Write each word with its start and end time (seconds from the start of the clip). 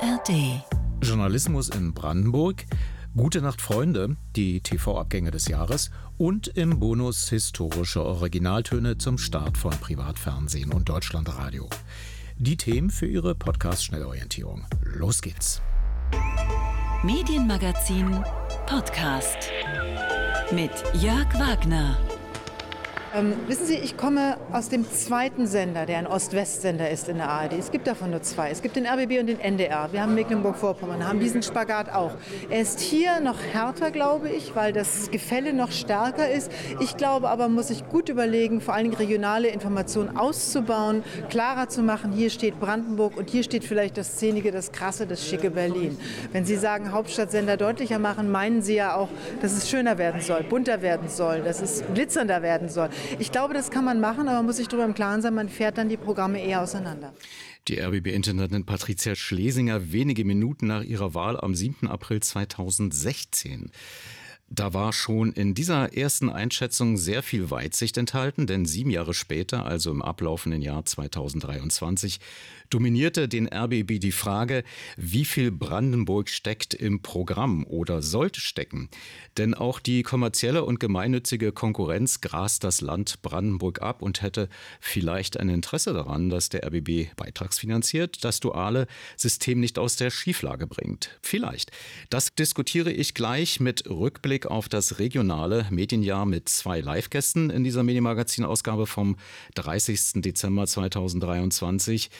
ARD. 0.00 0.62
Journalismus 1.02 1.68
in 1.68 1.92
Brandenburg. 1.92 2.64
Gute 3.16 3.42
Nacht 3.42 3.60
Freunde, 3.60 4.16
die 4.36 4.60
TV-Abgänge 4.60 5.30
des 5.30 5.48
Jahres 5.48 5.90
und 6.16 6.46
im 6.48 6.78
Bonus 6.78 7.28
historische 7.28 8.04
Originaltöne 8.04 8.98
zum 8.98 9.18
Start 9.18 9.58
von 9.58 9.72
Privatfernsehen 9.72 10.72
und 10.72 10.88
Deutschlandradio. 10.88 11.68
Die 12.38 12.56
Themen 12.56 12.90
für 12.90 13.06
Ihre 13.06 13.34
Podcast-Schnellorientierung. 13.34 14.64
Los 14.82 15.20
geht's. 15.20 15.60
Medienmagazin 17.02 18.24
Podcast 18.66 19.50
mit 20.52 20.72
Jörg 20.94 21.28
Wagner. 21.38 21.98
Ähm, 23.12 23.34
wissen 23.48 23.66
Sie, 23.66 23.74
ich 23.74 23.96
komme 23.96 24.36
aus 24.52 24.68
dem 24.68 24.88
zweiten 24.88 25.48
Sender, 25.48 25.84
der 25.84 25.98
ein 25.98 26.06
Ost-West-Sender 26.06 26.90
ist 26.90 27.08
in 27.08 27.16
der 27.16 27.28
ARD. 27.28 27.54
Es 27.54 27.72
gibt 27.72 27.88
davon 27.88 28.12
nur 28.12 28.22
zwei. 28.22 28.50
Es 28.50 28.62
gibt 28.62 28.76
den 28.76 28.86
RBB 28.86 29.18
und 29.18 29.26
den 29.26 29.40
NDR. 29.40 29.88
Wir 29.90 30.02
haben 30.02 30.14
Mecklenburg-Vorpommern, 30.14 31.04
haben 31.08 31.18
diesen 31.18 31.42
Spagat 31.42 31.92
auch. 31.92 32.12
Er 32.50 32.60
ist 32.60 32.78
hier 32.78 33.18
noch 33.18 33.42
härter, 33.52 33.90
glaube 33.90 34.28
ich, 34.28 34.54
weil 34.54 34.72
das 34.72 35.10
Gefälle 35.10 35.52
noch 35.52 35.72
stärker 35.72 36.30
ist. 36.30 36.52
Ich 36.78 36.96
glaube 36.96 37.30
aber, 37.30 37.48
muss 37.48 37.66
sich 37.66 37.88
gut 37.88 38.08
überlegen, 38.08 38.60
vor 38.60 38.74
allen 38.74 38.84
Dingen 38.84 38.96
regionale 38.96 39.48
Informationen 39.48 40.16
auszubauen, 40.16 41.02
klarer 41.30 41.68
zu 41.68 41.82
machen. 41.82 42.12
Hier 42.12 42.30
steht 42.30 42.60
Brandenburg 42.60 43.16
und 43.16 43.28
hier 43.28 43.42
steht 43.42 43.64
vielleicht 43.64 43.96
das 43.96 44.12
Szenige, 44.12 44.52
das 44.52 44.70
Krasse, 44.70 45.08
das 45.08 45.26
schicke 45.26 45.50
Berlin. 45.50 45.98
Wenn 46.30 46.44
Sie 46.44 46.54
sagen, 46.54 46.92
Hauptstadtsender 46.92 47.56
deutlicher 47.56 47.98
machen, 47.98 48.30
meinen 48.30 48.62
Sie 48.62 48.76
ja 48.76 48.94
auch, 48.94 49.08
dass 49.42 49.52
es 49.52 49.68
schöner 49.68 49.98
werden 49.98 50.20
soll, 50.20 50.44
bunter 50.44 50.80
werden 50.80 51.08
soll, 51.08 51.40
dass 51.40 51.60
es 51.60 51.82
glitzernder 51.92 52.42
werden 52.42 52.68
soll. 52.68 52.88
Ich 53.18 53.32
glaube, 53.32 53.54
das 53.54 53.70
kann 53.70 53.84
man 53.84 54.00
machen, 54.00 54.28
aber 54.28 54.38
man 54.38 54.46
muss 54.46 54.56
sich 54.56 54.68
darüber 54.68 54.84
im 54.84 54.94
Klaren 54.94 55.22
sein, 55.22 55.34
man 55.34 55.48
fährt 55.48 55.78
dann 55.78 55.88
die 55.88 55.96
Programme 55.96 56.42
eher 56.42 56.62
auseinander. 56.62 57.14
Die 57.68 57.78
RBB-Intendantin 57.78 58.64
Patricia 58.64 59.14
Schlesinger 59.14 59.92
wenige 59.92 60.24
Minuten 60.24 60.66
nach 60.66 60.82
ihrer 60.82 61.14
Wahl 61.14 61.38
am 61.38 61.54
7. 61.54 61.88
April 61.88 62.20
2016. 62.20 63.70
Da 64.52 64.74
war 64.74 64.92
schon 64.92 65.32
in 65.32 65.54
dieser 65.54 65.96
ersten 65.96 66.28
Einschätzung 66.28 66.96
sehr 66.96 67.22
viel 67.22 67.52
Weitsicht 67.52 67.96
enthalten, 67.96 68.48
denn 68.48 68.64
sieben 68.66 68.90
Jahre 68.90 69.14
später, 69.14 69.64
also 69.64 69.92
im 69.92 70.02
ablaufenden 70.02 70.60
Jahr 70.60 70.84
2023, 70.84 72.18
dominierte 72.70 73.28
den 73.28 73.52
RBB 73.52 73.98
die 73.98 74.12
Frage, 74.12 74.64
wie 74.96 75.24
viel 75.24 75.50
Brandenburg 75.50 76.28
steckt 76.28 76.72
im 76.72 77.02
Programm 77.02 77.64
oder 77.64 78.00
sollte 78.00 78.40
stecken. 78.40 78.88
Denn 79.36 79.54
auch 79.54 79.80
die 79.80 80.02
kommerzielle 80.02 80.64
und 80.64 80.80
gemeinnützige 80.80 81.52
Konkurrenz 81.52 82.20
grast 82.20 82.64
das 82.64 82.80
Land 82.80 83.22
Brandenburg 83.22 83.82
ab 83.82 84.02
und 84.02 84.22
hätte 84.22 84.48
vielleicht 84.80 85.38
ein 85.38 85.48
Interesse 85.48 85.92
daran, 85.92 86.30
dass 86.30 86.48
der 86.48 86.64
RBB 86.66 87.14
beitragsfinanziert 87.16 88.24
das 88.24 88.40
duale 88.40 88.86
System 89.16 89.60
nicht 89.60 89.78
aus 89.78 89.96
der 89.96 90.10
Schieflage 90.10 90.66
bringt. 90.66 91.18
Vielleicht. 91.22 91.72
Das 92.08 92.34
diskutiere 92.34 92.92
ich 92.92 93.14
gleich 93.14 93.60
mit 93.60 93.88
Rückblick 93.88 94.46
auf 94.46 94.68
das 94.68 94.98
regionale 94.98 95.66
Medienjahr 95.70 96.26
mit 96.26 96.48
zwei 96.48 96.80
Live-Gästen 96.80 97.50
in 97.50 97.64
dieser 97.64 97.82
Medienmagazin-Ausgabe 97.82 98.86
vom 98.86 99.16
30. 99.54 100.22
Dezember 100.22 100.66
2023. 100.66 102.10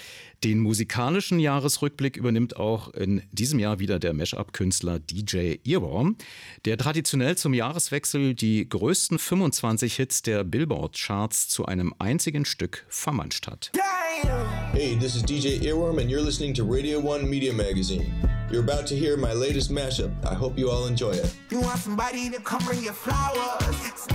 Den 0.42 0.60
musikalischen 0.60 1.38
Jahresrückblick 1.38 2.16
übernimmt 2.16 2.56
auch 2.56 2.94
in 2.94 3.22
diesem 3.30 3.58
Jahr 3.58 3.78
wieder 3.78 3.98
der 3.98 4.14
Mashup-Künstler 4.14 4.98
DJ 4.98 5.56
Earworm, 5.64 6.16
der 6.64 6.78
traditionell 6.78 7.36
zum 7.36 7.52
Jahreswechsel 7.52 8.34
die 8.34 8.66
größten 8.66 9.18
25 9.18 9.96
Hits 9.96 10.22
der 10.22 10.44
Billboard-Charts 10.44 11.48
zu 11.48 11.66
einem 11.66 11.92
einzigen 11.98 12.46
Stück 12.46 12.86
vermanscht 12.88 13.48
hat. 13.48 13.70
Hey, 14.72 14.96
this 14.98 15.14
is 15.14 15.22
DJ 15.22 15.62
Earworm 15.62 15.98
and 15.98 16.10
you're 16.10 16.24
listening 16.24 16.54
to 16.54 16.64
Radio 16.64 17.00
1 17.00 17.28
Media 17.28 17.52
Magazine. 17.52 18.06
You're 18.50 18.62
about 18.62 18.86
to 18.86 18.94
hear 18.94 19.18
my 19.18 19.34
latest 19.34 19.70
mashup. 19.70 20.10
I 20.24 20.34
hope 20.34 20.58
you 20.58 20.70
all 20.70 20.88
enjoy 20.88 21.12
it. 21.12 21.34
You 21.50 21.60
want 21.60 21.80
somebody 21.80 22.30
to 22.30 22.40
come 22.40 22.64
bring 22.64 22.82
you 22.82 22.92
flowers. 22.92 24.06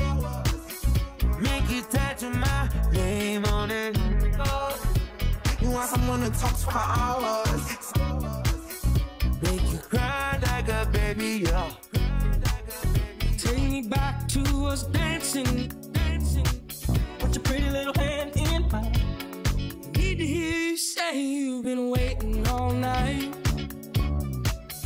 Make 1.40 1.70
you 1.70 1.84
tattoo 1.84 2.32
my 2.32 2.68
name 2.92 3.46
on 3.46 3.70
it. 3.70 3.96
You 3.96 4.95
want 5.76 5.90
someone 5.90 6.22
to 6.22 6.30
talk 6.40 6.52
to 6.52 6.66
for 6.72 6.72
hours. 6.78 7.94
Make 9.42 9.74
you 9.74 9.80
cry 9.80 10.40
like 10.42 10.70
a 10.70 10.88
baby, 10.90 11.44
yeah. 11.46 11.70
Take 13.38 13.70
me 13.70 13.82
back 13.82 14.26
to 14.30 14.42
us 14.68 14.84
dancing, 14.84 15.70
dancing. 15.92 16.46
Put 17.20 17.36
your 17.36 17.44
pretty 17.44 17.70
little 17.70 17.94
hand 17.96 18.32
in 18.38 18.70
mine. 18.72 18.94
Need 19.98 20.18
to 20.20 20.26
hear 20.26 20.70
you 20.70 20.78
say 20.78 21.22
you've 21.22 21.66
been 21.66 21.90
waiting 21.90 22.48
all 22.48 22.72
night. 22.72 23.36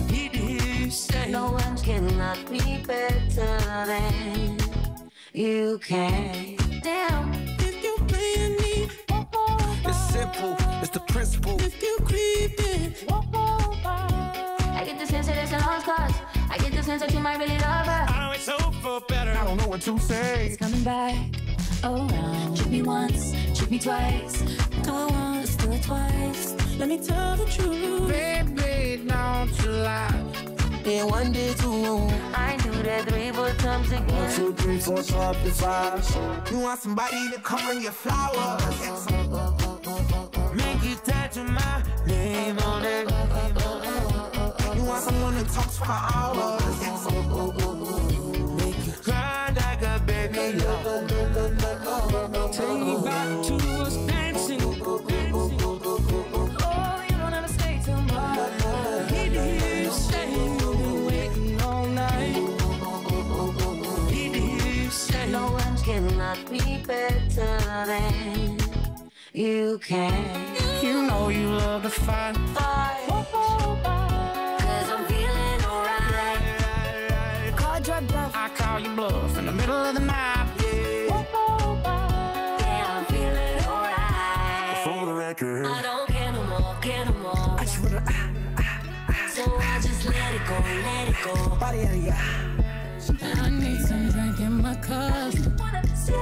Need 0.10 0.34
to 0.34 0.40
hear 0.40 0.86
you 0.86 0.90
say 0.90 1.30
No 1.30 1.52
one 1.52 1.78
can 1.78 2.18
love 2.18 2.50
me 2.50 2.84
better 2.88 3.86
than 3.86 4.58
you 5.34 5.80
can. 5.84 6.58
Damn, 6.82 7.49
simple. 10.40 10.66
It's 10.82 10.90
the 10.90 11.00
principle. 11.02 11.62
If 11.62 11.82
you 11.82 11.98
creeping, 12.04 12.94
I 13.10 14.84
get 14.86 15.00
the 15.00 15.06
sense 15.06 15.28
that 15.28 15.38
it's 15.38 15.52
a 15.52 15.58
lost 15.58 15.86
cause. 15.86 16.14
I 16.50 16.58
get 16.58 16.72
the 16.72 16.84
sense 16.84 17.02
that 17.02 17.14
you 17.14 17.20
might 17.20 17.38
really 17.38 17.58
love 17.58 17.86
her. 17.86 18.06
I 18.10 18.28
know 18.28 18.32
it's 18.34 18.48
hope 18.48 18.76
for 18.76 19.02
better. 19.08 19.32
I 19.32 19.44
don't 19.44 19.58
know 19.58 19.68
what 19.68 19.82
to 19.82 19.98
say. 20.00 20.48
It's 20.48 20.58
coming 20.58 20.84
back 20.84 21.16
around. 21.84 22.58
Trick 22.58 22.70
me 22.70 22.82
once, 22.82 23.34
trick 23.58 23.72
me 23.72 23.80
twice. 23.80 24.42
Do 24.84 24.92
it 24.92 25.12
once, 25.12 25.56
do 25.56 25.72
it 25.72 25.84
twice. 25.84 26.56
Let 26.78 26.90
me 26.90 26.98
tell 26.98 27.36
the 27.36 27.46
truth, 27.46 28.08
baby. 28.08 29.04
Don't 29.08 29.52
you 29.64 29.72
lie. 29.72 30.16
Yeah, 30.86 31.04
one 31.04 31.32
day 31.32 31.54
two. 31.54 32.08
I 32.34 32.58
knew 32.64 32.82
that 32.84 33.08
three 33.08 33.30
would 33.32 33.58
come 33.60 33.82
One, 33.82 33.90
together. 33.90 34.36
two, 34.36 34.54
three, 34.54 34.80
four, 34.80 35.04
five, 35.04 35.38
five. 35.54 36.52
You 36.52 36.60
want 36.60 36.80
somebody 36.80 37.30
to 37.32 37.40
come 37.42 37.64
bring 37.66 37.82
you 37.84 37.92
flowers. 37.92 39.06
My 41.36 41.84
name 42.08 42.58
on 42.58 42.84
it. 42.84 43.08
You 44.76 44.84
want 44.84 45.04
someone 45.04 45.36
to 45.36 45.44
talk 45.54 45.66
to 45.66 45.78
for 45.78 45.86
hours. 45.86 46.82
Make 48.58 48.88
you 48.88 48.94
cry 48.94 49.54
like 49.56 49.84
a 49.84 50.02
baby. 50.08 50.60
Take 52.52 52.80
me 52.80 52.96
back 53.06 53.44
to 53.46 53.56
us 53.80 53.96
dancing. 54.08 54.60
Oh, 54.62 55.02
you 57.08 57.18
don't 57.18 57.48
stay 57.48 57.78
hear 59.60 59.84
you 59.84 59.92
say 59.92 60.32
you've 60.32 60.58
been 60.58 61.06
waiting 61.06 61.62
all 61.62 61.86
night. 61.86 62.36
You 64.12 64.90
say 64.90 65.30
No 65.30 65.52
one 65.52 65.76
me 66.50 66.84
better 66.88 67.86
than 67.86 68.58
you 69.32 69.78
can. 69.84 70.59
You 71.20 71.26
know 71.26 71.30
you 71.30 71.48
love 71.50 71.84
to 71.84 71.90
fight. 71.90 72.36
Cause 72.36 72.56
I'm 74.90 75.06
feeling 75.06 75.66
alright. 75.66 77.56
Call 77.56 77.80
your 77.80 78.02
bluff. 78.02 78.32
I 78.36 78.50
call 78.56 78.80
you 78.80 78.96
bluff 78.96 79.38
in 79.38 79.46
the 79.46 79.52
middle 79.52 79.76
of 79.76 79.94
the 79.96 80.02
night. 80.02 80.48
Yeah. 80.64 81.24
Yeah, 82.60 82.96
I'm 82.96 83.06
feeling 83.06 83.66
alright. 83.66 84.78
For 84.84 85.06
the 85.06 85.14
record. 85.14 85.66
I 85.66 85.82
don't 85.82 86.08
care 86.10 86.32
no 86.32 86.44
more, 86.44 86.76
care 86.82 87.06
no 87.06 87.14
more. 87.14 87.60
I 87.60 87.64
just 87.64 87.82
wanna 87.84 88.04
ah, 88.08 88.30
ah, 88.58 88.82
ah. 89.10 89.30
So 89.34 89.44
I 89.44 89.80
just 89.82 90.06
let 90.06 90.36
it 90.36 90.42
go, 90.48 90.58
let 90.88 91.10
it 91.10 91.16
go. 91.24 91.34
body 91.58 91.82
out 91.86 91.96
of 91.96 92.04
ya. 92.04 92.16
I 93.44 93.50
need 93.50 93.82
some 93.82 94.10
drink 94.12 94.40
in 94.40 94.62
my 94.62 94.76
cup. 94.76 95.34
So 96.04 96.14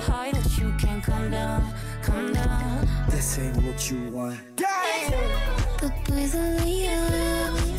high 0.00 0.32
that 0.32 0.58
you 0.58 0.72
can't 0.78 1.02
come 1.02 1.30
down, 1.30 1.72
come 2.08 2.32
down. 2.32 2.88
This 3.10 3.38
ain't 3.38 3.56
what 3.64 3.90
you 3.90 4.10
want. 4.10 4.38
The 4.56 5.92
boys 6.06 6.34
are 6.34 6.52
leaving. 6.64 7.04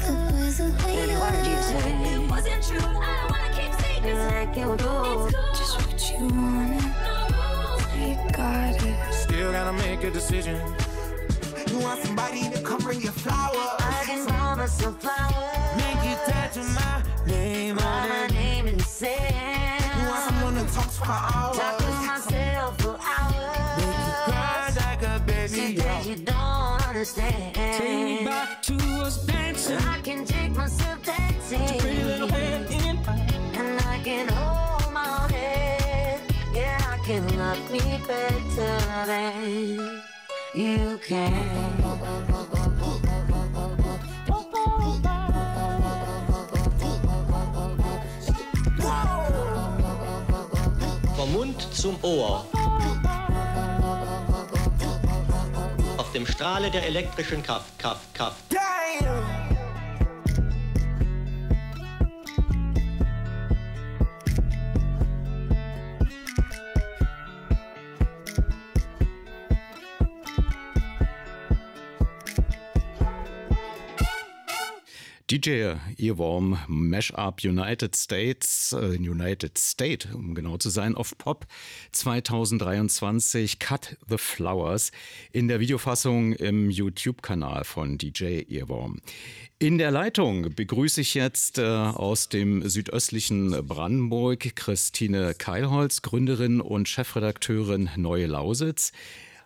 The 0.05 0.13
boys 0.31 0.59
are 0.61 0.69
What 1.19 1.33
did 1.33 1.47
you 1.47 1.61
say? 1.61 2.13
It 2.13 2.29
wasn't 2.29 2.63
true. 2.63 2.79
I 2.79 3.11
don't 3.19 3.31
wanna 3.31 3.49
keep 3.57 3.73
secrets 3.81 4.23
like 4.33 4.55
you 4.55 4.69
do. 4.77 5.29
Just 5.57 5.75
what 5.81 6.01
you 6.11 6.27
wanted. 6.27 6.83
You 7.99 8.15
got 8.31 8.83
it. 8.83 9.13
Still 9.13 9.51
gotta 9.51 9.73
make 9.73 10.03
a 10.03 10.11
decision. 10.11 10.55
You 11.67 11.79
want 11.79 11.99
somebody 12.03 12.49
to 12.49 12.61
come 12.61 12.79
bring 12.79 13.01
you 13.01 13.11
flowers. 13.11 13.57
I 13.79 14.03
can 14.05 14.25
promise 14.27 14.73
some 14.73 14.95
flowers. 14.97 15.75
Make 15.77 16.01
you 16.09 16.15
tattoo 16.27 16.63
my 16.79 17.03
name 17.27 17.77
on 17.79 18.09
My 18.09 18.25
it. 18.25 18.31
name 18.33 18.67
in 18.67 18.77
the 18.77 18.83
You 18.99 20.07
want 20.09 20.23
sand. 20.23 20.23
someone 20.29 20.55
to 20.55 20.73
talk 20.73 20.85
to 20.85 21.01
for 21.01 21.05
Talk 21.59 21.77
to 21.79 21.89
myself 22.07 22.81
for 22.81 22.97
Make 22.97 23.58
understand. 26.99 27.55
Take 27.55 28.19
me 28.19 28.25
back 28.25 28.61
to 28.63 28.75
us 29.03 29.25
dancing. 29.25 29.77
I 29.77 30.01
can 30.01 30.25
take 30.25 30.53
myself 30.53 31.01
dancing. 31.01 31.59
Put 31.59 31.71
your 31.71 31.79
pretty 31.79 32.03
little 32.03 32.27
head 32.27 32.69
in. 32.71 32.97
And 33.57 33.79
I 33.87 34.01
can 34.03 34.27
hold 34.27 34.91
my 34.91 35.31
head. 35.31 36.19
Yeah, 36.53 36.77
I 36.93 36.97
can 37.05 37.23
love 37.37 37.71
me 37.71 38.01
better 38.05 39.05
than 39.05 40.01
you 40.53 40.99
can. 41.07 41.47
Vom 51.15 51.33
Mund 51.33 51.61
zum 51.71 51.95
Ohr. 52.01 52.43
Dem 56.19 56.27
Strahle 56.27 56.69
der 56.69 56.86
elektrischen 56.86 57.42
Kraft, 57.42 57.80
Kraft, 57.80 58.13
Kraft. 58.13 58.44
DJ 75.29 75.75
Earworm 75.99 76.57
Mashup 76.67 77.43
United 77.43 77.95
States, 77.95 78.73
äh, 78.73 78.97
United 78.97 79.59
State, 79.59 80.09
um 80.11 80.33
genau 80.33 80.57
zu 80.57 80.71
sein, 80.71 80.95
of 80.95 81.15
Pop 81.19 81.45
2023 81.91 83.59
Cut 83.59 83.95
the 84.09 84.17
Flowers 84.17 84.91
in 85.31 85.47
der 85.47 85.59
Videofassung 85.59 86.33
im 86.33 86.71
YouTube-Kanal 86.71 87.63
von 87.63 87.99
DJ 87.99 88.43
Earworm. 88.49 89.01
In 89.59 89.77
der 89.77 89.91
Leitung 89.91 90.55
begrüße 90.55 91.01
ich 91.01 91.13
jetzt 91.13 91.59
äh, 91.59 91.63
aus 91.63 92.29
dem 92.29 92.67
südöstlichen 92.67 93.51
Brandenburg 93.67 94.55
Christine 94.55 95.35
Keilholz, 95.37 96.01
Gründerin 96.01 96.59
und 96.59 96.89
Chefredakteurin 96.89 97.91
Neue 97.97 98.25
Lausitz. 98.25 98.93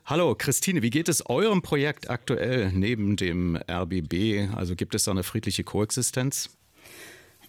Hallo 0.05 0.35
Christine, 0.35 0.81
wie 0.81 0.89
geht 0.89 1.07
es 1.07 1.29
eurem 1.29 1.61
Projekt 1.61 2.09
aktuell 2.09 2.73
neben 2.73 3.15
dem 3.15 3.55
RBB? 3.55 4.53
Also 4.53 4.75
gibt 4.75 4.95
es 4.95 5.05
da 5.05 5.11
eine 5.11 5.23
friedliche 5.23 5.63
Koexistenz? 5.63 6.49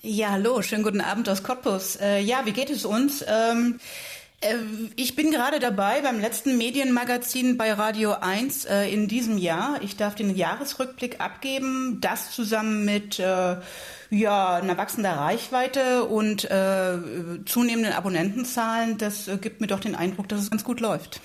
Ja, 0.02 0.30
hallo, 0.30 0.62
schönen 0.62 0.84
guten 0.84 1.00
Abend 1.00 1.28
aus 1.28 1.42
Cottbus. 1.42 1.96
Äh, 1.96 2.20
ja, 2.20 2.42
wie 2.44 2.52
geht 2.52 2.70
es 2.70 2.84
uns? 2.84 3.24
Ähm, 3.26 3.80
äh, 4.40 4.54
ich 4.94 5.16
bin 5.16 5.32
gerade 5.32 5.58
dabei 5.58 6.00
beim 6.02 6.20
letzten 6.20 6.56
Medienmagazin 6.56 7.56
bei 7.56 7.72
Radio 7.72 8.12
1 8.20 8.66
äh, 8.66 8.84
in 8.84 9.08
diesem 9.08 9.36
Jahr. 9.36 9.82
Ich 9.82 9.96
darf 9.96 10.14
den 10.14 10.36
Jahresrückblick 10.36 11.20
abgeben, 11.20 11.98
das 12.00 12.30
zusammen 12.30 12.84
mit 12.84 13.18
äh, 13.18 13.56
ja, 14.10 14.54
einer 14.54 14.78
wachsender 14.78 15.14
Reichweite 15.14 16.04
und 16.04 16.44
äh, 16.44 16.98
zunehmenden 17.46 17.94
Abonnentenzahlen. 17.94 18.96
Das 18.96 19.26
äh, 19.26 19.38
gibt 19.38 19.60
mir 19.60 19.66
doch 19.66 19.80
den 19.80 19.96
Eindruck, 19.96 20.28
dass 20.28 20.40
es 20.40 20.50
ganz 20.50 20.62
gut 20.62 20.78
läuft. 20.78 21.20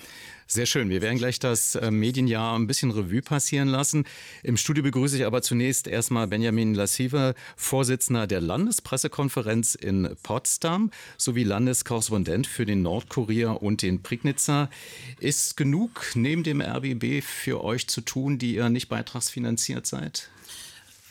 Sehr 0.52 0.66
schön. 0.66 0.90
Wir 0.90 1.04
werden 1.04 1.20
gleich 1.20 1.38
das 1.38 1.76
äh, 1.76 1.92
Medienjahr 1.92 2.58
ein 2.58 2.66
bisschen 2.66 2.90
Revue 2.90 3.22
passieren 3.22 3.68
lassen. 3.68 4.06
Im 4.42 4.58
Studio 4.58 4.82
begrüße 4.82 5.16
ich 5.16 5.28
aber 5.28 5.44
zunächst 5.44 5.86
erstmal 5.86 6.26
Benjamin 6.26 6.74
Lassive, 6.74 7.36
Vorsitzender 7.56 8.26
der 8.26 8.42
Landespressekonferenz 8.42 9.76
in 9.76 10.16
Potsdam 10.24 10.90
sowie 11.18 11.44
Landeskorrespondent 11.44 12.48
für 12.48 12.66
den 12.66 12.82
Nordkurier 12.82 13.62
und 13.62 13.84
den 13.84 14.02
Prignitzer. 14.02 14.72
Ist 15.20 15.56
genug 15.56 16.14
neben 16.16 16.42
dem 16.42 16.62
RBB 16.62 17.24
für 17.24 17.64
euch 17.64 17.88
zu 17.88 18.02
tun, 18.02 18.40
die 18.40 18.56
ihr 18.56 18.70
nicht 18.70 18.90
beitragsfinanziert 18.90 19.86
seid? 19.86 20.32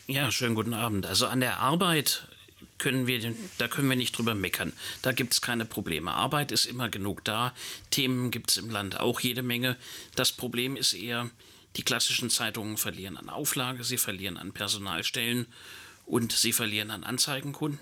Ja, 0.08 0.32
schönen 0.32 0.56
guten 0.56 0.74
Abend. 0.74 1.06
Also 1.06 1.28
an 1.28 1.38
der 1.38 1.60
Arbeit 1.60 2.26
können 2.78 3.06
wir, 3.06 3.34
da 3.58 3.68
können 3.68 3.88
wir 3.88 3.96
nicht 3.96 4.16
drüber 4.16 4.34
meckern. 4.34 4.72
Da 5.02 5.12
gibt 5.12 5.32
es 5.32 5.40
keine 5.40 5.64
Probleme. 5.64 6.12
Arbeit 6.12 6.52
ist 6.52 6.64
immer 6.64 6.88
genug 6.88 7.24
da. 7.24 7.54
Themen 7.90 8.30
gibt 8.30 8.50
es 8.50 8.56
im 8.56 8.70
Land 8.70 9.00
auch 9.00 9.20
jede 9.20 9.42
Menge. 9.42 9.76
Das 10.14 10.32
Problem 10.32 10.76
ist 10.76 10.92
eher, 10.92 11.30
die 11.76 11.82
klassischen 11.82 12.30
Zeitungen 12.30 12.76
verlieren 12.76 13.16
an 13.16 13.28
Auflage, 13.28 13.84
sie 13.84 13.98
verlieren 13.98 14.36
an 14.36 14.52
Personalstellen 14.52 15.46
und 16.06 16.32
sie 16.32 16.52
verlieren 16.52 16.90
an 16.90 17.04
Anzeigenkunden. 17.04 17.80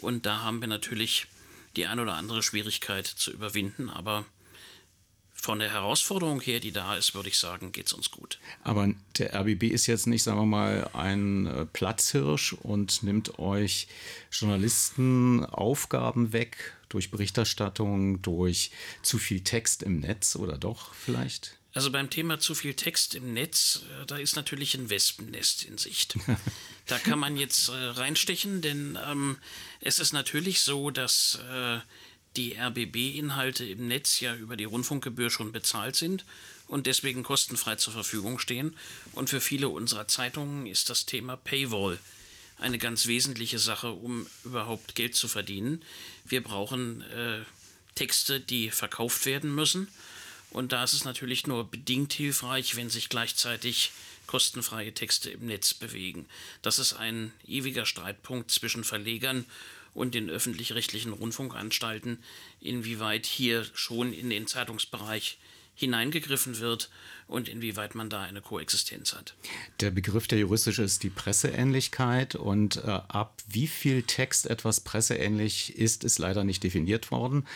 Und 0.00 0.26
da 0.26 0.40
haben 0.40 0.60
wir 0.60 0.68
natürlich 0.68 1.26
die 1.76 1.86
ein 1.86 1.98
oder 1.98 2.14
andere 2.14 2.42
Schwierigkeit 2.42 3.06
zu 3.06 3.32
überwinden. 3.32 3.88
Aber 3.90 4.24
von 5.44 5.58
der 5.58 5.70
Herausforderung 5.70 6.40
her, 6.40 6.58
die 6.58 6.72
da 6.72 6.96
ist, 6.96 7.14
würde 7.14 7.28
ich 7.28 7.36
sagen, 7.36 7.70
geht 7.70 7.88
es 7.88 7.92
uns 7.92 8.10
gut. 8.10 8.38
Aber 8.62 8.88
der 9.18 9.34
RBB 9.34 9.64
ist 9.64 9.86
jetzt 9.86 10.06
nicht, 10.06 10.22
sagen 10.22 10.38
wir 10.38 10.46
mal, 10.46 10.88
ein 10.94 11.46
äh, 11.46 11.66
Platzhirsch 11.66 12.54
und 12.54 13.02
nimmt 13.02 13.38
euch 13.38 13.86
Journalisten 14.32 15.44
Aufgaben 15.44 16.32
weg 16.32 16.72
durch 16.88 17.10
Berichterstattung, 17.10 18.22
durch 18.22 18.70
zu 19.02 19.18
viel 19.18 19.44
Text 19.44 19.82
im 19.82 20.00
Netz 20.00 20.34
oder 20.36 20.56
doch 20.56 20.94
vielleicht? 20.94 21.58
Also 21.74 21.90
beim 21.90 22.08
Thema 22.08 22.38
zu 22.38 22.54
viel 22.54 22.72
Text 22.72 23.14
im 23.14 23.34
Netz, 23.34 23.82
äh, 24.00 24.06
da 24.06 24.16
ist 24.16 24.36
natürlich 24.36 24.74
ein 24.74 24.88
Wespennest 24.88 25.64
in 25.64 25.76
Sicht. 25.76 26.16
da 26.86 26.98
kann 26.98 27.18
man 27.18 27.36
jetzt 27.36 27.68
äh, 27.68 27.72
reinstechen, 27.74 28.62
denn 28.62 28.98
ähm, 29.06 29.36
es 29.80 29.98
ist 29.98 30.14
natürlich 30.14 30.60
so, 30.60 30.90
dass 30.90 31.38
äh, 31.52 31.80
die 32.36 32.56
RBB-Inhalte 32.56 33.64
im 33.64 33.88
Netz 33.88 34.20
ja 34.20 34.34
über 34.34 34.56
die 34.56 34.64
Rundfunkgebühr 34.64 35.30
schon 35.30 35.52
bezahlt 35.52 35.96
sind 35.96 36.24
und 36.66 36.86
deswegen 36.86 37.22
kostenfrei 37.22 37.76
zur 37.76 37.92
Verfügung 37.92 38.38
stehen. 38.38 38.76
Und 39.12 39.30
für 39.30 39.40
viele 39.40 39.68
unserer 39.68 40.08
Zeitungen 40.08 40.66
ist 40.66 40.90
das 40.90 41.06
Thema 41.06 41.36
Paywall 41.36 41.98
eine 42.58 42.78
ganz 42.78 43.06
wesentliche 43.06 43.58
Sache, 43.58 43.90
um 43.90 44.26
überhaupt 44.44 44.94
Geld 44.94 45.14
zu 45.14 45.28
verdienen. 45.28 45.82
Wir 46.24 46.42
brauchen 46.42 47.02
äh, 47.02 47.40
Texte, 47.94 48.40
die 48.40 48.70
verkauft 48.70 49.26
werden 49.26 49.54
müssen. 49.54 49.88
Und 50.50 50.72
da 50.72 50.84
ist 50.84 50.92
es 50.92 51.04
natürlich 51.04 51.46
nur 51.46 51.68
bedingt 51.68 52.12
hilfreich, 52.12 52.76
wenn 52.76 52.88
sich 52.88 53.08
gleichzeitig 53.08 53.90
kostenfreie 54.26 54.94
Texte 54.94 55.30
im 55.30 55.46
Netz 55.46 55.74
bewegen. 55.74 56.26
Das 56.62 56.78
ist 56.78 56.94
ein 56.94 57.32
ewiger 57.46 57.86
Streitpunkt 57.86 58.50
zwischen 58.50 58.84
Verlegern 58.84 59.44
und 59.94 60.14
den 60.14 60.28
öffentlich-rechtlichen 60.28 61.12
Rundfunkanstalten, 61.12 62.18
inwieweit 62.60 63.26
hier 63.26 63.64
schon 63.74 64.12
in 64.12 64.30
den 64.30 64.46
Zeitungsbereich 64.46 65.38
hineingegriffen 65.74 66.60
wird 66.60 66.88
und 67.26 67.48
inwieweit 67.48 67.94
man 67.94 68.08
da 68.08 68.22
eine 68.22 68.40
Koexistenz 68.40 69.12
hat. 69.14 69.34
Der 69.80 69.90
Begriff 69.90 70.28
der 70.28 70.38
juristische 70.38 70.82
ist 70.82 71.02
die 71.02 71.10
Presseähnlichkeit 71.10 72.36
und 72.36 72.76
äh, 72.76 73.00
ab 73.08 73.42
wie 73.48 73.66
viel 73.66 74.02
Text 74.02 74.46
etwas 74.46 74.80
presseähnlich 74.80 75.76
ist, 75.76 76.04
ist 76.04 76.18
leider 76.18 76.44
nicht 76.44 76.62
definiert 76.62 77.10
worden. 77.10 77.46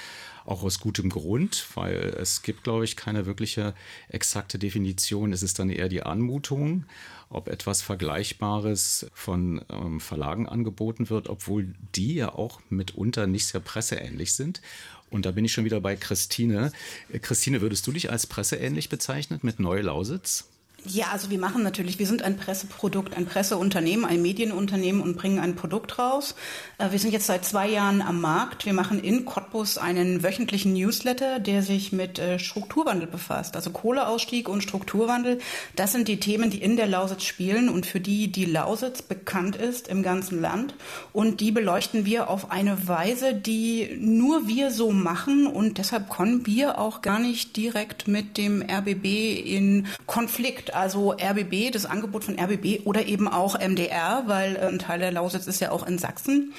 Auch 0.44 0.62
aus 0.62 0.80
gutem 0.80 1.10
Grund, 1.10 1.66
weil 1.74 2.16
es 2.18 2.42
gibt, 2.42 2.64
glaube 2.64 2.84
ich, 2.84 2.96
keine 2.96 3.26
wirkliche 3.26 3.74
exakte 4.08 4.58
Definition. 4.58 5.32
Es 5.32 5.42
ist 5.42 5.58
dann 5.58 5.68
eher 5.70 5.90
die 5.90 6.02
Anmutung, 6.02 6.86
ob 7.30 7.48
etwas 7.48 7.82
Vergleichbares 7.82 9.10
von 9.12 9.62
ähm, 9.70 10.00
Verlagen 10.00 10.48
angeboten 10.48 11.10
wird, 11.10 11.28
obwohl 11.28 11.74
die 11.94 12.14
ja 12.14 12.34
auch 12.34 12.60
mitunter 12.70 13.26
nicht 13.26 13.46
sehr 13.46 13.60
presseähnlich 13.60 14.34
sind. 14.34 14.62
Und 15.10 15.26
da 15.26 15.30
bin 15.30 15.44
ich 15.44 15.52
schon 15.52 15.64
wieder 15.64 15.80
bei 15.80 15.96
Christine. 15.96 16.72
Äh, 17.12 17.18
Christine, 17.18 17.60
würdest 17.60 17.86
du 17.86 17.92
dich 17.92 18.10
als 18.10 18.26
presseähnlich 18.26 18.88
bezeichnet 18.88 19.44
mit 19.44 19.60
Neu-Lausitz? 19.60 20.47
Ja, 20.84 21.06
also 21.12 21.28
wir 21.28 21.40
machen 21.40 21.64
natürlich, 21.64 21.98
wir 21.98 22.06
sind 22.06 22.22
ein 22.22 22.36
Presseprodukt, 22.36 23.16
ein 23.16 23.26
Presseunternehmen, 23.26 24.04
ein 24.04 24.22
Medienunternehmen 24.22 25.02
und 25.02 25.16
bringen 25.16 25.40
ein 25.40 25.56
Produkt 25.56 25.98
raus. 25.98 26.36
Äh, 26.78 26.92
wir 26.92 27.00
sind 27.00 27.12
jetzt 27.12 27.26
seit 27.26 27.44
zwei 27.44 27.68
Jahren 27.68 28.00
am 28.00 28.20
Markt. 28.20 28.64
Wir 28.64 28.72
machen 28.72 29.00
in 29.00 29.24
Cottbus 29.24 29.76
einen 29.76 30.22
wöchentlichen 30.22 30.72
Newsletter, 30.72 31.40
der 31.40 31.62
sich 31.62 31.90
mit 31.90 32.20
äh, 32.20 32.38
Strukturwandel 32.38 33.08
befasst. 33.08 33.56
Also 33.56 33.70
Kohleausstieg 33.70 34.48
und 34.48 34.62
Strukturwandel, 34.62 35.40
das 35.74 35.90
sind 35.90 36.06
die 36.06 36.20
Themen, 36.20 36.48
die 36.48 36.62
in 36.62 36.76
der 36.76 36.86
Lausitz 36.86 37.24
spielen 37.24 37.68
und 37.68 37.84
für 37.84 38.00
die 38.00 38.30
die 38.30 38.44
Lausitz 38.44 39.02
bekannt 39.02 39.56
ist 39.56 39.88
im 39.88 40.04
ganzen 40.04 40.40
Land. 40.40 40.76
Und 41.12 41.40
die 41.40 41.50
beleuchten 41.50 42.06
wir 42.06 42.30
auf 42.30 42.52
eine 42.52 42.86
Weise, 42.86 43.34
die 43.34 43.96
nur 43.98 44.46
wir 44.46 44.70
so 44.70 44.92
machen 44.92 45.48
und 45.48 45.78
deshalb 45.78 46.08
kommen 46.08 46.46
wir 46.46 46.78
auch 46.78 47.02
gar 47.02 47.18
nicht 47.18 47.56
direkt 47.56 48.06
mit 48.06 48.38
dem 48.38 48.62
RBB 48.62 49.04
in 49.44 49.88
Konflikt 50.06 50.67
also 50.74 51.12
RBB, 51.12 51.70
das 51.72 51.86
Angebot 51.86 52.24
von 52.24 52.38
RBB 52.38 52.86
oder 52.86 53.06
eben 53.06 53.28
auch 53.28 53.58
MDR, 53.58 54.24
weil 54.26 54.56
äh, 54.56 54.60
ein 54.60 54.78
Teil 54.78 54.98
der 54.98 55.12
Lausitz 55.12 55.46
ist 55.46 55.60
ja 55.60 55.70
auch 55.70 55.86
in 55.86 55.98
Sachsen. 55.98 56.52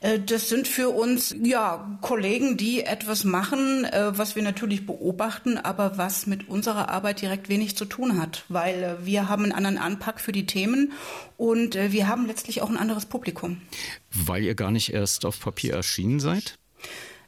Äh, 0.00 0.18
das 0.20 0.48
sind 0.48 0.66
für 0.66 0.90
uns 0.90 1.34
ja 1.42 1.98
Kollegen, 2.00 2.56
die 2.56 2.82
etwas 2.82 3.24
machen, 3.24 3.84
äh, 3.84 4.16
was 4.16 4.36
wir 4.36 4.42
natürlich 4.42 4.86
beobachten, 4.86 5.58
aber 5.58 5.98
was 5.98 6.26
mit 6.26 6.48
unserer 6.48 6.88
Arbeit 6.88 7.20
direkt 7.20 7.48
wenig 7.48 7.76
zu 7.76 7.84
tun 7.84 8.20
hat, 8.20 8.44
weil 8.48 8.98
wir 9.02 9.28
haben 9.28 9.44
einen 9.44 9.52
anderen 9.52 9.78
Anpack 9.78 10.20
für 10.20 10.32
die 10.32 10.46
Themen 10.46 10.92
und 11.36 11.74
wir 11.74 12.08
haben 12.08 12.26
letztlich 12.26 12.62
auch 12.62 12.68
ein 12.68 12.76
anderes 12.76 13.06
Publikum. 13.06 13.62
Weil 14.10 14.42
ihr 14.42 14.54
gar 14.54 14.70
nicht 14.70 14.92
erst 14.92 15.24
auf 15.24 15.40
Papier 15.40 15.74
erschienen 15.74 16.20
seid? 16.20 16.58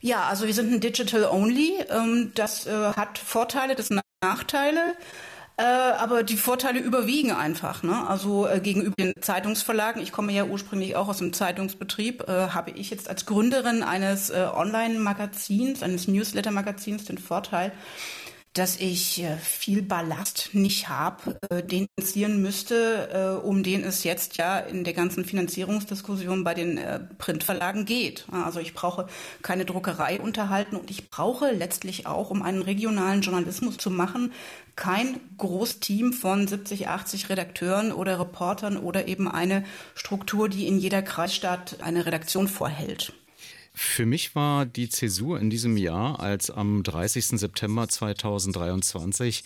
Ja, 0.01 0.25
also 0.25 0.47
wir 0.47 0.55
sind 0.55 0.73
ein 0.73 0.81
Digital 0.81 1.25
Only. 1.25 1.75
Ähm, 1.89 2.33
das 2.35 2.67
hat 2.67 3.19
Vorteile, 3.19 3.75
das 3.75 3.91
Nachteile. 4.23 4.95
Äh, 5.59 5.65
aber 5.65 6.23
die 6.23 6.37
Vorteile 6.37 6.79
überwiegen 6.79 7.33
einfach. 7.33 7.83
Ne? 7.83 8.07
Also 8.09 8.47
äh, 8.47 8.61
gegenüber 8.61 8.95
den 8.99 9.13
Zeitungsverlagen, 9.21 10.03
ich 10.03 10.11
komme 10.11 10.33
ja 10.33 10.45
ursprünglich 10.45 10.97
auch 10.97 11.09
aus 11.09 11.19
dem 11.19 11.33
Zeitungsbetrieb, 11.33 12.27
äh, 12.27 12.49
habe 12.49 12.71
ich 12.71 12.91
jetzt 12.91 13.09
als 13.09 13.27
Gründerin 13.27 13.83
eines 13.83 14.31
äh, 14.31 14.49
Online-Magazins, 14.53 15.83
eines 15.83 16.09
Newsletter-Magazins 16.09 17.05
den 17.05 17.19
Vorteil, 17.19 17.73
dass 18.53 18.77
ich 18.77 19.23
äh, 19.23 19.37
viel 19.39 19.83
Ballast 19.83 20.51
nicht 20.53 20.89
habe, 20.89 21.39
äh, 21.49 21.63
den 21.63 21.87
finanzieren 21.99 22.43
müsste, 22.43 23.39
äh, 23.41 23.47
um 23.47 23.63
den 23.63 23.83
es 23.83 24.05
jetzt 24.05 24.37
ja 24.37 24.59
in 24.59 24.85
der 24.85 24.93
ganzen 24.93 25.25
Finanzierungsdiskussion 25.25 26.45
bei 26.45 26.55
den 26.55 26.81
Printverlagen 27.19 27.85
geht. 27.85 28.27
Also 28.31 28.61
ich 28.61 28.75
brauche 28.75 29.07
keine 29.43 29.65
Druckerei 29.65 30.21
unterhalten 30.21 30.77
und 30.77 30.91
ich 30.91 31.11
brauche 31.11 31.51
letztlich 31.51 32.07
auch, 32.07 32.31
um 32.31 32.43
einen 32.43 32.63
regionalen 32.63 33.23
Journalismus 33.23 33.79
zu 33.79 33.91
machen, 33.91 34.33
kein 34.77 35.21
Großteam 35.39 36.13
von 36.13 36.47
70, 36.47 36.89
80 36.89 37.29
Redakteuren 37.29 37.93
oder 37.93 38.19
Reportern 38.19 38.77
oder 38.77 39.09
eben 39.09 39.29
eine 39.29 39.65
Struktur, 39.95 40.49
die 40.49 40.67
in 40.67 40.79
jeder 40.79 41.03
Kreisstadt 41.03 41.79
eine 41.83 42.07
Redaktion 42.07 42.49
vorhält. 42.49 43.13
Für 43.75 44.05
mich 44.05 44.35
war 44.35 44.67
die 44.67 44.91
Zäsur 44.91 45.41
in 45.41 45.49
diesem 45.49 45.77
Jahr, 45.79 46.21
als 46.21 46.51
am 46.51 46.83
30. 46.83 47.39
September 47.39 47.89
2023 47.89 49.45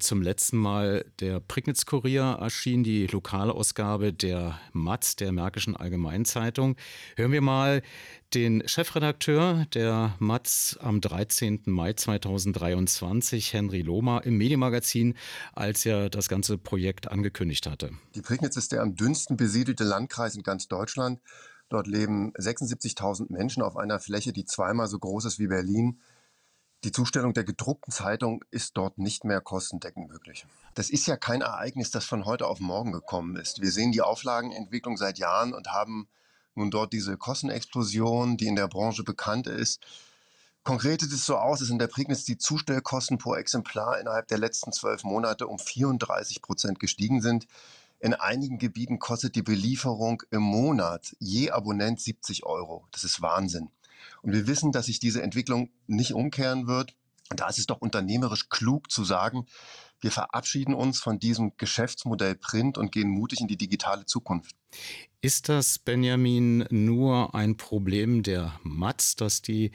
zum 0.00 0.22
letzten 0.22 0.56
Mal 0.56 1.04
der 1.20 1.40
Prignitz-Kurier 1.40 2.38
erschien, 2.40 2.82
die 2.82 3.06
lokale 3.06 3.52
Ausgabe 3.52 4.12
der 4.12 4.58
Matz, 4.72 5.14
der 5.14 5.30
Märkischen 5.30 5.76
Allgemeinzeitung. 5.76 6.76
Hören 7.16 7.32
wir 7.32 7.42
mal 7.42 7.82
den 8.34 8.66
Chefredakteur 8.66 9.66
der 9.74 10.14
Matz 10.18 10.78
am 10.80 11.00
13. 11.00 11.62
Mai 11.66 11.92
2023, 11.92 13.52
Henry 13.52 13.82
Lohmer, 13.82 14.24
im 14.24 14.36
Medienmagazin, 14.38 15.14
als 15.52 15.84
er 15.84 16.10
das 16.10 16.28
ganze 16.28 16.58
Projekt 16.58 17.10
angekündigt 17.10 17.66
hatte. 17.66 17.90
Die 18.14 18.22
Prignitz 18.22 18.56
ist 18.56 18.72
der 18.72 18.82
am 18.82 18.94
dünnsten 18.94 19.36
besiedelte 19.36 19.84
Landkreis 19.84 20.34
in 20.34 20.42
ganz 20.42 20.66
Deutschland. 20.66 21.20
Dort 21.70 21.86
leben 21.86 22.32
76.000 22.34 23.32
Menschen 23.32 23.62
auf 23.62 23.76
einer 23.76 24.00
Fläche, 24.00 24.32
die 24.32 24.44
zweimal 24.44 24.88
so 24.88 24.98
groß 24.98 25.24
ist 25.24 25.38
wie 25.38 25.46
Berlin. 25.46 26.00
Die 26.82 26.92
Zustellung 26.92 27.32
der 27.32 27.44
gedruckten 27.44 27.92
Zeitung 27.92 28.44
ist 28.50 28.76
dort 28.76 28.98
nicht 28.98 29.24
mehr 29.24 29.40
kostendeckend 29.40 30.08
möglich. 30.08 30.46
Das 30.74 30.90
ist 30.90 31.06
ja 31.06 31.16
kein 31.16 31.42
Ereignis, 31.42 31.92
das 31.92 32.04
von 32.04 32.24
heute 32.24 32.48
auf 32.48 32.58
morgen 32.58 32.90
gekommen 32.90 33.36
ist. 33.36 33.60
Wir 33.60 33.70
sehen 33.70 33.92
die 33.92 34.02
Auflagenentwicklung 34.02 34.96
seit 34.96 35.18
Jahren 35.18 35.54
und 35.54 35.68
haben 35.68 36.08
nun 36.56 36.72
dort 36.72 36.92
diese 36.92 37.16
Kostenexplosion, 37.16 38.36
die 38.36 38.48
in 38.48 38.56
der 38.56 38.66
Branche 38.66 39.04
bekannt 39.04 39.46
ist. 39.46 39.80
Konkret 40.64 41.02
sieht 41.02 41.12
es 41.12 41.24
so 41.24 41.36
aus, 41.36 41.60
dass 41.60 41.70
in 41.70 41.78
der 41.78 41.86
Prignitz 41.86 42.24
die 42.24 42.36
Zustellkosten 42.36 43.18
pro 43.18 43.36
Exemplar 43.36 44.00
innerhalb 44.00 44.26
der 44.26 44.38
letzten 44.38 44.72
zwölf 44.72 45.04
Monate 45.04 45.46
um 45.46 45.58
34 45.58 46.42
Prozent 46.42 46.80
gestiegen 46.80 47.22
sind. 47.22 47.46
In 48.00 48.14
einigen 48.14 48.58
Gebieten 48.58 48.98
kostet 48.98 49.36
die 49.36 49.42
Belieferung 49.42 50.22
im 50.30 50.42
Monat 50.42 51.14
je 51.18 51.50
Abonnent 51.50 52.00
70 52.00 52.44
Euro. 52.44 52.86
Das 52.92 53.04
ist 53.04 53.20
Wahnsinn. 53.20 53.68
Und 54.22 54.32
wir 54.32 54.46
wissen, 54.46 54.72
dass 54.72 54.86
sich 54.86 55.00
diese 55.00 55.22
Entwicklung 55.22 55.70
nicht 55.86 56.14
umkehren 56.14 56.66
wird. 56.66 56.94
Da 57.28 57.48
ist 57.48 57.58
es 57.58 57.66
doch 57.66 57.80
unternehmerisch 57.80 58.48
klug 58.48 58.90
zu 58.90 59.04
sagen, 59.04 59.46
wir 60.00 60.10
verabschieden 60.10 60.74
uns 60.74 60.98
von 60.98 61.18
diesem 61.18 61.52
Geschäftsmodell 61.58 62.34
Print 62.34 62.78
und 62.78 62.90
gehen 62.90 63.10
mutig 63.10 63.40
in 63.40 63.48
die 63.48 63.58
digitale 63.58 64.06
Zukunft. 64.06 64.56
Ist 65.20 65.50
das, 65.50 65.78
Benjamin, 65.78 66.66
nur 66.70 67.34
ein 67.34 67.58
Problem 67.58 68.22
der 68.22 68.58
Matz, 68.62 69.14
dass 69.14 69.42
die 69.42 69.72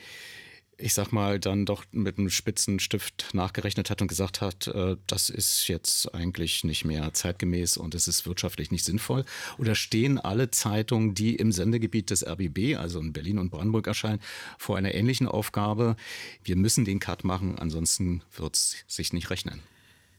ich 0.77 0.93
sag 0.93 1.11
mal, 1.11 1.39
dann 1.39 1.65
doch 1.65 1.85
mit 1.91 2.17
einem 2.17 2.29
spitzen 2.29 2.79
Stift 2.79 3.29
nachgerechnet 3.33 3.89
hat 3.89 4.01
und 4.01 4.07
gesagt 4.07 4.41
hat, 4.41 4.67
äh, 4.67 4.97
das 5.07 5.29
ist 5.29 5.67
jetzt 5.67 6.13
eigentlich 6.13 6.63
nicht 6.63 6.85
mehr 6.85 7.13
zeitgemäß 7.13 7.77
und 7.77 7.95
es 7.95 8.07
ist 8.07 8.25
wirtschaftlich 8.25 8.71
nicht 8.71 8.83
sinnvoll? 8.83 9.25
Oder 9.57 9.75
stehen 9.75 10.19
alle 10.19 10.51
Zeitungen, 10.51 11.15
die 11.15 11.35
im 11.35 11.51
Sendegebiet 11.51 12.09
des 12.09 12.25
RBB, 12.25 12.75
also 12.77 12.99
in 12.99 13.13
Berlin 13.13 13.39
und 13.39 13.49
Brandenburg 13.49 13.87
erscheinen, 13.87 14.21
vor 14.57 14.77
einer 14.77 14.93
ähnlichen 14.93 15.27
Aufgabe? 15.27 15.95
Wir 16.43 16.55
müssen 16.55 16.85
den 16.85 16.99
Cut 16.99 17.23
machen, 17.23 17.57
ansonsten 17.57 18.21
wird 18.35 18.55
es 18.55 18.75
sich 18.87 19.13
nicht 19.13 19.29
rechnen. 19.29 19.61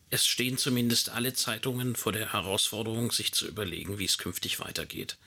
Es 0.09 0.27
stehen 0.27 0.57
zumindest 0.57 1.11
alle 1.11 1.35
Zeitungen 1.35 1.97
vor 1.97 2.13
der 2.13 2.33
Herausforderung, 2.33 3.11
sich 3.11 3.33
zu 3.33 3.47
überlegen, 3.47 3.99
wie 3.99 4.05
es 4.05 4.19
künftig 4.19 4.61
weitergeht 4.61 5.19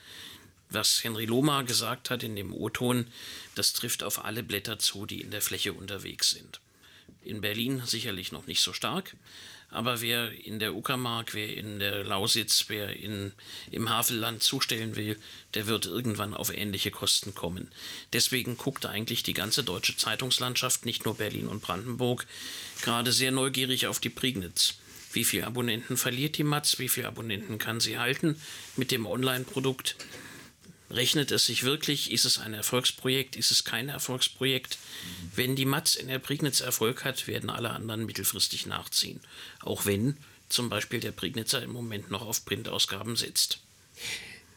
was 0.70 1.04
Henry 1.04 1.26
Lohmar 1.26 1.64
gesagt 1.64 2.10
hat 2.10 2.22
in 2.22 2.36
dem 2.36 2.52
O-Ton, 2.52 3.06
das 3.54 3.72
trifft 3.72 4.02
auf 4.02 4.24
alle 4.24 4.42
Blätter 4.42 4.78
zu, 4.78 5.06
die 5.06 5.20
in 5.20 5.30
der 5.30 5.42
Fläche 5.42 5.72
unterwegs 5.72 6.30
sind. 6.30 6.60
In 7.22 7.40
Berlin 7.40 7.82
sicherlich 7.84 8.32
noch 8.32 8.46
nicht 8.46 8.60
so 8.60 8.72
stark, 8.72 9.14
aber 9.70 10.00
wer 10.00 10.32
in 10.32 10.58
der 10.58 10.74
Uckermark, 10.74 11.34
wer 11.34 11.56
in 11.56 11.78
der 11.78 12.02
Lausitz, 12.02 12.64
wer 12.68 12.96
in, 12.96 13.32
im 13.70 13.88
Havelland 13.88 14.42
zustellen 14.42 14.96
will, 14.96 15.16
der 15.54 15.66
wird 15.66 15.86
irgendwann 15.86 16.34
auf 16.34 16.52
ähnliche 16.52 16.90
Kosten 16.90 17.34
kommen. 17.34 17.70
Deswegen 18.12 18.56
guckt 18.56 18.86
eigentlich 18.86 19.22
die 19.22 19.34
ganze 19.34 19.62
deutsche 19.62 19.96
Zeitungslandschaft, 19.96 20.86
nicht 20.86 21.04
nur 21.04 21.16
Berlin 21.16 21.46
und 21.46 21.62
Brandenburg, 21.62 22.26
gerade 22.82 23.12
sehr 23.12 23.30
neugierig 23.30 23.86
auf 23.86 24.00
die 24.00 24.10
Prignitz. 24.10 24.74
Wie 25.12 25.24
viele 25.24 25.46
Abonnenten 25.46 25.96
verliert 25.96 26.38
die 26.38 26.44
Matz? 26.44 26.78
Wie 26.78 26.88
viele 26.88 27.08
Abonnenten 27.08 27.58
kann 27.58 27.80
sie 27.80 27.98
halten 27.98 28.40
mit 28.76 28.90
dem 28.90 29.06
Online-Produkt? 29.06 29.96
Rechnet 30.90 31.30
es 31.30 31.46
sich 31.46 31.62
wirklich? 31.62 32.10
Ist 32.10 32.24
es 32.24 32.38
ein 32.38 32.52
Erfolgsprojekt? 32.52 33.36
Ist 33.36 33.52
es 33.52 33.64
kein 33.64 33.88
Erfolgsprojekt? 33.88 34.76
Mhm. 34.76 35.30
Wenn 35.36 35.56
die 35.56 35.64
Matz 35.64 35.94
in 35.94 36.08
der 36.08 36.18
Prignitz 36.18 36.60
Erfolg 36.60 37.04
hat, 37.04 37.26
werden 37.28 37.48
alle 37.48 37.70
anderen 37.70 38.06
mittelfristig 38.06 38.66
nachziehen. 38.66 39.20
Auch 39.60 39.86
wenn 39.86 40.16
zum 40.48 40.68
Beispiel 40.68 41.00
der 41.00 41.12
Prignitzer 41.12 41.62
im 41.62 41.72
Moment 41.72 42.10
noch 42.10 42.22
auf 42.22 42.44
Printausgaben 42.44 43.14
setzt. 43.14 43.60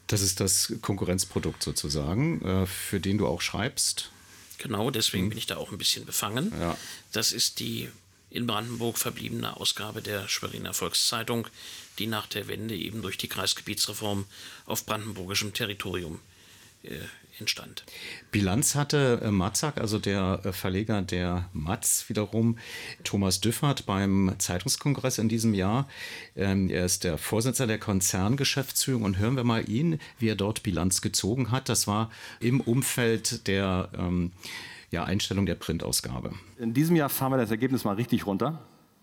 Das 0.07 0.21
ist 0.21 0.39
das 0.39 0.73
Konkurrenzprodukt 0.81 1.63
sozusagen, 1.63 2.41
äh, 2.43 2.65
für 2.65 2.99
den 2.99 3.17
du 3.17 3.27
auch 3.27 3.41
schreibst. 3.41 4.09
Genau, 4.57 4.89
deswegen 4.89 5.25
mhm. 5.25 5.29
bin 5.29 5.37
ich 5.37 5.45
da 5.45 5.57
auch 5.57 5.71
ein 5.71 5.77
bisschen 5.77 6.05
befangen. 6.05 6.51
Ja. 6.59 6.77
Das 7.11 7.31
ist 7.31 7.59
die 7.59 7.89
in 8.33 8.47
Brandenburg 8.47 8.97
verbliebene 8.97 9.55
Ausgabe 9.57 10.01
der 10.01 10.27
Schweriner 10.27 10.73
Volkszeitung, 10.73 11.47
die 11.99 12.07
nach 12.07 12.25
der 12.25 12.47
Wende 12.47 12.75
eben 12.75 13.01
durch 13.03 13.17
die 13.17 13.27
Kreisgebietsreform 13.27 14.25
auf 14.65 14.85
brandenburgischem 14.85 15.53
Territorium 15.53 16.19
äh, 16.81 16.97
entstand. 17.39 17.83
Bilanz 18.31 18.73
hatte 18.73 19.21
äh, 19.23 19.29
Matzak, 19.29 19.77
also 19.77 19.99
der 19.99 20.41
äh, 20.43 20.51
Verleger 20.51 21.03
der 21.03 21.47
Matz 21.53 22.05
wiederum, 22.07 22.57
Thomas 23.03 23.39
Düffert 23.39 23.85
beim 23.85 24.33
Zeitungskongress 24.39 25.19
in 25.19 25.29
diesem 25.29 25.53
Jahr. 25.53 25.87
Ähm, 26.35 26.69
er 26.69 26.85
ist 26.85 27.03
der 27.03 27.19
Vorsitzender 27.19 27.67
der 27.67 27.79
Konzerngeschäftsführung 27.79 29.03
und 29.03 29.19
hören 29.19 29.35
wir 29.35 29.43
mal 29.43 29.69
ihn, 29.69 29.99
wie 30.17 30.29
er 30.29 30.35
dort 30.35 30.63
Bilanz 30.63 31.01
gezogen 31.01 31.51
hat. 31.51 31.69
Das 31.69 31.85
war 31.85 32.11
im 32.39 32.61
Umfeld 32.61 33.47
der 33.47 33.89
ähm, 33.95 34.31
ja, 34.93 35.03
Einstellung 35.03 35.47
der 35.47 35.55
Printausgabe. 35.55 36.31
In 36.59 36.73
diesem 36.73 36.95
Jahr 36.95 37.09
fahren 37.09 37.31
wir 37.31 37.37
das 37.37 37.49
Ergebnis 37.49 37.83
mal 37.83 37.95
richtig 37.95 38.27
runter. 38.27 38.59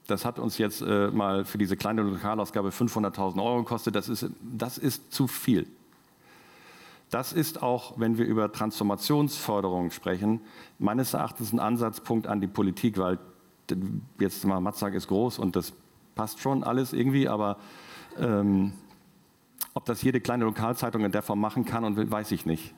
Das 0.06 0.24
hat 0.24 0.38
uns 0.38 0.56
jetzt 0.56 0.82
äh, 0.82 1.08
mal 1.08 1.44
für 1.44 1.58
diese 1.58 1.76
kleine 1.76 2.02
Lokalausgabe 2.02 2.68
500.000 2.70 3.42
Euro 3.42 3.58
gekostet. 3.58 3.96
Das 3.96 4.08
ist, 4.08 4.26
das 4.40 4.78
ist 4.78 5.12
zu 5.12 5.26
viel. 5.26 5.66
Das 7.10 7.32
ist 7.32 7.60
auch, 7.60 7.98
wenn 7.98 8.18
wir 8.18 8.24
über 8.24 8.52
Transformationsförderung 8.52 9.90
sprechen, 9.90 10.40
meines 10.78 11.12
Erachtens 11.12 11.52
ein 11.52 11.58
Ansatzpunkt 11.58 12.28
an 12.28 12.40
die 12.40 12.46
Politik, 12.46 12.96
weil 12.96 13.18
jetzt 14.20 14.44
mal 14.44 14.60
Matzak 14.60 14.94
ist 14.94 15.08
groß 15.08 15.40
und 15.40 15.56
das 15.56 15.72
passt 16.14 16.38
schon 16.38 16.62
alles 16.62 16.92
irgendwie, 16.92 17.28
aber 17.28 17.56
ähm, 18.16 18.74
ob 19.74 19.86
das 19.86 20.02
jede 20.02 20.20
kleine 20.20 20.44
Lokalzeitung 20.44 21.04
in 21.04 21.10
der 21.10 21.22
Form 21.22 21.40
machen 21.40 21.64
kann 21.64 21.82
und 21.84 21.96
will, 21.96 22.08
weiß 22.08 22.30
ich 22.30 22.46
nicht. 22.46 22.74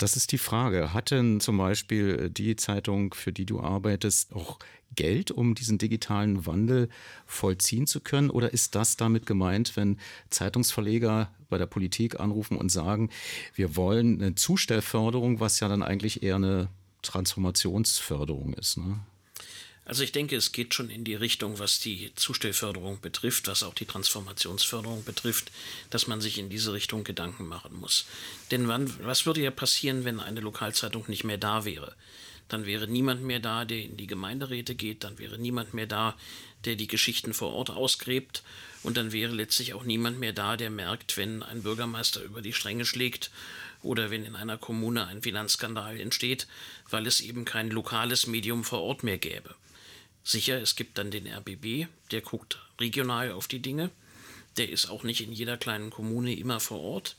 Das 0.00 0.16
ist 0.16 0.32
die 0.32 0.38
Frage. 0.38 0.94
Hat 0.94 1.10
denn 1.10 1.40
zum 1.40 1.58
Beispiel 1.58 2.30
die 2.30 2.56
Zeitung, 2.56 3.12
für 3.12 3.34
die 3.34 3.44
du 3.44 3.60
arbeitest, 3.60 4.32
auch 4.32 4.58
Geld, 4.96 5.30
um 5.30 5.54
diesen 5.54 5.76
digitalen 5.76 6.46
Wandel 6.46 6.88
vollziehen 7.26 7.86
zu 7.86 8.00
können? 8.00 8.30
Oder 8.30 8.50
ist 8.54 8.74
das 8.74 8.96
damit 8.96 9.26
gemeint, 9.26 9.76
wenn 9.76 9.98
Zeitungsverleger 10.30 11.30
bei 11.50 11.58
der 11.58 11.66
Politik 11.66 12.18
anrufen 12.18 12.56
und 12.56 12.70
sagen, 12.70 13.10
wir 13.54 13.76
wollen 13.76 14.22
eine 14.22 14.34
Zustellförderung, 14.36 15.38
was 15.38 15.60
ja 15.60 15.68
dann 15.68 15.82
eigentlich 15.82 16.22
eher 16.22 16.36
eine 16.36 16.70
Transformationsförderung 17.02 18.54
ist? 18.54 18.78
Ne? 18.78 19.00
Also 19.90 20.04
ich 20.04 20.12
denke, 20.12 20.36
es 20.36 20.52
geht 20.52 20.72
schon 20.72 20.88
in 20.88 21.02
die 21.02 21.16
Richtung, 21.16 21.58
was 21.58 21.80
die 21.80 22.12
Zustellförderung 22.14 23.00
betrifft, 23.00 23.48
was 23.48 23.64
auch 23.64 23.74
die 23.74 23.86
Transformationsförderung 23.86 25.02
betrifft, 25.02 25.50
dass 25.90 26.06
man 26.06 26.20
sich 26.20 26.38
in 26.38 26.48
diese 26.48 26.72
Richtung 26.72 27.02
Gedanken 27.02 27.48
machen 27.48 27.74
muss. 27.74 28.06
Denn 28.52 28.68
wann, 28.68 28.88
was 29.04 29.26
würde 29.26 29.40
ja 29.40 29.50
passieren, 29.50 30.04
wenn 30.04 30.20
eine 30.20 30.42
Lokalzeitung 30.42 31.06
nicht 31.08 31.24
mehr 31.24 31.38
da 31.38 31.64
wäre? 31.64 31.96
Dann 32.46 32.66
wäre 32.66 32.86
niemand 32.86 33.24
mehr 33.24 33.40
da, 33.40 33.64
der 33.64 33.82
in 33.82 33.96
die 33.96 34.06
Gemeinderäte 34.06 34.76
geht, 34.76 35.02
dann 35.02 35.18
wäre 35.18 35.38
niemand 35.38 35.74
mehr 35.74 35.88
da, 35.88 36.16
der 36.64 36.76
die 36.76 36.86
Geschichten 36.86 37.34
vor 37.34 37.52
Ort 37.52 37.70
ausgräbt 37.70 38.44
und 38.84 38.96
dann 38.96 39.10
wäre 39.10 39.34
letztlich 39.34 39.74
auch 39.74 39.82
niemand 39.82 40.20
mehr 40.20 40.32
da, 40.32 40.56
der 40.56 40.70
merkt, 40.70 41.16
wenn 41.16 41.42
ein 41.42 41.64
Bürgermeister 41.64 42.22
über 42.22 42.42
die 42.42 42.52
Stränge 42.52 42.86
schlägt 42.86 43.32
oder 43.82 44.12
wenn 44.12 44.24
in 44.24 44.36
einer 44.36 44.56
Kommune 44.56 45.08
ein 45.08 45.20
Finanzskandal 45.20 45.98
entsteht, 45.98 46.46
weil 46.90 47.08
es 47.08 47.20
eben 47.20 47.44
kein 47.44 47.70
lokales 47.70 48.28
Medium 48.28 48.62
vor 48.62 48.82
Ort 48.82 49.02
mehr 49.02 49.18
gäbe. 49.18 49.56
Sicher, 50.22 50.60
es 50.60 50.76
gibt 50.76 50.98
dann 50.98 51.10
den 51.10 51.26
RBB, 51.26 51.86
der 52.10 52.20
guckt 52.20 52.58
regional 52.78 53.32
auf 53.32 53.48
die 53.48 53.60
Dinge. 53.60 53.90
Der 54.56 54.68
ist 54.68 54.90
auch 54.90 55.02
nicht 55.02 55.20
in 55.20 55.32
jeder 55.32 55.56
kleinen 55.56 55.90
Kommune 55.90 56.34
immer 56.34 56.60
vor 56.60 56.80
Ort. 56.80 57.16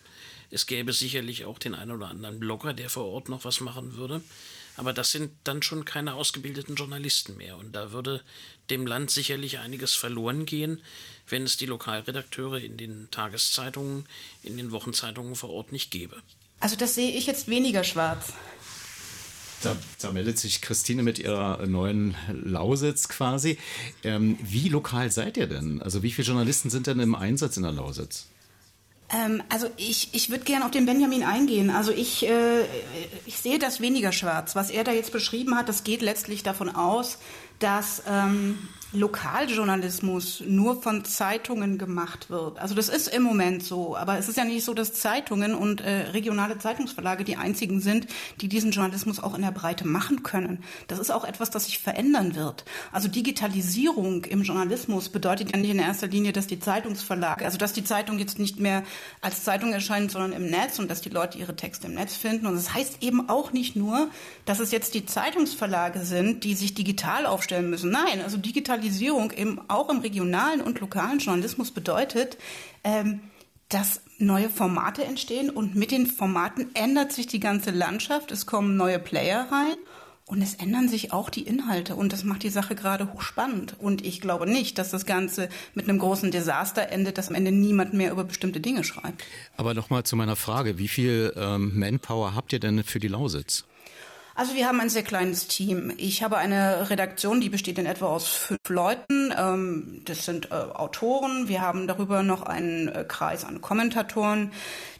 Es 0.49 0.65
gäbe 0.65 0.91
sicherlich 0.91 1.45
auch 1.45 1.59
den 1.59 1.73
einen 1.73 1.91
oder 1.91 2.09
anderen 2.09 2.39
Blogger, 2.39 2.73
der 2.73 2.89
vor 2.89 3.05
Ort 3.05 3.29
noch 3.29 3.45
was 3.45 3.61
machen 3.61 3.95
würde. 3.95 4.21
Aber 4.77 4.93
das 4.93 5.11
sind 5.11 5.31
dann 5.43 5.61
schon 5.61 5.85
keine 5.85 6.13
ausgebildeten 6.13 6.75
Journalisten 6.75 7.37
mehr. 7.37 7.57
Und 7.57 7.73
da 7.73 7.91
würde 7.91 8.21
dem 8.69 8.85
Land 8.85 9.11
sicherlich 9.11 9.59
einiges 9.59 9.95
verloren 9.95 10.45
gehen, 10.45 10.81
wenn 11.27 11.43
es 11.43 11.57
die 11.57 11.65
Lokalredakteure 11.65 12.59
in 12.59 12.77
den 12.77 13.09
Tageszeitungen, 13.11 14.05
in 14.43 14.57
den 14.57 14.71
Wochenzeitungen 14.71 15.35
vor 15.35 15.49
Ort 15.49 15.71
nicht 15.71 15.91
gäbe. 15.91 16.21
Also 16.59 16.75
das 16.75 16.95
sehe 16.95 17.11
ich 17.11 17.25
jetzt 17.25 17.47
weniger 17.47 17.83
schwarz. 17.83 18.33
Da, 19.63 19.75
da, 20.01 20.11
meldet 20.11 20.39
sich 20.39 20.61
Christine 20.61 21.03
mit 21.03 21.19
ihrer 21.19 21.65
neuen 21.67 22.15
Lausitz 22.31 23.07
quasi. 23.07 23.57
Ähm, 24.03 24.37
wie 24.41 24.69
lokal 24.69 25.11
seid 25.11 25.37
ihr 25.37 25.47
denn? 25.47 25.81
Also 25.81 26.01
wie 26.01 26.11
viele 26.11 26.27
Journalisten 26.27 26.69
sind 26.69 26.87
denn 26.87 26.99
im 26.99 27.13
Einsatz 27.15 27.57
in 27.57 27.63
der 27.63 27.71
Lausitz? 27.71 28.27
Ähm, 29.13 29.43
also 29.49 29.67
ich, 29.77 30.09
ich 30.13 30.29
würde 30.29 30.45
gerne 30.45 30.65
auf 30.65 30.71
den 30.71 30.85
Benjamin 30.85 31.23
eingehen. 31.23 31.69
Also 31.69 31.91
ich, 31.91 32.27
äh, 32.27 32.63
ich 33.25 33.37
sehe 33.37 33.59
das 33.59 33.81
weniger 33.81 34.11
schwarz. 34.11 34.55
Was 34.55 34.69
er 34.69 34.83
da 34.83 34.91
jetzt 34.91 35.11
beschrieben 35.11 35.55
hat, 35.55 35.69
das 35.69 35.83
geht 35.83 36.01
letztlich 36.01 36.43
davon 36.43 36.69
aus, 36.69 37.17
dass 37.59 38.03
ähm, 38.07 38.57
Lokaljournalismus 38.93 40.43
nur 40.45 40.81
von 40.81 41.05
Zeitungen 41.05 41.77
gemacht 41.77 42.29
wird. 42.29 42.59
Also 42.59 42.75
das 42.75 42.89
ist 42.89 43.07
im 43.07 43.23
Moment 43.23 43.63
so, 43.63 43.95
aber 43.95 44.17
es 44.17 44.27
ist 44.27 44.37
ja 44.37 44.43
nicht 44.43 44.65
so, 44.65 44.73
dass 44.73 44.93
Zeitungen 44.93 45.55
und 45.55 45.79
äh, 45.79 46.09
regionale 46.09 46.57
Zeitungsverlage 46.57 47.23
die 47.23 47.37
einzigen 47.37 47.79
sind, 47.79 48.07
die 48.41 48.49
diesen 48.49 48.71
Journalismus 48.71 49.21
auch 49.21 49.33
in 49.33 49.43
der 49.43 49.51
Breite 49.51 49.87
machen 49.87 50.23
können. 50.23 50.61
Das 50.89 50.99
ist 50.99 51.09
auch 51.09 51.23
etwas, 51.23 51.49
das 51.49 51.65
sich 51.65 51.79
verändern 51.79 52.35
wird. 52.35 52.65
Also 52.91 53.07
Digitalisierung 53.07 54.25
im 54.25 54.41
Journalismus 54.41 55.07
bedeutet 55.07 55.53
ja 55.53 55.57
nicht 55.57 55.71
in 55.71 55.79
erster 55.79 56.07
Linie, 56.07 56.33
dass 56.33 56.47
die 56.47 56.59
Zeitungsverlage, 56.59 57.45
also 57.45 57.57
dass 57.57 57.71
die 57.71 57.85
Zeitung 57.85 58.19
jetzt 58.19 58.39
nicht 58.39 58.59
mehr 58.59 58.83
als 59.21 59.45
Zeitung 59.45 59.71
erscheint, 59.71 60.11
sondern 60.11 60.33
im 60.33 60.49
Netz 60.49 60.79
und 60.79 60.91
dass 60.91 60.99
die 60.99 61.09
Leute 61.09 61.37
ihre 61.37 61.55
Texte 61.55 61.87
im 61.87 61.93
Netz 61.93 62.17
finden. 62.17 62.45
Und 62.45 62.55
das 62.55 62.73
heißt 62.73 62.97
eben 63.01 63.29
auch 63.29 63.53
nicht 63.53 63.77
nur, 63.77 64.09
dass 64.43 64.59
es 64.59 64.71
jetzt 64.71 64.95
die 64.95 65.05
Zeitungsverlage 65.05 66.01
sind, 66.01 66.43
die 66.43 66.55
sich 66.55 66.73
digital 66.73 67.25
aufstellen 67.25 67.69
müssen. 67.69 67.89
Nein, 67.89 68.21
also 68.21 68.35
Digitalisierung 68.35 68.80
Digitalisierung 68.81 69.31
eben 69.31 69.59
auch 69.69 69.89
im 69.89 69.99
regionalen 69.99 70.61
und 70.61 70.79
lokalen 70.79 71.19
Journalismus 71.19 71.71
bedeutet, 71.71 72.37
ähm, 72.83 73.21
dass 73.69 74.01
neue 74.17 74.49
Formate 74.49 75.03
entstehen 75.05 75.49
und 75.49 75.75
mit 75.75 75.91
den 75.91 76.05
Formaten 76.05 76.67
ändert 76.73 77.13
sich 77.13 77.27
die 77.27 77.39
ganze 77.39 77.71
Landschaft. 77.71 78.31
Es 78.31 78.45
kommen 78.45 78.75
neue 78.75 78.99
Player 78.99 79.47
rein 79.49 79.77
und 80.25 80.41
es 80.41 80.55
ändern 80.55 80.89
sich 80.89 81.13
auch 81.13 81.29
die 81.29 81.43
Inhalte 81.43 81.95
und 81.95 82.11
das 82.11 82.25
macht 82.25 82.43
die 82.43 82.49
Sache 82.49 82.75
gerade 82.75 83.13
hochspannend. 83.13 83.75
Und 83.79 84.05
ich 84.05 84.19
glaube 84.19 84.45
nicht, 84.45 84.77
dass 84.77 84.91
das 84.91 85.05
Ganze 85.05 85.47
mit 85.73 85.87
einem 85.87 85.99
großen 85.99 86.31
Desaster 86.31 86.89
endet, 86.89 87.17
dass 87.17 87.29
am 87.29 87.35
Ende 87.35 87.51
niemand 87.51 87.93
mehr 87.93 88.11
über 88.11 88.25
bestimmte 88.25 88.59
Dinge 88.59 88.83
schreibt. 88.83 89.23
Aber 89.55 89.73
nochmal 89.73 90.03
zu 90.03 90.17
meiner 90.17 90.35
Frage, 90.35 90.77
wie 90.77 90.89
viel 90.89 91.33
ähm, 91.37 91.79
Manpower 91.79 92.35
habt 92.35 92.51
ihr 92.51 92.59
denn 92.59 92.83
für 92.83 92.99
die 92.99 93.07
Lausitz? 93.07 93.63
Also 94.33 94.55
wir 94.55 94.67
haben 94.67 94.79
ein 94.79 94.89
sehr 94.89 95.03
kleines 95.03 95.47
Team. 95.47 95.93
Ich 95.97 96.23
habe 96.23 96.37
eine 96.37 96.89
Redaktion, 96.89 97.41
die 97.41 97.49
besteht 97.49 97.77
in 97.77 97.85
etwa 97.85 98.07
aus 98.07 98.27
fünf 98.27 98.69
Leuten. 98.69 99.33
Ähm, 99.37 100.01
das 100.05 100.25
sind 100.25 100.51
äh, 100.51 100.55
Autoren. 100.55 101.47
Wir 101.47 101.61
haben 101.61 101.87
darüber 101.87 102.23
noch 102.23 102.43
einen 102.43 102.87
äh, 102.87 103.03
Kreis 103.07 103.43
an 103.43 103.61
Kommentatoren. 103.61 104.51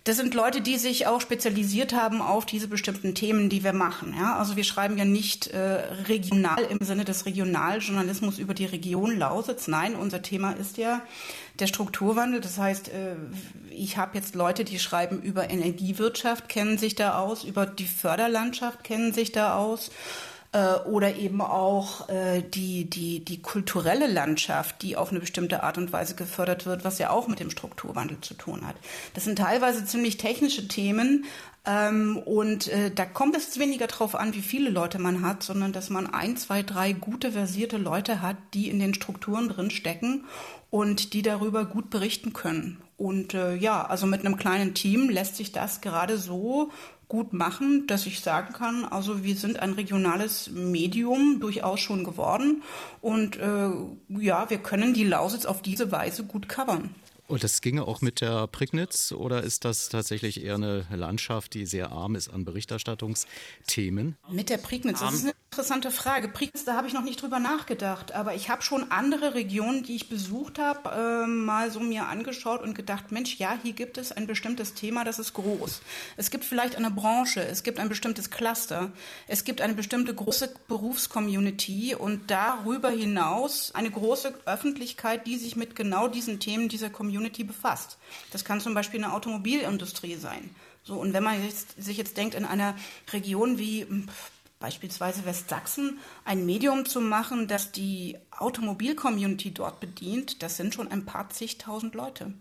Das 0.03 0.17
sind 0.17 0.33
Leute, 0.33 0.61
die 0.61 0.77
sich 0.77 1.05
auch 1.07 1.21
spezialisiert 1.21 1.93
haben 1.93 2.21
auf 2.21 2.45
diese 2.45 2.67
bestimmten 2.67 3.13
Themen, 3.13 3.49
die 3.49 3.63
wir 3.63 3.71
machen. 3.71 4.15
Ja? 4.17 4.35
Also 4.35 4.55
wir 4.55 4.63
schreiben 4.63 4.97
ja 4.97 5.05
nicht 5.05 5.47
äh, 5.47 5.59
regional 6.07 6.63
im 6.63 6.79
Sinne 6.81 7.05
des 7.05 7.25
Regionaljournalismus 7.25 8.39
über 8.39 8.53
die 8.53 8.65
Region 8.65 9.17
Lausitz. 9.17 9.67
Nein, 9.67 9.95
unser 9.95 10.23
Thema 10.23 10.53
ist 10.53 10.77
ja 10.77 11.01
der 11.61 11.67
Strukturwandel. 11.67 12.41
Das 12.41 12.57
heißt, 12.57 12.89
äh, 12.89 13.15
ich 13.69 13.97
habe 13.97 14.17
jetzt 14.17 14.35
Leute, 14.35 14.63
die 14.65 14.79
schreiben 14.79 15.21
über 15.21 15.49
Energiewirtschaft, 15.49 16.49
kennen 16.49 16.77
sich 16.77 16.95
da 16.95 17.19
aus, 17.19 17.43
über 17.43 17.65
die 17.65 17.87
Förderlandschaft 17.87 18.83
kennen 18.83 19.13
sich 19.13 19.31
da 19.31 19.55
aus 19.55 19.91
äh, 20.51 20.73
oder 20.85 21.15
eben 21.15 21.41
auch 21.41 22.09
äh, 22.09 22.41
die, 22.41 22.89
die, 22.89 23.23
die 23.23 23.41
kulturelle 23.41 24.07
Landschaft, 24.07 24.81
die 24.81 24.97
auf 24.97 25.11
eine 25.11 25.19
bestimmte 25.19 25.63
Art 25.63 25.77
und 25.77 25.93
Weise 25.93 26.15
gefördert 26.15 26.65
wird, 26.65 26.83
was 26.83 26.99
ja 26.99 27.09
auch 27.09 27.27
mit 27.27 27.39
dem 27.39 27.49
Strukturwandel 27.49 28.19
zu 28.21 28.33
tun 28.33 28.67
hat. 28.67 28.75
Das 29.13 29.23
sind 29.23 29.37
teilweise 29.37 29.85
ziemlich 29.85 30.17
technische 30.17 30.67
Themen, 30.67 31.25
ähm, 31.65 32.17
und 32.17 32.67
äh, 32.69 32.89
da 32.89 33.05
kommt 33.05 33.35
es 33.35 33.59
weniger 33.59 33.85
drauf 33.87 34.15
an, 34.15 34.33
wie 34.33 34.41
viele 34.41 34.71
Leute 34.71 34.97
man 34.97 35.21
hat, 35.21 35.43
sondern 35.43 35.73
dass 35.73 35.91
man 35.91 36.07
ein, 36.07 36.35
zwei, 36.37 36.63
drei 36.63 36.91
gute 36.93 37.33
versierte 37.33 37.77
Leute 37.77 38.21
hat, 38.21 38.37
die 38.55 38.69
in 38.69 38.79
den 38.79 38.95
Strukturen 38.95 39.47
drin 39.47 39.69
stecken 39.69 40.25
und 40.71 41.13
die 41.13 41.21
darüber 41.21 41.65
gut 41.65 41.91
berichten 41.91 42.33
können. 42.33 42.81
Und 42.97 43.35
äh, 43.35 43.55
ja, 43.55 43.85
also 43.85 44.07
mit 44.07 44.25
einem 44.25 44.37
kleinen 44.37 44.73
Team 44.73 45.09
lässt 45.09 45.37
sich 45.37 45.51
das 45.51 45.81
gerade 45.81 46.17
so 46.17 46.71
gut 47.07 47.33
machen, 47.33 47.85
dass 47.87 48.05
ich 48.05 48.21
sagen 48.21 48.53
kann, 48.53 48.85
also 48.85 49.23
wir 49.23 49.35
sind 49.35 49.59
ein 49.59 49.73
regionales 49.73 50.49
Medium 50.49 51.41
durchaus 51.41 51.81
schon 51.81 52.05
geworden 52.05 52.63
und 53.01 53.37
äh, 53.37 53.69
ja, 54.07 54.49
wir 54.49 54.59
können 54.59 54.93
die 54.93 55.03
Lausitz 55.03 55.45
auf 55.45 55.61
diese 55.61 55.91
Weise 55.91 56.23
gut 56.23 56.47
covern. 56.47 56.95
Und 57.31 57.45
das 57.45 57.61
ginge 57.61 57.87
auch 57.87 58.01
mit 58.01 58.19
der 58.19 58.47
Prignitz 58.47 59.13
oder 59.13 59.41
ist 59.41 59.63
das 59.63 59.87
tatsächlich 59.87 60.43
eher 60.43 60.55
eine 60.55 60.85
Landschaft, 60.93 61.53
die 61.53 61.65
sehr 61.65 61.89
arm 61.91 62.15
ist 62.15 62.27
an 62.27 62.43
Berichterstattungsthemen? 62.43 64.17
Mit 64.29 64.49
der 64.49 64.57
Prignitz, 64.57 64.99
das 64.99 65.13
ist 65.13 65.23
eine 65.23 65.33
interessante 65.49 65.91
Frage. 65.91 66.27
Prignitz, 66.27 66.65
da 66.65 66.75
habe 66.75 66.87
ich 66.87 66.93
noch 66.93 67.03
nicht 67.03 67.21
drüber 67.21 67.39
nachgedacht, 67.39 68.11
aber 68.11 68.35
ich 68.35 68.49
habe 68.49 68.63
schon 68.63 68.91
andere 68.91 69.33
Regionen, 69.33 69.83
die 69.83 69.95
ich 69.95 70.09
besucht 70.09 70.59
habe, 70.59 71.23
äh, 71.23 71.25
mal 71.25 71.71
so 71.71 71.79
mir 71.79 72.07
angeschaut 72.07 72.61
und 72.61 72.73
gedacht, 72.73 73.13
Mensch, 73.13 73.37
ja, 73.37 73.57
hier 73.63 73.73
gibt 73.73 73.97
es 73.97 74.11
ein 74.11 74.27
bestimmtes 74.27 74.73
Thema, 74.73 75.05
das 75.05 75.17
ist 75.17 75.33
groß. 75.33 75.81
Es 76.17 76.31
gibt 76.31 76.43
vielleicht 76.43 76.75
eine 76.75 76.91
Branche, 76.91 77.41
es 77.41 77.63
gibt 77.63 77.79
ein 77.79 77.87
bestimmtes 77.87 78.29
Cluster, 78.29 78.91
es 79.29 79.45
gibt 79.45 79.61
eine 79.61 79.73
bestimmte 79.73 80.13
große 80.13 80.53
Berufscommunity 80.67 81.95
und 81.95 82.29
darüber 82.29 82.89
hinaus 82.89 83.71
eine 83.73 83.89
große 83.89 84.33
Öffentlichkeit, 84.45 85.27
die 85.27 85.37
sich 85.37 85.55
mit 85.55 85.77
genau 85.77 86.09
diesen 86.09 86.41
Themen 86.41 86.67
dieser 86.67 86.89
Community 86.89 87.20
Community 87.21 87.43
befasst. 87.43 87.97
Das 88.31 88.43
kann 88.43 88.61
zum 88.61 88.73
Beispiel 88.73 89.03
eine 89.03 89.13
Automobilindustrie 89.13 90.15
sein. 90.15 90.49
So, 90.83 90.95
und 90.95 91.13
wenn 91.13 91.23
man 91.23 91.43
jetzt, 91.43 91.81
sich 91.81 91.97
jetzt 91.97 92.17
denkt, 92.17 92.33
in 92.33 92.45
einer 92.45 92.75
Region 93.13 93.59
wie 93.59 93.81
hm, 93.81 94.07
beispielsweise 94.59 95.25
Westsachsen 95.25 95.99
ein 96.25 96.45
Medium 96.45 96.85
zu 96.85 96.99
machen, 96.99 97.47
das 97.47 97.71
die 97.71 98.17
Automobil-Community 98.31 99.51
dort 99.51 99.79
bedient, 99.79 100.41
das 100.41 100.57
sind 100.57 100.73
schon 100.73 100.87
ein 100.87 101.05
paar 101.05 101.29
zigtausend 101.29 101.93
Leute. 101.93 102.33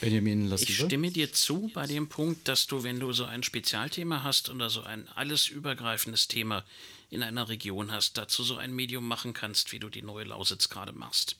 Benjamin, 0.00 0.48
lass 0.48 0.62
Ich 0.62 0.76
stimme 0.76 1.10
dir 1.10 1.32
zu 1.32 1.70
bei 1.74 1.86
dem 1.86 2.08
Punkt, 2.08 2.46
dass 2.46 2.68
du, 2.68 2.84
wenn 2.84 3.00
du 3.00 3.12
so 3.12 3.24
ein 3.24 3.42
Spezialthema 3.42 4.22
hast 4.22 4.50
oder 4.50 4.70
so 4.70 4.82
ein 4.82 5.08
alles 5.16 5.48
übergreifendes 5.48 6.28
Thema 6.28 6.64
in 7.10 7.22
einer 7.22 7.48
Region 7.48 7.90
hast, 7.90 8.18
dazu 8.18 8.42
so 8.42 8.56
ein 8.56 8.74
Medium 8.74 9.06
machen 9.06 9.32
kannst, 9.32 9.72
wie 9.72 9.78
du 9.78 9.88
die 9.88 10.02
neue 10.02 10.24
Lausitz 10.24 10.68
gerade 10.68 10.92
machst. 10.92 11.36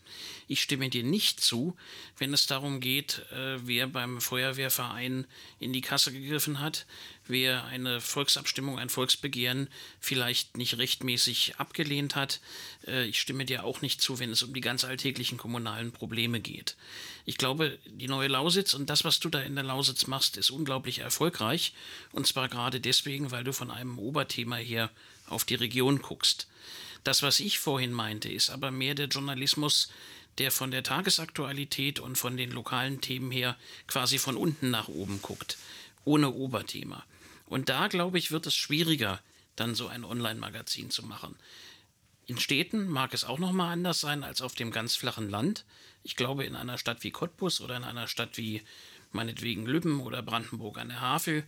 Ich 0.46 0.62
stimme 0.62 0.88
dir 0.88 1.04
nicht 1.04 1.40
zu, 1.40 1.76
wenn 2.16 2.32
es 2.32 2.46
darum 2.46 2.80
geht, 2.80 3.22
äh, 3.32 3.58
wer 3.66 3.86
beim 3.86 4.20
Feuerwehrverein 4.20 5.26
in 5.60 5.72
die 5.74 5.82
Kasse 5.82 6.10
gegriffen 6.10 6.60
hat, 6.60 6.86
wer 7.26 7.66
eine 7.66 8.00
Volksabstimmung, 8.00 8.78
ein 8.78 8.88
Volksbegehren 8.88 9.68
vielleicht 10.00 10.56
nicht 10.56 10.78
rechtmäßig 10.78 11.56
abgelehnt 11.56 12.16
hat. 12.16 12.40
Äh, 12.86 13.06
ich 13.06 13.20
stimme 13.20 13.44
dir 13.44 13.64
auch 13.64 13.82
nicht 13.82 14.00
zu, 14.00 14.18
wenn 14.18 14.30
es 14.30 14.42
um 14.42 14.54
die 14.54 14.62
ganz 14.62 14.84
alltäglichen 14.84 15.36
kommunalen 15.36 15.92
Probleme 15.92 16.40
geht. 16.40 16.76
Ich 17.26 17.36
glaube, 17.36 17.78
die 17.84 18.08
neue 18.08 18.28
Lausitz 18.28 18.72
und 18.72 18.88
das, 18.88 19.04
was 19.04 19.20
du 19.20 19.28
da 19.28 19.40
in 19.40 19.54
der 19.54 19.64
Lausitz 19.64 20.06
machst, 20.06 20.38
ist 20.38 20.48
unglaublich 20.50 21.00
erfolgreich. 21.00 21.74
Und 22.12 22.26
zwar 22.26 22.48
gerade 22.48 22.80
deswegen, 22.80 23.30
weil 23.30 23.44
du 23.44 23.52
von 23.52 23.70
einem 23.70 23.98
Oberthema 23.98 24.56
her 24.56 24.90
auf 25.28 25.44
die 25.44 25.54
Region 25.54 26.00
guckst. 26.02 26.48
Das, 27.04 27.22
was 27.22 27.40
ich 27.40 27.58
vorhin 27.58 27.92
meinte, 27.92 28.28
ist 28.28 28.50
aber 28.50 28.70
mehr 28.70 28.94
der 28.94 29.06
Journalismus, 29.06 29.90
der 30.38 30.50
von 30.50 30.70
der 30.70 30.82
Tagesaktualität 30.82 32.00
und 32.00 32.16
von 32.16 32.36
den 32.36 32.50
lokalen 32.50 33.00
Themen 33.00 33.30
her 33.30 33.56
quasi 33.86 34.18
von 34.18 34.36
unten 34.36 34.70
nach 34.70 34.88
oben 34.88 35.20
guckt, 35.22 35.58
ohne 36.04 36.30
Oberthema. 36.32 37.04
Und 37.46 37.68
da, 37.68 37.88
glaube 37.88 38.18
ich, 38.18 38.30
wird 38.30 38.46
es 38.46 38.54
schwieriger, 38.54 39.20
dann 39.56 39.74
so 39.74 39.88
ein 39.88 40.04
Online-Magazin 40.04 40.90
zu 40.90 41.04
machen. 41.04 41.36
In 42.26 42.38
Städten 42.38 42.88
mag 42.88 43.14
es 43.14 43.24
auch 43.24 43.38
noch 43.38 43.52
mal 43.52 43.72
anders 43.72 44.00
sein 44.00 44.22
als 44.22 44.42
auf 44.42 44.54
dem 44.54 44.70
ganz 44.70 44.94
flachen 44.94 45.30
Land. 45.30 45.64
Ich 46.02 46.14
glaube, 46.14 46.44
in 46.44 46.56
einer 46.56 46.78
Stadt 46.78 47.02
wie 47.02 47.10
Cottbus 47.10 47.60
oder 47.60 47.76
in 47.76 47.84
einer 47.84 48.06
Stadt 48.06 48.36
wie 48.36 48.62
meinetwegen 49.12 49.66
Lübben 49.66 50.00
oder 50.00 50.22
Brandenburg 50.22 50.78
an 50.78 50.88
der 50.88 51.00
Havel 51.00 51.44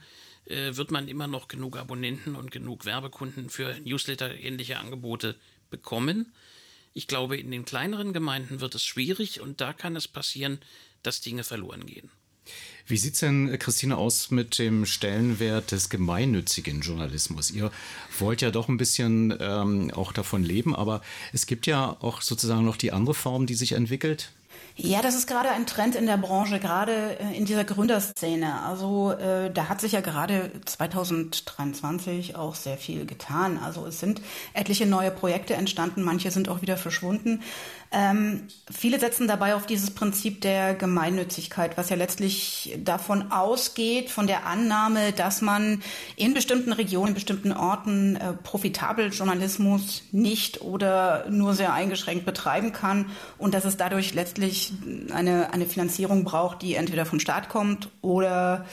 äh, 0.46 0.76
wird 0.76 0.90
man 0.90 1.08
immer 1.08 1.26
noch 1.26 1.48
genug 1.48 1.76
Abonnenten 1.76 2.34
und 2.34 2.50
genug 2.50 2.84
Werbekunden 2.84 3.50
für 3.50 3.78
Newsletter-ähnliche 3.84 4.78
Angebote 4.78 5.36
bekommen. 5.70 6.32
Ich 6.92 7.06
glaube, 7.06 7.36
in 7.36 7.50
den 7.50 7.64
kleineren 7.64 8.12
Gemeinden 8.12 8.60
wird 8.60 8.74
es 8.74 8.84
schwierig 8.84 9.40
und 9.40 9.60
da 9.60 9.72
kann 9.72 9.96
es 9.96 10.08
passieren, 10.08 10.58
dass 11.02 11.20
Dinge 11.20 11.44
verloren 11.44 11.86
gehen. 11.86 12.10
Wie 12.86 12.96
sieht 12.96 13.14
es 13.14 13.20
denn, 13.20 13.56
Christine, 13.58 13.96
aus 13.96 14.30
mit 14.30 14.58
dem 14.58 14.86
Stellenwert 14.86 15.70
des 15.70 15.90
gemeinnützigen 15.90 16.80
Journalismus? 16.80 17.50
Ihr 17.50 17.70
wollt 18.18 18.42
ja 18.42 18.50
doch 18.50 18.68
ein 18.68 18.78
bisschen 18.78 19.36
ähm, 19.38 19.92
auch 19.92 20.12
davon 20.12 20.42
leben, 20.42 20.74
aber 20.74 21.00
es 21.32 21.46
gibt 21.46 21.66
ja 21.66 21.96
auch 22.00 22.20
sozusagen 22.22 22.64
noch 22.64 22.76
die 22.76 22.92
andere 22.92 23.14
Form, 23.14 23.46
die 23.46 23.54
sich 23.54 23.72
entwickelt, 23.72 24.32
Ja, 24.82 25.02
das 25.02 25.14
ist 25.14 25.26
gerade 25.26 25.50
ein 25.50 25.66
Trend 25.66 25.94
in 25.94 26.06
der 26.06 26.16
Branche, 26.16 26.58
gerade 26.58 27.18
äh, 27.18 27.36
in 27.36 27.44
dieser 27.44 27.64
Gründerszene. 27.64 28.62
Also 28.62 29.12
äh, 29.12 29.50
da 29.50 29.68
hat 29.68 29.80
sich 29.80 29.92
ja 29.92 30.00
gerade 30.00 30.50
2023 30.64 32.36
auch 32.36 32.54
sehr 32.54 32.78
viel 32.78 33.04
getan. 33.04 33.58
Also 33.62 33.86
es 33.86 34.00
sind 34.00 34.22
etliche 34.54 34.86
neue 34.86 35.10
Projekte 35.10 35.52
entstanden, 35.54 36.02
manche 36.02 36.30
sind 36.30 36.48
auch 36.48 36.62
wieder 36.62 36.78
verschwunden. 36.78 37.42
Ähm, 37.92 38.46
viele 38.70 39.00
setzen 39.00 39.26
dabei 39.26 39.56
auf 39.56 39.66
dieses 39.66 39.90
Prinzip 39.90 40.40
der 40.42 40.74
Gemeinnützigkeit, 40.74 41.76
was 41.76 41.90
ja 41.90 41.96
letztlich 41.96 42.78
davon 42.78 43.32
ausgeht, 43.32 44.10
von 44.10 44.28
der 44.28 44.46
Annahme, 44.46 45.10
dass 45.10 45.42
man 45.42 45.82
in 46.14 46.32
bestimmten 46.32 46.72
Regionen, 46.72 47.08
in 47.08 47.14
bestimmten 47.14 47.52
Orten 47.52 48.14
äh, 48.14 48.32
profitabel 48.32 49.08
Journalismus 49.08 50.04
nicht 50.12 50.60
oder 50.60 51.28
nur 51.30 51.54
sehr 51.54 51.72
eingeschränkt 51.72 52.24
betreiben 52.24 52.72
kann 52.72 53.06
und 53.38 53.54
dass 53.54 53.64
es 53.64 53.76
dadurch 53.76 54.14
letztlich 54.14 54.72
eine, 55.12 55.52
eine 55.52 55.66
Finanzierung 55.66 56.22
braucht, 56.22 56.62
die 56.62 56.76
entweder 56.76 57.06
vom 57.06 57.18
Staat 57.18 57.48
kommt 57.48 57.88
oder 58.02 58.66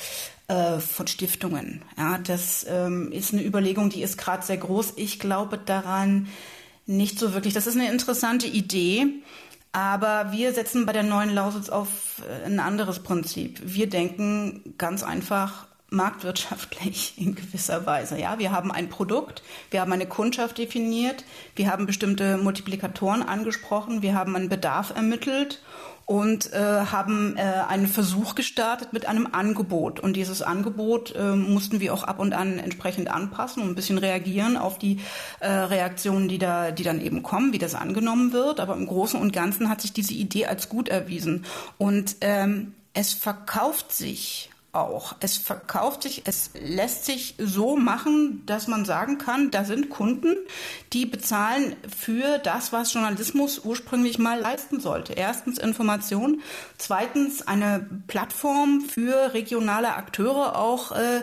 äh, 0.47 0.77
von 0.77 1.08
Stiftungen. 1.08 1.82
Ja, 1.97 2.19
das 2.19 2.67
ähm, 2.69 3.12
ist 3.12 3.34
eine 3.34 3.43
Überlegung, 3.43 3.89
die 3.89 4.03
ist 4.03 4.17
gerade 4.19 4.45
sehr 4.45 4.58
groß. 4.58 4.93
Ich 4.97 5.19
glaube 5.19 5.58
daran, 5.58 6.27
nicht 6.88 7.19
so 7.19 7.34
wirklich. 7.34 7.54
Das 7.54 7.67
ist 7.67 7.76
eine 7.76 7.91
interessante 7.91 8.47
Idee. 8.47 9.21
Aber 9.73 10.32
wir 10.32 10.54
setzen 10.54 10.88
bei 10.88 10.93
der 10.93 11.04
neuen 11.04 11.34
Lausitz 11.36 11.69
auf 11.69 12.23
äh, 12.28 12.45
ein 12.45 12.60
anderes 12.60 13.04
Prinzip. 13.04 13.60
Wir 13.63 13.88
denken 13.88 14.73
ganz 14.78 15.04
einfach 15.04 15.67
marktwirtschaftlich 15.89 17.13
in 17.17 17.36
gewisser 17.36 17.86
Weise. 17.86 18.19
Ja, 18.19 18.39
wir 18.39 18.52
haben 18.52 18.71
ein 18.71 18.89
Produkt, 18.89 19.43
wir 19.69 19.82
haben 19.82 19.93
eine 19.93 20.08
Kundschaft 20.08 20.58
definiert, 20.58 21.23
wir 21.56 21.71
haben 21.71 21.86
bestimmte 21.86 22.38
Multiplikatoren 22.38 23.21
angesprochen, 23.21 24.02
wir 24.02 24.15
haben 24.15 24.36
einen 24.36 24.50
Bedarf 24.50 24.95
ermittelt 24.95 25.62
und 26.07 26.53
äh, 26.53 26.57
haben 26.57 27.35
äh, 27.35 27.41
einen 27.41 27.85
Versuch 27.85 28.33
gestartet 28.33 28.93
mit 28.93 29.07
einem 29.07 29.27
Angebot. 29.29 29.99
Und 29.99 30.15
dieses 30.15 30.41
Angebot 30.41 31.13
äh, 31.13 31.35
mussten 31.35 31.81
wir 31.81 31.93
auch 31.93 32.03
ab 32.03 32.19
und 32.19 32.33
an 32.33 32.59
entsprechend 32.59 33.11
anpassen 33.11 33.61
und 33.61 33.69
ein 33.69 33.75
bisschen 33.75 33.97
reagieren 33.97 34.55
auf 34.55 34.79
die 34.79 35.01
äh, 35.41 35.49
Reaktionen, 35.49 36.29
die 36.29 36.37
da, 36.37 36.71
die 36.71 36.83
dann 36.83 37.01
eben 37.01 37.23
kommen, 37.23 37.51
wie 37.51 37.57
das 37.57 37.75
angenommen 37.75 38.31
wird. 38.31 38.61
Aber 38.61 38.75
im 38.75 38.87
Großen 38.87 39.19
und 39.19 39.33
Ganzen 39.33 39.67
hat 39.69 39.81
sich 39.81 39.91
diese 39.91 40.13
Idee 40.13 40.45
als 40.45 40.69
gut 40.69 40.87
erwiesen. 40.87 41.43
Und 41.77 42.15
ähm, 42.21 42.73
es 42.93 43.13
verkauft 43.13 43.91
sich 43.91 44.49
auch. 44.77 45.15
Es 45.19 45.37
verkauft 45.37 46.03
sich, 46.03 46.23
es 46.25 46.51
lässt 46.61 47.05
sich 47.05 47.35
so 47.37 47.75
machen, 47.75 48.43
dass 48.45 48.67
man 48.67 48.85
sagen 48.85 49.17
kann, 49.17 49.51
da 49.51 49.63
sind 49.63 49.89
Kunden, 49.89 50.35
die 50.93 51.05
bezahlen 51.05 51.75
für 51.95 52.39
das, 52.39 52.71
was 52.71 52.93
Journalismus 52.93 53.59
ursprünglich 53.63 54.19
mal 54.19 54.39
leisten 54.39 54.79
sollte. 54.79 55.13
Erstens 55.13 55.57
Information, 55.57 56.41
zweitens 56.77 57.47
eine 57.47 57.87
Plattform 58.07 58.81
für 58.81 59.33
regionale 59.33 59.95
Akteure 59.95 60.55
auch 60.55 60.91
äh, 60.91 61.17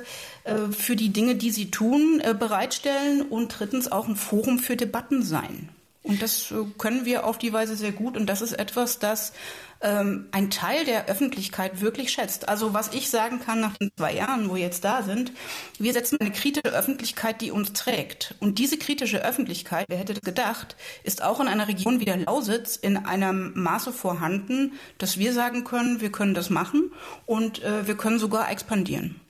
äh 0.44 0.72
für 0.72 0.96
die 0.96 1.12
Dinge, 1.12 1.36
die 1.36 1.50
sie 1.50 1.70
tun, 1.70 2.20
äh, 2.20 2.34
bereitstellen 2.34 3.22
und 3.22 3.58
drittens 3.58 3.90
auch 3.90 4.08
ein 4.08 4.16
Forum 4.16 4.58
für 4.58 4.76
Debatten 4.76 5.22
sein. 5.22 5.68
Und 6.04 6.22
das 6.22 6.50
äh, 6.52 6.56
können 6.78 7.06
wir 7.06 7.26
auf 7.26 7.38
die 7.38 7.52
Weise 7.52 7.74
sehr 7.76 7.92
gut. 7.92 8.16
Und 8.16 8.26
das 8.26 8.42
ist 8.42 8.52
etwas, 8.52 8.98
das 8.98 9.32
ähm, 9.80 10.28
ein 10.32 10.50
Teil 10.50 10.84
der 10.84 11.06
Öffentlichkeit 11.06 11.80
wirklich 11.80 12.12
schätzt. 12.12 12.48
Also 12.48 12.74
was 12.74 12.92
ich 12.92 13.10
sagen 13.10 13.40
kann 13.40 13.60
nach 13.60 13.76
den 13.78 13.90
zwei 13.96 14.12
Jahren, 14.12 14.48
wo 14.48 14.54
wir 14.54 14.62
jetzt 14.62 14.84
da 14.84 15.02
sind, 15.02 15.32
wir 15.78 15.92
setzen 15.94 16.18
eine 16.20 16.30
kritische 16.30 16.74
Öffentlichkeit, 16.74 17.40
die 17.40 17.50
uns 17.50 17.72
trägt. 17.72 18.34
Und 18.38 18.58
diese 18.58 18.76
kritische 18.76 19.24
Öffentlichkeit, 19.24 19.86
wer 19.88 19.98
hätte 19.98 20.12
das 20.12 20.22
gedacht, 20.22 20.76
ist 21.04 21.22
auch 21.22 21.40
in 21.40 21.48
einer 21.48 21.68
Region 21.68 22.00
wie 22.00 22.04
der 22.04 22.18
Lausitz 22.18 22.76
in 22.76 22.98
einem 22.98 23.52
Maße 23.54 23.92
vorhanden, 23.92 24.72
dass 24.98 25.18
wir 25.18 25.32
sagen 25.32 25.64
können, 25.64 26.02
wir 26.02 26.12
können 26.12 26.34
das 26.34 26.50
machen 26.50 26.92
und 27.24 27.62
äh, 27.62 27.86
wir 27.86 27.96
können 27.96 28.18
sogar 28.18 28.50
expandieren. 28.50 29.20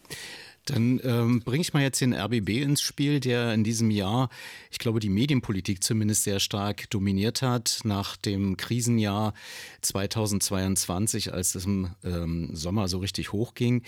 Dann 0.65 1.01
ähm, 1.05 1.41
bringe 1.41 1.61
ich 1.61 1.75
mal 1.75 1.83
jetzt 1.83 2.01
den 2.01 2.15
RBB 2.15 2.63
ins 2.63 2.81
Spiel, 2.81 3.21
der 3.21 3.53
in 3.53 3.65
diesem 3.65 3.91
Jahr, 3.91 4.31
ich 4.71 4.79
glaube, 4.79 4.99
die 4.99 5.11
Medienpolitik 5.11 5.83
zumindest 5.83 6.25
sehr 6.25 6.41
stark 6.41 6.89
dominiert 6.91 7.43
hat. 7.43 7.81
Nach 7.85 8.17
dem 8.17 8.57
Krisenjahr 8.57 9.35
2022, 9.83 11.35
als 11.35 11.55
es 11.55 11.67
im 11.67 11.91
ähm, 12.03 12.51
Sommer 12.55 12.89
so 12.89 12.99
richtig 12.99 13.33
hochging, 13.33 13.83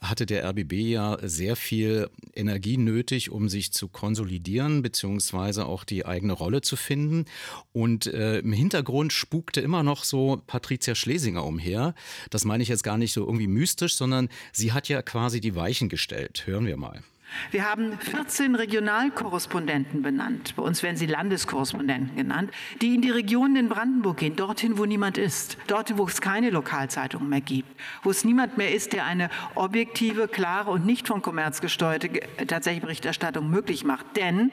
hatte 0.00 0.24
der 0.24 0.48
RBB 0.48 0.72
ja 0.72 1.18
sehr 1.22 1.56
viel 1.56 2.08
Energie 2.34 2.78
nötig, 2.78 3.30
um 3.30 3.48
sich 3.48 3.72
zu 3.72 3.88
konsolidieren, 3.88 4.82
beziehungsweise 4.82 5.66
auch 5.66 5.84
die 5.84 6.06
eigene 6.06 6.32
Rolle 6.32 6.62
zu 6.62 6.76
finden. 6.76 7.26
Und 7.72 8.06
äh, 8.06 8.38
im 8.38 8.52
Hintergrund 8.52 9.12
spukte 9.12 9.60
immer 9.60 9.82
noch 9.82 10.04
so 10.04 10.42
Patricia 10.46 10.94
Schlesinger 10.94 11.44
umher. 11.44 11.94
Das 12.30 12.44
meine 12.44 12.62
ich 12.62 12.70
jetzt 12.70 12.82
gar 12.82 12.96
nicht 12.96 13.12
so 13.12 13.26
irgendwie 13.26 13.46
mystisch, 13.46 13.94
sondern 13.94 14.30
sie 14.52 14.72
hat 14.72 14.88
ja 14.88 15.02
quasi 15.02 15.40
die 15.40 15.54
Weichen 15.54 15.88
gestellt. 15.88 16.46
Hören 16.46 16.66
wir 16.66 16.78
mal. 16.78 17.02
Wir 17.50 17.68
haben 17.68 17.98
14 17.98 18.54
Regionalkorrespondenten 18.54 20.02
benannt. 20.02 20.54
Bei 20.56 20.62
uns 20.62 20.82
werden 20.82 20.96
sie 20.96 21.06
Landeskorrespondenten 21.06 22.16
genannt, 22.16 22.50
die 22.80 22.94
in 22.94 23.02
die 23.02 23.10
Regionen 23.10 23.56
in 23.56 23.68
Brandenburg 23.68 24.18
gehen, 24.18 24.36
dorthin, 24.36 24.78
wo 24.78 24.84
niemand 24.84 25.18
ist, 25.18 25.56
dorthin, 25.66 25.98
wo 25.98 26.06
es 26.06 26.20
keine 26.20 26.50
Lokalzeitung 26.50 27.28
mehr 27.28 27.40
gibt, 27.40 27.68
wo 28.02 28.10
es 28.10 28.24
niemand 28.24 28.58
mehr 28.58 28.74
ist, 28.74 28.92
der 28.92 29.04
eine 29.04 29.30
objektive, 29.54 30.28
klare 30.28 30.70
und 30.70 30.86
nicht 30.86 31.08
vom 31.08 31.22
Kommerz 31.22 31.60
gesteuerte 31.60 32.08
tatsächliche 32.46 32.86
Berichterstattung 32.86 33.50
möglich 33.50 33.84
macht. 33.84 34.16
Denn 34.16 34.50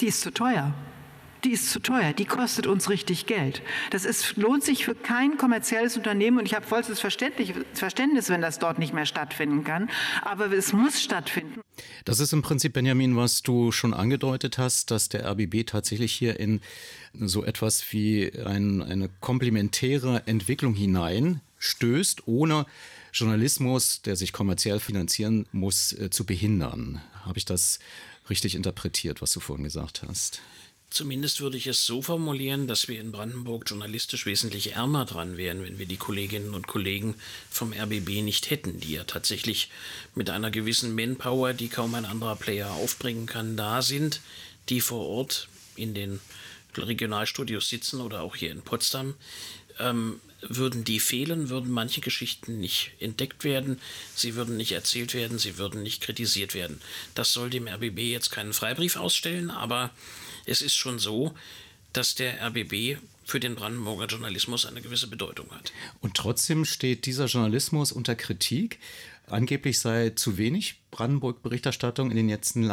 die 0.00 0.06
ist 0.06 0.20
zu 0.20 0.32
teuer 0.32 0.72
die 1.44 1.50
ist 1.50 1.70
zu 1.70 1.80
teuer, 1.80 2.12
die 2.12 2.24
kostet 2.24 2.66
uns 2.66 2.88
richtig 2.88 3.26
Geld. 3.26 3.62
Das 3.90 4.04
ist, 4.04 4.36
lohnt 4.36 4.64
sich 4.64 4.84
für 4.84 4.94
kein 4.94 5.36
kommerzielles 5.36 5.96
Unternehmen 5.96 6.38
und 6.38 6.46
ich 6.46 6.54
habe 6.54 6.66
vollstes 6.66 7.00
Verständnis, 7.00 8.28
wenn 8.28 8.42
das 8.42 8.58
dort 8.58 8.78
nicht 8.78 8.92
mehr 8.92 9.06
stattfinden 9.06 9.64
kann, 9.64 9.90
aber 10.22 10.52
es 10.52 10.72
muss 10.72 11.02
stattfinden. 11.02 11.60
Das 12.04 12.20
ist 12.20 12.32
im 12.32 12.42
Prinzip, 12.42 12.72
Benjamin, 12.72 13.16
was 13.16 13.42
du 13.42 13.72
schon 13.72 13.94
angedeutet 13.94 14.58
hast, 14.58 14.90
dass 14.90 15.08
der 15.08 15.24
RBB 15.30 15.66
tatsächlich 15.66 16.12
hier 16.12 16.38
in 16.38 16.60
so 17.14 17.44
etwas 17.44 17.92
wie 17.92 18.32
ein, 18.44 18.82
eine 18.82 19.08
komplementäre 19.20 20.22
Entwicklung 20.26 20.74
hinein 20.74 21.40
stößt, 21.58 22.26
ohne 22.26 22.66
Journalismus, 23.12 24.02
der 24.02 24.16
sich 24.16 24.32
kommerziell 24.32 24.80
finanzieren 24.80 25.46
muss, 25.52 25.92
äh, 25.92 26.10
zu 26.10 26.24
behindern. 26.24 27.00
Habe 27.24 27.38
ich 27.38 27.44
das 27.44 27.80
richtig 28.28 28.54
interpretiert, 28.54 29.20
was 29.20 29.32
du 29.32 29.40
vorhin 29.40 29.64
gesagt 29.64 30.02
hast? 30.06 30.40
Zumindest 30.90 31.40
würde 31.40 31.56
ich 31.56 31.68
es 31.68 31.86
so 31.86 32.02
formulieren, 32.02 32.66
dass 32.66 32.88
wir 32.88 33.00
in 33.00 33.12
Brandenburg 33.12 33.64
journalistisch 33.68 34.26
wesentlich 34.26 34.72
ärmer 34.72 35.04
dran 35.04 35.36
wären, 35.36 35.62
wenn 35.62 35.78
wir 35.78 35.86
die 35.86 35.96
Kolleginnen 35.96 36.52
und 36.52 36.66
Kollegen 36.66 37.14
vom 37.48 37.72
RBB 37.72 38.22
nicht 38.22 38.50
hätten, 38.50 38.80
die 38.80 38.94
ja 38.94 39.04
tatsächlich 39.04 39.70
mit 40.16 40.30
einer 40.30 40.50
gewissen 40.50 40.96
Manpower, 40.96 41.52
die 41.52 41.68
kaum 41.68 41.94
ein 41.94 42.04
anderer 42.04 42.34
Player 42.34 42.72
aufbringen 42.72 43.26
kann, 43.26 43.56
da 43.56 43.82
sind, 43.82 44.20
die 44.68 44.80
vor 44.80 45.06
Ort 45.06 45.48
in 45.76 45.94
den 45.94 46.18
Regionalstudios 46.76 47.68
sitzen 47.68 48.00
oder 48.00 48.22
auch 48.22 48.34
hier 48.34 48.50
in 48.50 48.62
Potsdam. 48.62 49.14
Ähm, 49.78 50.20
würden 50.42 50.84
die 50.84 51.00
fehlen, 51.00 51.50
würden 51.50 51.70
manche 51.70 52.00
Geschichten 52.00 52.58
nicht 52.58 52.92
entdeckt 52.98 53.44
werden, 53.44 53.80
sie 54.14 54.34
würden 54.34 54.56
nicht 54.56 54.72
erzählt 54.72 55.14
werden, 55.14 55.38
sie 55.38 55.58
würden 55.58 55.82
nicht 55.82 56.02
kritisiert 56.02 56.54
werden. 56.54 56.80
Das 57.14 57.32
soll 57.32 57.50
dem 57.50 57.68
RBB 57.68 57.98
jetzt 57.98 58.30
keinen 58.30 58.54
Freibrief 58.54 58.96
ausstellen, 58.96 59.50
aber 59.50 59.90
es 60.50 60.62
ist 60.62 60.74
schon 60.74 60.98
so, 60.98 61.32
dass 61.92 62.14
der 62.14 62.44
RBB 62.44 62.98
für 63.24 63.40
den 63.40 63.54
Brandenburger 63.54 64.06
Journalismus 64.06 64.66
eine 64.66 64.82
gewisse 64.82 65.06
Bedeutung 65.06 65.50
hat. 65.52 65.72
Und 66.00 66.14
trotzdem 66.14 66.64
steht 66.64 67.06
dieser 67.06 67.26
Journalismus 67.26 67.92
unter 67.92 68.16
Kritik. 68.16 68.80
Angeblich 69.28 69.78
sei 69.78 70.10
zu 70.10 70.38
wenig 70.38 70.80
Brandenburg-Berichterstattung 70.90 72.10
in 72.10 72.16
den 72.16 72.28
letzten, 72.28 72.64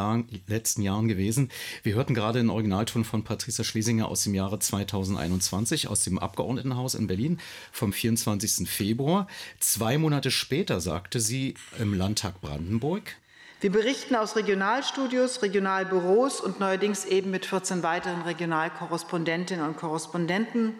letzten, 0.47 0.81
Jahren 0.81 1.07
gewesen. 1.07 1.51
Wir 1.83 1.93
hörten 1.93 2.15
gerade 2.15 2.39
den 2.39 2.49
Originalton 2.49 3.05
von 3.05 3.23
Patricia 3.23 3.63
Schlesinger 3.63 4.07
aus 4.07 4.23
dem 4.23 4.33
Jahre 4.33 4.57
2021 4.57 5.87
aus 5.87 6.03
dem 6.03 6.17
Abgeordnetenhaus 6.17 6.95
in 6.95 7.05
Berlin 7.05 7.39
vom 7.71 7.93
24. 7.93 8.67
Februar. 8.67 9.27
Zwei 9.59 9.99
Monate 9.99 10.31
später 10.31 10.81
sagte 10.81 11.19
sie 11.19 11.53
im 11.77 11.93
Landtag 11.93 12.41
Brandenburg, 12.41 13.17
wir 13.59 13.71
berichten 13.71 14.15
aus 14.15 14.35
Regionalstudios, 14.35 15.41
Regionalbüros 15.41 16.41
und 16.41 16.59
neuerdings 16.59 17.05
eben 17.05 17.31
mit 17.31 17.47
14 17.47 17.81
weiteren 17.81 18.21
Regionalkorrespondentinnen 18.21 19.65
und 19.65 19.77
Korrespondenten. 19.77 20.75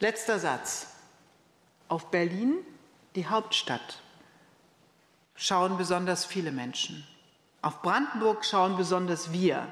Letzter 0.00 0.40
Satz. 0.40 0.88
Auf 1.88 2.10
Berlin, 2.10 2.54
die 3.14 3.26
Hauptstadt, 3.26 4.00
schauen 5.36 5.76
besonders 5.76 6.24
viele 6.24 6.50
Menschen. 6.50 7.06
Auf 7.60 7.82
Brandenburg 7.82 8.44
schauen 8.44 8.76
besonders 8.76 9.32
wir. 9.32 9.68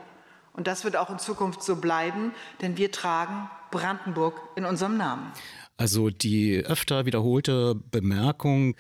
Und 0.53 0.69
das 0.69 0.85
wird 0.85 0.97
auch 0.97 1.11
in 1.11 1.19
Zukunft 1.19 1.65
so 1.65 1.77
bleiben, 1.77 2.33
denn 2.61 2.77
wir 2.77 2.93
tragen 2.93 3.51
Brandenburg 3.73 4.41
in 4.55 4.65
unserem 4.65 4.97
Namen. 4.97 5.33
Also 5.81 6.11
die 6.11 6.59
öfter 6.59 7.07
wiederholte 7.07 7.75
Bemerkung, 7.91 8.77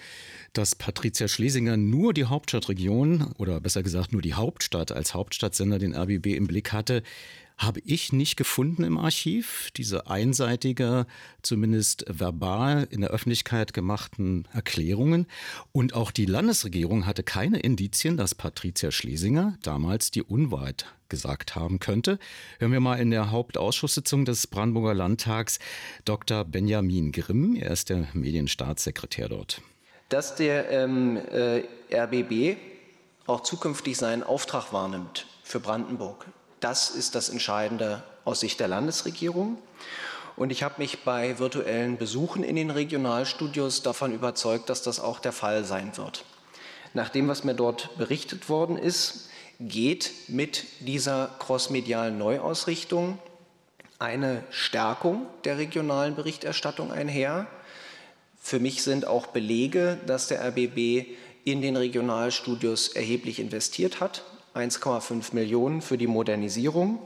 dass 0.52 0.74
Patricia 0.74 1.28
Schlesinger 1.28 1.78
nur 1.78 2.12
die 2.12 2.26
Hauptstadtregion 2.26 3.32
oder 3.38 3.58
besser 3.58 3.82
gesagt 3.82 4.12
nur 4.12 4.20
die 4.20 4.34
Hauptstadt 4.34 4.92
als 4.92 5.14
Hauptstadtsender 5.14 5.78
den 5.78 5.94
RBB 5.96 6.36
im 6.36 6.46
Blick 6.46 6.74
hatte, 6.74 7.02
habe 7.60 7.80
ich 7.84 8.12
nicht 8.12 8.36
gefunden 8.36 8.84
im 8.84 8.96
Archiv. 8.96 9.70
Diese 9.76 10.06
einseitige, 10.06 11.06
zumindest 11.42 12.06
verbal 12.08 12.88
in 12.90 13.02
der 13.02 13.10
Öffentlichkeit 13.10 13.74
gemachten 13.74 14.48
Erklärungen. 14.54 15.26
Und 15.70 15.94
auch 15.94 16.10
die 16.10 16.24
Landesregierung 16.24 17.06
hatte 17.06 17.22
keine 17.22 17.60
Indizien, 17.60 18.16
dass 18.16 18.34
Patricia 18.34 18.90
Schlesinger 18.90 19.58
damals 19.62 20.10
die 20.10 20.22
Unwahrheit 20.22 20.86
gesagt 21.10 21.54
haben 21.54 21.80
könnte. 21.80 22.18
Hören 22.58 22.72
wir 22.72 22.80
mal 22.80 22.96
in 22.96 23.10
der 23.10 23.30
Hauptausschusssitzung 23.30 24.24
des 24.24 24.46
Brandenburger 24.46 24.94
Landtags 24.94 25.58
Dr. 26.06 26.44
Benjamin 26.44 27.12
Grimm. 27.12 27.56
Er 27.56 27.72
ist 27.72 27.90
der 27.90 28.08
Medienstaatssekretär 28.14 29.28
dort. 29.28 29.60
Dass 30.08 30.34
der 30.34 30.70
ähm, 30.70 31.18
äh, 31.30 31.64
RBB 31.92 32.56
auch 33.26 33.42
zukünftig 33.42 33.98
seinen 33.98 34.22
Auftrag 34.22 34.72
wahrnimmt 34.72 35.26
für 35.42 35.60
Brandenburg, 35.60 36.26
das 36.60 36.90
ist 36.90 37.14
das 37.14 37.28
Entscheidende 37.28 38.02
aus 38.24 38.40
Sicht 38.40 38.60
der 38.60 38.68
Landesregierung. 38.68 39.58
Und 40.36 40.50
ich 40.52 40.62
habe 40.62 40.76
mich 40.78 41.04
bei 41.04 41.38
virtuellen 41.38 41.98
Besuchen 41.98 42.44
in 42.44 42.56
den 42.56 42.70
Regionalstudios 42.70 43.82
davon 43.82 44.12
überzeugt, 44.12 44.70
dass 44.70 44.82
das 44.82 45.00
auch 45.00 45.18
der 45.18 45.32
Fall 45.32 45.64
sein 45.64 45.96
wird. 45.96 46.24
Nach 46.94 47.08
dem, 47.08 47.28
was 47.28 47.44
mir 47.44 47.54
dort 47.54 47.96
berichtet 47.98 48.48
worden 48.48 48.76
ist, 48.76 49.28
geht 49.60 50.12
mit 50.28 50.64
dieser 50.80 51.34
crossmedialen 51.38 52.16
Neuausrichtung 52.16 53.18
eine 53.98 54.42
Stärkung 54.50 55.26
der 55.44 55.58
regionalen 55.58 56.16
Berichterstattung 56.16 56.90
einher. 56.90 57.46
Für 58.40 58.58
mich 58.58 58.82
sind 58.82 59.06
auch 59.06 59.26
Belege, 59.26 59.98
dass 60.06 60.28
der 60.28 60.42
RBB 60.42 61.06
in 61.44 61.60
den 61.60 61.76
Regionalstudios 61.76 62.88
erheblich 62.88 63.38
investiert 63.38 64.00
hat. 64.00 64.24
1,5 64.54 65.34
Millionen 65.34 65.82
für 65.82 65.98
die 65.98 66.06
Modernisierung 66.06 66.98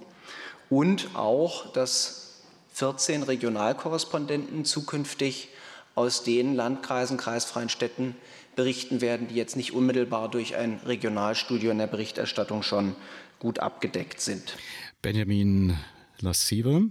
und 0.70 1.14
auch, 1.14 1.72
dass 1.72 2.42
14 2.74 3.22
Regionalkorrespondenten 3.22 4.64
zukünftig 4.64 5.48
aus 5.94 6.24
den 6.24 6.54
Landkreisen, 6.54 7.16
kreisfreien 7.16 7.68
Städten 7.68 8.16
berichten 8.56 9.00
werden, 9.00 9.28
die 9.28 9.34
jetzt 9.34 9.56
nicht 9.56 9.72
unmittelbar 9.72 10.30
durch 10.30 10.56
ein 10.56 10.80
Regionalstudio 10.86 11.70
in 11.70 11.78
der 11.78 11.86
Berichterstattung 11.86 12.62
schon 12.62 12.96
gut 13.38 13.58
abgedeckt 13.58 14.20
sind. 14.20 14.56
Benjamin 15.02 15.76
Lassive 16.20 16.88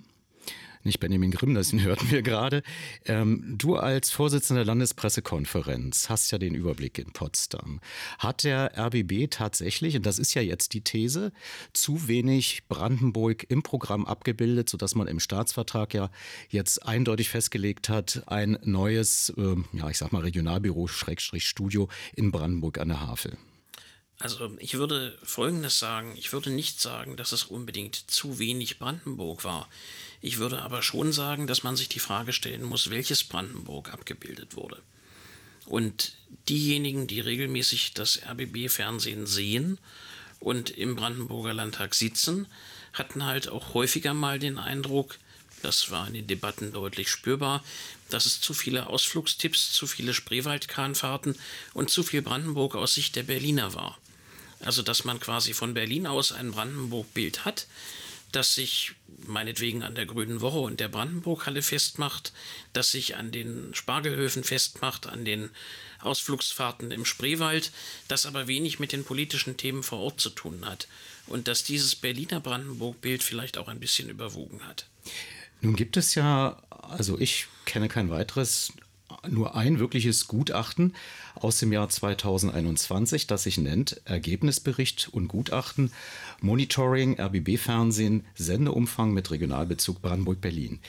nicht 0.85 0.99
Benjamin 0.99 1.31
Grimm, 1.31 1.53
das 1.53 1.73
hörten 1.73 2.11
wir 2.11 2.21
gerade. 2.21 2.63
Ähm, 3.05 3.55
du 3.57 3.75
als 3.75 4.11
Vorsitzender 4.11 4.61
der 4.61 4.67
Landespressekonferenz 4.67 6.09
hast 6.09 6.31
ja 6.31 6.37
den 6.37 6.55
Überblick 6.55 6.97
in 6.99 7.11
Potsdam. 7.13 7.79
Hat 8.19 8.43
der 8.43 8.77
RBB 8.77 9.29
tatsächlich, 9.29 9.95
und 9.95 10.05
das 10.05 10.19
ist 10.19 10.33
ja 10.33 10.41
jetzt 10.41 10.73
die 10.73 10.81
These, 10.81 11.31
zu 11.73 12.07
wenig 12.07 12.67
Brandenburg 12.67 13.45
im 13.49 13.63
Programm 13.63 14.05
abgebildet, 14.05 14.69
sodass 14.69 14.95
man 14.95 15.07
im 15.07 15.19
Staatsvertrag 15.19 15.93
ja 15.93 16.09
jetzt 16.49 16.85
eindeutig 16.85 17.29
festgelegt 17.29 17.89
hat, 17.89 18.23
ein 18.27 18.57
neues, 18.63 19.33
äh, 19.37 19.55
ja, 19.73 19.89
ich 19.89 19.97
sag 19.97 20.11
mal, 20.11 20.21
Regionalbüro, 20.21 20.87
Schrägstrich 20.87 21.47
Studio 21.47 21.89
in 22.15 22.31
Brandenburg 22.31 22.77
an 22.79 22.89
der 22.89 23.01
Havel? 23.01 23.37
Also 24.19 24.51
ich 24.59 24.75
würde 24.75 25.17
Folgendes 25.23 25.79
sagen. 25.79 26.13
Ich 26.15 26.31
würde 26.31 26.49
nicht 26.49 26.79
sagen, 26.79 27.17
dass 27.17 27.31
es 27.31 27.43
unbedingt 27.43 27.95
zu 27.95 28.39
wenig 28.39 28.79
Brandenburg 28.79 29.43
war. 29.43 29.67
Ich 30.25 30.37
würde 30.37 30.61
aber 30.61 30.81
schon 30.81 31.11
sagen, 31.11 31.47
dass 31.47 31.63
man 31.63 31.75
sich 31.75 31.89
die 31.89 31.99
Frage 31.99 32.31
stellen 32.31 32.63
muss, 32.63 32.89
welches 32.89 33.25
Brandenburg 33.25 33.91
abgebildet 33.91 34.55
wurde. 34.55 34.81
Und 35.65 36.13
diejenigen, 36.47 37.07
die 37.07 37.19
regelmäßig 37.19 37.93
das 37.93 38.21
RBB-Fernsehen 38.25 39.27
sehen 39.27 39.79
und 40.39 40.69
im 40.69 40.95
Brandenburger 40.95 41.53
Landtag 41.53 41.93
sitzen, 41.93 42.47
hatten 42.93 43.25
halt 43.25 43.49
auch 43.49 43.73
häufiger 43.73 44.13
mal 44.13 44.39
den 44.39 44.57
Eindruck, 44.57 45.19
das 45.61 45.91
war 45.91 46.07
in 46.07 46.13
den 46.13 46.27
Debatten 46.27 46.71
deutlich 46.71 47.09
spürbar, 47.09 47.61
dass 48.09 48.25
es 48.25 48.39
zu 48.39 48.53
viele 48.53 48.87
Ausflugstipps, 48.87 49.73
zu 49.73 49.87
viele 49.87 50.13
Spreewaldkahnfahrten 50.13 51.35
und 51.73 51.89
zu 51.89 52.01
viel 52.01 52.21
Brandenburg 52.21 52.75
aus 52.75 52.93
Sicht 52.93 53.17
der 53.17 53.23
Berliner 53.23 53.73
war. 53.73 53.97
Also 54.61 54.83
dass 54.83 55.03
man 55.03 55.19
quasi 55.19 55.53
von 55.53 55.73
Berlin 55.73 56.07
aus 56.07 56.31
ein 56.31 56.51
Brandenburg-Bild 56.51 57.43
hat, 57.43 57.67
das 58.35 58.55
sich 58.55 58.93
meinetwegen 59.25 59.83
an 59.83 59.95
der 59.95 60.05
Grünen 60.05 60.41
Woche 60.41 60.59
und 60.59 60.79
der 60.79 60.89
Brandenburghalle 60.89 61.61
festmacht, 61.61 62.33
das 62.73 62.91
sich 62.91 63.15
an 63.15 63.31
den 63.31 63.73
Spargelhöfen 63.73 64.43
festmacht, 64.43 65.07
an 65.07 65.23
den 65.23 65.49
Ausflugsfahrten 66.01 66.91
im 66.91 67.05
Spreewald, 67.05 67.71
das 68.07 68.25
aber 68.25 68.47
wenig 68.47 68.79
mit 68.79 68.91
den 68.91 69.05
politischen 69.05 69.55
Themen 69.55 69.83
vor 69.83 69.99
Ort 69.99 70.19
zu 70.19 70.29
tun 70.29 70.65
hat 70.65 70.87
und 71.27 71.47
dass 71.47 71.63
dieses 71.63 71.95
Berliner 71.95 72.39
Brandenburg-Bild 72.39 73.23
vielleicht 73.23 73.57
auch 73.57 73.67
ein 73.67 73.79
bisschen 73.79 74.09
überwogen 74.09 74.67
hat. 74.67 74.87
Nun 75.61 75.75
gibt 75.75 75.95
es 75.95 76.15
ja, 76.15 76.61
also 76.69 77.17
ich 77.17 77.47
kenne 77.65 77.87
kein 77.87 78.09
weiteres 78.09 78.73
nur 79.27 79.55
ein 79.55 79.79
wirkliches 79.79 80.27
Gutachten 80.27 80.93
aus 81.35 81.59
dem 81.59 81.73
Jahr 81.73 81.89
2021, 81.89 83.27
das 83.27 83.43
sich 83.43 83.57
nennt 83.57 84.01
Ergebnisbericht 84.05 85.09
und 85.11 85.27
Gutachten 85.27 85.91
Monitoring 86.41 87.19
RBB 87.19 87.57
Fernsehen 87.57 88.25
Sendeumfang 88.35 89.11
mit 89.13 89.31
Regionalbezug 89.31 90.01
Brandenburg-Berlin. 90.01 90.79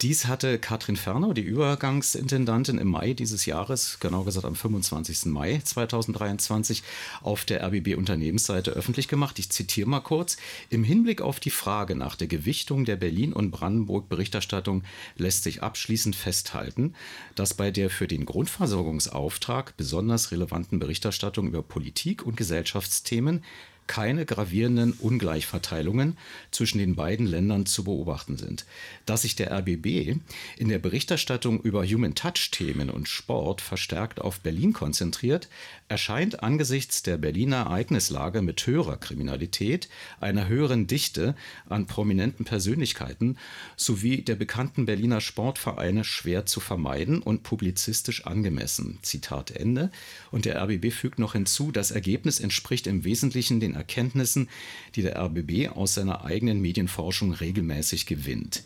Dies 0.00 0.26
hatte 0.26 0.60
Katrin 0.60 0.94
Ferner, 0.94 1.34
die 1.34 1.42
Übergangsintendantin, 1.42 2.78
im 2.78 2.86
Mai 2.86 3.14
dieses 3.14 3.46
Jahres, 3.46 3.98
genau 3.98 4.22
gesagt 4.22 4.46
am 4.46 4.54
25. 4.54 5.26
Mai 5.26 5.60
2023, 5.64 6.84
auf 7.20 7.44
der 7.44 7.64
RBB-Unternehmensseite 7.64 8.70
öffentlich 8.70 9.08
gemacht. 9.08 9.40
Ich 9.40 9.50
zitiere 9.50 9.88
mal 9.88 9.98
kurz. 9.98 10.36
Im 10.70 10.84
Hinblick 10.84 11.20
auf 11.20 11.40
die 11.40 11.50
Frage 11.50 11.96
nach 11.96 12.14
der 12.14 12.28
Gewichtung 12.28 12.84
der 12.84 12.94
Berlin- 12.94 13.32
und 13.32 13.50
Brandenburg-Berichterstattung 13.50 14.84
lässt 15.16 15.42
sich 15.42 15.64
abschließend 15.64 16.14
festhalten, 16.14 16.94
dass 17.34 17.54
bei 17.54 17.72
der 17.72 17.90
für 17.90 18.06
den 18.06 18.24
Grundversorgungsauftrag 18.24 19.76
besonders 19.76 20.30
relevanten 20.30 20.78
Berichterstattung 20.78 21.48
über 21.48 21.64
Politik 21.64 22.24
und 22.24 22.36
Gesellschaftsthemen 22.36 23.42
keine 23.88 24.24
gravierenden 24.24 24.92
Ungleichverteilungen 24.92 26.16
zwischen 26.52 26.78
den 26.78 26.94
beiden 26.94 27.26
Ländern 27.26 27.66
zu 27.66 27.82
beobachten 27.82 28.36
sind. 28.36 28.64
Dass 29.06 29.22
sich 29.22 29.34
der 29.34 29.50
RBB 29.50 30.20
in 30.56 30.68
der 30.68 30.78
Berichterstattung 30.78 31.60
über 31.60 31.84
Human 31.84 32.14
Touch-Themen 32.14 32.90
und 32.90 33.08
Sport 33.08 33.60
verstärkt 33.60 34.20
auf 34.20 34.38
Berlin 34.38 34.72
konzentriert, 34.72 35.48
erscheint 35.88 36.42
angesichts 36.42 37.02
der 37.02 37.16
Berliner 37.16 37.56
Ereignislage 37.56 38.42
mit 38.42 38.66
höherer 38.66 38.96
Kriminalität, 38.96 39.88
einer 40.20 40.46
höheren 40.46 40.86
Dichte 40.86 41.34
an 41.68 41.86
prominenten 41.86 42.44
Persönlichkeiten 42.44 43.38
sowie 43.76 44.22
der 44.22 44.36
bekannten 44.36 44.86
Berliner 44.86 45.20
Sportvereine 45.20 46.04
schwer 46.04 46.46
zu 46.46 46.60
vermeiden 46.60 47.22
und 47.22 47.42
publizistisch 47.42 48.26
angemessen. 48.26 48.98
Zitat 49.02 49.50
Ende. 49.50 49.90
Und 50.30 50.44
der 50.44 50.62
RBB 50.62 50.92
fügt 50.92 51.18
noch 51.18 51.32
hinzu, 51.32 51.72
das 51.72 51.90
Ergebnis 51.90 52.38
entspricht 52.38 52.86
im 52.86 53.04
Wesentlichen 53.04 53.60
den 53.60 53.74
Erkenntnissen, 53.74 54.48
die 54.94 55.02
der 55.02 55.18
RBB 55.18 55.68
aus 55.74 55.94
seiner 55.94 56.24
eigenen 56.24 56.60
Medienforschung 56.60 57.32
regelmäßig 57.32 58.06
gewinnt. 58.06 58.62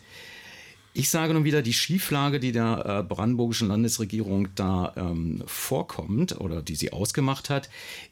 Ich 0.95 1.09
sage 1.09 1.33
nun 1.33 1.43
wieder, 1.43 1.63
die 1.63 1.73
Schieflage, 1.73 2.39
die 2.39 2.51
der 2.51 2.85
äh, 2.85 3.03
brandenburgischen 3.03 3.67
Landesregierung 3.67 4.49
da 4.53 4.93
ähm, 4.95 5.43
vorkommt 5.47 6.39
oder 6.39 6.61
die 6.61 6.75
sie 6.75 6.93
ausgemacht 6.93 7.49
hat, 7.49 7.67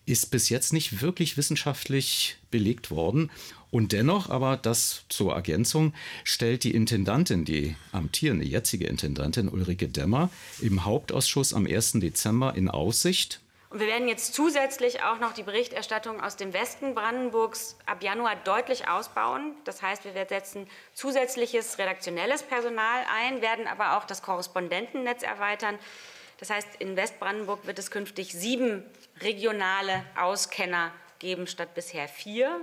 ist 0.08 0.32
bis 0.32 0.50
jetzt 0.50 0.74
nicht 0.74 1.00
wirklich 1.00 1.38
wissenschaftlich 1.38 2.38
belegt 2.50 2.90
worden. 2.90 3.30
Und 3.70 3.92
dennoch, 3.92 4.32
aber 4.32 4.58
das 4.58 5.04
zur 5.10 5.36
Ergänzung, 5.36 5.94
stellt 6.24 6.64
die 6.64 6.72
Intendantin, 6.72 7.46
die 7.46 7.76
amtierende 7.92 8.46
jetzige 8.46 8.88
Intendantin 8.88 9.48
Ulrike 9.48 9.88
Demmer, 9.88 10.32
im 10.60 10.84
Hauptausschuss 10.84 11.54
am 11.54 11.68
1. 11.68 11.94
Dezember 11.94 12.56
in 12.56 12.68
Aussicht, 12.68 13.42
und 13.72 13.80
wir 13.80 13.88
werden 13.88 14.10
jetzt 14.10 14.34
zusätzlich 14.34 15.02
auch 15.02 15.20
noch 15.20 15.32
die 15.32 15.44
Berichterstattung 15.44 16.22
aus 16.22 16.36
dem 16.36 16.52
Westen 16.52 16.94
Brandenburgs 16.94 17.78
ab 17.86 18.04
Januar 18.04 18.36
deutlich 18.36 18.90
ausbauen. 18.90 19.56
Das 19.64 19.82
heißt, 19.82 20.04
wir 20.04 20.26
setzen 20.28 20.68
zusätzliches 20.94 21.78
redaktionelles 21.78 22.44
Personal 22.44 23.06
ein, 23.16 23.42
werden 23.42 23.68
aber 23.68 23.98
auch 23.98 24.04
das 24.04 24.22
Korrespondentennetz 24.24 25.24
erweitern. 25.24 25.80
Das 26.38 26.50
heißt, 26.50 26.68
in 26.80 26.98
Westbrandenburg 26.98 27.66
wird 27.66 27.80
es 27.80 27.92
künftig 27.92 28.34
sieben 28.34 28.84
regionale 29.22 30.04
Auskenner 30.20 30.92
geben 31.20 31.48
statt 31.48 31.74
bisher 31.74 32.10
vier 32.10 32.60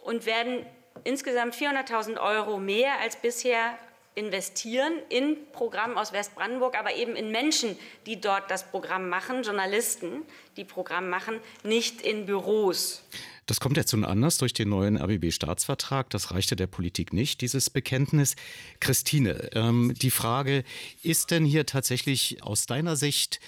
und 0.00 0.26
werden 0.26 0.66
insgesamt 1.04 1.54
400.000 1.54 2.20
Euro 2.20 2.58
mehr 2.58 2.98
als 3.00 3.16
bisher 3.16 3.78
investieren 4.14 4.92
in 5.08 5.36
Programm 5.52 5.96
aus 5.96 6.12
Westbrandenburg, 6.12 6.78
aber 6.78 6.94
eben 6.94 7.16
in 7.16 7.30
Menschen, 7.30 7.76
die 8.06 8.20
dort 8.20 8.50
das 8.50 8.70
Programm 8.70 9.08
machen, 9.08 9.42
Journalisten, 9.42 10.22
die 10.56 10.64
Programm 10.64 11.08
machen, 11.08 11.40
nicht 11.64 12.02
in 12.02 12.26
Büros. 12.26 13.02
Das 13.46 13.58
kommt 13.58 13.76
jetzt 13.76 13.92
nun 13.92 14.04
anders 14.04 14.38
durch 14.38 14.52
den 14.52 14.68
neuen 14.68 14.96
RBB-Staatsvertrag. 14.96 16.10
Das 16.10 16.30
reichte 16.30 16.54
der 16.54 16.68
Politik 16.68 17.12
nicht, 17.12 17.40
dieses 17.40 17.70
Bekenntnis. 17.70 18.36
Christine, 18.78 19.50
ähm, 19.54 19.94
die 20.00 20.12
Frage, 20.12 20.62
ist 21.02 21.32
denn 21.32 21.44
hier 21.44 21.66
tatsächlich 21.66 22.42
aus 22.42 22.66
deiner 22.66 22.94
Sicht 22.94 23.40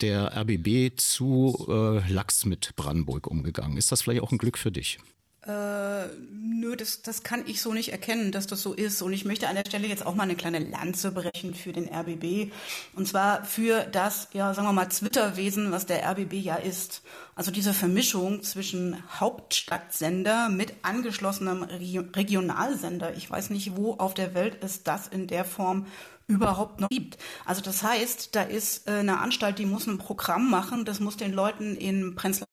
der 0.00 0.34
RBB 0.34 0.96
zu 0.96 1.66
äh, 1.68 2.10
lax 2.10 2.46
mit 2.46 2.74
Brandenburg 2.76 3.26
umgegangen? 3.26 3.76
Ist 3.76 3.92
das 3.92 4.02
vielleicht 4.02 4.22
auch 4.22 4.32
ein 4.32 4.38
Glück 4.38 4.56
für 4.56 4.72
dich? 4.72 4.98
Äh, 5.46 6.06
nö, 6.30 6.76
das, 6.76 7.02
das 7.02 7.24
kann 7.24 7.42
ich 7.46 7.60
so 7.60 7.72
nicht 7.72 7.90
erkennen, 7.90 8.30
dass 8.30 8.46
das 8.46 8.62
so 8.62 8.74
ist. 8.74 9.02
Und 9.02 9.12
ich 9.12 9.24
möchte 9.24 9.48
an 9.48 9.56
der 9.56 9.64
Stelle 9.66 9.88
jetzt 9.88 10.06
auch 10.06 10.14
mal 10.14 10.22
eine 10.22 10.36
kleine 10.36 10.60
Lanze 10.60 11.10
brechen 11.10 11.54
für 11.54 11.72
den 11.72 11.92
RBB. 11.92 12.52
Und 12.94 13.08
zwar 13.08 13.44
für 13.44 13.82
das, 13.84 14.28
ja, 14.32 14.54
sagen 14.54 14.68
wir 14.68 14.72
mal, 14.72 14.86
Twitter-Wesen, 14.86 15.72
was 15.72 15.86
der 15.86 16.08
RBB 16.08 16.34
ja 16.34 16.56
ist. 16.56 17.02
Also 17.34 17.50
diese 17.50 17.74
Vermischung 17.74 18.42
zwischen 18.42 19.02
Hauptstadtsender 19.18 20.48
mit 20.48 20.74
angeschlossenem 20.82 21.64
Regionalsender. 21.64 23.16
Ich 23.16 23.28
weiß 23.28 23.50
nicht, 23.50 23.76
wo 23.76 23.94
auf 23.94 24.14
der 24.14 24.34
Welt 24.34 24.58
es 24.60 24.84
das 24.84 25.08
in 25.08 25.26
der 25.26 25.44
Form 25.44 25.86
überhaupt 26.28 26.80
noch 26.80 26.88
gibt. 26.88 27.18
Also 27.44 27.62
das 27.62 27.82
heißt, 27.82 28.36
da 28.36 28.42
ist 28.42 28.86
äh, 28.86 28.92
eine 28.92 29.18
Anstalt, 29.18 29.58
die 29.58 29.66
muss 29.66 29.88
ein 29.88 29.98
Programm 29.98 30.48
machen, 30.50 30.84
das 30.84 31.00
muss 31.00 31.16
den 31.16 31.32
Leuten 31.32 31.74
in 31.74 32.14
Prenzlauer 32.14 32.46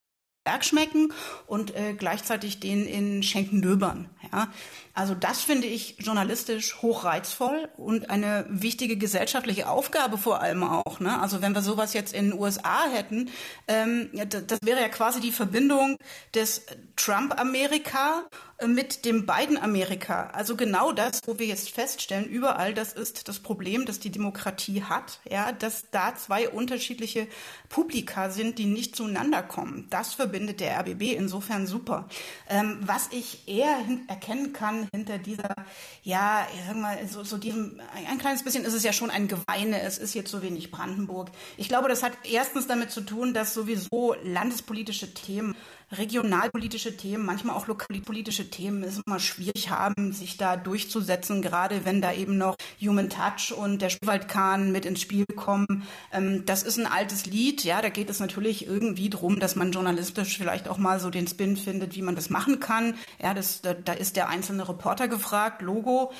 Berg 0.49 0.65
schmecken 0.65 1.13
und 1.45 1.75
äh, 1.75 1.93
gleichzeitig 1.93 2.59
den 2.59 2.87
in 2.87 3.21
Schenken-Döbern. 3.21 4.09
Ja? 4.33 4.51
Also 4.93 5.15
das 5.15 5.41
finde 5.41 5.67
ich 5.67 5.95
journalistisch 5.99 6.81
hochreizvoll 6.81 7.69
und 7.77 8.09
eine 8.09 8.45
wichtige 8.49 8.97
gesellschaftliche 8.97 9.69
Aufgabe 9.69 10.17
vor 10.17 10.41
allem 10.41 10.63
auch. 10.63 10.99
Ne? 10.99 11.19
Also 11.21 11.41
wenn 11.41 11.53
wir 11.53 11.61
sowas 11.61 11.93
jetzt 11.93 12.13
in 12.13 12.31
den 12.31 12.39
USA 12.39 12.85
hätten, 12.91 13.29
ähm, 13.67 14.09
das 14.13 14.59
wäre 14.63 14.81
ja 14.81 14.89
quasi 14.89 15.19
die 15.19 15.31
Verbindung 15.31 15.97
des 16.33 16.63
Trump-Amerika 16.95 18.23
mit 18.67 19.05
dem 19.05 19.25
beiden 19.25 19.57
Amerika. 19.57 20.31
Also 20.33 20.55
genau 20.55 20.91
das, 20.91 21.21
wo 21.25 21.39
wir 21.39 21.45
jetzt 21.45 21.69
feststellen, 21.69 22.25
überall, 22.25 22.73
das 22.73 22.91
ist 22.93 23.27
das 23.27 23.39
Problem, 23.39 23.85
das 23.85 23.99
die 23.99 24.11
Demokratie 24.11 24.83
hat, 24.83 25.19
ja, 25.29 25.51
dass 25.51 25.89
da 25.91 26.15
zwei 26.15 26.49
unterschiedliche 26.49 27.27
Publika 27.69 28.29
sind, 28.29 28.59
die 28.59 28.65
nicht 28.65 28.95
zueinander 28.95 29.43
kommen. 29.43 29.87
Das 29.89 30.13
verbindet 30.13 30.59
der 30.59 30.77
RBB 30.79 31.13
insofern 31.15 31.67
super. 31.67 32.09
Ähm, 32.49 32.79
was 32.81 33.07
ich 33.11 33.47
eher 33.47 33.77
erkennen 34.07 34.51
kann 34.51 34.78
hinter 34.93 35.17
dieser, 35.17 35.55
ja, 36.03 36.47
mal, 36.75 36.97
so, 37.07 37.23
so 37.23 37.37
diesem, 37.37 37.79
ein 38.07 38.17
kleines 38.17 38.43
bisschen 38.43 38.63
ist 38.65 38.73
es 38.73 38.83
ja 38.83 38.93
schon 38.93 39.09
ein 39.09 39.27
Geweine, 39.27 39.81
es 39.81 39.97
ist 39.97 40.13
jetzt 40.13 40.31
so 40.31 40.41
wenig 40.41 40.71
Brandenburg. 40.71 41.31
Ich 41.57 41.67
glaube, 41.67 41.89
das 41.89 42.03
hat 42.03 42.13
erstens 42.23 42.67
damit 42.67 42.91
zu 42.91 43.01
tun, 43.01 43.33
dass 43.33 43.53
sowieso 43.53 44.15
landespolitische 44.23 45.13
Themen 45.13 45.55
regionalpolitische 45.91 46.95
Themen, 46.95 47.25
manchmal 47.25 47.55
auch 47.55 47.67
lokalpolitische 47.67 48.49
Themen 48.49 48.83
es 48.83 49.01
immer 49.05 49.19
schwierig 49.19 49.69
haben, 49.69 50.13
sich 50.13 50.37
da 50.37 50.55
durchzusetzen, 50.55 51.41
gerade 51.41 51.85
wenn 51.85 52.01
da 52.01 52.13
eben 52.13 52.37
noch 52.37 52.55
Human 52.81 53.09
Touch 53.09 53.53
und 53.55 53.81
der 53.81 53.89
Spielwaldkahn 53.89 54.71
mit 54.71 54.85
ins 54.85 55.01
Spiel 55.01 55.25
kommen. 55.35 55.87
Ähm, 56.13 56.45
das 56.45 56.63
ist 56.63 56.77
ein 56.77 56.85
altes 56.85 57.25
Lied, 57.25 57.63
ja, 57.63 57.81
da 57.81 57.89
geht 57.89 58.09
es 58.09 58.19
natürlich 58.19 58.67
irgendwie 58.67 59.09
drum, 59.09 59.39
dass 59.39 59.55
man 59.55 59.71
journalistisch 59.71 60.37
vielleicht 60.37 60.67
auch 60.67 60.77
mal 60.77 60.99
so 60.99 61.09
den 61.09 61.27
Spin 61.27 61.57
findet, 61.57 61.95
wie 61.95 62.01
man 62.01 62.15
das 62.15 62.29
machen 62.29 62.59
kann. 62.59 62.95
Ja, 63.21 63.33
das, 63.33 63.61
da, 63.61 63.73
da 63.73 63.93
ist 63.93 64.15
der 64.15 64.29
einzelne 64.29 64.67
Reporter 64.69 65.07
gefragt, 65.07 65.61
Logo. 65.61 66.11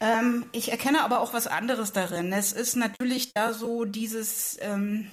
Ähm, 0.00 0.44
ich 0.52 0.72
erkenne 0.72 1.02
aber 1.04 1.20
auch 1.20 1.32
was 1.32 1.46
anderes 1.46 1.92
darin. 1.92 2.32
Es 2.32 2.52
ist 2.52 2.76
natürlich 2.76 3.32
da 3.32 3.52
so 3.52 3.84
dieses, 3.84 4.58
ähm, 4.60 5.06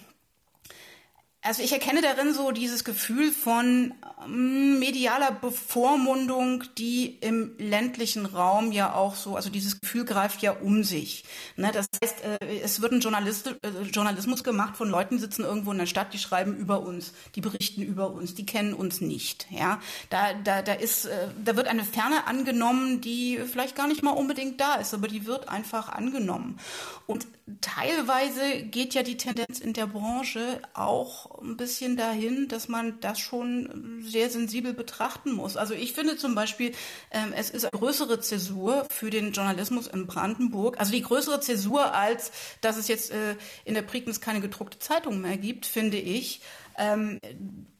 also 1.44 1.64
ich 1.64 1.72
erkenne 1.72 2.02
darin 2.02 2.34
so 2.34 2.52
dieses 2.52 2.84
Gefühl 2.84 3.32
von 3.32 3.96
ähm, 4.24 4.78
medialer 4.78 5.32
Bevormundung, 5.32 6.64
die 6.78 7.18
im 7.20 7.56
ländlichen 7.58 8.28
Raum 8.28 8.72
ja 8.72 8.94
auch 8.94 9.16
so, 9.16 9.36
also 9.36 9.50
dieses 9.50 9.80
Gefühl 9.82 10.06
greift 10.06 10.44
ja 10.44 10.52
um 10.52 10.84
sich. 10.84 11.24
Ne, 11.56 11.72
das 11.74 11.88
heißt, 12.04 12.24
äh, 12.24 12.60
es 12.60 12.82
wird 12.82 12.92
ein 12.92 13.00
Journalist, 13.00 13.48
äh, 13.48 13.82
Journalismus 13.92 14.44
gemacht 14.44 14.78
von 14.78 14.90
Leuten, 14.90 15.16
die 15.16 15.22
sitzen 15.22 15.44
irgendwo 15.44 15.72
in 15.72 15.80
der 15.80 15.88
Stadt, 15.88 16.14
die 16.14 16.20
schreiben 16.20 16.56
über 16.56 16.82
uns, 16.82 17.12
die 17.34 17.42
berichten 17.42 17.82
über 17.82 18.12
uns, 18.12 18.36
die 18.36 18.46
kennen 18.46 18.76
uns 18.76 19.02
nicht. 19.02 19.48
Ja, 19.50 19.80
da, 20.12 20.34
da, 20.34 20.62
da 20.62 20.74
ist, 20.74 21.06
äh, 21.06 21.30
da 21.44 21.56
wird 21.56 21.68
eine 21.68 21.86
Ferne 21.86 22.28
angenommen, 22.28 23.02
die 23.02 23.40
vielleicht 23.52 23.76
gar 23.76 23.88
nicht 23.88 24.04
mal 24.04 24.12
unbedingt 24.12 24.62
da 24.62 24.76
ist, 24.76 24.94
aber 24.94 25.08
die 25.08 25.26
wird 25.26 25.50
einfach 25.50 25.90
angenommen. 25.90 26.60
Und 27.08 27.26
teilweise 27.62 28.62
geht 28.64 28.94
ja 28.94 29.02
die 29.02 29.18
Tendenz 29.18 29.60
in 29.60 29.74
der 29.74 29.88
Branche 29.88 30.62
auch 30.74 31.31
ein 31.42 31.58
bisschen 31.58 31.98
dahin, 31.98 32.48
dass 32.48 32.68
man 32.68 33.00
das 33.00 33.20
schon 33.20 34.02
sehr 34.04 34.30
sensibel 34.30 34.74
betrachten 34.74 35.34
muss. 35.34 35.58
Also 35.58 35.74
ich 35.74 35.94
finde 35.94 36.18
zum 36.18 36.36
Beispiel, 36.36 36.74
ähm, 37.12 37.34
es 37.36 37.50
ist 37.50 37.66
eine 37.66 37.80
größere 37.80 38.20
Zäsur 38.20 38.86
für 38.90 39.10
den 39.10 39.32
Journalismus 39.32 39.88
in 39.88 40.08
Brandenburg, 40.08 40.80
also 40.80 40.92
die 40.92 41.02
größere 41.02 41.40
Zäsur 41.40 41.94
als, 41.94 42.32
dass 42.62 42.78
es 42.78 42.88
jetzt 42.88 43.12
äh, 43.12 43.36
in 43.66 43.74
der 43.74 43.82
Prignitz 43.82 44.22
keine 44.22 44.42
gedruckte 44.42 44.80
Zeitung 44.80 45.22
mehr 45.22 45.38
gibt, 45.38 45.66
finde 45.66 45.98
ich, 45.98 46.42
ähm, 46.78 47.20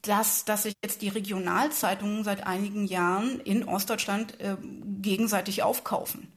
dass, 0.02 0.44
dass 0.44 0.64
sich 0.64 0.74
jetzt 0.82 1.02
die 1.02 1.08
Regionalzeitungen 1.08 2.24
seit 2.24 2.46
einigen 2.46 2.86
Jahren 2.86 3.40
in 3.40 3.68
Ostdeutschland 3.68 4.40
äh, 4.40 4.56
gegenseitig 5.00 5.62
aufkaufen 5.62 6.32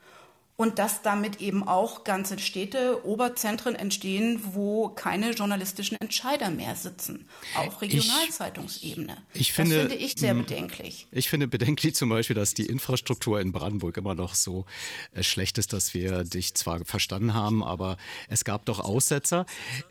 und 0.57 0.79
dass 0.79 1.01
damit 1.01 1.41
eben 1.41 1.67
auch 1.67 2.05
ganze 2.05 2.39
Städte, 2.39 3.05
Oberzentren 3.05 3.75
entstehen, 3.75 4.39
wo 4.53 4.87
keine 4.87 5.31
journalistischen 5.31 5.97
Entscheider 5.99 6.49
mehr 6.49 6.75
sitzen, 6.75 7.27
auf 7.55 7.81
Regionalzeitungsebene. 7.81 9.17
Ich, 9.33 9.41
ich 9.41 9.53
finde, 9.53 9.75
das 9.75 9.87
finde 9.87 10.05
ich 10.05 10.13
sehr 10.17 10.31
hm, 10.31 10.45
bedenklich. 10.45 11.07
Ich 11.11 11.29
finde 11.29 11.49
bedenklich 11.49 11.95
zum 11.95 12.07
Beispiel, 12.07 12.37
dass 12.37 12.53
die 12.53 12.67
Infrastruktur 12.67 13.41
in 13.41 13.51
Brandenburg 13.51 13.97
immer 13.97 14.15
noch 14.15 14.33
so 14.33 14.65
äh, 15.13 15.23
schlecht 15.23 15.57
ist, 15.57 15.73
dass 15.73 15.93
wir 15.93 16.23
dich 16.23 16.53
zwar 16.53 16.85
verstanden 16.85 17.33
haben, 17.33 17.61
aber 17.61 17.97
es 18.29 18.45
gab 18.45 18.65
doch 18.65 18.79
Aussetzer. 18.79 19.45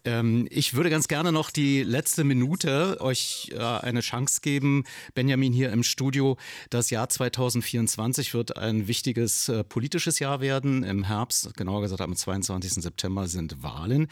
Ähm, 0.07 0.49
ich 0.51 0.73
würde 0.73 0.89
ganz 0.89 1.09
gerne 1.09 1.31
noch 1.31 1.51
die 1.51 1.83
letzte 1.83 2.25
Minute 2.25 2.99
euch 3.01 3.53
äh, 3.53 3.59
eine 3.59 4.01
Chance 4.01 4.41
geben. 4.41 4.85
Benjamin 5.15 5.53
hier 5.53 5.73
im 5.73 5.83
Studio. 5.83 6.39
Das 6.71 6.89
Jahr 6.89 7.11
2024 7.11 8.33
wird 8.33 8.57
ein 8.57 8.89
wichtiges 8.89 9.51
äh, 9.51 9.63
politisches 9.63 10.19
Jahr 10.21 10.41
werden 10.41 10.54
werden. 10.55 10.85
Im 10.85 11.03
Herbst, 11.03 11.53
genauer 11.57 11.83
gesagt 11.83 12.01
am 12.01 12.15
22. 12.15 12.75
September, 12.75 13.27
sind 13.27 13.63
Wahlen. 13.63 14.07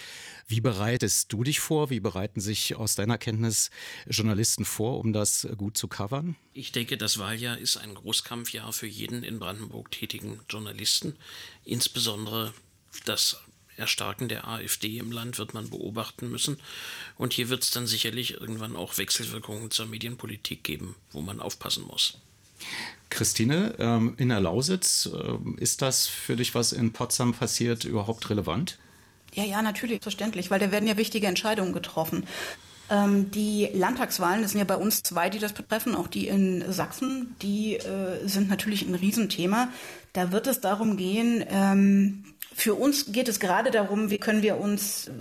Wie 0.48 0.61
bereitest 0.61 1.33
du 1.33 1.44
dich 1.44 1.61
vor? 1.61 1.88
Wie 1.90 2.00
bereiten 2.00 2.40
sich 2.40 2.74
aus 2.74 2.96
deiner 2.96 3.16
Kenntnis 3.16 3.70
Journalisten 4.09 4.64
vor, 4.64 4.98
um 4.98 5.12
das 5.12 5.46
gut 5.57 5.78
zu 5.78 5.87
covern? 5.87 6.35
Ich 6.52 6.72
denke, 6.72 6.96
das 6.96 7.18
Wahljahr 7.18 7.59
ist 7.59 7.76
ein 7.76 7.94
Großkampfjahr 7.94 8.72
für 8.72 8.88
jeden 8.88 9.22
in 9.22 9.38
Brandenburg 9.38 9.92
tätigen 9.92 10.40
Journalisten. 10.50 11.14
Insbesondere 11.64 12.52
das 13.05 13.37
Erstarken 13.76 14.28
der 14.28 14.48
AfD 14.48 14.98
im 14.98 15.12
Land 15.12 15.38
wird 15.38 15.55
man 15.55 15.70
beobachten 15.70 16.28
müssen. 16.28 16.57
Und 17.16 17.33
hier 17.33 17.50
wird 17.50 17.62
es 17.62 17.70
dann 17.70 17.87
sicherlich 17.87 18.33
irgendwann 18.33 18.74
auch 18.74 18.98
Wechselwirkungen 18.98 19.70
zur 19.70 19.87
Medienpolitik 19.87 20.64
geben, 20.64 20.96
wo 21.12 21.22
man 21.22 21.40
aufpassen 21.40 21.85
muss. 21.85 22.18
Christine, 23.12 23.75
ähm, 23.79 24.14
in 24.16 24.31
der 24.31 24.40
Lausitz, 24.40 25.09
ähm, 25.12 25.57
ist 25.59 25.83
das 25.83 26.07
für 26.07 26.37
dich, 26.37 26.55
was 26.55 26.72
in 26.72 26.92
Potsdam 26.92 27.35
passiert, 27.35 27.85
überhaupt 27.85 28.31
relevant? 28.31 28.79
Ja, 29.35 29.44
ja, 29.44 29.62
natürlich, 29.62 30.03
verständlich, 30.03 30.51
weil 30.51 30.61
da 30.61 30.72
werden 30.72 30.88
ja 30.88 30.96
wichtige 30.96 31.27
Entscheidungen 31.27 31.72
getroffen. 31.72 32.27
Ähm, 32.90 33.31
die 33.31 33.68
Landtagswahlen, 33.72 34.42
das 34.42 34.53
sind 34.53 34.59
ja 34.59 34.64
bei 34.64 34.77
uns 34.77 35.03
zwei, 35.03 35.31
die 35.31 35.38
das 35.38 35.53
betreffen, 35.53 35.94
auch 35.94 36.09
die 36.09 36.29
in 36.29 36.64
Sachsen, 36.70 37.37
die 37.40 37.77
äh, 37.77 38.27
sind 38.27 38.48
natürlich 38.48 38.83
ein 38.83 38.94
Riesenthema. 38.94 39.68
Da 40.12 40.33
wird 40.33 40.46
es 40.46 40.61
darum 40.61 40.96
gehen, 40.96 41.44
ähm, 41.48 42.25
für 42.54 42.74
uns 42.74 43.12
geht 43.12 43.28
es 43.28 43.40
gerade 43.40 43.70
darum, 43.70 44.10
wie 44.10 44.18
können 44.18 44.42
wir 44.42 44.58
uns 44.58 45.08
äh, 45.08 45.12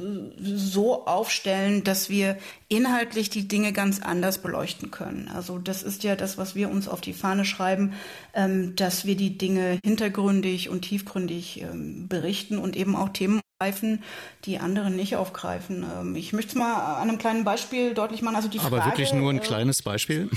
so 0.44 1.06
aufstellen, 1.06 1.84
dass 1.84 2.10
wir 2.10 2.38
inhaltlich 2.68 3.30
die 3.30 3.48
Dinge 3.48 3.74
ganz 3.74 4.02
anders 4.02 4.40
beleuchten 4.40 4.92
können. 4.92 5.30
Also 5.34 5.58
das 5.58 5.84
ist 5.84 6.04
ja 6.04 6.16
das, 6.16 6.38
was 6.38 6.56
wir 6.56 6.70
uns 6.70 6.88
auf 6.88 7.02
die 7.02 7.14
Fahne 7.14 7.46
schreiben, 7.46 7.94
ähm, 8.34 8.76
dass 8.76 9.06
wir 9.06 9.16
die 9.16 9.38
Dinge 9.38 9.80
hintergründig 9.84 10.70
und 10.70 10.82
tiefgründig 10.82 11.62
ähm, 11.62 12.08
berichten 12.08 12.58
und 12.58 12.76
eben 12.76 12.96
auch 12.96 13.10
Themen 13.10 13.42
aufgreifen, 13.62 14.04
die 14.46 14.58
andere 14.60 14.90
nicht 14.90 15.16
aufgreifen. 15.16 15.86
Ähm, 16.00 16.16
ich 16.16 16.34
möchte 16.34 16.50
es 16.50 16.56
mal 16.56 16.98
an 16.98 17.10
einem 17.10 17.18
kleinen 17.18 17.44
Beispiel 17.44 17.94
deutlich 17.94 18.22
machen. 18.22 18.36
Also 18.36 18.48
die 18.48 18.60
Aber 18.60 18.78
Frage, 18.78 18.92
wirklich 18.92 19.14
nur 19.14 19.30
ein 19.32 19.38
äh, 19.38 19.42
kleines 19.42 19.82
Beispiel? 19.82 20.30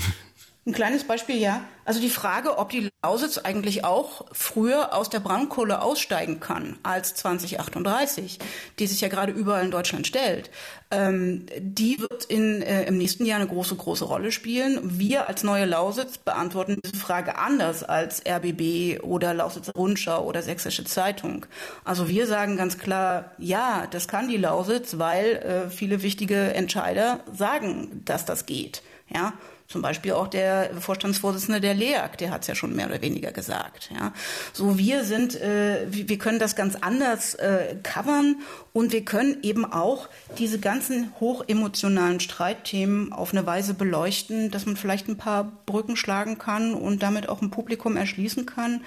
Ein 0.67 0.73
kleines 0.73 1.03
Beispiel, 1.03 1.35
ja. 1.35 1.63
Also 1.85 2.01
die 2.01 2.09
Frage, 2.09 2.57
ob 2.57 2.71
die 2.71 2.89
Lausitz 3.03 3.37
eigentlich 3.37 3.85
auch 3.85 4.25
früher 4.31 4.95
aus 4.95 5.11
der 5.11 5.19
Braunkohle 5.19 5.83
aussteigen 5.83 6.39
kann 6.39 6.79
als 6.81 7.13
2038, 7.13 8.39
die 8.79 8.87
sich 8.87 8.99
ja 8.99 9.07
gerade 9.07 9.31
überall 9.31 9.63
in 9.63 9.69
Deutschland 9.69 10.07
stellt, 10.07 10.49
ähm, 10.89 11.45
die 11.59 11.99
wird 11.99 12.25
in, 12.25 12.63
äh, 12.63 12.85
im 12.85 12.97
nächsten 12.97 13.25
Jahr 13.25 13.39
eine 13.39 13.47
große, 13.47 13.75
große 13.75 14.05
Rolle 14.05 14.31
spielen. 14.31 14.79
Wir 14.97 15.29
als 15.29 15.43
neue 15.43 15.65
Lausitz 15.65 16.17
beantworten 16.17 16.79
diese 16.83 16.95
Frage 16.95 17.37
anders 17.37 17.83
als 17.83 18.23
RBB 18.25 19.03
oder 19.03 19.35
Lausitzer 19.35 19.73
Rundschau 19.73 20.25
oder 20.25 20.41
Sächsische 20.41 20.83
Zeitung. 20.83 21.45
Also 21.83 22.09
wir 22.09 22.25
sagen 22.25 22.57
ganz 22.57 22.79
klar, 22.79 23.33
ja, 23.37 23.85
das 23.91 24.07
kann 24.07 24.29
die 24.29 24.37
Lausitz, 24.37 24.97
weil 24.97 25.35
äh, 25.35 25.69
viele 25.69 26.01
wichtige 26.01 26.55
Entscheider 26.55 27.19
sagen, 27.31 28.01
dass 28.03 28.25
das 28.25 28.47
geht. 28.47 28.81
Ja, 29.13 29.33
Zum 29.67 29.81
Beispiel 29.81 30.11
auch 30.11 30.27
der 30.27 30.69
Vorstandsvorsitzende 30.79 31.59
der 31.59 31.73
LEAG, 31.73 32.17
der 32.19 32.29
hat 32.29 32.41
es 32.41 32.47
ja 32.47 32.53
schon 32.53 32.75
mehr 32.75 32.85
oder 32.85 33.01
weniger 33.01 33.31
gesagt. 33.31 33.89
Ja. 33.91 34.13
So 34.53 34.77
wir 34.77 35.03
sind, 35.03 35.41
äh, 35.41 35.87
wir 35.89 36.17
können 36.19 36.37
das 36.37 36.55
ganz 36.55 36.75
anders 36.75 37.33
äh, 37.35 37.75
covern 37.81 38.37
und 38.73 38.91
wir 38.91 39.03
können 39.03 39.37
eben 39.41 39.65
auch 39.65 40.07
diese 40.37 40.59
ganzen 40.59 41.13
hochemotionalen 41.19 42.19
Streitthemen 42.19 43.11
auf 43.11 43.31
eine 43.31 43.47
Weise 43.47 43.73
beleuchten, 43.73 44.51
dass 44.51 44.67
man 44.67 44.77
vielleicht 44.77 45.07
ein 45.07 45.17
paar 45.17 45.51
Brücken 45.65 45.95
schlagen 45.95 46.37
kann 46.37 46.75
und 46.75 47.01
damit 47.01 47.27
auch 47.27 47.41
ein 47.41 47.49
Publikum 47.49 47.97
erschließen 47.97 48.45
kann, 48.45 48.81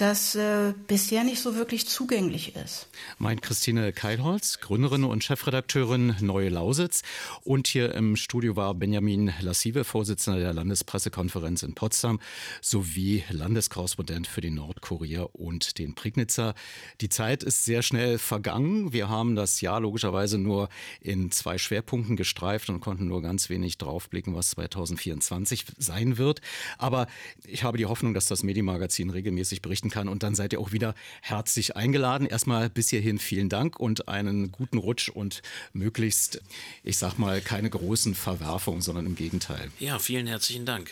das 0.00 0.34
äh, 0.34 0.72
bisher 0.86 1.24
nicht 1.24 1.40
so 1.40 1.56
wirklich 1.56 1.86
zugänglich 1.86 2.56
ist. 2.56 2.88
Meint 3.18 3.42
Christine 3.42 3.92
Keilholz, 3.92 4.58
Gründerin 4.60 5.04
und 5.04 5.22
Chefredakteurin 5.22 6.16
Neue 6.20 6.48
Lausitz. 6.48 7.02
Und 7.44 7.66
hier 7.66 7.94
im 7.94 8.16
Studio 8.16 8.56
war 8.56 8.74
Benjamin 8.74 9.32
Lassive, 9.40 9.84
Vorsitzender 9.84 10.40
der 10.40 10.54
Landespressekonferenz 10.54 11.62
in 11.62 11.74
Potsdam, 11.74 12.18
sowie 12.62 13.24
Landeskorrespondent 13.28 14.26
für 14.26 14.40
den 14.40 14.54
Nordkurier 14.54 15.34
und 15.34 15.78
den 15.78 15.94
Prignitzer. 15.94 16.54
Die 17.02 17.10
Zeit 17.10 17.42
ist 17.42 17.66
sehr 17.66 17.82
schnell 17.82 18.16
vergangen. 18.16 18.94
Wir 18.94 19.10
haben 19.10 19.36
das 19.36 19.60
Jahr 19.60 19.80
logischerweise 19.80 20.38
nur 20.38 20.70
in 21.02 21.30
zwei 21.30 21.58
Schwerpunkten 21.58 22.16
gestreift 22.16 22.70
und 22.70 22.80
konnten 22.80 23.06
nur 23.06 23.20
ganz 23.20 23.50
wenig 23.50 23.76
draufblicken, 23.76 24.34
was 24.34 24.50
2024 24.50 25.66
sein 25.76 26.16
wird. 26.16 26.40
Aber 26.78 27.06
ich 27.44 27.64
habe 27.64 27.76
die 27.76 27.86
Hoffnung, 27.86 28.14
dass 28.14 28.26
das 28.26 28.42
Medienmagazin 28.42 29.10
regelmäßig 29.10 29.60
berichten 29.60 29.89
kann. 29.90 30.08
Und 30.08 30.22
dann 30.22 30.34
seid 30.34 30.52
ihr 30.52 30.60
auch 30.60 30.72
wieder 30.72 30.94
herzlich 31.22 31.76
eingeladen. 31.76 32.26
Erstmal 32.26 32.70
bis 32.70 32.90
hierhin 32.90 33.18
vielen 33.18 33.48
Dank 33.48 33.78
und 33.78 34.08
einen 34.08 34.52
guten 34.52 34.78
Rutsch 34.78 35.08
und 35.08 35.42
möglichst, 35.72 36.40
ich 36.82 36.98
sag 36.98 37.18
mal, 37.18 37.40
keine 37.40 37.70
großen 37.70 38.14
Verwerfungen, 38.14 38.80
sondern 38.80 39.06
im 39.06 39.16
Gegenteil. 39.16 39.70
Ja, 39.78 39.98
vielen 39.98 40.26
herzlichen 40.26 40.64
Dank. 40.64 40.90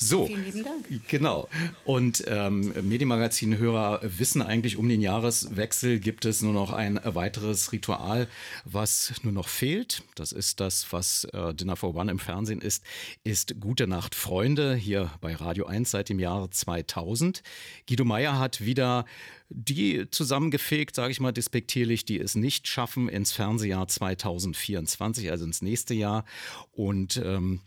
So, 0.00 0.26
Vielen 0.26 0.44
lieben 0.44 0.62
Dank. 0.62 1.08
genau. 1.08 1.48
Und 1.84 2.22
ähm, 2.28 2.72
Medienmagazin-Hörer 2.88 4.00
wissen 4.04 4.42
eigentlich, 4.42 4.76
um 4.76 4.88
den 4.88 5.00
Jahreswechsel 5.00 5.98
gibt 5.98 6.24
es 6.24 6.40
nur 6.40 6.52
noch 6.52 6.72
ein 6.72 7.00
weiteres 7.02 7.72
Ritual, 7.72 8.28
was 8.64 9.12
nur 9.24 9.32
noch 9.32 9.48
fehlt. 9.48 10.04
Das 10.14 10.30
ist 10.30 10.60
das, 10.60 10.92
was 10.92 11.24
äh, 11.32 11.52
Dinner 11.52 11.74
for 11.74 11.96
One 11.96 12.12
im 12.12 12.20
Fernsehen 12.20 12.60
ist, 12.60 12.84
ist 13.24 13.58
Gute 13.58 13.88
Nacht 13.88 14.14
Freunde 14.14 14.76
hier 14.76 15.10
bei 15.20 15.34
Radio 15.34 15.66
1 15.66 15.90
seit 15.90 16.10
dem 16.10 16.20
Jahr 16.20 16.48
2000. 16.48 17.42
Guido 17.88 18.04
Meyer 18.04 18.38
hat 18.38 18.60
wieder 18.60 19.04
die 19.50 20.08
zusammengefegt, 20.10 20.94
sage 20.94 21.10
ich 21.10 21.18
mal 21.18 21.32
despektierlich, 21.32 22.04
die 22.04 22.20
es 22.20 22.36
nicht 22.36 22.68
schaffen 22.68 23.08
ins 23.08 23.32
Fernsehjahr 23.32 23.88
2024, 23.88 25.30
also 25.30 25.44
ins 25.44 25.60
nächste 25.60 25.94
Jahr. 25.94 26.24
Und 26.72 27.16
ähm, 27.24 27.60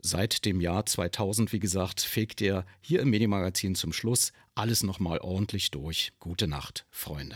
Seit 0.00 0.44
dem 0.44 0.60
Jahr 0.60 0.86
2000, 0.86 1.52
wie 1.52 1.58
gesagt, 1.58 2.00
fegt 2.02 2.40
er 2.40 2.64
hier 2.80 3.00
im 3.00 3.10
Medienmagazin 3.10 3.74
zum 3.74 3.92
Schluss 3.92 4.32
alles 4.54 4.84
nochmal 4.84 5.18
ordentlich 5.18 5.72
durch. 5.72 6.12
Gute 6.20 6.46
Nacht, 6.46 6.86
Freunde. 6.90 7.34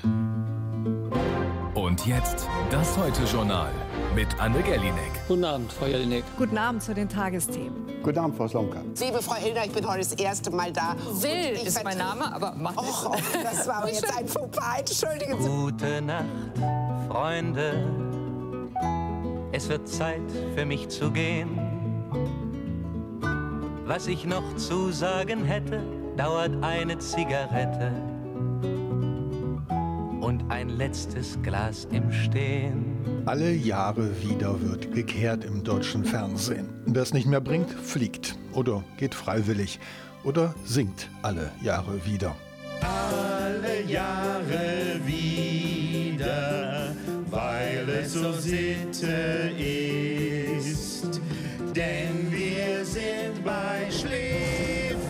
Und 1.74 2.06
jetzt 2.06 2.46
das 2.70 2.96
Heute-Journal 2.96 3.72
mit 4.14 4.28
Anne 4.38 4.62
Gellinek. 4.62 5.10
Guten 5.26 5.42
Abend, 5.44 5.72
Frau 5.72 5.86
Jelinek. 5.86 6.22
Guten 6.38 6.56
Abend 6.56 6.84
zu 6.84 6.94
den 6.94 7.08
Tagesthemen. 7.08 8.00
Guten 8.04 8.18
Abend, 8.18 8.36
Frau 8.36 8.46
Slomka. 8.46 8.80
Liebe 9.00 9.20
Frau 9.20 9.34
Hilder, 9.34 9.64
ich 9.64 9.72
bin 9.72 9.84
heute 9.84 9.98
das 9.98 10.12
erste 10.12 10.52
Mal 10.52 10.72
da. 10.72 10.94
Will 11.20 11.66
ist 11.66 11.82
mein 11.82 11.98
Name, 11.98 12.32
aber 12.32 12.54
mach 12.56 12.76
Och, 12.76 13.10
oh, 13.10 13.16
das 13.42 13.66
war 13.66 13.88
jetzt 13.88 14.16
ein 14.16 14.28
Fauxpas. 14.28 14.78
Entschuldigen 14.78 15.42
Sie. 15.42 15.48
Gute 15.48 16.00
Nacht, 16.00 16.26
Freunde. 17.08 17.88
Es 19.50 19.68
wird 19.68 19.88
Zeit 19.88 20.22
für 20.54 20.64
mich 20.64 20.88
zu 20.88 21.10
gehen. 21.10 21.61
Was 23.84 24.06
ich 24.06 24.24
noch 24.24 24.56
zu 24.56 24.92
sagen 24.92 25.44
hätte, 25.44 25.82
dauert 26.16 26.52
eine 26.62 26.98
Zigarette 26.98 27.92
und 30.20 30.44
ein 30.50 30.68
letztes 30.68 31.36
Glas 31.42 31.88
im 31.90 32.12
Stehen. 32.12 33.24
Alle 33.26 33.52
Jahre 33.52 34.08
wieder 34.22 34.60
wird 34.62 34.94
gekehrt 34.94 35.44
im 35.44 35.64
deutschen 35.64 36.04
Fernsehen. 36.04 36.68
Wer 36.86 37.02
es 37.02 37.12
nicht 37.12 37.26
mehr 37.26 37.40
bringt, 37.40 37.70
fliegt 37.72 38.38
oder 38.52 38.84
geht 38.98 39.16
freiwillig 39.16 39.80
oder 40.22 40.54
singt 40.64 41.10
alle 41.22 41.50
Jahre 41.60 42.06
wieder. 42.06 42.36
Alle 42.82 43.82
Jahre 43.82 45.00
wieder, 45.04 46.94
weil 47.30 47.88
es 48.00 48.12
so 48.12 48.32
Sitte 48.32 49.50
ist. 49.58 51.20
Denn 51.74 52.31
bei 53.44 53.90
Schläferz, 53.90 55.02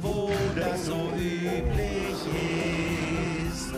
wo 0.00 0.30
das 0.54 0.86
so 0.86 1.10
üblich 1.16 2.16
ist. 3.48 3.72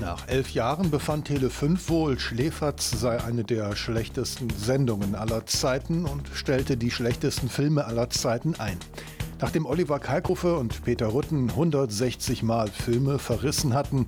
Nach 0.00 0.28
elf 0.28 0.50
Jahren 0.50 0.90
befand 0.90 1.28
Tele5 1.28 1.88
wohl, 1.88 2.18
Schläferz 2.18 2.90
sei 2.90 3.22
eine 3.22 3.44
der 3.44 3.74
schlechtesten 3.76 4.50
Sendungen 4.50 5.14
aller 5.14 5.46
Zeiten 5.46 6.04
und 6.04 6.28
stellte 6.34 6.76
die 6.76 6.90
schlechtesten 6.90 7.48
Filme 7.48 7.84
aller 7.86 8.10
Zeiten 8.10 8.54
ein. 8.56 8.78
Nachdem 9.40 9.66
Oliver 9.66 9.98
Kalkofe 9.98 10.56
und 10.56 10.84
Peter 10.84 11.06
Rutten 11.06 11.50
160 11.50 12.42
Mal 12.42 12.68
Filme 12.68 13.18
verrissen 13.18 13.74
hatten, 13.74 14.06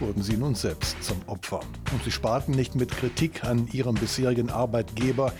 wurden 0.00 0.22
sie 0.22 0.36
nun 0.36 0.54
selbst 0.54 1.02
zum 1.02 1.16
Opfer. 1.26 1.60
Und 1.92 2.04
sie 2.04 2.10
sparten 2.10 2.54
nicht 2.54 2.74
mit 2.74 2.90
Kritik 2.90 3.44
an 3.44 3.68
ihrem 3.72 3.94
bisherigen 3.94 4.50
Arbeitgeber, 4.50 5.32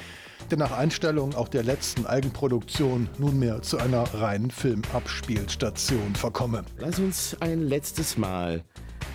der 0.51 0.59
nach 0.59 0.73
Einstellung 0.73 1.35
auch 1.35 1.49
der 1.49 1.63
letzten 1.63 2.07
Eigenproduktion 2.07 3.09
nunmehr 3.19 3.63
zu 3.63 3.79
einer 3.79 4.03
reinen 4.15 4.51
Filmabspielstation 4.51 6.15
verkomme. 6.15 6.63
Lass 6.79 6.99
uns 6.99 7.37
ein 7.41 7.63
letztes 7.63 8.17
Mal 8.17 8.63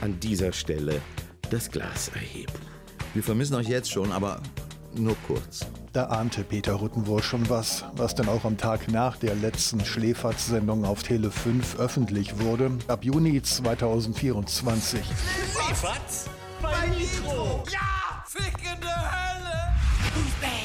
an 0.02 0.20
dieser 0.20 0.52
Stelle 0.52 1.02
das 1.50 1.70
Glas 1.70 2.10
erheben. 2.10 2.54
Wir 3.14 3.24
vermissen 3.24 3.56
euch 3.56 3.68
jetzt 3.68 3.92
schon, 3.92 4.12
aber 4.12 4.42
nur 4.96 5.16
kurz. 5.28 5.66
Da 5.94 6.06
ahnte 6.06 6.44
Peter 6.44 6.74
Rutten 6.74 7.08
wohl 7.08 7.22
schon 7.22 7.50
was, 7.50 7.86
was 7.94 8.16
dann 8.16 8.30
auch 8.30 8.46
am 8.46 8.58
Tag 8.58 8.88
nach 8.90 9.18
der 9.18 9.36
letzten 9.36 9.84
Schläferz-Sendung 9.84 10.86
auf 10.86 11.04
Tele 11.04 11.32
5 11.32 11.80
öffentlich 11.80 12.40
wurde, 12.40 12.72
ab 12.88 13.04
Juni 13.04 13.42
2024. 13.42 15.02
Schläferz? 15.04 16.30
Bei 16.62 16.88
Nitro! 16.98 17.64
Ja! 17.70 18.24
Fickende 18.26 18.88
Hölle! 18.88 20.61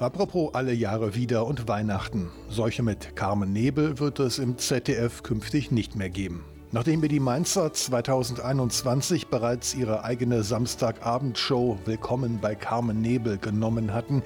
Apropos 0.00 0.54
alle 0.54 0.72
Jahre 0.72 1.16
wieder 1.16 1.44
und 1.44 1.66
Weihnachten. 1.66 2.30
Solche 2.48 2.84
mit 2.84 3.16
Carmen 3.16 3.52
Nebel 3.52 3.98
wird 3.98 4.20
es 4.20 4.38
im 4.38 4.56
ZDF 4.56 5.24
künftig 5.24 5.72
nicht 5.72 5.96
mehr 5.96 6.08
geben. 6.08 6.44
Nachdem 6.70 7.02
wir 7.02 7.08
die 7.08 7.18
Mainzer 7.18 7.72
2021 7.72 9.26
bereits 9.26 9.74
ihre 9.74 10.04
eigene 10.04 10.44
Samstagabendshow 10.44 11.78
Willkommen 11.84 12.38
bei 12.40 12.54
Carmen 12.54 13.00
Nebel 13.00 13.38
genommen 13.38 13.92
hatten, 13.92 14.22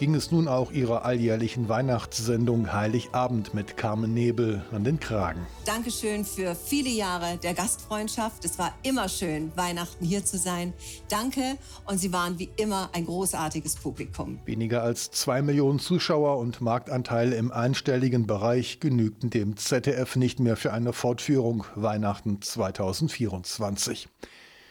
ging 0.00 0.14
es 0.14 0.30
nun 0.32 0.48
auch 0.48 0.72
ihrer 0.72 1.04
alljährlichen 1.04 1.68
Weihnachtssendung 1.68 2.72
Heiligabend 2.72 3.52
mit 3.52 3.76
Carmen 3.76 4.14
Nebel 4.14 4.64
an 4.72 4.82
den 4.82 4.98
Kragen. 4.98 5.46
Dankeschön 5.66 6.24
für 6.24 6.54
viele 6.54 6.88
Jahre 6.88 7.36
der 7.36 7.52
Gastfreundschaft. 7.52 8.46
Es 8.46 8.58
war 8.58 8.72
immer 8.82 9.10
schön, 9.10 9.52
Weihnachten 9.56 10.02
hier 10.02 10.24
zu 10.24 10.38
sein. 10.38 10.72
Danke 11.10 11.58
und 11.84 11.98
Sie 11.98 12.14
waren 12.14 12.38
wie 12.38 12.48
immer 12.56 12.88
ein 12.94 13.04
großartiges 13.04 13.76
Publikum. 13.76 14.38
Weniger 14.46 14.82
als 14.82 15.10
zwei 15.10 15.42
Millionen 15.42 15.78
Zuschauer 15.78 16.38
und 16.38 16.62
Marktanteil 16.62 17.34
im 17.34 17.52
einstelligen 17.52 18.26
Bereich 18.26 18.80
genügten 18.80 19.28
dem 19.28 19.58
ZDF 19.58 20.16
nicht 20.16 20.40
mehr 20.40 20.56
für 20.56 20.72
eine 20.72 20.94
Fortführung 20.94 21.66
Weihnachten 21.74 22.40
2024. 22.40 24.08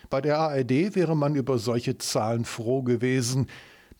Bei 0.10 0.22
der 0.22 0.40
ARD 0.40 0.96
wäre 0.96 1.16
man 1.16 1.36
über 1.36 1.60
solche 1.60 2.00
Zahlen 2.00 2.46
froh 2.46 2.82
gewesen, 2.82 3.46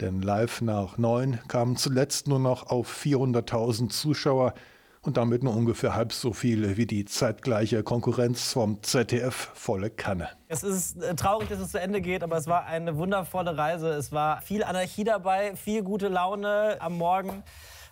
denn 0.02 0.22
live 0.22 0.62
nach 0.62 0.98
neun 0.98 1.40
kamen 1.48 1.76
zuletzt 1.76 2.28
nur 2.28 2.40
noch 2.40 2.68
auf 2.68 3.04
400.000 3.04 3.90
Zuschauer 3.90 4.54
und 5.02 5.18
damit 5.18 5.44
nur 5.44 5.56
ungefähr 5.56 5.96
halb 5.96 6.12
so 6.12 6.34
viele 6.34 6.78
wie 6.78 6.86
die 6.86 7.06
zeitgleiche 7.06 7.84
Konkurrenz 7.84 8.52
vom 8.52 8.84
ZDF 8.84 9.52
volle 9.54 9.90
Kanne. 9.90 10.30
Es 10.48 10.64
ist 10.64 11.02
äh, 11.02 11.16
traurig, 11.16 11.50
dass 11.50 11.60
es 11.60 11.72
zu 11.72 11.80
Ende 11.80 12.02
geht, 12.02 12.24
aber 12.24 12.38
es 12.38 12.48
war 12.48 12.66
eine 12.66 12.98
wundervolle 12.98 13.58
Reise. 13.58 13.90
Es 13.90 14.12
war 14.12 14.42
viel 14.42 14.64
Anarchie 14.64 15.04
dabei, 15.04 15.56
viel 15.56 15.84
gute 15.84 16.10
Laune 16.10 16.78
am 16.80 16.98
Morgen. 16.98 17.44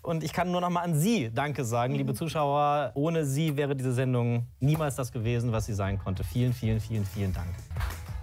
Und 0.01 0.23
ich 0.23 0.31
kann 0.31 0.51
nur 0.51 0.61
noch 0.61 0.69
mal 0.69 0.81
an 0.81 0.95
Sie 0.95 1.31
Danke 1.33 1.65
sagen, 1.65 1.95
liebe 1.95 2.13
Zuschauer. 2.13 2.91
Ohne 2.93 3.25
Sie 3.25 3.57
wäre 3.57 3.75
diese 3.75 3.93
Sendung 3.93 4.47
niemals 4.59 4.95
das 4.95 5.11
gewesen, 5.11 5.51
was 5.51 5.65
sie 5.65 5.73
sein 5.73 5.99
konnte. 5.99 6.23
Vielen, 6.23 6.53
vielen, 6.53 6.79
vielen, 6.79 7.05
vielen 7.05 7.33
Dank. 7.33 7.49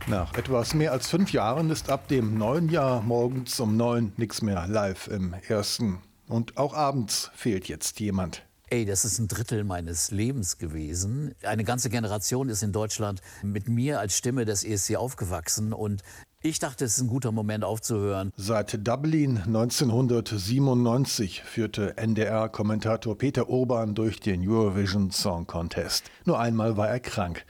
Nach 0.07 0.35
etwas 0.35 0.75
mehr 0.75 0.93
als 0.93 1.09
fünf 1.09 1.33
Jahren 1.33 1.71
ist 1.71 1.89
ab 1.89 2.09
dem 2.09 2.37
neuen 2.37 2.69
Jahr 2.69 3.01
morgens 3.01 3.59
um 3.59 3.79
neun 3.79 4.13
nichts 4.19 4.43
mehr 4.43 4.67
live 4.69 5.09
im 5.09 5.35
ersten. 5.49 5.99
Und 6.29 6.59
auch 6.59 6.75
abends 6.75 7.31
fehlt 7.35 7.69
jetzt 7.69 8.01
jemand. 8.01 8.45
Ey, 8.69 8.85
das 8.85 9.07
ist 9.07 9.19
ein 9.19 9.29
Drittel 9.29 9.65
meines 9.65 10.11
Lebens 10.11 10.59
gewesen. 10.59 11.35
Eine 11.43 11.65
ganze 11.65 11.89
Generation 11.89 12.51
ist 12.51 12.63
in 12.63 12.73
Deutschland 12.73 13.23
mit 13.43 13.67
mir 13.67 13.99
als 13.99 14.15
Stimme 14.17 14.45
des 14.45 14.63
ESC 14.63 14.97
aufgewachsen 14.97 15.73
und 15.73 16.03
Ich 16.43 16.59
dachte, 16.59 16.85
es 16.85 16.99
ist 16.99 17.01
ein 17.01 17.09
guter 17.09 17.33
Moment 17.33 17.65
aufzuhören. 17.65 18.31
Seit 18.37 18.87
Dublin 18.87 19.39
1997 19.39 21.43
führte 21.43 21.97
NDR-Kommentator 21.97 23.17
Peter 23.17 23.49
Urban 23.49 23.95
durch 23.95 24.21
den 24.21 24.47
Eurovision 24.47 25.11
Song 25.11 25.47
Contest. 25.47 26.11
Nur 26.27 26.39
einmal 26.39 26.77
war 26.77 26.91
er 26.91 27.01
krank. 27.01 27.47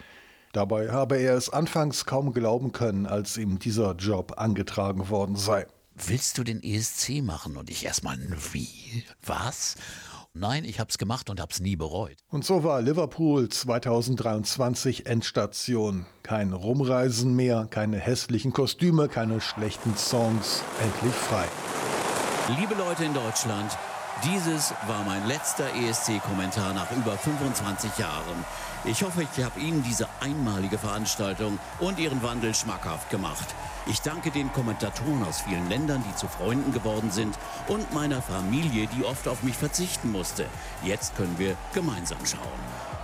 Dabei 0.54 0.92
habe 0.92 1.16
er 1.16 1.34
es 1.34 1.50
anfangs 1.50 2.06
kaum 2.06 2.32
glauben 2.32 2.70
können, 2.70 3.06
als 3.06 3.36
ihm 3.36 3.58
dieser 3.58 3.96
Job 3.96 4.34
angetragen 4.36 5.08
worden 5.08 5.34
sei. 5.34 5.66
Willst 5.96 6.38
du 6.38 6.44
den 6.44 6.62
ESC 6.62 7.22
machen? 7.22 7.56
Und 7.56 7.70
ich 7.70 7.84
erstmal, 7.84 8.16
wie? 8.52 9.04
Was? 9.26 9.74
Nein, 10.32 10.64
ich 10.64 10.78
hab's 10.78 10.96
gemacht 10.96 11.28
und 11.28 11.40
hab's 11.40 11.58
nie 11.58 11.74
bereut. 11.74 12.16
Und 12.30 12.44
so 12.44 12.62
war 12.62 12.80
Liverpool 12.82 13.48
2023 13.48 15.06
Endstation. 15.06 16.06
Kein 16.22 16.52
Rumreisen 16.52 17.34
mehr, 17.34 17.66
keine 17.68 17.98
hässlichen 17.98 18.52
Kostüme, 18.52 19.08
keine 19.08 19.40
schlechten 19.40 19.96
Songs. 19.96 20.62
Endlich 20.80 21.14
frei. 21.14 21.46
Liebe 22.60 22.74
Leute 22.74 23.04
in 23.04 23.14
Deutschland, 23.14 23.76
dieses 24.24 24.72
war 24.86 25.02
mein 25.04 25.26
letzter 25.26 25.66
ESC-Kommentar 25.74 26.74
nach 26.74 26.92
über 26.92 27.18
25 27.18 27.98
Jahren. 27.98 28.44
Ich 28.86 29.02
hoffe, 29.02 29.22
ich 29.22 29.42
habe 29.42 29.58
Ihnen 29.60 29.82
diese 29.82 30.06
einmalige 30.20 30.76
Veranstaltung 30.76 31.58
und 31.80 31.98
Ihren 31.98 32.22
Wandel 32.22 32.54
schmackhaft 32.54 33.08
gemacht. 33.08 33.54
Ich 33.86 34.02
danke 34.02 34.30
den 34.30 34.52
Kommentatoren 34.52 35.22
aus 35.24 35.40
vielen 35.40 35.70
Ländern, 35.70 36.04
die 36.06 36.14
zu 36.16 36.28
Freunden 36.28 36.70
geworden 36.70 37.10
sind 37.10 37.38
und 37.68 37.94
meiner 37.94 38.20
Familie, 38.20 38.86
die 38.88 39.04
oft 39.04 39.26
auf 39.26 39.42
mich 39.42 39.56
verzichten 39.56 40.12
musste. 40.12 40.46
Jetzt 40.82 41.16
können 41.16 41.38
wir 41.38 41.56
gemeinsam 41.72 42.18
schauen. 42.26 42.40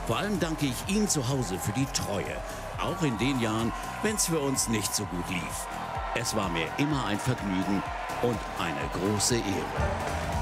Vor 0.06 0.18
allem 0.18 0.38
danke 0.38 0.66
ich 0.66 0.94
Ihnen 0.94 1.08
zu 1.08 1.26
Hause 1.28 1.58
für 1.58 1.72
die 1.72 1.86
Treue, 1.86 2.36
auch 2.78 3.02
in 3.02 3.16
den 3.16 3.40
Jahren, 3.40 3.72
wenn 4.02 4.16
es 4.16 4.26
für 4.26 4.40
uns 4.40 4.68
nicht 4.68 4.94
so 4.94 5.04
gut 5.06 5.28
lief. 5.30 5.66
Es 6.14 6.36
war 6.36 6.50
mir 6.50 6.66
immer 6.76 7.06
ein 7.06 7.18
Vergnügen 7.18 7.82
und 8.20 8.38
eine 8.58 8.88
große 8.92 9.36
Ehre. 9.36 9.90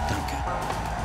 Danke. 0.08 0.97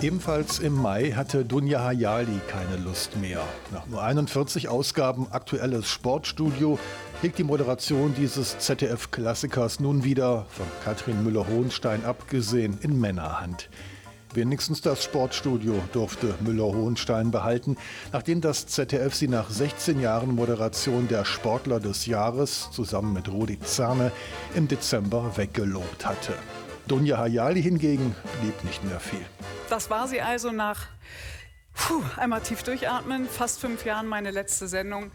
Ebenfalls 0.00 0.60
im 0.60 0.80
Mai 0.80 1.10
hatte 1.10 1.44
Dunja 1.44 1.82
Hayali 1.82 2.40
keine 2.46 2.76
Lust 2.76 3.16
mehr. 3.16 3.42
Nach 3.72 3.84
nur 3.88 4.00
41 4.00 4.68
Ausgaben 4.68 5.26
aktuelles 5.32 5.88
Sportstudio 5.88 6.78
liegt 7.20 7.36
die 7.36 7.44
Moderation 7.44 8.14
dieses 8.14 8.58
ZDF-Klassikers 8.58 9.80
nun 9.80 10.04
wieder, 10.04 10.46
von 10.50 10.66
Katrin 10.84 11.24
Müller-Hohenstein 11.24 12.04
abgesehen, 12.04 12.78
in 12.80 13.00
Männerhand. 13.00 13.70
Wenigstens 14.34 14.82
das 14.82 15.02
Sportstudio 15.02 15.74
durfte 15.92 16.32
Müller-Hohenstein 16.44 17.32
behalten, 17.32 17.76
nachdem 18.12 18.40
das 18.40 18.68
ZDF 18.68 19.16
sie 19.16 19.26
nach 19.26 19.50
16 19.50 20.00
Jahren 20.00 20.32
Moderation 20.32 21.08
der 21.08 21.24
Sportler 21.24 21.80
des 21.80 22.06
Jahres 22.06 22.68
zusammen 22.70 23.14
mit 23.14 23.28
Rudi 23.28 23.58
Zerne 23.58 24.12
im 24.54 24.68
Dezember 24.68 25.36
weggelobt 25.36 26.06
hatte. 26.06 26.34
Dunja 26.88 27.18
Hayali 27.18 27.62
hingegen 27.62 28.14
blieb 28.40 28.64
nicht 28.64 28.82
mehr 28.84 28.98
viel. 28.98 29.24
Das 29.68 29.90
war 29.90 30.08
sie 30.08 30.22
also 30.22 30.50
nach 30.50 30.86
puh, 31.74 32.02
einmal 32.16 32.40
tief 32.40 32.62
durchatmen, 32.62 33.26
fast 33.28 33.60
fünf 33.60 33.84
Jahren 33.84 34.06
meine 34.06 34.30
letzte 34.30 34.66
Sendung 34.68 35.10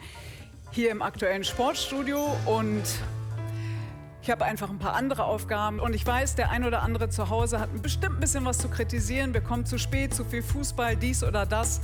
hier 0.71 0.91
im 0.91 1.01
aktuellen 1.01 1.43
Sportstudio 1.43 2.35
und 2.45 2.83
ich 4.21 4.31
habe 4.31 4.45
einfach 4.45 4.69
ein 4.69 4.79
paar 4.79 4.93
andere 4.93 5.25
Aufgaben 5.25 5.79
und 5.79 5.93
ich 5.93 6.05
weiß, 6.05 6.35
der 6.35 6.49
ein 6.49 6.63
oder 6.63 6.81
andere 6.81 7.09
zu 7.09 7.29
Hause 7.29 7.59
hat 7.59 7.81
bestimmt 7.81 8.15
ein 8.15 8.19
bisschen 8.21 8.45
was 8.45 8.57
zu 8.57 8.69
kritisieren, 8.69 9.33
bekommt 9.33 9.67
zu 9.67 9.77
spät, 9.77 10.13
zu 10.13 10.23
viel 10.23 10.41
Fußball, 10.41 10.95
dies 10.95 11.23
oder 11.23 11.45
das. 11.45 11.81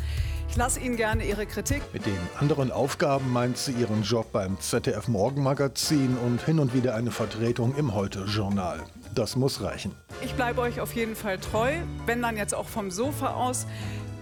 Ich 0.49 0.55
lasse 0.55 0.79
Ihnen 0.79 0.95
gerne 0.95 1.23
Ihre 1.25 1.45
Kritik. 1.45 1.81
Mit 1.93 2.05
den 2.07 2.17
anderen 2.39 2.71
Aufgaben 2.71 3.31
meint 3.31 3.57
sie 3.57 3.71
ihren 3.73 4.01
Job 4.01 4.31
beim 4.31 4.59
ZDF 4.59 5.07
Morgenmagazin 5.07 6.17
und 6.17 6.41
hin 6.41 6.59
und 6.59 6.73
wieder 6.73 6.95
eine 6.95 7.11
Vertretung 7.11 7.75
im 7.75 7.93
Heute-Journal. 7.93 8.79
Das 9.13 9.35
muss 9.35 9.61
reichen. 9.61 9.91
Ich 10.21 10.33
bleibe 10.33 10.61
euch 10.61 10.81
auf 10.81 10.93
jeden 10.95 11.15
Fall 11.15 11.37
treu, 11.37 11.73
wenn 12.07 12.21
dann 12.21 12.35
jetzt 12.35 12.55
auch 12.55 12.67
vom 12.67 12.89
Sofa 12.89 13.35
aus. 13.35 13.67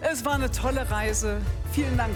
Es 0.01 0.25
war 0.25 0.34
eine 0.34 0.51
tolle 0.51 0.91
Reise. 0.91 1.38
Vielen 1.71 1.95
Dank. 1.97 2.13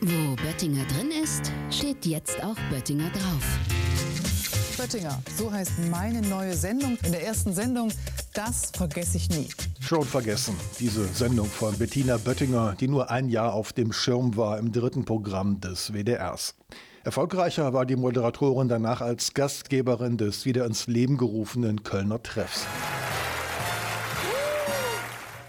Wo 0.00 0.34
Böttinger 0.36 0.84
drin 0.86 1.10
ist, 1.22 1.52
steht 1.70 2.04
jetzt 2.06 2.42
auch 2.42 2.56
Böttinger 2.70 3.08
drauf. 3.10 3.58
Böttinger, 4.76 5.22
so 5.36 5.50
heißt 5.50 5.72
meine 5.90 6.22
neue 6.22 6.54
Sendung. 6.54 6.98
In 7.04 7.12
der 7.12 7.24
ersten 7.24 7.52
Sendung, 7.52 7.92
das 8.34 8.72
vergesse 8.76 9.16
ich 9.16 9.28
nie. 9.30 9.48
Schon 9.88 10.04
vergessen, 10.04 10.54
diese 10.78 11.02
Sendung 11.06 11.46
von 11.46 11.78
Bettina 11.78 12.18
Böttinger, 12.18 12.76
die 12.78 12.88
nur 12.88 13.10
ein 13.10 13.30
Jahr 13.30 13.54
auf 13.54 13.72
dem 13.72 13.90
Schirm 13.94 14.36
war 14.36 14.58
im 14.58 14.70
dritten 14.70 15.06
Programm 15.06 15.62
des 15.62 15.94
WDRs. 15.94 16.56
Erfolgreicher 17.04 17.72
war 17.72 17.86
die 17.86 17.96
Moderatorin 17.96 18.68
danach 18.68 19.00
als 19.00 19.32
Gastgeberin 19.32 20.18
des 20.18 20.44
wieder 20.44 20.66
ins 20.66 20.88
Leben 20.88 21.16
gerufenen 21.16 21.84
Kölner 21.84 22.22
Treffs. 22.22 22.66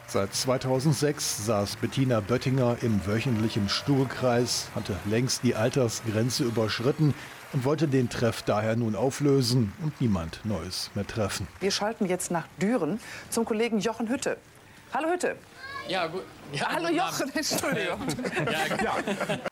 Seit 0.08 0.34
2006 0.34 1.46
saß 1.46 1.76
Bettina 1.76 2.22
Böttinger 2.22 2.78
im 2.82 3.06
wöchentlichen 3.06 3.68
Stuhlkreis, 3.68 4.70
hatte 4.74 4.96
längst 5.10 5.44
die 5.44 5.56
Altersgrenze 5.56 6.46
überschritten 6.46 7.14
und 7.54 7.64
wollte 7.66 7.88
den 7.88 8.10
Treff 8.10 8.42
daher 8.44 8.76
nun 8.76 8.96
auflösen 8.96 9.74
und 9.84 10.00
niemand 10.02 10.42
Neues 10.44 10.92
mehr 10.96 11.08
treffen. 11.08 11.48
Wir 11.60 11.72
schalten 11.72 12.06
jetzt 12.06 12.32
nach 12.32 12.48
Düren 12.62 13.00
zum 13.30 13.46
Kollegen 13.46 13.80
Jochen 13.80 14.10
Hütte. 14.10 14.38
Hallo 14.94 15.10
Hütte. 15.10 15.36
Ja, 15.88 16.06
gut. 16.08 16.22
Ja, 16.54 16.68
Hallo 16.72 16.90
Jochen, 16.90 17.32
Entschuldigung. 17.34 18.00
Ja, 18.84 18.98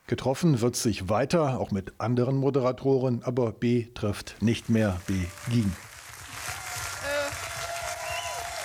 Getroffen 0.06 0.60
wird 0.60 0.76
sich 0.76 1.08
weiter, 1.08 1.58
auch 1.60 1.70
mit 1.72 1.92
anderen 1.98 2.36
Moderatoren, 2.36 3.22
aber 3.24 3.52
B 3.52 3.86
trifft 3.94 4.36
nicht 4.40 4.68
mehr, 4.68 5.00
B 5.06 5.14
ging. 5.50 5.72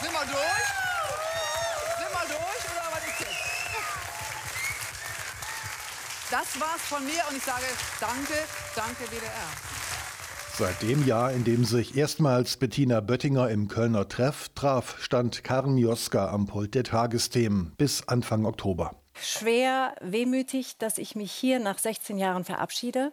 Sind 0.02 0.12
wir 0.12 0.26
durch? 0.26 0.68
Sind 1.98 2.12
wir 2.12 2.26
durch 2.28 2.64
oder 2.72 2.88
was 2.92 3.04
ist 3.08 3.20
jetzt? 3.20 3.44
Das 6.34 6.60
war's 6.60 6.82
von 6.82 7.06
mir 7.06 7.22
und 7.30 7.38
ich 7.38 7.44
sage 7.44 7.62
danke, 8.00 8.34
danke 8.76 9.04
WDR. 9.04 9.30
Seit 10.58 10.82
dem 10.82 11.06
Jahr, 11.06 11.32
in 11.32 11.44
dem 11.44 11.64
sich 11.64 11.96
erstmals 11.96 12.58
Bettina 12.58 13.02
Böttinger 13.02 13.52
im 13.52 13.68
Kölner 13.68 14.10
Treff 14.10 14.50
traf, 14.56 14.96
stand 15.00 15.44
Karen 15.44 15.76
Mioska 15.76 16.32
am 16.32 16.48
Pult 16.48 16.74
der 16.74 16.86
Tagesthemen 16.86 17.76
bis 17.78 18.08
Anfang 18.08 18.46
Oktober. 18.48 18.96
Schwer 19.14 19.94
wehmütig, 20.02 20.80
dass 20.80 20.98
ich 20.98 21.16
mich 21.16 21.32
hier 21.32 21.60
nach 21.60 21.78
16 21.78 22.18
Jahren 22.18 22.46
verabschiede, 22.46 23.12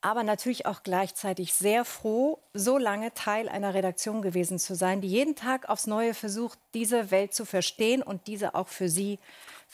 aber 0.00 0.22
natürlich 0.22 0.66
auch 0.66 0.84
gleichzeitig 0.84 1.52
sehr 1.52 1.84
froh, 1.84 2.38
so 2.52 2.78
lange 2.78 3.12
Teil 3.14 3.48
einer 3.48 3.74
Redaktion 3.74 4.22
gewesen 4.22 4.60
zu 4.60 4.76
sein, 4.76 5.00
die 5.00 5.08
jeden 5.08 5.34
Tag 5.34 5.68
aufs 5.68 5.88
Neue 5.88 6.14
versucht, 6.14 6.60
diese 6.74 7.10
Welt 7.10 7.34
zu 7.34 7.44
verstehen 7.44 8.04
und 8.04 8.28
diese 8.28 8.54
auch 8.54 8.68
für 8.68 8.88
Sie 8.88 9.18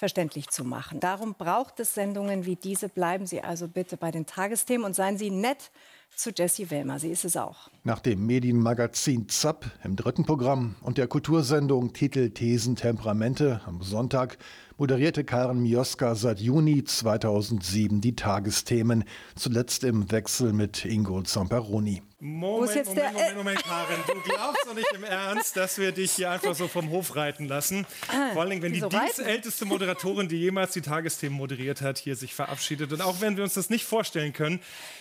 verständlich 0.00 0.48
zu 0.48 0.64
machen. 0.64 0.98
Darum 0.98 1.34
braucht 1.34 1.78
es 1.78 1.94
Sendungen 1.94 2.46
wie 2.46 2.56
diese. 2.56 2.88
Bleiben 2.88 3.26
Sie 3.26 3.42
also 3.42 3.68
bitte 3.68 3.98
bei 3.98 4.10
den 4.10 4.24
Tagesthemen 4.24 4.86
und 4.86 4.96
seien 4.96 5.18
Sie 5.18 5.30
nett 5.30 5.70
zu 6.16 6.30
Jessie 6.30 6.70
Wellmer. 6.70 6.98
Sie 6.98 7.10
ist 7.10 7.26
es 7.26 7.36
auch. 7.36 7.68
Nach 7.84 8.00
dem 8.00 8.24
Medienmagazin 8.24 9.28
ZAP 9.28 9.70
im 9.84 9.96
dritten 9.96 10.24
Programm 10.24 10.74
und 10.80 10.96
der 10.96 11.06
Kultursendung 11.06 11.92
Titel 11.92 12.30
Thesen 12.30 12.76
Temperamente 12.76 13.60
am 13.66 13.82
Sonntag 13.82 14.38
moderierte 14.84 15.24
Karen 15.24 15.60
Mioska 15.60 16.14
seit 16.14 16.40
Juni 16.40 16.82
2007 16.82 18.00
die 18.00 18.16
Tagesthemen, 18.16 19.04
zuletzt 19.36 19.84
im 19.84 20.10
Wechsel 20.10 20.54
mit 20.54 20.86
Ingo 20.86 21.20
Zamperoni. 21.20 22.02
Moment, 22.18 22.74
jetzt 22.74 22.88
Moment, 22.88 23.04
der- 23.04 23.12
Moment, 23.12 23.36
Moment, 23.36 23.62
Karin. 23.62 23.96
Du 24.06 24.14
glaubst 24.32 24.66
doch 24.66 24.74
nicht 24.74 24.90
im 24.94 25.04
Ernst, 25.04 25.54
dass 25.58 25.76
wir 25.76 25.92
dich 25.92 26.12
hier 26.12 26.30
einfach 26.30 26.54
so 26.54 26.66
vom 26.66 26.88
Hof 26.88 27.14
reiten 27.14 27.44
lassen. 27.46 27.84
Vor 28.32 28.40
allen 28.40 28.48
Dingen, 28.50 28.62
wenn 28.62 28.72
die 28.72 28.80
reiten? 28.80 28.98
dienstälteste 29.00 29.66
Moderatorin, 29.66 30.28
die 30.28 30.36
jemals 30.36 30.72
die 30.72 30.80
Tagesthemen 30.80 31.36
moderiert 31.36 31.82
hat, 31.82 31.98
hier 31.98 32.16
sich 32.16 32.34
verabschiedet. 32.34 32.90
Und 32.94 33.02
auch 33.02 33.20
wenn 33.20 33.36
wir 33.36 33.44
uns 33.44 33.52
das 33.54 33.68
nicht 33.68 33.84
vorstellen 33.84 34.32
können, 34.32 34.60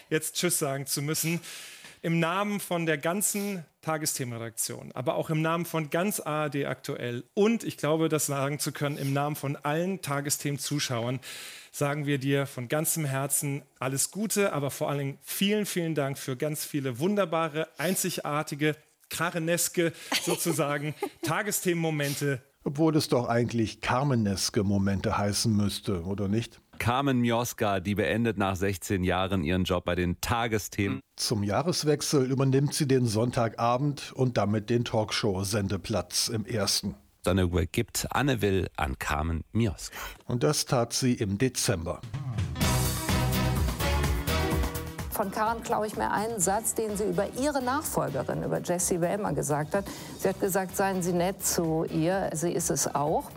jetzt 0.09 0.35
Tschüss 0.35 0.59
sagen 0.59 0.87
zu 0.87 1.01
müssen, 1.01 1.39
im 2.01 2.19
Namen 2.19 2.59
von 2.59 2.85
der 2.85 2.97
ganzen 2.97 3.65
Tagesthemenredaktion, 3.81 4.91
aber 4.93 5.15
auch 5.15 5.29
im 5.29 5.41
Namen 5.41 5.65
von 5.65 5.89
ganz 5.89 6.19
ARD 6.19 6.65
aktuell 6.65 7.23
und 7.33 7.63
ich 7.63 7.77
glaube, 7.77 8.09
das 8.09 8.25
sagen 8.25 8.59
zu 8.59 8.71
können, 8.71 8.97
im 8.97 9.13
Namen 9.13 9.35
von 9.35 9.55
allen 9.55 10.01
Tagesthemen-Zuschauern, 10.01 11.19
sagen 11.71 12.05
wir 12.05 12.17
dir 12.17 12.45
von 12.45 12.67
ganzem 12.67 13.05
Herzen 13.05 13.63
alles 13.79 14.11
Gute, 14.11 14.53
aber 14.53 14.71
vor 14.71 14.89
allen 14.89 14.99
Dingen 14.99 15.17
vielen, 15.21 15.65
vielen 15.65 15.95
Dank 15.95 16.17
für 16.17 16.35
ganz 16.35 16.65
viele 16.65 16.99
wunderbare, 16.99 17.67
einzigartige, 17.77 18.75
karaneske 19.09 19.93
sozusagen 20.23 20.95
Tagesthemenmomente. 21.23 22.41
Obwohl 22.63 22.95
es 22.95 23.07
doch 23.07 23.27
eigentlich 23.27 23.81
Carmeneske 23.81 24.63
Momente 24.63 25.17
heißen 25.17 25.55
müsste, 25.55 26.03
oder 26.03 26.27
nicht? 26.27 26.59
Carmen 26.79 27.19
Mioska, 27.19 27.79
die 27.81 27.93
beendet 27.93 28.37
nach 28.37 28.55
16 28.55 29.03
Jahren 29.03 29.43
ihren 29.43 29.65
Job 29.65 29.85
bei 29.85 29.95
den 29.95 30.19
Tagesthemen. 30.21 31.01
Zum 31.15 31.43
Jahreswechsel 31.43 32.25
übernimmt 32.31 32.73
sie 32.73 32.87
den 32.87 33.05
Sonntagabend 33.05 34.13
und 34.13 34.37
damit 34.37 34.69
den 34.69 34.85
Talkshow-Sendeplatz 34.85 36.29
im 36.29 36.45
ersten. 36.45 36.95
Dann 37.23 37.37
übergibt 37.37 38.07
Anne 38.11 38.41
Will 38.41 38.69
an 38.77 38.97
Carmen 38.97 39.43
Mioska. 39.51 39.95
Und 40.25 40.43
das 40.43 40.65
tat 40.65 40.93
sie 40.93 41.13
im 41.13 41.37
Dezember. 41.37 42.01
Von 45.11 45.31
Karen 45.31 45.61
glaube 45.63 45.85
ich 45.85 45.97
mir 45.97 46.11
einen 46.11 46.39
Satz, 46.39 46.75
den 46.75 46.95
sie 46.95 47.03
über 47.03 47.27
ihre 47.37 47.61
Nachfolgerin, 47.61 48.41
über 48.41 48.61
Jessie 48.61 49.01
Wellmer 49.01 49.33
gesagt 49.33 49.75
hat. 49.75 49.83
Sie 50.17 50.29
hat 50.29 50.39
gesagt, 50.39 50.77
seien 50.77 51.01
Sie 51.01 51.11
nett 51.11 51.45
zu 51.45 51.83
ihr, 51.83 52.29
sie 52.33 52.53
ist 52.53 52.69
es 52.69 52.95
auch. 52.95 53.29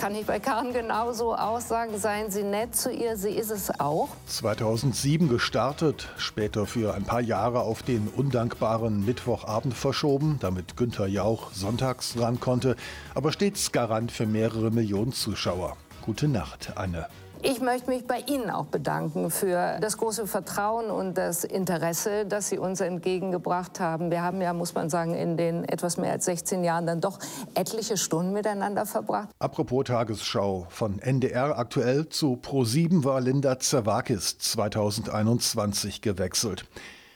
Kann 0.00 0.14
ich 0.14 0.24
bei 0.24 0.40
Karen 0.40 0.72
genauso 0.72 1.34
aussagen, 1.34 1.98
seien 1.98 2.30
Sie 2.30 2.42
nett 2.42 2.74
zu 2.74 2.90
ihr, 2.90 3.18
sie 3.18 3.32
ist 3.32 3.50
es 3.50 3.80
auch. 3.80 4.08
2007 4.28 5.28
gestartet, 5.28 6.08
später 6.16 6.64
für 6.64 6.94
ein 6.94 7.04
paar 7.04 7.20
Jahre 7.20 7.60
auf 7.60 7.82
den 7.82 8.08
undankbaren 8.08 9.04
Mittwochabend 9.04 9.74
verschoben, 9.74 10.38
damit 10.40 10.78
Günther 10.78 11.06
Jauch 11.06 11.52
sonntags 11.52 12.18
ran 12.18 12.40
konnte, 12.40 12.76
aber 13.14 13.30
stets 13.30 13.72
Garant 13.72 14.10
für 14.10 14.24
mehrere 14.24 14.70
Millionen 14.70 15.12
Zuschauer. 15.12 15.76
Gute 16.00 16.28
Nacht, 16.28 16.72
Anne. 16.76 17.06
Ich 17.42 17.62
möchte 17.62 17.88
mich 17.88 18.06
bei 18.06 18.18
Ihnen 18.26 18.50
auch 18.50 18.66
bedanken 18.66 19.30
für 19.30 19.78
das 19.80 19.96
große 19.96 20.26
Vertrauen 20.26 20.90
und 20.90 21.16
das 21.16 21.44
Interesse, 21.44 22.26
das 22.26 22.50
Sie 22.50 22.58
uns 22.58 22.80
entgegengebracht 22.82 23.80
haben. 23.80 24.10
Wir 24.10 24.22
haben 24.22 24.42
ja, 24.42 24.52
muss 24.52 24.74
man 24.74 24.90
sagen, 24.90 25.14
in 25.14 25.38
den 25.38 25.64
etwas 25.64 25.96
mehr 25.96 26.12
als 26.12 26.26
16 26.26 26.64
Jahren 26.64 26.86
dann 26.86 27.00
doch 27.00 27.18
etliche 27.54 27.96
Stunden 27.96 28.34
miteinander 28.34 28.84
verbracht. 28.84 29.30
Apropos 29.38 29.84
Tagesschau, 29.84 30.66
von 30.68 30.98
NDR 30.98 31.58
aktuell 31.58 32.10
zu 32.10 32.38
Pro7 32.42 33.04
war 33.04 33.22
Linda 33.22 33.58
Zerwakis 33.58 34.36
2021 34.36 36.02
gewechselt. 36.02 36.66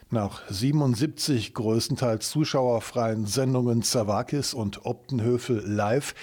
Nach 0.09 0.41
77 0.49 1.53
größtenteils 1.53 2.31
zuschauerfreien 2.31 3.27
Sendungen 3.27 3.83
Zerwakis 3.83 4.55
und 4.55 4.87
Optenhöfel 4.87 5.63
live 5.67 6.15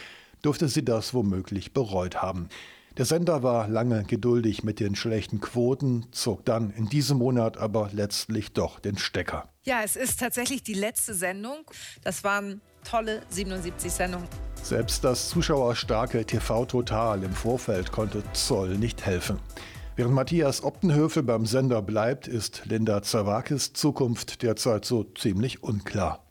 durfte 0.41 0.68
sie 0.70 0.84
das 0.84 1.14
womöglich 1.14 1.72
bereut 1.74 2.24
haben. 2.24 2.49
Der 2.98 3.06
Sender 3.06 3.42
war 3.42 3.70
lange 3.70 4.04
geduldig 4.04 4.64
mit 4.64 4.82
den 4.82 4.96
schlechten 4.96 5.39
Quoten, 5.39 6.08
zog 6.12 6.44
dann 6.44 6.72
in 6.72 6.89
diesem 6.89 7.20
Monat 7.20 7.58
aber 7.58 7.89
letztlich 7.94 8.52
doch 8.52 8.80
den 8.80 8.98
Stecker. 8.98 9.48
Ja, 9.64 9.82
es 9.84 9.96
ist 9.96 10.20
tatsächlich 10.20 10.62
die 10.64 10.74
letzte 10.74 11.14
Sendung. 11.14 11.64
Das 12.04 12.26
waren 12.26 12.60
tolle 12.84 13.22
77 13.30 13.92
Sendungen. 13.92 14.28
Selbst 14.62 15.06
das 15.06 15.30
zuschauerstarke 15.30 16.26
TV 16.26 16.66
Total 16.66 17.24
im 17.24 17.32
Vorfeld 17.32 17.92
konnte 17.94 18.24
Zoll 18.34 18.78
nicht 18.78 19.06
helfen. 19.06 19.39
Während 19.96 20.14
Matthias 20.14 20.64
Optenhöfel 20.64 21.24
beim 21.24 21.46
Sender 21.46 21.82
bleibt, 21.82 22.28
ist 22.28 22.64
Linda 22.66 23.02
Zawakis 23.04 23.72
Zukunft 23.72 24.42
derzeit 24.42 24.84
so 24.84 25.04
ziemlich 25.04 25.64
unklar. 25.64 26.26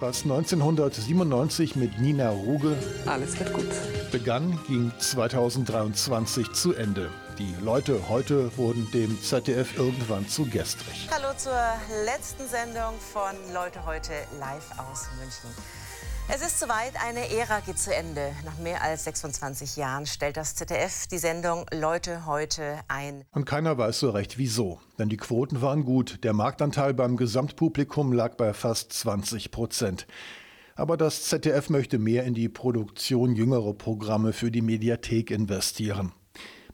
Was 0.00 0.22
1997 0.22 1.76
mit 1.76 2.00
Nina 2.00 2.30
Ruge 2.30 2.74
Alles 3.04 3.38
wird 3.38 3.52
gut. 3.52 3.66
begann, 4.10 4.58
ging 4.66 4.90
2023 4.98 6.52
zu 6.52 6.72
Ende. 6.72 7.10
Die 7.38 7.54
Leute 7.62 8.08
heute 8.08 8.56
wurden 8.56 8.90
dem 8.92 9.20
ZDF 9.20 9.76
irgendwann 9.76 10.26
zu 10.26 10.46
gestrig. 10.46 11.06
Hallo 11.10 11.36
zur 11.36 11.52
letzten 12.06 12.48
Sendung 12.48 12.94
von 13.12 13.34
Leute 13.52 13.84
heute 13.84 14.12
live 14.38 14.70
aus 14.78 15.06
München. 15.18 15.50
Es 16.32 16.42
ist 16.42 16.60
soweit, 16.60 16.92
eine 17.04 17.28
Ära 17.28 17.58
geht 17.58 17.80
zu 17.80 17.92
Ende. 17.92 18.30
Nach 18.44 18.56
mehr 18.58 18.82
als 18.82 19.02
26 19.02 19.74
Jahren 19.74 20.06
stellt 20.06 20.36
das 20.36 20.54
ZDF 20.54 21.08
die 21.08 21.18
Sendung 21.18 21.66
Leute 21.72 22.24
heute 22.24 22.78
ein. 22.86 23.24
Und 23.32 23.46
keiner 23.46 23.76
weiß 23.76 23.98
so 23.98 24.10
recht 24.10 24.38
wieso. 24.38 24.80
Denn 24.96 25.08
die 25.08 25.16
Quoten 25.16 25.60
waren 25.60 25.84
gut. 25.84 26.22
Der 26.22 26.32
Marktanteil 26.32 26.94
beim 26.94 27.16
Gesamtpublikum 27.16 28.12
lag 28.12 28.36
bei 28.36 28.52
fast 28.52 28.92
20 28.92 29.50
Prozent. 29.50 30.06
Aber 30.76 30.96
das 30.96 31.24
ZDF 31.24 31.68
möchte 31.68 31.98
mehr 31.98 32.22
in 32.22 32.34
die 32.34 32.48
Produktion 32.48 33.34
jüngerer 33.34 33.74
Programme 33.74 34.32
für 34.32 34.52
die 34.52 34.62
Mediathek 34.62 35.32
investieren. 35.32 36.12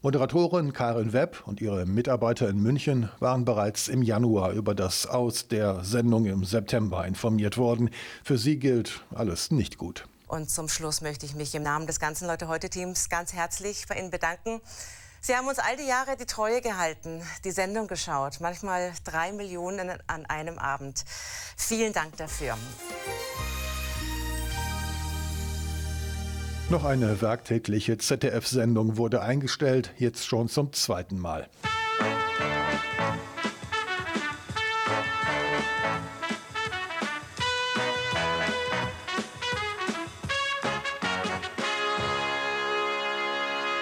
Moderatorin 0.01 0.73
Karin 0.73 1.11
Webb 1.11 1.43
und 1.45 1.59
ihre 1.59 1.85
Mitarbeiter 1.85 2.47
in 2.49 2.61
München 2.61 3.09
waren 3.19 3.45
bereits 3.45 3.87
im 3.87 4.03
Januar 4.03 4.51
über 4.51 4.75
das 4.75 5.07
Aus 5.07 5.47
der 5.47 5.83
Sendung 5.83 6.25
im 6.25 6.45
September 6.45 7.05
informiert 7.05 7.57
worden. 7.57 7.89
Für 8.23 8.37
sie 8.37 8.59
gilt 8.59 9.01
alles 9.15 9.49
nicht 9.49 9.77
gut. 9.77 10.07
Und 10.27 10.49
zum 10.49 10.69
Schluss 10.69 11.01
möchte 11.01 11.25
ich 11.25 11.35
mich 11.35 11.55
im 11.55 11.63
Namen 11.63 11.87
des 11.87 11.99
ganzen 11.99 12.27
Leute 12.27 12.47
heute 12.47 12.69
Teams 12.69 13.09
ganz 13.09 13.33
herzlich 13.33 13.85
bei 13.87 13.95
Ihnen 13.95 14.11
bedanken. 14.11 14.61
Sie 15.19 15.35
haben 15.35 15.47
uns 15.47 15.57
all 15.57 15.75
die 15.77 15.87
Jahre 15.87 16.15
die 16.15 16.25
Treue 16.25 16.61
gehalten, 16.61 17.23
die 17.43 17.51
Sendung 17.51 17.87
geschaut, 17.87 18.39
manchmal 18.39 18.93
drei 19.03 19.31
Millionen 19.31 19.89
an 20.05 20.25
einem 20.27 20.59
Abend. 20.59 21.03
Vielen 21.57 21.91
Dank 21.91 22.17
dafür. 22.17 22.55
Noch 26.69 26.83
eine 26.83 27.21
werktägliche 27.21 27.97
ZDF-Sendung 27.97 28.97
wurde 28.97 29.21
eingestellt, 29.21 29.93
jetzt 29.97 30.27
schon 30.27 30.49
zum 30.49 30.73
zweiten 30.73 31.17
Mal. 31.17 31.47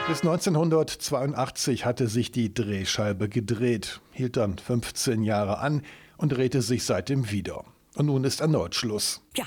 Bis 0.07 0.21
1982 0.21 1.85
hatte 1.85 2.07
sich 2.07 2.31
die 2.31 2.53
Drehscheibe 2.53 3.29
gedreht, 3.29 3.99
hielt 4.11 4.37
dann 4.37 4.59
15 4.59 5.23
Jahre 5.23 5.57
an 5.57 5.81
und 6.17 6.29
drehte 6.29 6.61
sich 6.61 6.83
seitdem 6.83 7.31
wieder. 7.31 7.65
Und 7.95 8.07
nun 8.07 8.23
ist 8.25 8.41
erneut 8.41 8.75
Schluss. 8.75 9.21
Ja, 9.37 9.45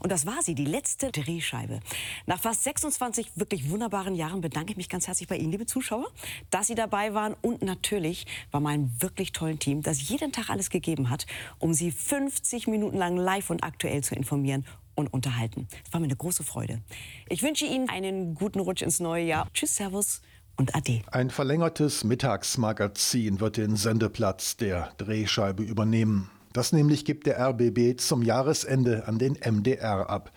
und 0.00 0.10
das 0.10 0.26
war 0.26 0.42
sie, 0.42 0.54
die 0.54 0.64
letzte 0.64 1.12
Drehscheibe. 1.12 1.80
Nach 2.26 2.40
fast 2.40 2.64
26 2.64 3.32
wirklich 3.36 3.68
wunderbaren 3.70 4.14
Jahren 4.14 4.40
bedanke 4.40 4.72
ich 4.72 4.76
mich 4.76 4.88
ganz 4.88 5.06
herzlich 5.06 5.28
bei 5.28 5.36
Ihnen, 5.36 5.52
liebe 5.52 5.66
Zuschauer, 5.66 6.06
dass 6.50 6.66
Sie 6.66 6.74
dabei 6.74 7.14
waren 7.14 7.34
und 7.42 7.62
natürlich 7.62 8.26
bei 8.50 8.60
meinem 8.60 8.90
wirklich 9.00 9.32
tollen 9.32 9.58
Team, 9.58 9.82
das 9.82 10.08
jeden 10.08 10.32
Tag 10.32 10.48
alles 10.48 10.70
gegeben 10.70 11.10
hat, 11.10 11.26
um 11.58 11.74
Sie 11.74 11.90
50 11.90 12.66
Minuten 12.66 12.96
lang 12.96 13.16
live 13.16 13.50
und 13.50 13.62
aktuell 13.64 14.02
zu 14.02 14.14
informieren 14.14 14.64
und 14.94 15.12
unterhalten. 15.12 15.68
Es 15.86 15.92
war 15.92 16.00
mir 16.00 16.06
eine 16.06 16.16
große 16.16 16.42
Freude. 16.42 16.80
Ich 17.28 17.42
wünsche 17.42 17.66
Ihnen 17.66 17.88
einen 17.88 18.34
guten 18.34 18.60
Rutsch 18.60 18.82
ins 18.82 19.00
neue 19.00 19.24
Jahr. 19.24 19.46
Tschüss, 19.52 19.76
Servus 19.76 20.22
und 20.56 20.74
Ade. 20.74 21.02
Ein 21.10 21.30
verlängertes 21.30 22.04
Mittagsmagazin 22.04 23.40
wird 23.40 23.56
den 23.56 23.76
Sendeplatz 23.76 24.56
der 24.56 24.92
Drehscheibe 24.98 25.62
übernehmen. 25.62 26.30
Das 26.52 26.72
nämlich 26.72 27.04
gibt 27.04 27.26
der 27.26 27.40
RBB 27.40 28.00
zum 28.00 28.22
Jahresende 28.22 29.06
an 29.06 29.18
den 29.18 29.34
MDR 29.34 30.10
ab. 30.10 30.32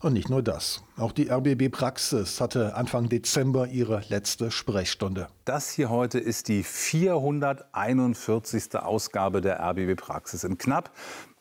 Und 0.00 0.12
nicht 0.12 0.28
nur 0.28 0.42
das. 0.42 0.82
Auch 0.98 1.12
die 1.12 1.30
RBB 1.30 1.70
Praxis 1.72 2.38
hatte 2.38 2.74
Anfang 2.74 3.08
Dezember 3.08 3.68
ihre 3.68 4.02
letzte 4.10 4.50
Sprechstunde. 4.50 5.28
Das 5.46 5.70
hier 5.70 5.88
heute 5.88 6.18
ist 6.18 6.48
die 6.48 6.62
441. 6.62 8.76
Ausgabe 8.76 9.40
der 9.40 9.60
RBB 9.60 9.98
Praxis. 9.98 10.44
In 10.44 10.58
knapp 10.58 10.90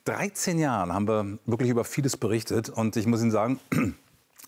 13 0.06 0.60
Jahren 0.60 0.94
haben 0.94 1.10
wir 1.10 1.40
wirklich 1.46 1.70
über 1.70 1.84
vieles 1.84 2.16
berichtet. 2.16 2.70
Und 2.70 2.96
ich 2.96 3.06
muss 3.06 3.22
Ihnen 3.22 3.32
sagen, 3.32 3.60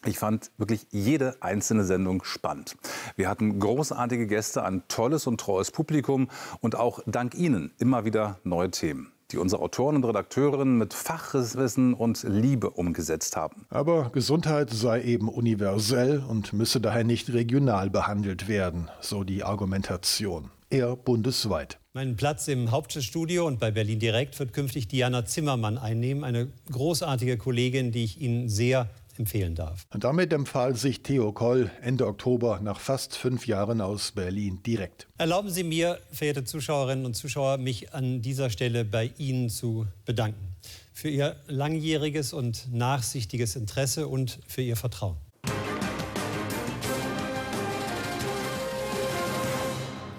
ich 0.05 0.17
fand 0.17 0.49
wirklich 0.57 0.87
jede 0.91 1.35
einzelne 1.41 1.83
Sendung 1.83 2.23
spannend. 2.23 2.77
Wir 3.17 3.27
hatten 3.27 3.59
großartige 3.59 4.27
Gäste, 4.27 4.63
ein 4.63 4.83
tolles 4.87 5.27
und 5.27 5.41
treues 5.41 5.71
Publikum 5.71 6.29
und 6.61 6.77
auch 6.77 7.01
dank 7.05 7.35
Ihnen 7.35 7.73
immer 7.79 8.05
wieder 8.05 8.39
neue 8.45 8.71
Themen 8.71 9.11
die 9.31 9.37
unsere 9.37 9.61
Autoren 9.61 9.95
und 9.95 10.05
Redakteurinnen 10.05 10.77
mit 10.77 10.93
Fachwissen 10.93 11.93
und 11.93 12.23
Liebe 12.23 12.69
umgesetzt 12.69 13.35
haben. 13.35 13.65
Aber 13.69 14.09
Gesundheit 14.11 14.69
sei 14.69 15.01
eben 15.01 15.29
universell 15.29 16.23
und 16.27 16.53
müsse 16.53 16.79
daher 16.79 17.03
nicht 17.03 17.33
regional 17.33 17.89
behandelt 17.89 18.47
werden, 18.47 18.89
so 19.01 19.23
die 19.23 19.43
Argumentation. 19.43 20.51
Eher 20.69 20.95
bundesweit. 20.95 21.79
Meinen 21.93 22.17
Platz 22.17 22.47
im 22.47 22.71
Hauptstadtstudio 22.71 23.47
und 23.47 23.59
bei 23.59 23.71
Berlin 23.71 23.99
Direkt 23.99 24.37
wird 24.39 24.51
künftig 24.51 24.87
Diana 24.87 25.25
Zimmermann 25.25 25.77
einnehmen, 25.77 26.23
eine 26.23 26.49
großartige 26.71 27.37
Kollegin, 27.37 27.91
die 27.91 28.03
ich 28.03 28.19
Ihnen 28.19 28.49
sehr 28.49 28.89
empfehlen 29.19 29.55
darf. 29.55 29.85
Und 29.93 30.03
damit 30.03 30.31
empfahl 30.33 30.75
sich 30.75 31.03
Theo 31.03 31.31
Koll 31.31 31.71
Ende 31.81 32.07
Oktober 32.07 32.59
nach 32.61 32.79
fast 32.79 33.15
fünf 33.15 33.47
Jahren 33.47 33.81
aus 33.81 34.11
Berlin 34.11 34.61
direkt. 34.63 35.07
Erlauben 35.17 35.49
Sie 35.49 35.63
mir, 35.63 35.99
verehrte 36.11 36.43
Zuschauerinnen 36.43 37.05
und 37.05 37.15
Zuschauer, 37.15 37.57
mich 37.57 37.93
an 37.93 38.21
dieser 38.21 38.49
Stelle 38.49 38.85
bei 38.85 39.11
Ihnen 39.17 39.49
zu 39.49 39.87
bedanken. 40.05 40.55
Für 40.93 41.09
Ihr 41.09 41.35
langjähriges 41.47 42.33
und 42.33 42.73
nachsichtiges 42.73 43.55
Interesse 43.55 44.07
und 44.07 44.39
für 44.47 44.61
Ihr 44.61 44.75
Vertrauen. 44.75 45.17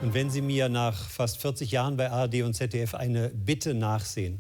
Und 0.03 0.15
wenn 0.15 0.31
Sie 0.31 0.41
mir 0.41 0.69
nach 0.69 1.09
fast 1.09 1.39
40 1.39 1.73
Jahren 1.73 1.97
bei 1.97 2.11
ARD 2.11 2.43
und 2.43 2.55
ZDF 2.55 2.95
eine 2.95 3.31
Bitte 3.31 3.75
nachsehen, 3.75 4.39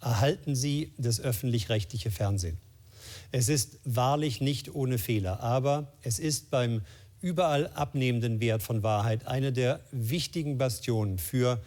erhalten 0.00 0.54
Sie 0.54 0.94
das 0.96 1.20
öffentlich-rechtliche 1.20 2.10
Fernsehen. 2.10 2.58
Es 3.34 3.48
ist 3.48 3.78
wahrlich 3.84 4.42
nicht 4.42 4.74
ohne 4.74 4.98
Fehler, 4.98 5.40
aber 5.40 5.94
es 6.02 6.18
ist 6.18 6.50
beim 6.50 6.82
überall 7.22 7.68
abnehmenden 7.68 8.40
Wert 8.40 8.62
von 8.62 8.82
Wahrheit 8.82 9.26
eine 9.26 9.54
der 9.54 9.80
wichtigen 9.90 10.58
Bastionen 10.58 11.18
für 11.18 11.58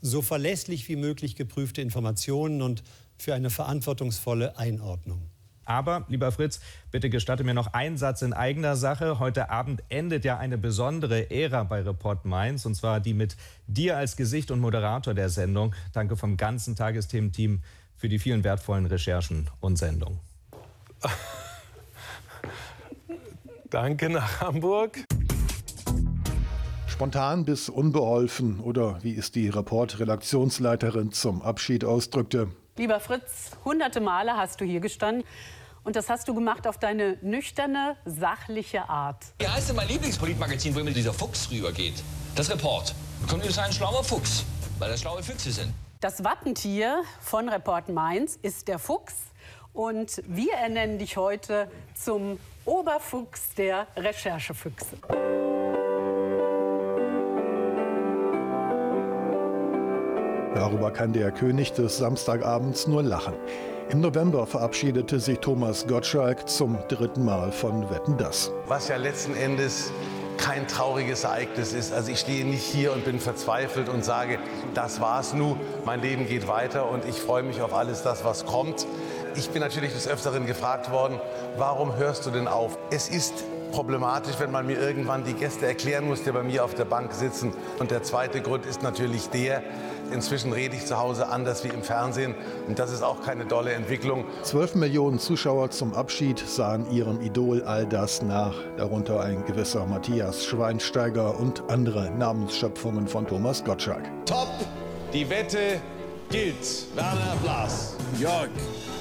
so 0.00 0.20
verlässlich 0.20 0.88
wie 0.88 0.96
möglich 0.96 1.36
geprüfte 1.36 1.80
Informationen 1.80 2.60
und 2.60 2.82
für 3.16 3.34
eine 3.34 3.50
verantwortungsvolle 3.50 4.58
Einordnung. 4.58 5.22
Aber, 5.64 6.06
lieber 6.08 6.32
Fritz, 6.32 6.60
bitte 6.90 7.08
gestatte 7.08 7.44
mir 7.44 7.54
noch 7.54 7.72
einen 7.72 7.98
Satz 7.98 8.22
in 8.22 8.32
eigener 8.32 8.74
Sache. 8.74 9.20
Heute 9.20 9.48
Abend 9.48 9.84
endet 9.88 10.24
ja 10.24 10.38
eine 10.38 10.58
besondere 10.58 11.30
Ära 11.30 11.62
bei 11.64 11.82
Report 11.82 12.24
Mainz, 12.24 12.66
und 12.66 12.74
zwar 12.74 12.98
die 12.98 13.14
mit 13.14 13.36
dir 13.68 13.96
als 13.96 14.16
Gesicht 14.16 14.50
und 14.50 14.58
Moderator 14.58 15.14
der 15.14 15.28
Sendung. 15.28 15.72
Danke 15.92 16.16
vom 16.16 16.36
ganzen 16.36 16.74
Tagesthemen-Team 16.74 17.62
für 17.96 18.08
die 18.08 18.18
vielen 18.18 18.42
wertvollen 18.42 18.86
Recherchen 18.86 19.48
und 19.60 19.76
Sendungen. 19.76 20.18
Danke 23.70 24.08
nach 24.08 24.40
Hamburg. 24.40 25.04
Spontan 26.86 27.44
bis 27.44 27.68
unbeholfen 27.68 28.60
oder 28.60 29.02
wie 29.02 29.16
es 29.16 29.30
die 29.30 29.48
Report-Redaktionsleiterin 29.48 31.12
zum 31.12 31.42
Abschied 31.42 31.84
ausdrückte. 31.84 32.48
Lieber 32.78 33.00
Fritz, 33.00 33.50
hunderte 33.64 34.00
Male 34.00 34.36
hast 34.36 34.60
du 34.60 34.64
hier 34.64 34.80
gestanden. 34.80 35.24
Und 35.84 35.94
das 35.94 36.08
hast 36.08 36.26
du 36.26 36.34
gemacht 36.34 36.66
auf 36.66 36.78
deine 36.78 37.16
nüchterne, 37.22 37.96
sachliche 38.04 38.88
Art. 38.88 39.24
Wie 39.38 39.46
heißt 39.46 39.68
denn 39.68 39.76
mein 39.76 39.88
Lieblingspolitmagazin, 39.88 40.74
wo 40.74 40.80
immer 40.80 40.90
dieser 40.90 41.12
Fuchs 41.12 41.50
rübergeht? 41.50 42.02
Das 42.34 42.50
Report. 42.50 42.94
Kommt 43.28 43.44
ist 43.44 43.58
ein 43.58 43.72
schlauer 43.72 44.02
Fuchs, 44.02 44.44
weil 44.78 44.90
das 44.90 45.00
schlaue 45.00 45.22
Füchse 45.22 45.52
sind. 45.52 45.72
Das 46.00 46.24
Wappentier 46.24 47.02
von 47.20 47.48
Report 47.48 47.88
Mainz 47.88 48.38
ist 48.42 48.68
der 48.68 48.78
Fuchs. 48.78 49.14
Und 49.76 50.22
wir 50.26 50.54
ernennen 50.54 50.98
dich 50.98 51.18
heute 51.18 51.68
zum 51.94 52.38
Oberfuchs 52.64 53.54
der 53.58 53.86
Recherchefüchse. 53.94 54.96
Darüber 60.54 60.90
kann 60.90 61.12
der 61.12 61.30
König 61.30 61.74
des 61.74 61.98
Samstagabends 61.98 62.86
nur 62.86 63.02
lachen. 63.02 63.34
Im 63.90 64.00
November 64.00 64.46
verabschiedete 64.46 65.20
sich 65.20 65.40
Thomas 65.40 65.86
Gottschalk 65.86 66.48
zum 66.48 66.78
dritten 66.88 67.22
Mal 67.22 67.52
von 67.52 67.90
Wetten 67.90 68.16
das. 68.16 68.50
Was 68.66 68.88
ja 68.88 68.96
letzten 68.96 69.36
Endes 69.36 69.92
kein 70.36 70.66
trauriges 70.68 71.24
Ereignis 71.24 71.72
ist. 71.72 71.92
Also 71.92 72.12
ich 72.12 72.20
stehe 72.20 72.44
nicht 72.44 72.62
hier 72.62 72.92
und 72.92 73.04
bin 73.04 73.20
verzweifelt 73.20 73.88
und 73.88 74.04
sage, 74.04 74.38
das 74.74 75.00
war's 75.00 75.34
nu, 75.34 75.56
mein 75.84 76.00
Leben 76.00 76.26
geht 76.26 76.46
weiter 76.48 76.88
und 76.90 77.04
ich 77.04 77.16
freue 77.16 77.42
mich 77.42 77.60
auf 77.60 77.74
alles 77.74 78.02
das, 78.02 78.24
was 78.24 78.46
kommt. 78.46 78.86
Ich 79.38 79.50
bin 79.50 79.60
natürlich 79.60 79.92
des 79.92 80.08
Öfteren 80.08 80.46
gefragt 80.46 80.90
worden, 80.90 81.20
warum 81.58 81.96
hörst 81.96 82.24
du 82.24 82.30
denn 82.30 82.48
auf? 82.48 82.78
Es 82.90 83.08
ist 83.08 83.44
problematisch, 83.70 84.36
wenn 84.38 84.50
man 84.50 84.66
mir 84.66 84.80
irgendwann 84.80 85.24
die 85.24 85.34
Gäste 85.34 85.66
erklären 85.66 86.06
muss, 86.06 86.22
die 86.22 86.32
bei 86.32 86.42
mir 86.42 86.64
auf 86.64 86.74
der 86.74 86.86
Bank 86.86 87.12
sitzen. 87.12 87.52
Und 87.78 87.90
der 87.90 88.02
zweite 88.02 88.40
Grund 88.40 88.64
ist 88.64 88.82
natürlich 88.82 89.28
der, 89.28 89.62
inzwischen 90.10 90.52
rede 90.52 90.74
ich 90.76 90.86
zu 90.86 90.98
Hause 90.98 91.28
anders 91.28 91.64
wie 91.64 91.68
im 91.68 91.82
Fernsehen. 91.82 92.34
Und 92.66 92.78
das 92.78 92.90
ist 92.90 93.02
auch 93.02 93.20
keine 93.22 93.44
dolle 93.44 93.72
Entwicklung. 93.72 94.24
Zwölf 94.42 94.74
Millionen 94.74 95.18
Zuschauer 95.18 95.70
zum 95.70 95.92
Abschied 95.92 96.38
sahen 96.38 96.90
ihrem 96.90 97.20
Idol 97.20 97.62
all 97.64 97.84
das 97.84 98.22
nach. 98.22 98.54
Darunter 98.78 99.20
ein 99.20 99.44
gewisser 99.44 99.84
Matthias 99.84 100.46
Schweinsteiger 100.46 101.38
und 101.38 101.62
andere 101.68 102.10
Namensschöpfungen 102.10 103.06
von 103.06 103.26
Thomas 103.26 103.62
Gottschalk. 103.62 104.04
Top, 104.24 104.48
die 105.12 105.28
Wette 105.28 105.80
gilt. 106.30 106.86
Werner 106.94 107.36
Blas. 107.42 107.96
Jörg. 108.18 108.48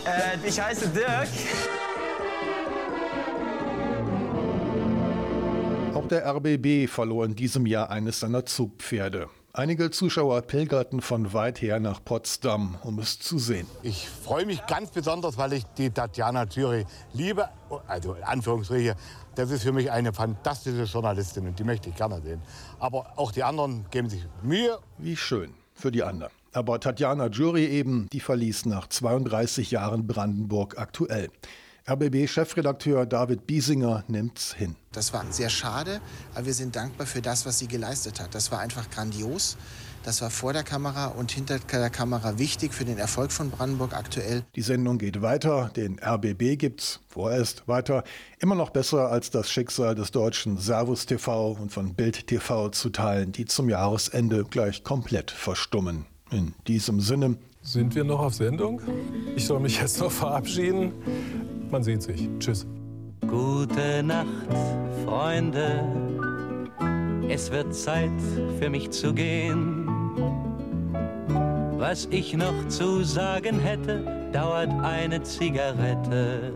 Äh, 0.05 0.47
ich 0.47 0.59
heiße 0.59 0.89
Dirk. 0.89 1.28
Auch 5.93 6.07
der 6.07 6.26
RBB 6.26 6.89
verlor 6.89 7.26
in 7.26 7.36
diesem 7.36 7.65
Jahr 7.65 7.89
eines 7.89 8.19
seiner 8.19 8.45
Zugpferde. 8.45 9.30
Einige 9.53 9.89
Zuschauer 9.89 10.41
pilgerten 10.41 10.99
von 10.99 11.32
weit 11.32 11.61
her 11.61 11.80
nach 11.80 12.03
Potsdam, 12.03 12.78
um 12.84 12.99
es 12.99 13.19
zu 13.19 13.39
sehen. 13.39 13.65
Ich 13.84 14.09
freue 14.09 14.45
mich 14.45 14.65
ganz 14.67 14.91
besonders, 14.91 15.38
weil 15.38 15.53
ich 15.53 15.63
die 15.78 15.89
Tatjana 15.89 16.45
Thüry 16.45 16.86
liebe, 17.13 17.47
also 17.88 18.15
in 18.15 18.23
Anführungsstriche. 18.23 18.95
Das 19.36 19.51
ist 19.51 19.63
für 19.63 19.71
mich 19.71 19.89
eine 19.89 20.11
fantastische 20.11 20.84
Journalistin 20.84 21.47
und 21.47 21.57
die 21.57 21.63
möchte 21.63 21.89
ich 21.89 21.95
gerne 21.95 22.21
sehen. 22.21 22.41
Aber 22.80 23.13
auch 23.15 23.32
die 23.32 23.43
anderen 23.43 23.86
geben 23.91 24.09
sich 24.09 24.26
Mühe. 24.43 24.78
Wie 24.97 25.15
schön 25.15 25.53
für 25.73 25.89
die 25.89 26.03
anderen. 26.03 26.32
Aber 26.56 26.80
Tatjana 26.80 27.28
Jury 27.28 27.66
eben, 27.66 28.08
die 28.14 28.22
verließ 28.22 28.66
nach 28.68 28.88
32 28.88 29.72
Jahren 29.72 30.08
Brandenburg 30.08 30.78
aktuell. 30.78 31.30
RBB-Chefredakteur 31.86 33.06
David 33.06 33.45
Biesinger 33.45 34.06
nimmt's 34.08 34.53
hin. 34.53 34.78
Das 34.93 35.12
war 35.12 35.26
sehr 35.32 35.49
schade, 35.49 35.99
aber 36.34 36.45
wir 36.45 36.53
sind 36.53 36.78
dankbar 36.78 37.08
für 37.08 37.22
das, 37.22 37.45
was 37.45 37.60
sie 37.60 37.68
geleistet 37.68 38.22
hat. 38.22 38.34
Das 38.34 38.53
war 38.53 38.60
einfach 38.60 38.89
grandios. 38.89 39.58
Das 40.03 40.22
war 40.22 40.30
vor 40.30 40.53
der 40.53 40.64
Kamera 40.64 41.08
und 41.08 41.30
hinter 41.30 41.60
der 41.60 41.89
Kamera 41.89 42.39
wichtig 42.39 42.74
für 42.74 42.86
den 42.86 42.99
Erfolg 42.99 43.34
von 43.34 43.51
Brandenburg 43.51 43.93
aktuell. 43.93 44.43
Die 44.56 44.62
Sendung 44.62 44.97
geht 44.97 45.22
weiter, 45.22 45.72
den 45.76 45.99
RBB 45.99 46.58
gibt's 46.58 47.01
vorerst 47.10 47.68
weiter. 47.68 48.06
Immer 48.39 48.56
noch 48.56 48.70
besser 48.70 49.12
als 49.12 49.30
das 49.30 49.51
Schicksal 49.51 49.93
des 49.93 50.12
deutschen 50.12 50.58
Servus 50.58 51.06
TV 51.06 51.51
und 51.51 51.74
von 51.74 51.95
Bild 51.95 52.28
TV 52.28 52.70
zu 52.70 52.91
teilen, 52.91 53.34
die 53.34 53.43
zum 53.43 53.68
Jahresende 53.68 54.45
gleich 54.45 54.86
komplett 54.86 55.32
verstummen. 55.32 56.06
In 56.36 56.53
diesem 56.67 56.99
Sinne. 56.99 57.38
Sind 57.61 57.95
wir 57.95 58.03
noch 58.03 58.19
auf 58.19 58.33
Sendung? 58.33 58.81
Ich 59.38 59.45
soll 59.45 59.61
mich 59.61 59.79
jetzt 59.79 60.01
noch 60.01 60.11
verabschieden. 60.11 60.91
Man 61.71 61.81
sieht 61.81 62.01
sich. 62.01 62.27
Tschüss. 62.39 62.67
Gute 63.21 64.03
Nacht, 64.03 64.27
Freunde. 65.05 65.81
Es 67.29 67.49
wird 67.51 67.73
Zeit 67.73 68.11
für 68.59 68.69
mich 68.69 68.91
zu 68.91 69.13
gehen. 69.13 69.88
Was 71.77 72.07
ich 72.11 72.33
noch 72.33 72.67
zu 72.67 73.03
sagen 73.05 73.57
hätte, 73.57 74.29
dauert 74.33 74.71
eine 74.83 75.23
Zigarette 75.23 76.51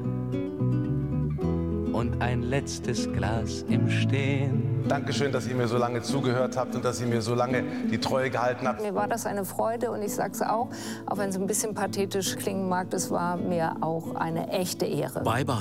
und 1.94 2.18
ein 2.20 2.44
letztes 2.44 3.10
Glas 3.14 3.64
im 3.70 3.90
Stehen. 3.90 4.69
Dankeschön, 4.88 5.32
dass 5.32 5.48
ihr 5.48 5.56
mir 5.56 5.68
so 5.68 5.78
lange 5.78 6.02
zugehört 6.02 6.58
habt 6.58 6.76
und 6.76 6.84
dass 6.86 7.02
ihr 7.02 7.08
mir 7.08 7.22
so 7.22 7.36
lange 7.36 7.64
die 7.92 8.00
Treue 8.00 8.30
gehalten 8.30 8.68
habt. 8.68 8.82
Mir 8.82 8.96
war 8.96 9.08
das 9.08 9.26
eine 9.26 9.46
Freude 9.46 9.92
und 9.92 10.02
ich 10.02 10.14
sage 10.14 10.34
es 10.34 10.42
auch, 10.42 10.70
auch 11.06 11.18
wenn 11.18 11.30
es 11.30 11.36
ein 11.36 11.48
bisschen 11.48 11.74
pathetisch 11.74 12.36
klingen 12.38 12.70
mag, 12.70 12.90
das 12.90 13.12
war 13.12 13.38
mir 13.38 13.76
auch 13.82 14.16
eine 14.16 14.50
echte 14.50 14.86
Ehre. 14.86 15.22
Bye 15.22 15.46
bye, 15.46 15.56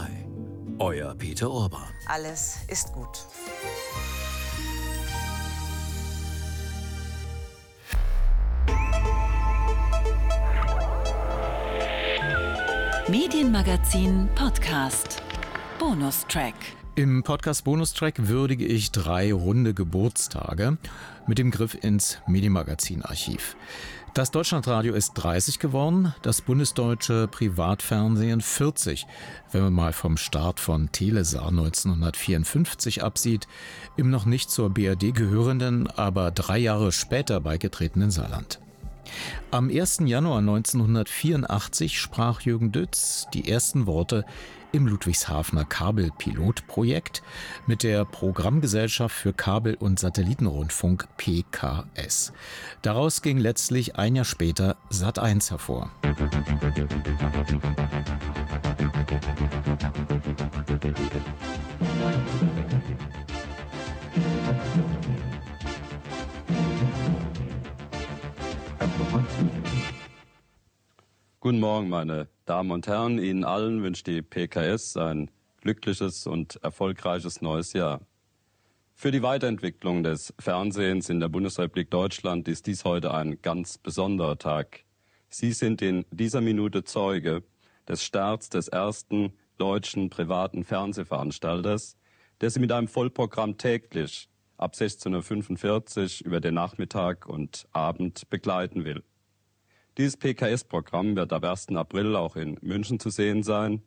euer 0.79 1.15
Peter 1.15 1.51
Orban. 1.51 1.83
Alles 2.07 2.59
ist 2.69 2.93
gut. 2.93 3.09
Medienmagazin 13.09 14.29
Podcast. 14.35 15.23
Bonustrack. 15.79 16.53
Im 16.99 17.23
Podcast 17.23 17.63
Bonustrack 17.63 18.27
würdige 18.27 18.67
ich 18.67 18.91
drei 18.91 19.33
runde 19.33 19.73
Geburtstage 19.73 20.79
mit 21.29 21.39
dem 21.39 21.53
Griff 21.53 21.79
ins 21.81 22.19
Medienmagazin-Archiv. 22.27 23.55
Das 24.15 24.33
Deutschlandradio 24.33 24.95
ist 24.95 25.13
30 25.15 25.61
geworden, 25.61 26.13
das 26.23 26.43
bundesdeutsche 26.43 27.29
Privatfernsehen 27.29 28.41
40, 28.41 29.07
wenn 29.53 29.63
man 29.63 29.75
mal 29.75 29.93
vom 29.93 30.17
Start 30.17 30.59
von 30.59 30.91
Telesar 30.91 31.51
1954 31.51 33.05
absieht, 33.05 33.47
im 33.97 34.11
noch 34.11 34.27
nicht 34.27 34.51
zur 34.51 34.69
BRD 34.69 35.15
gehörenden, 35.15 35.87
aber 35.87 36.33
drei 36.33 36.59
Jahre 36.59 36.91
später 36.91 37.39
beigetretenen 37.39 38.11
Saarland. 38.11 38.59
Am 39.53 39.71
1. 39.71 40.01
Januar 40.05 40.39
1984 40.39 42.01
sprach 42.01 42.41
Jürgen 42.41 42.73
Dütz 42.73 43.29
die 43.33 43.49
ersten 43.49 43.87
Worte 43.87 44.25
im 44.73 44.87
Ludwigshafener 44.87 45.65
Kabelpilotprojekt 45.65 47.23
mit 47.67 47.83
der 47.83 48.05
Programmgesellschaft 48.05 49.15
für 49.15 49.33
Kabel- 49.33 49.77
und 49.77 49.99
Satellitenrundfunk 49.99 51.09
PKS. 51.17 52.33
Daraus 52.83 53.23
ging 53.23 53.39
letztlich 53.39 53.97
ein 53.97 54.17
Jahr 54.17 54.25
später 54.25 54.77
Sat1 54.91 55.51
hervor. 55.51 55.91
Guten 71.41 71.61
Morgen, 71.61 71.89
meine 71.89 72.27
Damen 72.47 72.73
und 72.73 72.89
Herren. 72.89 73.21
Ihnen 73.21 73.45
allen 73.45 73.85
wünscht 73.85 74.09
die 74.09 74.23
PKS 74.23 74.97
ein 74.97 75.31
glückliches 75.61 76.27
und 76.27 76.57
erfolgreiches 76.65 77.43
neues 77.43 77.75
Jahr. 77.75 78.01
Für 78.97 79.13
die 79.13 79.23
Weiterentwicklung 79.23 80.03
des 80.03 80.35
Fernsehens 80.41 81.09
in 81.09 81.21
der 81.21 81.29
Bundesrepublik 81.29 81.93
Deutschland 81.93 82.49
ist 82.49 82.67
dies 82.67 82.85
heute 82.85 83.15
ein 83.15 83.41
ganz 83.41 83.79
besonderer 83.79 84.37
Tag. 84.37 84.85
Sie 85.29 85.53
sind 85.53 85.81
in 85.81 86.05
dieser 86.11 86.41
Minute 86.41 86.83
Zeuge 86.83 87.45
des 87.87 88.03
Starts 88.03 88.49
des 88.49 88.67
ersten 88.67 89.33
deutschen 89.59 90.11
privaten 90.11 90.65
Fernsehveranstalters, 90.65 91.97
der 92.41 92.51
Sie 92.51 92.59
mit 92.59 92.73
einem 92.73 92.89
Vollprogramm 92.89 93.59
täglich 93.59 94.29
ab 94.57 94.75
16.45 94.75 96.23
Uhr 96.23 96.27
über 96.27 96.41
den 96.41 96.55
Nachmittag 96.55 97.27
und 97.27 97.69
Abend 97.71 98.29
begleiten 98.29 98.85
will. 98.85 99.05
Dieses 99.99 100.17
PKS-Programm 100.17 101.17
wird 101.17 101.33
ab 101.33 101.45
1. 101.45 101.71
April 101.71 102.15
auch 102.15 102.37
in 102.37 102.57
München 102.63 103.01
zu 103.01 103.11
sehen 103.11 103.43
sein. 103.43 103.83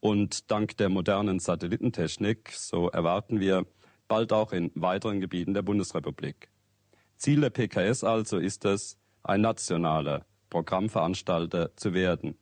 Und 0.00 0.50
dank 0.50 0.78
der 0.78 0.88
modernen 0.88 1.38
Satellitentechnik, 1.38 2.50
so 2.52 2.88
erwarten 2.88 3.40
wir, 3.40 3.66
bald 4.08 4.32
auch 4.32 4.54
in 4.54 4.72
weiteren 4.74 5.20
Gebieten 5.20 5.52
der 5.52 5.60
Bundesrepublik. 5.60 6.48
Ziel 7.18 7.42
der 7.42 7.50
PKS 7.50 8.04
also 8.04 8.38
ist 8.38 8.64
es, 8.64 8.96
ein 9.22 9.42
nationaler 9.42 10.24
Programmveranstalter 10.48 11.76
zu 11.76 11.92
werden. 11.92 12.38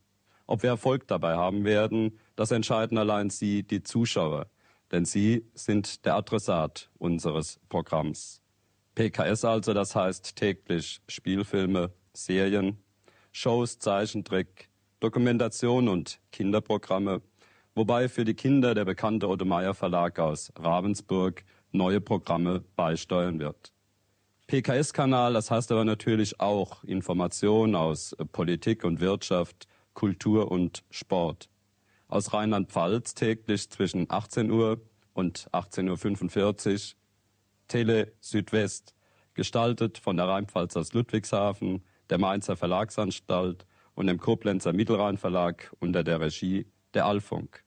Ob 0.46 0.62
wir 0.62 0.70
Erfolg 0.70 1.08
dabei 1.08 1.34
haben 1.34 1.64
werden, 1.64 2.20
das 2.36 2.52
entscheiden 2.52 2.98
allein 2.98 3.30
Sie, 3.30 3.64
die 3.64 3.82
Zuschauer, 3.82 4.46
denn 4.92 5.04
Sie 5.04 5.44
sind 5.54 6.04
der 6.04 6.14
Adressat 6.14 6.88
unseres 6.98 7.58
Programms. 7.68 8.40
PKS 8.94 9.44
also, 9.44 9.74
das 9.74 9.96
heißt 9.96 10.36
täglich 10.36 11.00
Spielfilme, 11.08 11.90
Serien, 12.12 12.78
Shows, 13.38 13.78
Zeichentrick, 13.78 14.68
Dokumentation 14.98 15.88
und 15.88 16.18
Kinderprogramme, 16.32 17.22
wobei 17.76 18.08
für 18.08 18.24
die 18.24 18.34
Kinder 18.34 18.74
der 18.74 18.84
bekannte 18.84 19.28
Otto 19.28 19.44
Meyer 19.44 19.74
Verlag 19.74 20.18
aus 20.18 20.52
Ravensburg 20.56 21.44
neue 21.70 22.00
Programme 22.00 22.64
beisteuern 22.74 23.38
wird. 23.38 23.72
PKS-Kanal, 24.48 25.34
das 25.34 25.52
heißt 25.52 25.70
aber 25.70 25.84
natürlich 25.84 26.40
auch 26.40 26.82
Informationen 26.82 27.76
aus 27.76 28.16
Politik 28.32 28.82
und 28.82 28.98
Wirtschaft, 28.98 29.68
Kultur 29.94 30.50
und 30.50 30.82
Sport. 30.90 31.48
Aus 32.08 32.32
Rheinland-Pfalz 32.32 33.14
täglich 33.14 33.70
zwischen 33.70 34.06
18 34.08 34.50
Uhr 34.50 34.80
und 35.12 35.48
18.45 35.52 36.72
Uhr. 36.72 36.96
Tele 37.68 38.12
Südwest, 38.20 38.96
gestaltet 39.34 39.98
von 39.98 40.16
der 40.16 40.26
Rheinpfalz 40.26 40.76
aus 40.76 40.92
Ludwigshafen, 40.92 41.84
der 42.10 42.18
Mainzer 42.18 42.56
Verlagsanstalt 42.56 43.66
und 43.94 44.06
dem 44.06 44.18
Koblenzer 44.18 44.72
Mittelrhein-Verlag 44.72 45.74
unter 45.80 46.04
der 46.04 46.20
Regie 46.20 46.66
der 46.94 47.06
Alfunk. 47.06 47.64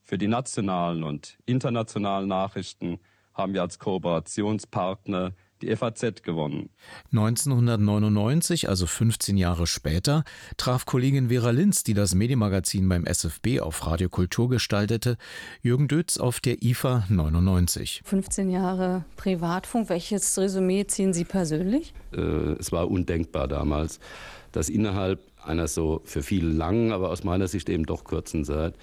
Für 0.00 0.18
die 0.18 0.28
nationalen 0.28 1.04
und 1.04 1.38
internationalen 1.46 2.28
Nachrichten 2.28 3.00
haben 3.34 3.54
wir 3.54 3.62
als 3.62 3.78
Kooperationspartner 3.78 5.32
die 5.62 5.74
FAZ 5.74 6.22
gewonnen. 6.22 6.70
1999, 7.12 8.68
also 8.68 8.86
15 8.86 9.36
Jahre 9.36 9.66
später, 9.66 10.24
traf 10.56 10.86
Kollegin 10.86 11.28
Vera 11.28 11.50
Linz, 11.50 11.84
die 11.84 11.94
das 11.94 12.14
Medienmagazin 12.14 12.88
beim 12.88 13.04
SFB 13.04 13.60
auf 13.60 13.86
Radio 13.86 14.08
Kultur 14.08 14.48
gestaltete, 14.48 15.16
Jürgen 15.62 15.88
Dötz 15.88 16.18
auf 16.18 16.40
der 16.40 16.62
IFA 16.62 17.04
99. 17.08 18.02
15 18.04 18.50
Jahre 18.50 19.04
Privatfunk, 19.16 19.88
welches 19.88 20.38
Resümee 20.38 20.86
ziehen 20.86 21.12
Sie 21.12 21.24
persönlich? 21.24 21.92
Äh, 22.12 22.20
es 22.58 22.72
war 22.72 22.90
undenkbar 22.90 23.48
damals, 23.48 24.00
dass 24.52 24.68
innerhalb 24.68 25.20
einer 25.44 25.68
so 25.68 26.02
für 26.04 26.22
viele 26.22 26.50
langen, 26.50 26.92
aber 26.92 27.10
aus 27.10 27.24
meiner 27.24 27.48
Sicht 27.48 27.68
eben 27.68 27.86
doch 27.86 28.04
kurzen 28.04 28.44
Zeit 28.44 28.74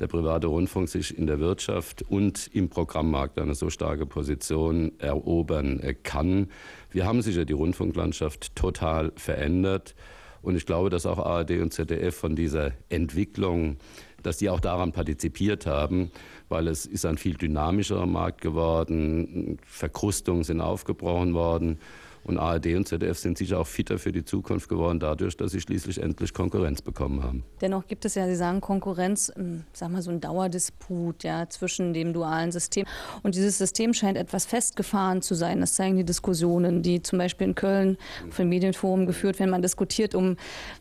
der 0.00 0.06
private 0.08 0.48
Rundfunk 0.48 0.88
sich 0.88 1.16
in 1.16 1.26
der 1.26 1.38
Wirtschaft 1.38 2.02
und 2.02 2.48
im 2.52 2.68
Programmmarkt 2.68 3.38
eine 3.38 3.54
so 3.54 3.70
starke 3.70 4.06
Position 4.06 4.92
erobern 4.98 5.80
kann. 6.02 6.48
Wir 6.90 7.06
haben 7.06 7.22
sicher 7.22 7.44
die 7.44 7.52
Rundfunklandschaft 7.52 8.54
total 8.56 9.12
verändert. 9.16 9.94
Und 10.42 10.56
ich 10.56 10.66
glaube, 10.66 10.90
dass 10.90 11.06
auch 11.06 11.18
ARD 11.18 11.52
und 11.52 11.72
ZDF 11.72 12.14
von 12.14 12.36
dieser 12.36 12.72
Entwicklung, 12.90 13.78
dass 14.22 14.36
die 14.36 14.50
auch 14.50 14.60
daran 14.60 14.92
partizipiert 14.92 15.66
haben, 15.66 16.10
weil 16.50 16.68
es 16.68 16.84
ist 16.84 17.06
ein 17.06 17.16
viel 17.16 17.34
dynamischerer 17.34 18.06
Markt 18.06 18.42
geworden, 18.42 19.58
Verkrustungen 19.64 20.44
sind 20.44 20.60
aufgebrochen 20.60 21.32
worden. 21.32 21.78
Und 22.24 22.38
ARD 22.38 22.74
und 22.74 22.88
ZDF 22.88 23.18
sind 23.18 23.36
sicher 23.36 23.60
auch 23.60 23.66
fitter 23.66 23.98
für 23.98 24.10
die 24.10 24.24
Zukunft 24.24 24.68
geworden, 24.68 24.98
dadurch, 24.98 25.36
dass 25.36 25.52
sie 25.52 25.60
schließlich 25.60 26.02
endlich 26.02 26.32
Konkurrenz 26.32 26.80
bekommen 26.80 27.22
haben. 27.22 27.44
Dennoch 27.60 27.86
gibt 27.86 28.04
es 28.04 28.14
ja, 28.14 28.26
Sie 28.26 28.36
sagen 28.36 28.60
Konkurrenz, 28.60 29.30
ähm, 29.36 29.64
sag 29.72 29.90
mal 29.90 30.00
so 30.00 30.10
ein 30.10 30.20
Dauerdisput 30.20 31.22
ja, 31.22 31.48
zwischen 31.48 31.92
dem 31.92 32.14
dualen 32.14 32.50
System. 32.50 32.86
Und 33.22 33.34
dieses 33.34 33.58
System 33.58 33.92
scheint 33.92 34.16
etwas 34.16 34.46
festgefahren 34.46 35.20
zu 35.20 35.34
sein. 35.34 35.60
Das 35.60 35.74
zeigen 35.74 35.96
die 35.96 36.04
Diskussionen, 36.04 36.82
die 36.82 37.02
zum 37.02 37.18
Beispiel 37.18 37.48
in 37.48 37.54
Köln 37.54 37.98
vom 38.30 38.48
Medienforum 38.48 39.06
geführt 39.06 39.38
werden. 39.38 39.50
Man 39.50 39.62
diskutiert 39.62 40.14
um, 40.14 40.36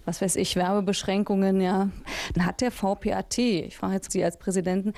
was 0.05 0.21
weiß 0.21 0.37
ich, 0.37 0.55
Werbebeschränkungen. 0.55 1.59
Ja. 1.59 1.89
Dann 2.33 2.45
hat 2.45 2.61
der 2.61 2.71
VPAT, 2.71 3.37
ich 3.37 3.75
frage 3.75 3.95
jetzt 3.95 4.11
Sie 4.11 4.23
als 4.23 4.37
Präsidenten, 4.37 4.93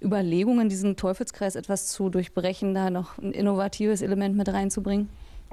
Überlegungen, 0.00 0.68
diesen 0.68 0.96
Teufelskreis 0.96 1.56
etwas 1.56 1.88
zu 1.88 2.08
durchbrechen, 2.08 2.74
da 2.74 2.90
noch 2.90 3.18
ein 3.18 3.32
innovatives 3.32 4.02
Element 4.02 4.36
mit 4.36 4.48
reinzubringen? 4.48 5.08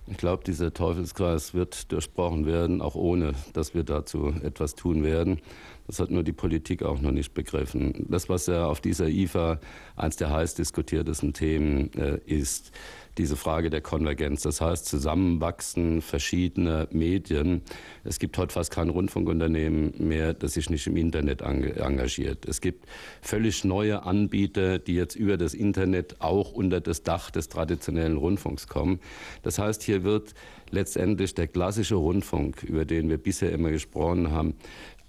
Ich 0.08 0.18
glaube, 0.18 0.44
dieser 0.44 0.72
Teufelskreis 0.72 1.56
wird 1.56 1.92
durchbrochen 1.92 2.46
werden, 2.46 2.82
auch 2.82 2.94
ohne, 2.94 3.34
dass 3.54 3.74
wir 3.74 3.84
dazu 3.84 4.34
etwas 4.44 4.76
tun 4.76 5.04
werden. 5.04 5.40
Das 5.88 6.00
hat 6.00 6.10
nur 6.10 6.24
die 6.24 6.34
Politik 6.34 6.84
auch 6.84 7.00
noch 7.00 7.12
nicht 7.12 7.34
begriffen. 7.34 8.06
Das, 8.10 8.30
was 8.30 8.48
ja 8.48 8.66
auf 8.66 8.82
dieser 8.82 9.08
IFA 9.08 9.60
eines 9.96 10.16
der 10.16 10.32
heiß 10.32 10.56
diskutiertesten 10.56 11.34
Themen 11.34 11.94
äh, 11.94 12.20
ist, 12.26 12.72
diese 13.18 13.36
Frage 13.36 13.70
der 13.70 13.82
Konvergenz. 13.82 14.42
Das 14.42 14.62
heißt, 14.62 14.86
Zusammenwachsen 14.86 16.02
verschiedener 16.02 16.88
Medien. 16.92 17.62
Es 18.04 18.20
gibt 18.20 18.38
heute 18.38 18.54
fast 18.54 18.72
kein 18.72 18.90
Rundfunkunternehmen 18.90 19.94
mehr, 19.98 20.34
das 20.34 20.54
sich 20.54 20.70
nicht 20.70 20.86
im 20.88 20.98
Internet 20.98 21.42
engagiert. 21.42 22.46
Es 22.46 22.62
gibt 22.62 22.86
völlig 23.22 23.64
neue 23.64 24.04
Anbieter, 24.04 24.80
die 24.80 24.96
jetzt 24.96 25.16
über 25.16 25.38
das 25.38 25.54
Internet 25.54 26.18
auch 26.20 26.52
unter 26.52 26.82
das 26.82 27.04
Dach 27.04 27.32
des 27.32 27.48
traditionellen 27.48 28.18
Rundfunks 28.18 28.68
kommen. 28.68 29.00
Das 29.44 29.60
heißt, 29.60 29.84
hier 29.84 30.04
wird 30.04 30.34
letztendlich 30.72 31.34
der 31.36 31.48
klassische 31.48 31.96
Rundfunk, 31.96 32.64
über 32.64 32.86
den 32.86 33.10
wir 33.10 33.18
bisher 33.18 33.52
immer 33.52 33.70
gesprochen 33.70 34.32
haben, 34.32 34.56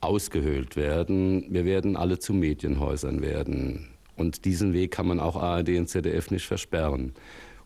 ausgehöhlt 0.01 0.77
werden. 0.77 1.47
Wir 1.51 1.65
werden 1.65 1.97
alle 1.97 2.19
zu 2.19 2.33
Medienhäusern 2.35 3.23
werden. 3.23 3.89
Und 4.17 4.45
diesen 4.45 4.73
Weg 4.73 4.93
kann 4.93 5.07
man 5.07 5.21
auch 5.21 5.37
ARD 5.37 5.71
und 5.71 5.89
ZDF 5.89 6.31
nicht 6.31 6.47
versperren. 6.47 7.13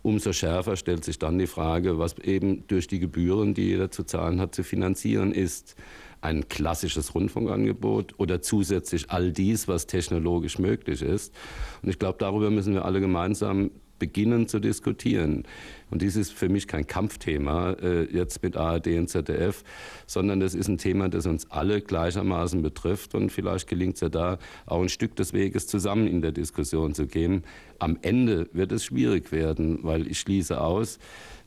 Umso 0.02 0.32
schärfer 0.32 0.76
stellt 0.76 1.04
sich 1.04 1.18
dann 1.18 1.38
die 1.38 1.46
Frage, 1.46 1.98
was 1.98 2.18
eben 2.18 2.66
durch 2.68 2.86
die 2.86 2.98
Gebühren, 2.98 3.54
die 3.54 3.64
jeder 3.64 3.90
zu 3.90 4.04
zahlen 4.04 4.40
hat, 4.40 4.54
zu 4.54 4.64
finanzieren 4.64 5.32
ist. 5.32 5.76
Ein 6.22 6.48
klassisches 6.48 7.14
Rundfunkangebot 7.14 8.14
oder 8.18 8.42
zusätzlich 8.42 9.10
all 9.10 9.32
dies, 9.32 9.68
was 9.68 9.86
technologisch 9.86 10.58
möglich 10.58 11.02
ist. 11.02 11.34
Und 11.82 11.90
ich 11.90 11.98
glaube, 11.98 12.18
darüber 12.18 12.50
müssen 12.50 12.74
wir 12.74 12.84
alle 12.84 13.00
gemeinsam 13.00 13.70
beginnen 14.00 14.48
zu 14.48 14.58
diskutieren. 14.58 15.44
Und 15.90 16.02
dies 16.02 16.16
ist 16.16 16.32
für 16.32 16.48
mich 16.48 16.66
kein 16.66 16.88
Kampfthema 16.88 17.74
äh, 17.74 18.04
jetzt 18.12 18.42
mit 18.42 18.56
ARD 18.56 18.88
und 18.88 19.08
ZDF, 19.08 19.62
sondern 20.06 20.40
das 20.40 20.56
ist 20.56 20.66
ein 20.66 20.78
Thema, 20.78 21.08
das 21.08 21.26
uns 21.26 21.48
alle 21.50 21.80
gleichermaßen 21.80 22.62
betrifft. 22.62 23.14
Und 23.14 23.30
vielleicht 23.30 23.68
gelingt 23.68 23.94
es 23.94 24.00
ja 24.00 24.08
da, 24.08 24.38
auch 24.66 24.82
ein 24.82 24.88
Stück 24.88 25.14
des 25.14 25.32
Weges 25.32 25.68
zusammen 25.68 26.08
in 26.08 26.22
der 26.22 26.32
Diskussion 26.32 26.94
zu 26.94 27.06
gehen. 27.06 27.44
Am 27.78 27.96
Ende 28.02 28.48
wird 28.52 28.72
es 28.72 28.84
schwierig 28.84 29.30
werden, 29.30 29.78
weil 29.82 30.08
ich 30.08 30.18
schließe 30.18 30.60
aus, 30.60 30.98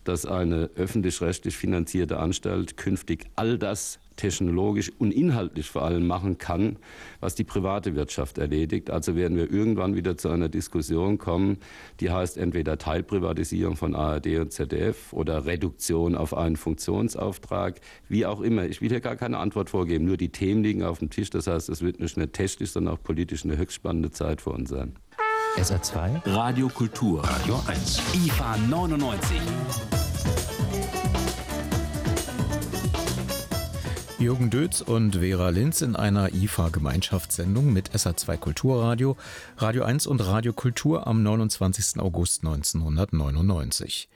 dass 0.04 0.26
eine 0.26 0.70
öffentlich-rechtlich 0.76 1.56
finanzierte 1.56 2.20
Anstalt 2.20 2.78
künftig 2.78 3.26
all 3.36 3.58
das 3.58 4.00
technologisch 4.16 4.92
und 5.00 5.12
inhaltlich 5.12 5.70
vor 5.70 5.84
allem 5.84 6.08
machen 6.08 6.38
kann, 6.38 6.78
was 7.20 7.36
die 7.36 7.44
private 7.44 7.96
Wirtschaft 7.96 8.38
erledigt. 8.38 8.90
Also 8.90 9.16
werden 9.16 9.38
wir 9.38 9.52
irgendwann 9.52 9.96
wieder 9.96 10.18
zu 10.18 10.30
einer 10.30 10.50
Diskussion 10.50 11.18
kommen, 11.18 11.58
die 12.00 12.12
heißt 12.12 12.38
entweder 12.38 12.78
Teilprivatisierung 12.78 13.76
von 13.76 13.96
ARD 13.96 14.40
und 14.40 14.52
ZDF 14.52 15.14
oder 15.14 15.46
Reduktion 15.46 16.16
auf 16.16 16.36
einen 16.36 16.56
Funktionsauftrag, 16.56 17.80
wie 18.10 18.26
auch 18.26 18.42
immer. 18.42 18.66
Ich 18.66 18.82
will 18.82 18.90
hier 18.90 19.02
gar 19.02 19.16
keine 19.16 19.38
Antwort 19.38 19.70
vorgeben, 19.70 20.06
nur 20.06 20.18
die 20.18 20.30
Themen 20.30 20.64
liegen 20.64 20.84
auf 20.84 21.00
dem 21.00 21.10
Tisch. 21.10 21.30
Das 21.30 21.48
heißt, 21.48 21.70
es 21.70 21.82
wird 21.82 22.00
nicht 22.00 22.18
nur 22.18 22.32
technisch, 22.32 22.72
sondern 22.72 22.96
auch 22.96 23.04
politisch 23.04 23.44
eine 23.44 23.58
höchst 23.58 23.76
spannende 23.76 24.12
Zeit 24.12 24.42
für 24.42 24.52
uns 24.52 24.70
sein. 24.70 24.94
SR2 25.58 26.22
Radio 26.36 26.68
Kultur 26.68 27.24
Radio 27.24 27.62
1 27.68 28.02
IFA 28.26 28.58
99 28.58 29.40
Jürgen 34.18 34.50
Dötz 34.50 34.82
und 34.82 35.18
Vera 35.18 35.50
Linz 35.50 35.82
in 35.82 35.96
einer 35.96 36.34
IFA-Gemeinschaftssendung 36.34 37.72
mit 37.72 37.92
SA2 37.92 38.38
Kulturradio, 38.38 39.16
Radio 39.58 39.84
1 39.84 40.08
und 40.08 40.22
Radio 40.22 40.54
Kultur 40.54 41.06
am 41.06 41.22
29. 41.22 42.00
August 42.00 42.44
1999. 42.44 44.10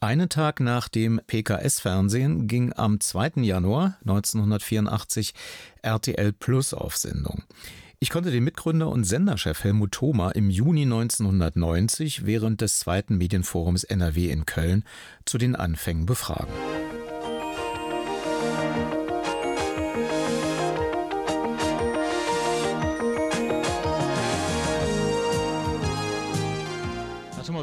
Einen 0.00 0.28
Tag 0.28 0.60
nach 0.60 0.88
dem 0.88 1.22
PKS-Fernsehen 1.26 2.48
ging 2.48 2.74
am 2.74 3.00
2. 3.00 3.32
Januar 3.36 3.96
1984 4.02 5.32
RTL 5.80 6.32
Plus 6.34 6.74
auf 6.74 6.98
Sendung. 6.98 7.44
Ich 7.98 8.10
konnte 8.10 8.30
den 8.30 8.44
Mitgründer 8.44 8.90
und 8.90 9.04
Senderchef 9.04 9.64
Helmut 9.64 9.92
Thoma 9.92 10.30
im 10.32 10.50
Juni 10.50 10.82
1990 10.82 12.26
während 12.26 12.60
des 12.60 12.78
zweiten 12.78 13.16
Medienforums 13.16 13.84
NRW 13.84 14.30
in 14.30 14.44
Köln 14.44 14.84
zu 15.24 15.38
den 15.38 15.56
Anfängen 15.56 16.04
befragen. 16.04 16.52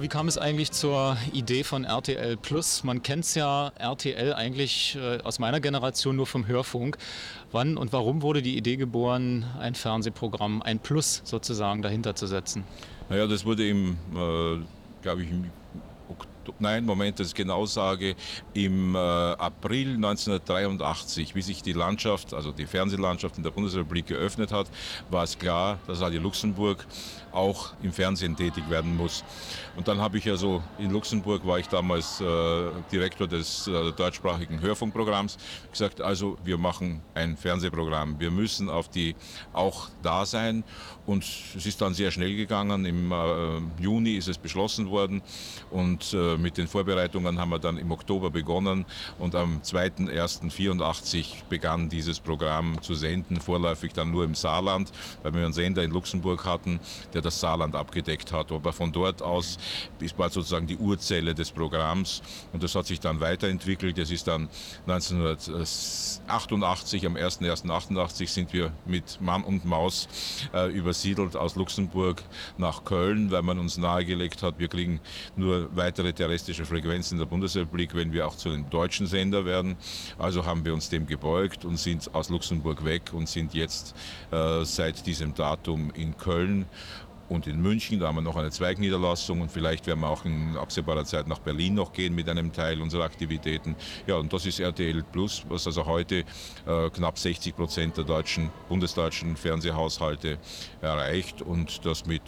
wie 0.04 0.10
kam 0.10 0.28
es 0.28 0.38
eigentlich 0.38 0.72
zur 0.72 1.16
Idee 1.32 1.64
von 1.64 1.86
RTL 1.86 2.36
Plus? 2.36 2.84
Man 2.84 3.04
kennt 3.04 3.24
es 3.24 3.36
ja 3.36 3.72
RTL 3.80 4.34
eigentlich 4.34 4.98
äh, 4.98 5.20
aus 5.24 5.40
meiner 5.40 5.62
Generation 5.62 6.18
nur 6.18 6.28
vom 6.28 6.46
Hörfunk. 6.46 6.98
Wann 7.54 7.78
und 7.78 7.94
warum 7.94 8.24
wurde 8.24 8.42
die 8.42 8.58
Idee 8.58 8.78
geboren, 8.78 9.46
ein 9.60 9.76
Fernsehprogramm, 9.76 10.64
ein 10.64 10.80
Plus 10.80 11.22
sozusagen 11.24 11.84
dahinter 11.84 12.16
zu 12.16 12.26
setzen? 12.26 12.64
Naja, 13.10 13.28
das 13.28 13.46
wurde 13.46 13.70
im, 13.70 13.92
äh, 14.12 14.58
glaube 15.04 15.22
ich, 15.22 15.30
im 15.30 15.46
nein, 16.60 16.86
Moment, 16.86 17.20
dass 17.20 17.28
ich 17.28 17.36
genau 17.36 17.66
sage, 17.66 18.16
im 18.54 18.96
äh, 18.96 18.98
April 18.98 19.96
1983, 19.96 21.36
wie 21.36 21.42
sich 21.42 21.62
die 21.62 21.74
Landschaft, 21.74 22.34
also 22.34 22.52
die 22.52 22.66
Fernsehlandschaft 22.66 23.38
in 23.38 23.44
der 23.44 23.52
Bundesrepublik 23.52 24.08
geöffnet 24.08 24.52
hat, 24.52 24.68
war 25.10 25.24
es 25.24 25.38
klar, 25.38 25.80
dass 25.88 26.02
Radio 26.02 26.22
Luxemburg 26.22 26.86
auch 27.32 27.74
im 27.82 27.92
Fernsehen 27.92 28.36
tätig 28.36 28.70
werden 28.70 28.96
muss. 28.96 29.24
Und 29.76 29.88
dann 29.88 30.00
habe 30.00 30.18
ich 30.18 30.30
also 30.30 30.62
in 30.78 30.92
Luxemburg, 30.92 31.46
war 31.46 31.58
ich 31.60 31.68
damals 31.68 32.22
äh, 32.22 32.70
Direktor 32.92 33.28
des 33.28 33.68
äh, 33.68 33.92
deutschsprachigen 33.92 34.62
Hörfunkprogramms, 34.62 35.38
gesagt, 35.72 36.00
also 36.00 36.38
wir 36.44 36.58
machen 36.58 37.02
ein 37.16 37.36
Fernsehprogramm. 37.36 38.20
Wir 38.20 38.30
müssen 38.30 38.70
auf 38.70 38.88
die 38.90 39.16
auch 39.52 39.90
da 40.04 40.26
sein. 40.26 40.64
Und 41.06 41.24
es 41.56 41.66
ist 41.66 41.82
dann 41.82 41.94
sehr 41.94 42.12
schnell 42.12 42.36
gegangen. 42.36 42.86
Im 42.86 43.12
äh, 43.12 43.82
Juni 43.82 44.14
ist 44.14 44.28
es 44.28 44.38
beschlossen 44.38 44.90
worden 44.90 45.22
und 45.70 46.14
äh, 46.14 46.33
mit 46.38 46.58
den 46.58 46.68
Vorbereitungen 46.68 47.40
haben 47.40 47.50
wir 47.50 47.60
dann 47.60 47.78
im 47.78 47.92
Oktober 47.92 48.30
begonnen 48.30 48.86
und 49.20 49.36
am 49.36 49.62
2.1.84 49.62 51.46
begann 51.50 51.90
dieses 51.90 52.20
Programm 52.20 52.82
zu 52.82 52.96
senden, 52.96 53.40
vorläufig 53.40 53.94
dann 53.94 54.12
nur 54.12 54.24
im 54.24 54.36
Saarland, 54.36 54.92
weil 55.22 55.34
wir 55.34 55.44
einen 55.44 55.54
Sender 55.54 55.84
in 55.84 55.92
Luxemburg 55.92 56.46
hatten, 56.46 56.80
der 57.14 57.22
das 57.22 57.40
Saarland 57.40 57.76
abgedeckt 57.76 58.32
hat. 58.32 58.52
Aber 58.52 58.74
von 58.74 58.92
dort 58.92 59.22
aus 59.22 59.58
war 60.18 60.30
sozusagen 60.30 60.68
die 60.68 60.78
Urzelle 60.78 61.34
des 61.34 61.52
Programms 61.52 62.22
und 62.52 62.64
das 62.64 62.76
hat 62.76 62.86
sich 62.86 63.00
dann 63.00 63.20
weiterentwickelt. 63.20 63.98
Es 63.98 64.12
ist 64.12 64.28
dann 64.28 64.50
1988, 64.88 67.06
am 67.06 67.16
1.1.88 67.16 68.28
sind 68.28 68.54
wir 68.54 68.72
mit 68.86 69.20
Mann 69.22 69.44
und 69.44 69.66
Maus 69.66 70.08
äh, 70.54 70.72
übersiedelt 70.72 71.36
aus 71.36 71.56
Luxemburg 71.56 72.24
nach 72.58 72.84
Köln, 72.84 73.32
weil 73.32 73.42
man 73.42 73.60
uns 73.60 73.78
nahegelegt 73.78 74.44
hat, 74.44 74.60
wir 74.60 74.68
kriegen 74.68 75.00
nur 75.36 75.76
weitere 75.76 76.14
Frequenzen 76.66 77.16
in 77.16 77.20
der 77.20 77.26
Bundesrepublik, 77.26 77.96
wenn 77.96 78.12
wir 78.14 78.28
auch 78.28 78.36
zu 78.36 78.50
einem 78.50 78.70
deutschen 78.70 79.08
Sender 79.08 79.46
werden. 79.46 79.76
Also 80.18 80.46
haben 80.46 80.66
wir 80.66 80.74
uns 80.74 80.90
dem 80.90 81.06
gebeugt 81.06 81.66
und 81.66 81.78
sind 81.78 82.14
aus 82.14 82.30
Luxemburg 82.30 82.84
weg 82.86 83.14
und 83.14 83.30
sind 83.30 83.54
jetzt 83.54 83.96
äh, 84.32 84.64
seit 84.64 85.06
diesem 85.06 85.34
Datum 85.34 85.92
in 85.96 86.18
Köln 86.18 86.66
und 87.30 87.48
in 87.48 87.62
München. 87.62 88.00
Da 88.00 88.08
haben 88.08 88.16
wir 88.16 88.22
noch 88.22 88.36
eine 88.36 88.52
Zweigniederlassung 88.52 89.42
und 89.42 89.52
vielleicht 89.52 89.88
werden 89.88 90.02
wir 90.02 90.10
auch 90.10 90.26
in 90.26 90.56
absehbarer 90.58 91.06
Zeit 91.06 91.28
nach 91.28 91.40
Berlin 91.40 91.74
noch 91.74 91.94
gehen 91.94 92.16
mit 92.16 92.30
einem 92.30 92.52
Teil 92.52 92.82
unserer 92.82 93.04
Aktivitäten. 93.04 93.76
Ja, 94.08 94.16
und 94.16 94.32
das 94.32 94.46
ist 94.46 94.60
RTL 94.60 95.04
Plus, 95.12 95.44
was 95.50 95.68
also 95.68 95.86
heute 95.86 96.24
äh, 96.66 96.90
knapp 96.90 97.18
60 97.18 97.56
Prozent 97.56 97.98
der 97.98 98.04
deutschen, 98.06 98.50
bundesdeutschen 98.70 99.36
Fernsehhaushalte 99.36 100.38
erreicht 100.82 101.42
und 101.42 101.86
das 101.86 102.06
mit 102.06 102.22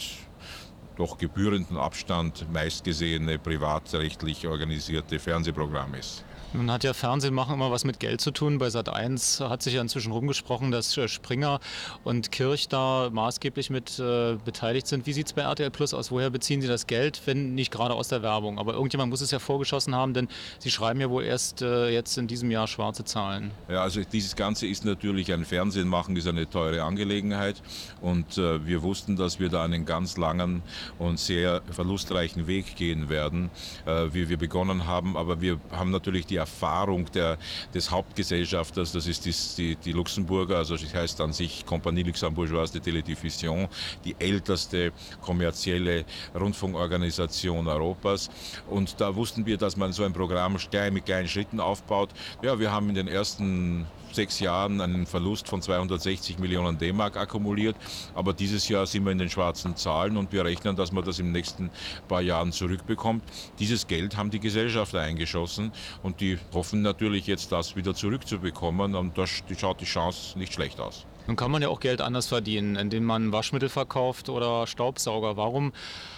doch 0.96 1.18
gebührenden 1.18 1.78
Abstand 1.78 2.52
meistgesehene 2.52 3.38
privatrechtlich 3.40 4.48
organisierte 4.48 5.20
Fernsehprogramm 5.20 5.94
ist. 5.96 6.24
Nun 6.56 6.72
hat 6.72 6.84
ja 6.86 6.94
Fernsehen 6.94 7.34
machen 7.34 7.56
immer 7.56 7.70
was 7.70 7.84
mit 7.84 8.00
Geld 8.00 8.22
zu 8.22 8.32
tun. 8.32 8.60
Bei 8.60 8.68
Sat1 8.68 9.50
hat 9.50 9.62
sich 9.62 9.74
ja 9.74 9.82
inzwischen 9.82 10.12
rumgesprochen, 10.14 10.72
dass 10.72 10.96
äh, 10.98 11.08
Springer 11.08 11.60
und 12.04 12.32
Kirch 12.32 12.70
da 12.70 13.10
maßgeblich 13.12 13.70
mit 13.70 14.00
äh, 14.00 14.38
beteiligt 14.46 14.88
sind. 14.88 15.06
Wie 15.06 15.14
sieht 15.14 15.28
es 15.28 15.34
bei 15.34 15.42
RTL 15.42 15.70
Plus 15.70 15.94
aus? 15.94 16.12
Woher 16.12 16.30
beziehen 16.30 16.62
Sie 16.62 16.68
das 16.68 16.88
Geld, 16.88 17.22
wenn 17.26 17.56
nicht 17.56 17.72
gerade 17.72 17.94
aus 17.94 18.08
der 18.08 18.22
Werbung? 18.22 18.58
Aber 18.58 18.74
irgendjemand 18.74 19.10
muss 19.10 19.20
es 19.20 19.32
ja 19.32 19.40
vorgeschossen 19.40 19.94
haben, 19.94 20.14
denn 20.14 20.30
Sie 20.60 20.72
schreiben 20.72 21.02
ja 21.02 21.10
wohl 21.10 21.24
erst 21.26 21.62
äh, 21.62 21.90
jetzt 21.90 22.18
in 22.18 22.28
diesem 22.28 22.50
Jahr 22.52 22.68
schwarze 22.68 23.04
Zahlen. 23.04 23.52
Ja, 23.70 23.82
also 23.82 24.02
dieses 24.04 24.36
Ganze 24.38 24.66
ist 24.68 24.86
natürlich 24.86 25.34
ein 25.34 25.44
Fernsehen 25.44 25.90
machen, 25.90 26.16
ist 26.16 26.28
eine 26.28 26.50
teure 26.50 26.84
Angelegenheit. 26.84 27.62
Und 28.02 28.38
äh, 28.38 28.66
wir 28.66 28.82
wussten, 28.82 29.18
dass 29.18 29.40
wir 29.40 29.50
da 29.50 29.64
einen 29.64 29.86
ganz 29.86 30.16
langen 30.16 30.64
und 31.00 31.20
sehr 31.20 31.62
verlustreichen 31.70 32.48
Weg 32.48 32.78
gehen 32.78 33.10
werden, 33.10 33.50
äh, 33.86 34.08
wie 34.14 34.30
wir 34.30 34.38
begonnen 34.38 34.88
haben. 34.88 35.18
Aber 35.18 35.42
wir 35.42 35.60
haben 35.72 35.92
natürlich 35.92 36.26
die 36.26 36.45
Erfahrung 36.46 37.12
der, 37.12 37.38
des 37.74 37.90
Hauptgesellschafters, 37.90 38.92
das 38.92 39.08
ist 39.08 39.26
die, 39.58 39.76
die, 39.76 39.92
Luxemburger, 39.92 40.58
also 40.58 40.78
das 40.78 40.94
heißt 40.94 41.20
an 41.22 41.34
sich 41.34 41.66
Compagnie 41.66 42.04
Luxembourgeoise 42.04 42.80
de 42.80 42.82
Télédiffusion, 42.82 43.68
die 44.04 44.16
älteste 44.20 44.92
kommerzielle 45.22 46.06
Rundfunkorganisation 46.36 47.68
Europas. 47.68 48.30
Und 48.70 49.02
da 49.02 49.16
wussten 49.16 49.46
wir, 49.46 49.58
dass 49.58 49.76
man 49.76 49.92
so 49.92 50.04
ein 50.04 50.14
Programm 50.14 50.54
mit 50.54 51.06
kleinen 51.06 51.28
Schritten 51.28 51.60
aufbaut. 51.60 52.10
Ja, 52.44 52.60
wir 52.60 52.72
haben 52.72 52.90
in 52.90 52.96
den 52.96 53.08
ersten 53.08 53.88
sechs 54.16 54.40
Jahren 54.40 54.82
einen 54.82 55.06
Verlust 55.06 55.48
von 55.48 55.62
260 55.62 56.40
Millionen 56.40 56.78
D-Mark 56.78 57.18
akkumuliert. 57.18 57.76
Aber 58.14 58.34
dieses 58.34 58.68
Jahr 58.70 58.88
sind 58.88 59.06
wir 59.06 59.12
in 59.12 59.18
den 59.18 59.30
schwarzen 59.30 59.76
Zahlen 59.76 60.18
und 60.18 60.32
wir 60.32 60.46
rechnen, 60.46 60.76
dass 60.76 60.92
man 60.92 61.04
das 61.04 61.20
im 61.20 61.32
nächsten 61.32 61.70
paar 62.08 62.22
Jahren 62.22 62.52
zurückbekommt. 62.52 63.24
Dieses 63.60 63.88
Geld 63.88 64.18
haben 64.18 64.32
die 64.32 64.40
Gesellschafter 64.40 65.02
eingeschossen 65.02 65.72
und 66.02 66.22
die 66.22 66.40
hoffen 66.54 66.82
natürlich 66.82 67.28
jetzt, 67.28 67.52
das 67.52 67.76
wieder 67.76 67.94
zurückzubekommen. 67.94 68.96
Und 68.96 69.18
da 69.18 69.26
schaut 69.28 69.82
die 69.82 69.86
Chance 69.86 70.38
nicht 70.40 70.54
schlecht 70.54 70.80
aus. 70.80 71.06
Nun 71.28 71.36
kann 71.36 71.50
man 71.50 71.62
ja 71.62 71.70
auch 71.70 71.80
Geld 71.80 72.02
anders 72.02 72.28
verdienen, 72.28 72.76
indem 72.76 73.04
man 73.04 73.32
Waschmittel 73.32 73.70
verkauft 73.70 74.30
oder 74.30 74.68
Staubsauger. 74.68 75.38
Warum 75.38 75.74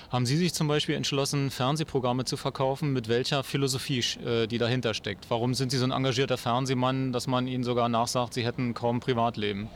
haben 0.09 0.25
Sie 0.25 0.35
sich 0.35 0.53
zum 0.53 0.67
Beispiel 0.67 0.95
entschlossen, 0.95 1.49
Fernsehprogramme 1.49 2.25
zu 2.25 2.35
verkaufen? 2.35 2.91
Mit 2.91 3.07
welcher 3.07 3.43
Philosophie, 3.43 4.03
äh, 4.25 4.47
die 4.47 4.57
dahinter 4.57 4.93
steckt? 4.93 5.29
Warum 5.29 5.53
sind 5.53 5.71
Sie 5.71 5.77
so 5.77 5.85
ein 5.85 5.91
engagierter 5.91 6.37
Fernsehmann, 6.37 7.13
dass 7.13 7.27
man 7.27 7.47
Ihnen 7.47 7.63
sogar 7.63 7.87
nachsagt, 7.87 8.33
Sie 8.33 8.45
hätten 8.45 8.73
kaum 8.73 8.99
Privatleben? 8.99 9.69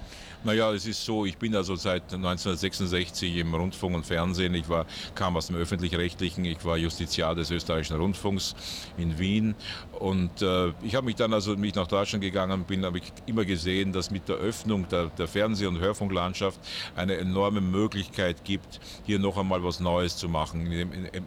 Naja, 0.44 0.72
es 0.74 0.88
ist 0.88 1.06
so, 1.06 1.24
ich 1.24 1.38
bin 1.38 1.56
also 1.56 1.76
seit 1.76 2.02
1966 2.12 3.38
im 3.38 3.54
Rundfunk 3.54 3.94
und 3.96 4.08
Fernsehen. 4.08 4.56
Ich 4.56 4.68
war, 4.68 4.88
kam 5.14 5.38
aus 5.38 5.48
dem 5.48 5.56
Öffentlich-Rechtlichen, 5.56 6.46
ich 6.46 6.66
war 6.66 6.78
Justiziar 6.78 7.36
des 7.36 7.52
österreichischen 7.52 7.98
Rundfunks 7.98 8.56
in 8.98 9.20
Wien. 9.20 9.54
Und 10.00 10.42
äh, 10.42 10.70
ich 10.82 10.96
habe 10.96 11.06
mich 11.06 11.16
dann 11.16 11.32
also 11.32 11.56
mich 11.56 11.76
nach 11.76 11.86
Deutschland 11.86 12.24
gegangen 12.24 12.64
bin, 12.64 12.84
habe 12.86 12.98
ich 12.98 13.14
immer 13.28 13.46
gesehen, 13.46 13.94
dass 13.94 14.10
mit 14.10 14.28
der 14.30 14.38
Öffnung 14.38 14.88
der, 14.90 15.12
der 15.16 15.28
Fernseh- 15.28 15.68
und 15.68 15.80
Hörfunklandschaft 15.80 16.60
eine 16.96 17.18
enorme 17.18 17.62
Möglichkeit 17.62 18.44
gibt, 18.44 18.80
hier 19.06 19.20
noch 19.20 19.38
einmal 19.38 19.64
was 19.64 19.80
Neues 19.80 20.18
zu 20.18 20.28
machen, 20.28 20.68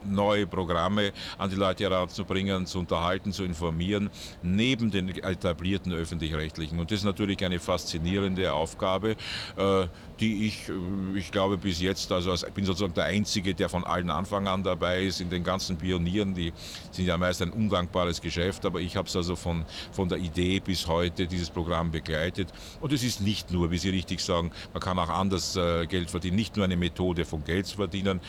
neue 0.04 0.48
Programme 0.48 1.12
an 1.38 1.50
die 1.50 1.56
Leute 1.56 1.84
heranzubringen, 1.84 2.66
zu 2.66 2.80
unterhalten, 2.80 3.30
zu 3.30 3.44
informieren, 3.44 4.10
neben 4.42 4.90
den 4.90 5.08
etablierten 5.08 5.92
Öffentlich-Rechtlichen. 5.92 6.80
Und 6.80 6.90
das 6.90 6.98
ist 6.98 7.04
natürlich 7.04 7.44
eine 7.44 7.60
faszinierende 7.60 8.52
Aufgabe 8.52 9.03
habe, 9.05 9.84
äh, 9.84 9.88
die 10.20 10.46
ich, 10.46 10.68
äh, 10.68 11.18
ich 11.18 11.30
glaube 11.30 11.57
bis 11.59 11.80
jetzt, 11.80 12.11
also 12.12 12.32
ich 12.34 12.52
bin 12.52 12.64
sozusagen 12.64 12.94
der 12.94 13.05
Einzige, 13.05 13.55
der 13.55 13.68
von 13.68 13.84
allen 13.84 14.11
Anfang 14.11 14.48
an 14.48 14.62
dabei 14.62 15.05
ist, 15.05 15.20
in 15.20 15.30
den 15.30 15.44
ganzen 15.44 15.76
Pionieren, 15.76 16.34
die 16.34 16.52
sind 16.90 17.07
ja 17.07 17.16
meist 17.16 17.42
ein 17.42 17.50
undankbares 17.50 18.20
Geschäft, 18.20 18.64
aber 18.64 18.80
ich 18.80 18.96
habe 18.96 19.09
es 19.09 19.16
also 19.16 19.36
von, 19.36 19.64
von 19.92 20.09
der 20.09 20.18
Idee 20.18 20.61
bis 20.61 20.86
heute 20.86 21.26
dieses 21.26 21.50
Programm 21.50 21.90
begleitet. 21.90 22.48
Und 22.80 22.92
es 22.92 23.02
ist 23.02 23.20
nicht 23.20 23.50
nur, 23.50 23.70
wie 23.70 23.78
Sie 23.78 23.90
richtig 23.90 24.20
sagen, 24.20 24.52
man 24.72 24.82
kann 24.82 24.98
auch 24.98 25.11
anders 25.11 25.57
äh, 25.57 25.86
Geld 25.86 26.11
verdienen, 26.11 26.36
nicht 26.36 26.57
nur 26.57 26.64
eine 26.64 26.76
Methode 26.76 27.24
von 27.24 27.44
Geld 27.44 27.66
zu 27.66 27.76
verdienen. 27.76 28.20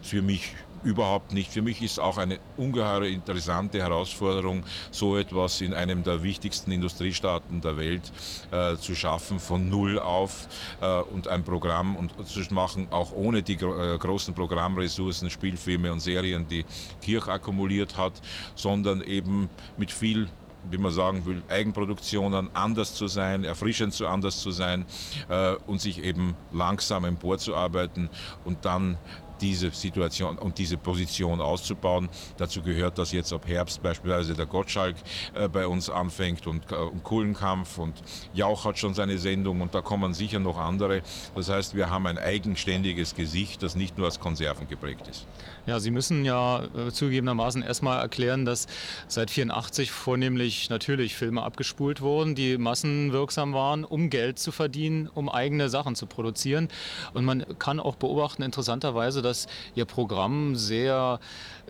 Für 0.00 0.22
mich 0.22 0.54
überhaupt 0.82 1.32
nicht. 1.32 1.52
Für 1.52 1.62
mich 1.62 1.82
ist 1.82 1.98
auch 1.98 2.18
eine 2.18 2.38
ungeheure 2.56 3.08
interessante 3.08 3.78
Herausforderung, 3.78 4.64
so 4.90 5.16
etwas 5.16 5.60
in 5.60 5.74
einem 5.74 6.02
der 6.02 6.22
wichtigsten 6.22 6.72
Industriestaaten 6.72 7.60
der 7.60 7.76
Welt 7.76 8.12
äh, 8.50 8.76
zu 8.76 8.94
schaffen, 8.94 9.38
von 9.40 9.68
Null 9.68 9.98
auf 9.98 10.48
äh, 10.80 11.00
und 11.00 11.28
ein 11.28 11.44
Programm 11.44 11.96
und 11.96 12.12
zu 12.26 12.38
machen, 12.52 12.88
auch 12.90 13.12
ohne 13.12 13.42
die 13.42 13.54
äh, 13.54 13.98
großen 13.98 14.34
Programmressourcen, 14.34 15.30
Spielfilme 15.30 15.92
und 15.92 16.00
Serien, 16.00 16.46
die 16.48 16.64
Kirch 17.02 17.28
akkumuliert 17.28 17.96
hat, 17.96 18.12
sondern 18.54 19.02
eben 19.02 19.48
mit 19.76 19.90
viel 19.90 20.28
wie 20.70 20.78
man 20.78 20.92
sagen 20.92 21.24
will, 21.24 21.42
Eigenproduktionen 21.48 22.50
anders 22.54 22.94
zu 22.94 23.06
sein, 23.06 23.44
erfrischend 23.44 23.94
zu 23.94 24.06
anders 24.06 24.40
zu 24.40 24.50
sein 24.50 24.84
äh, 25.28 25.54
und 25.66 25.80
sich 25.80 26.02
eben 26.02 26.34
langsam 26.52 27.04
emporzuarbeiten 27.04 28.10
und 28.44 28.64
dann 28.64 28.98
diese 29.40 29.70
Situation 29.70 30.38
und 30.38 30.58
diese 30.58 30.76
Position 30.76 31.40
auszubauen. 31.40 32.08
Dazu 32.36 32.62
gehört, 32.62 32.98
dass 32.98 33.12
jetzt 33.12 33.32
ab 33.32 33.46
Herbst 33.46 33.82
beispielsweise 33.82 34.34
der 34.34 34.46
Gottschalk 34.46 34.96
äh, 35.34 35.48
bei 35.48 35.66
uns 35.66 35.90
anfängt 35.90 36.46
und, 36.46 36.70
äh, 36.70 36.74
und 36.74 37.02
Kohlenkampf 37.02 37.78
und 37.78 37.94
Jauch 38.34 38.64
hat 38.64 38.78
schon 38.78 38.94
seine 38.94 39.18
Sendung 39.18 39.60
und 39.60 39.74
da 39.74 39.80
kommen 39.80 40.14
sicher 40.14 40.38
noch 40.38 40.58
andere. 40.58 41.02
Das 41.34 41.48
heißt, 41.48 41.74
wir 41.74 41.90
haben 41.90 42.06
ein 42.06 42.18
eigenständiges 42.18 43.14
Gesicht, 43.14 43.62
das 43.62 43.74
nicht 43.74 43.96
nur 43.98 44.06
als 44.06 44.20
Konserven 44.20 44.68
geprägt 44.68 45.08
ist. 45.08 45.26
Ja, 45.68 45.80
Sie 45.80 45.90
müssen 45.90 46.24
ja 46.24 46.64
äh, 46.64 46.90
zugegebenermaßen 46.90 47.60
erstmal 47.60 48.00
erklären, 48.00 48.46
dass 48.46 48.68
seit 49.06 49.30
84 49.30 49.90
vornehmlich 49.90 50.70
natürlich 50.70 51.14
Filme 51.14 51.42
abgespult 51.42 52.00
wurden, 52.00 52.34
die 52.34 52.56
massenwirksam 52.56 53.52
waren, 53.52 53.84
um 53.84 54.08
Geld 54.08 54.38
zu 54.38 54.50
verdienen, 54.50 55.10
um 55.12 55.28
eigene 55.28 55.68
Sachen 55.68 55.94
zu 55.94 56.06
produzieren. 56.06 56.68
Und 57.12 57.26
man 57.26 57.44
kann 57.58 57.80
auch 57.80 57.96
beobachten, 57.96 58.42
interessanterweise, 58.42 59.20
dass 59.20 59.46
Ihr 59.74 59.84
Programm 59.84 60.56
sehr 60.56 61.20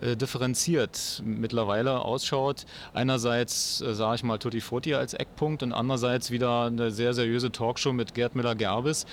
äh, 0.01 0.15
differenziert 0.15 1.21
mittlerweile 1.25 1.99
ausschaut. 1.99 2.65
Einerseits, 2.93 3.81
äh, 3.81 3.93
sage 3.93 4.15
ich 4.15 4.23
mal, 4.23 4.37
Tutti 4.37 4.61
Frutti 4.61 4.93
als 4.93 5.13
Eckpunkt 5.13 5.61
und 5.61 5.73
andererseits 5.73 6.31
wieder 6.31 6.67
eine 6.67 6.91
sehr 6.91 7.13
seriöse 7.13 7.51
Talkshow 7.51 7.91
mit 7.91 8.13
Gerd 8.13 8.33
Müller-Gerbes. 8.33 9.05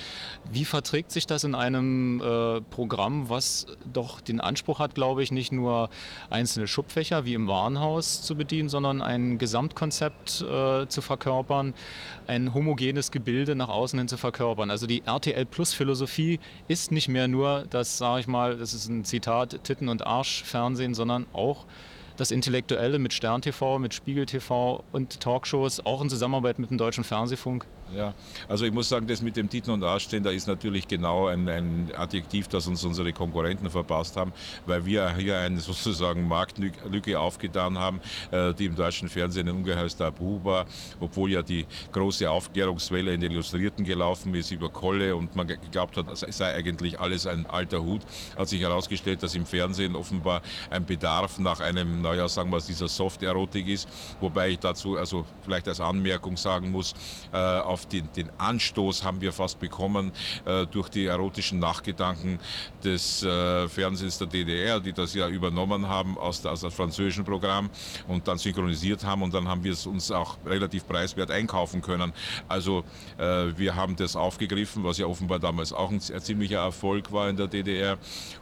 Wie 0.48 0.64
verträgt 0.64 1.10
sich 1.10 1.26
das 1.26 1.42
in 1.42 1.56
einem 1.56 2.20
äh, 2.20 2.60
Programm, 2.60 3.28
was 3.28 3.66
doch 3.92 4.20
den 4.20 4.40
Anspruch 4.40 4.75
hat, 4.78 4.94
glaube 4.94 5.22
ich, 5.22 5.32
nicht 5.32 5.52
nur 5.52 5.90
einzelne 6.30 6.66
Schubfächer 6.66 7.24
wie 7.24 7.34
im 7.34 7.48
Warenhaus 7.48 8.22
zu 8.22 8.36
bedienen, 8.36 8.68
sondern 8.68 9.02
ein 9.02 9.38
Gesamtkonzept 9.38 10.42
äh, 10.42 10.86
zu 10.86 11.02
verkörpern, 11.02 11.74
ein 12.26 12.54
homogenes 12.54 13.10
Gebilde 13.10 13.54
nach 13.54 13.68
außen 13.68 13.98
hin 13.98 14.08
zu 14.08 14.16
verkörpern. 14.16 14.70
Also 14.70 14.86
die 14.86 15.02
RTL 15.04 15.46
Plus 15.46 15.72
Philosophie 15.74 16.40
ist 16.68 16.92
nicht 16.92 17.08
mehr 17.08 17.28
nur 17.28 17.64
das, 17.70 17.98
sage 17.98 18.20
ich 18.20 18.26
mal, 18.26 18.56
das 18.56 18.74
ist 18.74 18.88
ein 18.88 19.04
Zitat, 19.04 19.62
Titten- 19.64 19.88
und 19.88 20.06
Arsch-Fernsehen, 20.06 20.94
sondern 20.94 21.26
auch 21.32 21.66
das 22.16 22.30
Intellektuelle 22.30 22.98
mit 22.98 23.12
Stern 23.12 23.42
TV, 23.42 23.78
mit 23.78 23.94
Spiegel 23.94 24.26
TV 24.26 24.82
und 24.92 25.20
Talkshows, 25.20 25.84
auch 25.84 26.00
in 26.00 26.08
Zusammenarbeit 26.08 26.58
mit 26.58 26.70
dem 26.70 26.78
Deutschen 26.78 27.04
Fernsehfunk. 27.04 27.66
Ja, 27.94 28.14
also 28.48 28.64
ich 28.64 28.72
muss 28.72 28.88
sagen, 28.88 29.06
das 29.06 29.22
mit 29.22 29.36
dem 29.36 29.48
Titeln 29.48 29.74
und 29.74 29.80
Dastehen, 29.80 30.24
da 30.24 30.30
ist 30.30 30.48
natürlich 30.48 30.88
genau 30.88 31.28
ein, 31.28 31.48
ein 31.48 31.92
Adjektiv, 31.96 32.48
das 32.48 32.66
uns 32.66 32.82
unsere 32.84 33.12
Konkurrenten 33.12 33.70
verpasst 33.70 34.16
haben, 34.16 34.32
weil 34.66 34.84
wir 34.84 35.14
hier 35.14 35.38
eine 35.38 35.60
sozusagen 35.60 36.26
Marktlücke 36.26 37.18
aufgetan 37.18 37.78
haben, 37.78 38.00
äh, 38.32 38.52
die 38.54 38.64
im 38.64 38.74
deutschen 38.74 39.08
Fernsehen 39.08 39.48
ein 39.48 39.54
ungeheuers 39.54 39.96
Tabu 39.96 40.42
war, 40.42 40.66
obwohl 40.98 41.30
ja 41.30 41.42
die 41.42 41.64
große 41.92 42.28
Aufklärungswelle 42.28 43.14
in 43.14 43.20
den 43.20 43.30
Illustrierten 43.30 43.84
gelaufen 43.84 44.34
ist 44.34 44.50
über 44.50 44.68
Kolle 44.68 45.14
und 45.14 45.36
man 45.36 45.46
geglaubt 45.46 45.96
hat, 45.96 46.06
es 46.10 46.36
sei 46.36 46.54
eigentlich 46.54 46.98
alles 46.98 47.26
ein 47.26 47.46
alter 47.46 47.84
Hut, 47.84 48.02
hat 48.36 48.48
sich 48.48 48.60
herausgestellt, 48.62 49.22
dass 49.22 49.36
im 49.36 49.46
Fernsehen 49.46 49.94
offenbar 49.94 50.42
ein 50.70 50.84
Bedarf 50.84 51.38
nach 51.38 51.60
einem, 51.60 52.02
naja, 52.02 52.28
sagen 52.28 52.50
wir 52.50 52.56
es, 52.56 52.66
dieser 52.66 52.88
Soft-Erotik 52.88 53.68
ist, 53.68 53.88
wobei 54.20 54.50
ich 54.50 54.58
dazu 54.58 54.96
also 54.96 55.24
vielleicht 55.42 55.68
als 55.68 55.80
Anmerkung 55.80 56.36
sagen 56.36 56.72
muss, 56.72 56.92
äh, 57.32 57.36
auf 57.76 57.84
den, 57.84 58.08
den, 58.16 58.30
Anstoß 58.38 59.04
haben 59.04 59.20
wir 59.20 59.34
fast 59.34 59.60
bekommen 59.60 60.10
äh, 60.46 60.66
durch 60.66 60.88
die 60.88 61.04
erotischen 61.04 61.58
Nachgedanken 61.58 62.38
des 62.82 63.22
äh, 63.22 63.68
Fernsehens 63.68 64.16
der 64.16 64.28
DDR, 64.28 64.80
die 64.80 64.94
das 64.94 65.12
ja 65.12 65.28
übernommen 65.28 65.86
haben 65.86 66.16
aus, 66.16 66.40
der, 66.40 66.52
aus 66.52 66.62
dem 66.62 66.70
französischen 66.70 67.26
Programm 67.26 67.68
und 68.08 68.26
dann 68.28 68.38
synchronisiert 68.38 69.04
haben 69.04 69.22
und 69.22 69.34
dann 69.34 69.46
haben 69.46 69.62
wir 69.62 69.72
es 69.72 69.84
uns 69.84 70.10
auch 70.10 70.38
relativ 70.46 70.86
preiswert 70.88 71.30
einkaufen 71.30 71.82
können. 71.82 72.14
Also 72.48 72.82
äh, 73.18 73.52
wir 73.58 73.76
haben 73.76 73.94
das 73.94 74.16
aufgegriffen, 74.16 74.82
was 74.82 74.96
ja 74.96 75.04
offenbar 75.04 75.38
damals 75.38 75.74
auch 75.74 75.90
ein, 75.90 76.00
ein 76.00 76.20
ziemlicher 76.22 76.60
Erfolg 76.60 77.12
war 77.12 77.28
in 77.28 77.36
der 77.36 77.46
DDR 77.46 77.98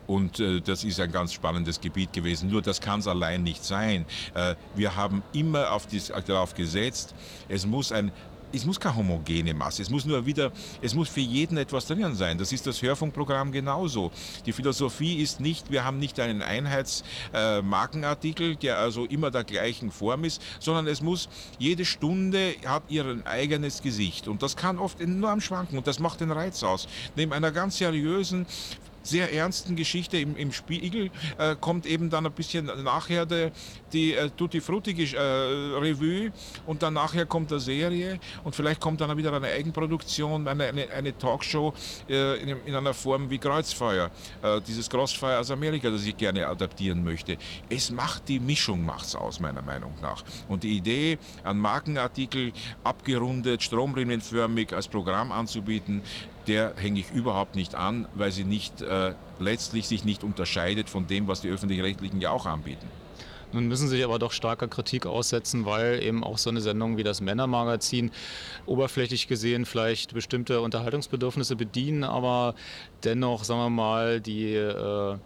und 0.07 0.39
äh, 0.39 0.61
das 0.61 0.85
ist 0.85 1.01
ein 1.01 1.11
ganz 1.11 1.33
spannendes 1.33 1.81
Gebiet 1.81 2.13
gewesen. 2.13 2.51
Nur 2.51 2.63
das 2.63 2.81
kann 2.81 3.01
es 3.01 3.09
allein 3.09 3.43
nicht 3.43 3.65
sein. 3.65 4.05
Äh, 4.35 4.55
wir 4.77 4.95
haben 4.95 5.25
immer 5.33 5.73
auf 5.73 5.89
dies, 5.89 6.13
darauf 6.27 6.55
gesetzt, 6.55 7.17
es 7.49 7.67
muss 7.67 7.91
ein 7.91 8.13
es 8.55 8.65
muss 8.65 8.79
keine 8.79 8.97
homogene 8.97 9.55
Masse, 9.55 9.83
es 9.83 9.91
muss 9.91 10.05
nur 10.05 10.25
wieder, 10.27 10.53
es 10.81 10.95
muss 10.95 11.09
für 11.09 11.21
jeden 11.21 11.59
etwas 11.59 11.87
drin 11.87 12.15
sein. 12.15 12.39
Das 12.39 12.53
ist 12.53 12.67
das 12.67 12.83
Hörfunkprogramm 12.83 13.53
genauso. 13.53 14.11
Die 14.47 14.53
Philosophie 14.53 15.23
ist 15.23 15.41
nicht, 15.41 15.71
wir 15.71 15.85
haben 15.85 15.99
nicht 15.99 16.21
einen 16.21 16.43
Einheitsmarkenartikel, 16.43 18.53
äh, 18.53 18.57
der 18.57 18.79
also 18.79 19.07
immer 19.07 19.31
der 19.31 19.45
gleichen 19.45 19.91
Form 19.91 20.25
ist, 20.25 20.41
sondern 20.61 20.87
es 20.87 21.03
muss, 21.03 21.29
jede 21.59 21.85
Stunde 21.85 22.55
hat 22.65 22.85
ihr 22.89 23.23
eigenes 23.25 23.83
Gesicht 23.83 24.29
und 24.29 24.43
das 24.43 24.57
kann 24.57 24.79
oft 24.79 25.01
enorm 25.01 25.41
schwanken 25.41 25.79
und 25.79 25.87
das 25.87 25.99
macht 25.99 26.21
den 26.21 26.31
Reiz 26.31 26.63
aus. 26.63 26.87
Neben 27.17 27.33
einer 27.33 27.51
ganz 27.51 27.79
seriösen, 27.79 28.47
sehr 29.05 29.33
ernsten 29.33 29.77
Geschichte 29.77 30.19
im, 30.19 30.37
im 30.37 30.53
Spiegel 30.53 31.11
äh, 31.39 31.55
kommt 31.61 31.87
eben 31.87 32.11
dann 32.11 32.27
ein 32.27 32.33
bisschen 32.33 32.67
nachher 32.83 33.27
de, 33.27 33.51
die 33.93 34.15
äh, 34.15 34.31
Tutti 34.31 34.61
Frutti 34.61 34.93
äh, 35.15 35.19
Revue 35.19 36.33
und 36.67 36.83
dann 36.83 36.95
nachher 36.95 37.27
kommt 37.27 37.53
eine 37.53 37.61
Serie 37.61 38.19
und 38.43 38.55
vielleicht 38.55 38.81
kommt 38.81 39.01
dann 39.01 39.17
wieder 39.17 39.33
eine 39.33 39.49
Eigenproduktion, 39.49 40.49
eine, 40.49 40.65
eine, 40.65 40.91
eine 40.91 41.17
Talkshow 41.17 41.73
äh, 42.09 42.43
in, 42.43 42.57
in, 42.65 42.75
einer 42.75 42.95
Form 42.95 43.31
wie 43.31 43.39
Kreuzfeuer, 43.39 44.11
äh, 44.43 44.61
dieses 44.67 44.89
Crossfire 44.89 45.39
aus 45.39 45.51
Amerika, 45.51 45.91
das 45.91 46.05
ich 46.05 46.17
gerne 46.17 46.47
adaptieren 46.47 47.05
möchte. 47.05 47.37
Es 47.69 47.91
macht 47.91 48.29
die 48.29 48.41
Mischung 48.41 48.85
macht's 48.85 49.15
aus, 49.15 49.41
meiner 49.41 49.63
Meinung 49.63 49.95
nach. 50.01 50.25
Und 50.49 50.63
die 50.63 50.77
Idee, 50.77 51.19
einen 51.43 51.61
Markenartikel 51.61 52.53
abgerundet, 52.83 53.63
stromlinienförmig 53.63 54.73
als 54.73 54.89
Programm 54.89 55.33
anzubieten, 55.33 56.03
der 56.47 56.75
hänge 56.77 57.01
ich 57.01 57.11
überhaupt 57.11 57.55
nicht 57.57 57.75
an, 57.75 58.07
weil 58.15 58.33
sie 58.33 58.45
nicht 58.45 58.83
äh, 58.83 59.15
letztlich 59.39 59.89
sich 59.89 60.05
nicht 60.05 60.25
unterscheidet 60.25 60.89
von 60.89 61.07
dem, 61.07 61.29
was 61.29 61.41
die 61.41 61.49
öffentlich-rechtlichen 61.49 62.21
ja 62.21 62.31
auch 62.31 62.47
anbieten. 62.47 62.87
Nun 63.55 63.69
müssen 63.69 63.87
sie 63.89 63.97
sich 63.97 64.05
aber 64.05 64.19
doch 64.19 64.33
starker 64.33 64.67
Kritik 64.67 65.07
aussetzen, 65.07 65.65
weil 65.65 66.03
eben 66.03 66.25
auch 66.25 66.39
so 66.39 66.51
eine 66.51 66.61
Sendung 66.61 66.97
wie 66.97 67.05
das 67.05 67.21
Männermagazin 67.21 68.11
oberflächlich 68.67 69.29
gesehen 69.29 69.65
vielleicht 69.65 70.13
bestimmte 70.13 70.61
Unterhaltungsbedürfnisse 70.61 71.55
bedienen, 71.55 72.03
aber 72.03 72.57
dennoch, 73.05 73.45
sagen 73.45 73.61
wir 73.61 73.71
mal, 73.71 74.21
die 74.21 74.55
äh, 74.55 75.19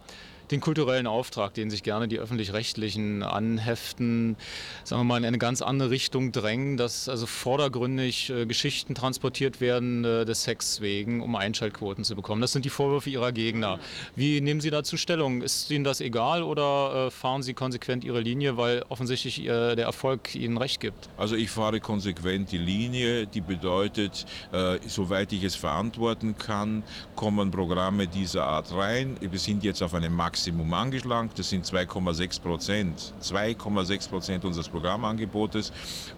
den 0.50 0.60
kulturellen 0.60 1.06
Auftrag, 1.06 1.54
den 1.54 1.70
sich 1.70 1.82
gerne 1.82 2.08
die 2.08 2.18
öffentlich-rechtlichen 2.18 3.22
anheften, 3.22 4.36
sagen 4.84 5.00
wir 5.00 5.04
mal, 5.04 5.18
in 5.18 5.24
eine 5.24 5.38
ganz 5.38 5.62
andere 5.62 5.90
Richtung 5.90 6.32
drängen, 6.32 6.76
dass 6.76 7.08
also 7.08 7.26
vordergründig 7.26 8.30
äh, 8.30 8.46
Geschichten 8.46 8.94
transportiert 8.94 9.60
werden 9.60 10.04
äh, 10.04 10.24
des 10.24 10.44
Sex 10.44 10.80
wegen, 10.80 11.20
um 11.20 11.36
Einschaltquoten 11.36 12.04
zu 12.04 12.16
bekommen. 12.16 12.40
Das 12.40 12.52
sind 12.52 12.64
die 12.64 12.70
Vorwürfe 12.70 13.10
Ihrer 13.10 13.32
Gegner. 13.32 13.78
Wie 14.16 14.40
nehmen 14.40 14.60
Sie 14.60 14.70
dazu 14.70 14.96
Stellung? 14.96 15.42
Ist 15.42 15.70
Ihnen 15.70 15.84
das 15.84 16.00
egal 16.00 16.42
oder 16.42 17.06
äh, 17.06 17.10
fahren 17.10 17.42
Sie 17.42 17.54
konsequent 17.54 18.04
Ihre 18.04 18.20
Linie, 18.20 18.56
weil 18.56 18.84
offensichtlich 18.88 19.40
äh, 19.40 19.74
der 19.76 19.86
Erfolg 19.86 20.34
Ihnen 20.34 20.56
recht 20.56 20.80
gibt? 20.80 21.08
Also 21.16 21.36
ich 21.36 21.50
fahre 21.50 21.80
konsequent 21.80 22.52
die 22.52 22.58
Linie, 22.58 23.26
die 23.26 23.40
bedeutet, 23.40 24.26
äh, 24.52 24.78
soweit 24.86 25.32
ich 25.32 25.44
es 25.44 25.56
verantworten 25.56 26.36
kann, 26.38 26.82
kommen 27.16 27.50
Programme 27.50 28.06
dieser 28.06 28.44
Art 28.44 28.72
rein. 28.72 29.16
Wir 29.20 29.38
sind 29.38 29.64
jetzt 29.64 29.82
auf 29.82 29.94
einem 29.94 30.14
Max 30.14 30.37
Maximum 30.38 30.72
angeschlagen. 30.72 31.30
Das 31.34 31.48
sind 31.48 31.66
2,6 31.66 32.40
Prozent. 32.40 33.12
2,6 33.20 34.08
Prozent 34.08 34.44
unseres 34.44 34.68
Programmangebotes. 34.68 35.72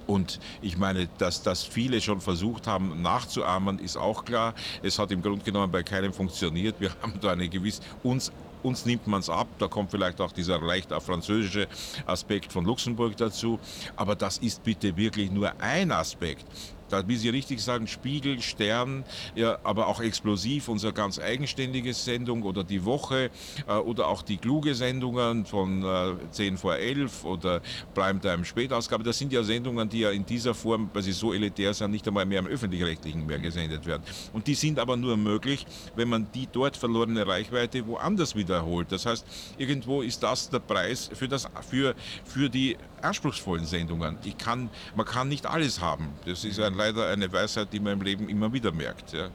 Und 0.07 0.39
ich 0.61 0.77
meine, 0.77 1.09
dass 1.17 1.43
das 1.43 1.65
viele 1.65 2.03
schon 2.03 2.21
versucht 2.21 2.67
haben 2.67 3.01
nachzuahmen, 3.01 3.79
ist 3.79 3.97
auch 3.97 4.27
klar. 4.27 4.53
Es 4.83 4.99
hat 4.99 5.11
im 5.11 5.23
Grunde 5.23 5.43
genommen 5.43 5.73
bei 5.73 5.83
keinem 5.83 6.13
funktioniert. 6.13 6.79
Wir 6.81 6.91
haben 7.01 7.15
da 7.19 7.33
eine 7.33 7.49
gewisse, 7.49 7.81
uns 8.03 8.31
uns 8.63 8.85
nimmt 8.85 9.07
man 9.07 9.21
es 9.21 9.31
ab, 9.31 9.49
da 9.59 9.69
kommt 9.69 9.91
vielleicht 9.91 10.21
auch 10.21 10.33
dieser 10.33 10.61
leicht 10.61 10.93
französische 10.93 11.67
Aspekt 12.05 12.53
von 12.53 12.67
Luxemburg 12.67 13.17
dazu, 13.17 13.59
aber 13.97 14.15
das 14.15 14.37
ist 14.37 14.63
bitte 14.63 14.95
wirklich 14.99 15.31
nur 15.31 15.51
ein 15.63 15.91
Aspekt 15.93 16.45
da, 16.91 17.07
wie 17.09 17.17
Sie 17.17 17.29
richtig 17.29 17.63
sagen, 17.63 17.87
Spiegel, 17.87 18.41
Stern, 18.41 19.05
ja, 19.35 19.59
aber 19.63 19.87
auch 19.87 20.01
Explosiv, 20.01 20.69
unsere 20.69 20.93
ganz 20.93 21.19
eigenständige 21.19 21.95
Sendung 21.95 22.43
oder 22.43 22.65
die 22.65 22.85
Woche 22.85 23.31
äh, 23.67 23.73
oder 23.75 24.09
auch 24.09 24.23
die 24.23 24.37
kluge 24.37 24.75
Sendungen 24.75 25.47
von 25.47 25.83
äh, 25.83 26.15
10 26.31 26.59
vor 26.59 26.77
11 26.77 27.25
oder 27.25 27.61
Primetime 27.95 28.45
Spätausgabe. 28.45 29.05
Das 29.05 29.19
sind 29.19 29.33
ja 29.33 29.43
Sendungen, 29.43 29.89
die 29.89 30.01
ja 30.01 30.11
in 30.11 30.27
dieser 30.27 30.55
Form, 30.55 30.91
weil 30.93 31.03
sie 31.03 31.13
so 31.13 31.33
elitär 31.33 31.75
sind, 31.75 31.91
nicht 31.91 32.07
einmal 32.07 32.27
mehr 32.27 32.41
im 32.41 32.47
Öffentlich-Rechtlichen 32.47 33.27
mehr 33.27 33.39
gesendet 33.39 33.87
werden. 33.87 34.03
Und 34.33 34.47
die 34.47 34.55
sind 34.55 34.79
aber 34.79 34.97
nur 34.97 35.17
möglich, 35.17 35.67
wenn 35.97 36.09
man 36.09 36.27
die 36.33 36.49
dort 36.51 36.77
verlorene 36.77 37.27
Reichweite 37.27 37.87
woanders 37.87 38.35
wiederholt. 38.35 38.91
Das 38.93 39.07
heißt, 39.07 39.25
irgendwo 39.59 40.03
ist 40.03 40.23
das 40.23 40.51
der 40.51 40.61
Preis 40.61 41.11
für, 41.13 41.29
das, 41.29 41.49
für, 41.69 41.95
für 42.25 42.49
die 42.49 42.77
anspruchsvollen 43.03 43.65
Sendungen. 43.65 44.19
Ich 44.25 44.39
kann, 44.39 44.71
man 44.95 45.07
kann 45.07 45.29
nicht 45.29 45.47
alles 45.47 45.81
haben. 45.81 46.09
Das 46.27 46.45
ist 46.45 46.61
ein 46.61 46.75
leider 46.75 47.09
eine 47.09 47.33
Weisheit, 47.33 47.73
die 47.73 47.81
man 47.81 47.95
im 47.95 48.03
Leben 48.03 48.29
immer 48.29 48.53
wieder 48.53 48.73
merkt. 48.73 49.13
Ja. 49.13 49.31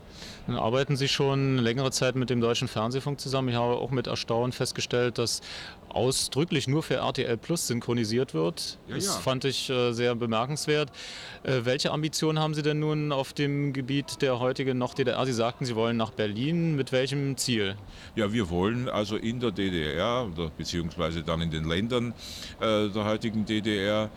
Nun 0.47 0.57
arbeiten 0.57 0.95
Sie 0.95 1.07
schon 1.07 1.57
längere 1.57 1.91
Zeit 1.91 2.15
mit 2.15 2.29
dem 2.29 2.39
Deutschen 2.39 2.67
Fernsehfunk 2.67 3.19
zusammen. 3.19 3.49
Ich 3.49 3.55
habe 3.55 3.75
auch 3.75 3.91
mit 3.91 4.07
Erstaunen 4.07 4.51
festgestellt, 4.51 5.17
dass 5.17 5.41
ausdrücklich 5.89 6.67
nur 6.67 6.83
für 6.83 6.95
RTL 6.95 7.37
Plus 7.37 7.67
synchronisiert 7.67 8.33
wird. 8.33 8.77
Ja, 8.87 8.95
das 8.95 9.05
ja. 9.05 9.11
fand 9.13 9.45
ich 9.45 9.69
äh, 9.69 9.91
sehr 9.93 10.15
bemerkenswert. 10.15 10.91
Äh, 11.43 11.61
welche 11.63 11.91
Ambitionen 11.91 12.39
haben 12.39 12.53
Sie 12.53 12.61
denn 12.61 12.79
nun 12.79 13.11
auf 13.11 13.33
dem 13.33 13.73
Gebiet 13.73 14.21
der 14.21 14.39
heutigen 14.39 14.77
noch 14.77 14.93
DDR? 14.93 15.25
Sie 15.25 15.33
sagten, 15.33 15.65
Sie 15.65 15.75
wollen 15.75 15.97
nach 15.97 16.11
Berlin. 16.11 16.75
Mit 16.75 16.91
welchem 16.91 17.37
Ziel? 17.37 17.75
Ja, 18.15 18.31
wir 18.31 18.49
wollen 18.49 18.89
also 18.89 19.17
in 19.17 19.39
der 19.39 19.51
DDR 19.51 20.27
beziehungsweise 20.57 21.23
dann 21.23 21.41
in 21.41 21.51
den 21.51 21.65
Ländern 21.65 22.13
äh, 22.59 22.89
der 22.89 23.05
heutigen 23.05 23.45
DDR 23.45 24.09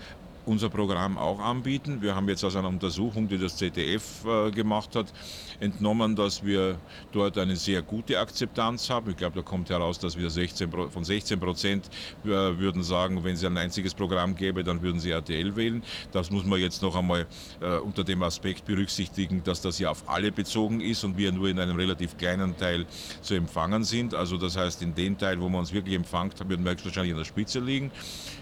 unser 0.49 0.71
Programm 0.71 1.19
auch 1.19 1.39
anbieten. 1.39 2.01
Wir 2.01 2.15
haben 2.15 2.29
jetzt 2.29 2.43
aus 2.43 2.57
einer 2.57 2.69
Untersuchung, 2.69 3.29
die 3.29 3.39
das 3.39 3.57
ZDF 3.57 4.25
äh, 4.25 4.51
gemacht 4.51 4.97
hat, 4.97 5.13
entnommen, 5.61 6.17
dass 6.17 6.45
wir 6.45 6.79
dort 7.13 7.39
eine 7.39 7.57
sehr 7.57 7.83
gute 7.83 8.19
Akzeptanz 8.19 8.91
haben. 8.91 9.11
Ich 9.11 9.17
glaube, 9.17 9.37
da 9.37 9.43
kommt 9.43 9.71
heraus, 9.71 9.99
dass 9.99 10.17
wir 10.17 10.31
16, 10.31 10.71
von 10.71 11.05
16 11.05 11.41
Prozent 11.41 11.87
äh, 12.25 12.29
würden 12.29 12.83
sagen, 12.83 13.23
wenn 13.25 13.35
es 13.35 13.45
ein 13.45 13.57
einziges 13.57 13.95
Programm 13.95 14.35
gäbe, 14.35 14.65
dann 14.65 14.83
würden 14.83 15.01
sie 15.01 15.11
RTL 15.11 15.57
wählen. 15.57 15.83
Das 16.13 16.31
muss 16.31 16.45
man 16.45 16.61
jetzt 16.61 16.83
noch 16.83 16.97
einmal 16.97 17.27
äh, 17.61 17.79
unter 17.79 18.05
dem 18.05 18.23
Aspekt 18.23 18.65
berücksichtigen, 18.65 19.43
dass 19.43 19.61
das 19.61 19.79
ja 19.79 19.91
auf 19.91 20.09
alle 20.09 20.33
bezogen 20.33 20.81
ist 20.81 21.05
und 21.05 21.17
wir 21.17 21.33
nur 21.33 21.49
in 21.49 21.59
einem 21.59 21.77
relativ 21.77 22.17
kleinen 22.17 22.57
Teil 22.57 22.87
zu 23.21 23.35
empfangen 23.35 23.85
sind. 23.85 24.15
Also 24.15 24.37
das 24.37 24.57
heißt, 24.57 24.83
in 24.83 24.95
dem 24.95 25.19
Teil, 25.19 25.41
wo 25.41 25.49
man 25.49 25.61
uns 25.61 25.73
wirklich 25.73 25.95
empfängt, 25.95 26.39
würden 26.49 26.65
wir 26.65 26.73
höchstwahrscheinlich 26.73 27.13
an 27.13 27.19
der 27.19 27.25
Spitze 27.25 27.61
liegen. 27.61 27.91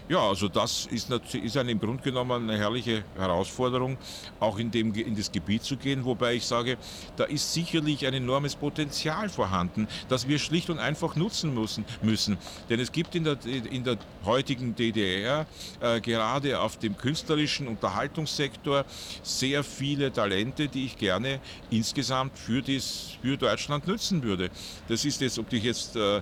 Ja, 0.09 0.19
also 0.19 0.47
das 0.47 0.85
ist, 0.85 1.09
ist 1.11 1.57
eine, 1.57 1.71
im 1.71 1.79
Grunde 1.79 2.01
genommen 2.03 2.49
eine 2.49 2.57
herrliche 2.57 3.03
Herausforderung, 3.17 3.97
auch 4.39 4.57
in, 4.57 4.71
dem, 4.71 4.93
in 4.93 5.15
das 5.15 5.31
Gebiet 5.31 5.63
zu 5.63 5.75
gehen, 5.75 6.05
wobei 6.05 6.35
ich 6.35 6.45
sage, 6.45 6.77
da 7.17 7.25
ist 7.25 7.53
sicherlich 7.53 8.05
ein 8.05 8.13
enormes 8.13 8.55
Potenzial 8.55 9.29
vorhanden, 9.29 9.87
das 10.07 10.27
wir 10.27 10.39
schlicht 10.39 10.69
und 10.69 10.79
einfach 10.79 11.15
nutzen 11.15 11.53
müssen. 11.53 11.85
müssen. 12.01 12.37
Denn 12.69 12.79
es 12.79 12.91
gibt 12.91 13.15
in 13.15 13.23
der, 13.23 13.37
in 13.45 13.83
der 13.83 13.97
heutigen 14.25 14.75
DDR 14.75 15.45
äh, 15.79 15.99
gerade 15.99 16.59
auf 16.59 16.77
dem 16.77 16.95
künstlerischen 16.97 17.67
Unterhaltungssektor 17.67 18.85
sehr 19.23 19.63
viele 19.63 20.11
Talente, 20.11 20.67
die 20.67 20.85
ich 20.85 20.97
gerne 20.97 21.39
insgesamt 21.69 22.37
für, 22.37 22.61
dies, 22.61 23.17
für 23.21 23.37
Deutschland 23.37 23.87
nutzen 23.87 24.23
würde. 24.23 24.49
Das 24.87 25.05
ist 25.05 25.21
jetzt, 25.21 25.39
ob 25.39 25.51
ich 25.51 25.63
jetzt, 25.63 25.95
äh, 25.95 26.21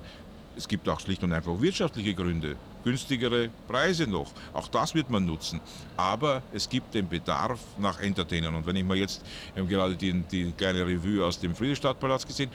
es 0.56 0.68
gibt 0.68 0.88
auch 0.88 1.00
schlicht 1.00 1.24
und 1.24 1.34
einfach 1.34 1.60
wirtschaftliche 1.60 2.14
Gründe 2.14 2.56
günstigere 2.86 3.50
Preise 3.68 4.08
noch. 4.08 4.32
Auch 4.54 4.70
das 4.70 4.96
wird 4.96 5.10
man 5.10 5.26
nutzen. 5.26 5.60
Aber 5.98 6.42
es 6.54 6.70
gibt 6.70 6.94
den 6.94 7.10
Bedarf 7.10 7.60
nach 7.78 8.00
Entertainern. 8.00 8.56
Und 8.56 8.66
wenn 8.66 8.78
ich 8.78 8.86
mal 8.86 8.96
jetzt, 8.96 9.26
wir 9.56 9.66
gerade 9.66 9.96
die, 9.96 10.14
die 10.14 10.54
kleine 10.54 10.86
Revue 10.86 11.26
aus 11.26 11.40
dem 11.40 11.54
Friedrichstadtpalast 11.54 12.28
gesehen, 12.28 12.50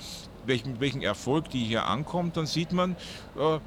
welchen, 0.47 0.81
welchen 0.81 1.03
Erfolg 1.03 1.51
die 1.51 1.65
hier 1.65 1.87
ankommt, 1.87 2.37
dann 2.37 2.47
sieht 2.47 2.73
man, 2.73 2.97
äh, 3.37 3.59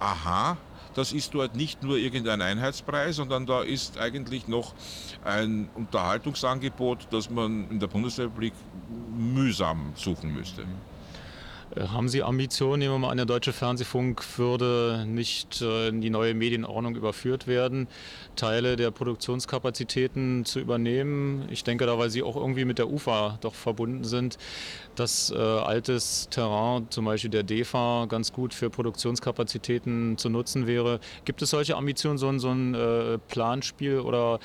aha, 0.00 0.58
das 0.94 1.12
ist 1.12 1.32
dort 1.32 1.54
nicht 1.54 1.82
nur 1.82 1.96
irgendein 1.96 2.42
Einheitspreis, 2.42 3.16
sondern 3.16 3.46
da 3.46 3.62
ist 3.62 3.98
eigentlich 3.98 4.48
noch 4.48 4.74
ein 5.24 5.68
Unterhaltungsangebot, 5.76 7.06
das 7.10 7.30
man 7.30 7.70
in 7.70 7.78
der 7.78 7.86
Bundesrepublik 7.86 8.52
mühsam 9.16 9.92
suchen 9.94 10.34
müsste. 10.34 10.64
Haben 11.76 12.08
Sie 12.08 12.22
Ambitionen, 12.22 12.78
nehmen 12.78 12.94
wir 12.94 12.98
mal 12.98 13.10
an, 13.10 13.18
der 13.18 13.26
deutsche 13.26 13.52
Fernsehfunk 13.52 14.24
würde 14.38 15.04
nicht 15.06 15.60
äh, 15.60 15.88
in 15.88 16.00
die 16.00 16.08
neue 16.08 16.32
Medienordnung 16.32 16.96
überführt 16.96 17.46
werden, 17.46 17.88
Teile 18.36 18.76
der 18.76 18.90
Produktionskapazitäten 18.90 20.46
zu 20.46 20.60
übernehmen? 20.60 21.46
Ich 21.50 21.64
denke 21.64 21.84
da, 21.84 21.98
weil 21.98 22.08
Sie 22.08 22.22
auch 22.22 22.36
irgendwie 22.36 22.64
mit 22.64 22.78
der 22.78 22.90
UFA 22.90 23.38
doch 23.42 23.54
verbunden 23.54 24.04
sind, 24.04 24.38
dass 24.94 25.30
äh, 25.30 25.36
altes 25.36 26.28
Terrain, 26.30 26.86
zum 26.88 27.04
Beispiel 27.04 27.30
der 27.30 27.42
DEFA, 27.42 28.06
ganz 28.08 28.32
gut 28.32 28.54
für 28.54 28.70
Produktionskapazitäten 28.70 30.16
zu 30.16 30.30
nutzen 30.30 30.66
wäre. 30.66 31.00
Gibt 31.26 31.42
es 31.42 31.50
solche 31.50 31.76
Ambitionen, 31.76 32.16
so 32.16 32.28
ein, 32.28 32.40
so 32.40 32.48
ein 32.48 32.74
äh, 32.74 33.18
Planspiel 33.28 34.00
oder 34.00 34.40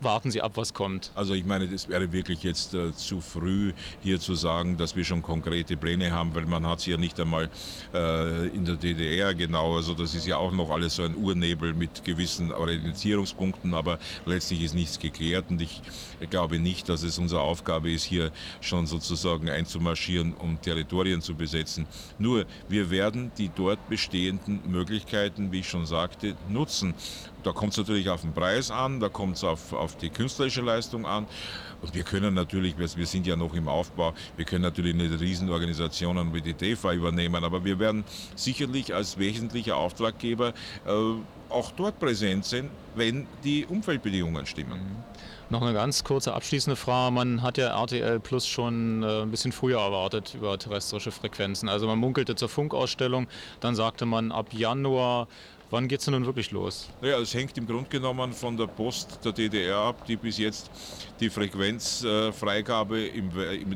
warten 0.00 0.30
Sie 0.30 0.40
ab, 0.40 0.52
was 0.54 0.72
kommt. 0.74 1.10
Also 1.14 1.34
ich 1.34 1.44
meine, 1.44 1.68
das 1.68 1.88
wäre 1.88 2.12
wirklich 2.12 2.42
jetzt 2.42 2.74
äh, 2.74 2.92
zu 2.94 3.20
früh, 3.20 3.72
hier 4.02 4.18
zu 4.20 4.34
sagen, 4.34 4.76
dass 4.76 4.96
wir 4.96 5.04
schon 5.04 5.22
konkrete 5.22 5.76
Pläne 5.76 6.12
haben, 6.12 6.34
weil 6.34 6.46
man 6.46 6.66
hat 6.66 6.78
es 6.78 6.86
ja 6.86 6.96
nicht 6.96 7.18
einmal 7.20 7.50
äh, 7.92 8.48
in 8.48 8.64
der 8.64 8.76
DDR 8.76 9.34
genau. 9.34 9.76
Also 9.76 9.94
das 9.94 10.14
ist 10.14 10.26
ja 10.26 10.36
auch 10.36 10.52
noch 10.52 10.70
alles 10.70 10.96
so 10.96 11.02
ein 11.02 11.14
Urnebel 11.14 11.74
mit 11.74 12.04
gewissen 12.04 12.52
Orientierungspunkten, 12.52 13.74
aber 13.74 13.98
letztlich 14.26 14.62
ist 14.62 14.74
nichts 14.74 14.98
geklärt 14.98 15.46
und 15.50 15.60
ich 15.60 15.82
glaube 16.30 16.58
nicht, 16.58 16.88
dass 16.88 17.02
es 17.02 17.18
unsere 17.18 17.42
Aufgabe 17.42 17.90
ist, 17.90 18.04
hier 18.04 18.30
schon 18.60 18.86
sozusagen 18.86 19.48
einzumarschieren, 19.50 20.34
um 20.34 20.60
Territorien 20.60 21.20
zu 21.20 21.34
besetzen. 21.34 21.86
Nur 22.18 22.46
wir 22.68 22.90
werden 22.90 23.32
die 23.36 23.50
dort 23.54 23.88
bestehenden 23.88 24.60
Möglichkeiten, 24.66 25.52
wie 25.52 25.60
ich 25.60 25.68
schon 25.68 25.86
sagte, 25.86 26.36
nutzen. 26.48 26.94
Da 27.44 27.52
kommt 27.52 27.72
es 27.72 27.78
natürlich 27.78 28.08
auf 28.08 28.22
den 28.22 28.32
Preis 28.32 28.70
an, 28.70 29.00
da 29.00 29.08
kommt 29.08 29.36
es 29.36 29.44
auf, 29.44 29.72
auf 29.72 29.96
die 29.96 30.10
künstlerische 30.10 30.62
Leistung 30.62 31.06
an. 31.06 31.26
Und 31.82 31.94
wir 31.94 32.02
können 32.02 32.34
natürlich, 32.34 32.76
wir 32.78 33.06
sind 33.06 33.26
ja 33.26 33.36
noch 33.36 33.54
im 33.54 33.68
Aufbau, 33.68 34.14
wir 34.36 34.44
können 34.46 34.62
natürlich 34.62 34.94
nicht 34.94 35.20
Riesenorganisationen 35.20 36.32
wie 36.32 36.40
die 36.40 36.54
DEFA 36.54 36.94
übernehmen, 36.94 37.44
aber 37.44 37.64
wir 37.64 37.78
werden 37.78 38.04
sicherlich 38.34 38.94
als 38.94 39.18
wesentlicher 39.18 39.76
Auftraggeber 39.76 40.54
äh, 40.86 40.90
auch 41.50 41.70
dort 41.72 42.00
präsent 42.00 42.46
sein, 42.46 42.70
wenn 42.94 43.26
die 43.44 43.66
Umfeldbedingungen 43.66 44.46
stimmen. 44.46 44.80
Noch 45.50 45.60
eine 45.60 45.74
ganz 45.74 46.04
kurze 46.04 46.32
abschließende 46.32 46.74
Frage. 46.74 47.12
Man 47.12 47.42
hat 47.42 47.58
ja 47.58 47.78
RTL 47.80 48.18
Plus 48.18 48.46
schon 48.46 49.02
äh, 49.02 49.22
ein 49.22 49.30
bisschen 49.30 49.52
früher 49.52 49.78
erwartet 49.78 50.34
über 50.34 50.58
terrestrische 50.58 51.12
Frequenzen. 51.12 51.68
Also 51.68 51.86
man 51.86 51.98
munkelte 51.98 52.34
zur 52.34 52.48
Funkausstellung, 52.48 53.28
dann 53.60 53.74
sagte 53.74 54.06
man 54.06 54.32
ab 54.32 54.54
Januar 54.54 55.28
Wann 55.74 55.88
geht 55.88 55.98
es 55.98 56.04
denn 56.04 56.14
nun 56.14 56.24
wirklich 56.24 56.52
los? 56.52 56.88
Naja, 57.02 57.18
es 57.18 57.34
hängt 57.34 57.58
im 57.58 57.66
Grunde 57.66 57.90
genommen 57.90 58.32
von 58.32 58.56
der 58.56 58.68
Post 58.68 59.18
der 59.24 59.32
DDR 59.32 59.78
ab, 59.78 60.06
die 60.06 60.14
bis 60.14 60.38
jetzt 60.38 60.70
die 61.18 61.28
Frequenzfreigabe 61.28 63.06
im 63.06 63.28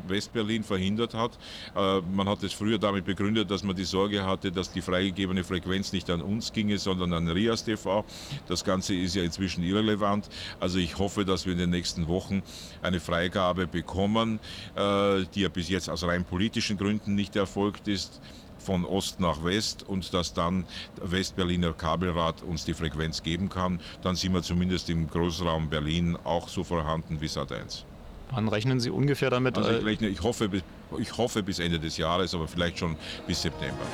Westberlin 0.06 0.62
verhindert 0.62 1.14
hat. 1.14 1.36
Äh, 1.74 2.00
man 2.02 2.28
hat 2.28 2.44
es 2.44 2.52
früher 2.52 2.78
damit 2.78 3.04
begründet, 3.04 3.50
dass 3.50 3.64
man 3.64 3.74
die 3.74 3.82
Sorge 3.82 4.24
hatte, 4.24 4.52
dass 4.52 4.70
die 4.70 4.80
freigegebene 4.80 5.42
Frequenz 5.42 5.92
nicht 5.92 6.08
an 6.08 6.22
uns 6.22 6.52
ginge, 6.52 6.78
sondern 6.78 7.12
an 7.14 7.26
Rias 7.26 7.64
TV. 7.64 8.04
Das 8.46 8.62
Ganze 8.62 8.94
ist 8.94 9.16
ja 9.16 9.24
inzwischen 9.24 9.64
irrelevant. 9.64 10.28
Also 10.60 10.78
ich 10.78 10.98
hoffe, 10.98 11.24
dass 11.24 11.46
wir 11.46 11.52
in 11.54 11.58
den 11.58 11.70
nächsten 11.70 12.06
Wochen 12.06 12.44
eine 12.80 13.00
Freigabe 13.00 13.66
bekommen, 13.66 14.38
äh, 14.76 15.24
die 15.34 15.40
ja 15.40 15.48
bis 15.48 15.68
jetzt 15.68 15.90
aus 15.90 16.04
rein 16.04 16.24
politischen 16.24 16.78
Gründen 16.78 17.16
nicht 17.16 17.34
erfolgt 17.34 17.88
ist 17.88 18.20
von 18.58 18.84
Ost 18.84 19.20
nach 19.20 19.44
West 19.44 19.84
und 19.86 20.12
dass 20.14 20.34
dann 20.34 20.64
der 21.00 21.10
Westberliner 21.10 21.72
Kabelrad 21.72 22.42
uns 22.42 22.64
die 22.64 22.74
Frequenz 22.74 23.22
geben 23.22 23.48
kann, 23.48 23.80
dann 24.02 24.16
sind 24.16 24.34
wir 24.34 24.42
zumindest 24.42 24.90
im 24.90 25.08
Großraum 25.08 25.68
Berlin 25.68 26.16
auch 26.24 26.48
so 26.48 26.64
vorhanden 26.64 27.20
wie 27.20 27.26
Sat1. 27.26 27.84
Wann 28.30 28.48
rechnen 28.48 28.78
Sie 28.80 28.90
ungefähr 28.90 29.30
damit? 29.30 29.56
Also 29.56 29.70
ich, 29.70 29.84
rechne, 29.84 30.08
ich, 30.08 30.22
hoffe, 30.22 30.50
ich 30.98 31.16
hoffe 31.16 31.42
bis 31.42 31.58
Ende 31.58 31.78
des 31.78 31.96
Jahres, 31.96 32.34
aber 32.34 32.46
vielleicht 32.46 32.78
schon 32.78 32.96
bis 33.26 33.42
September. 33.42 33.86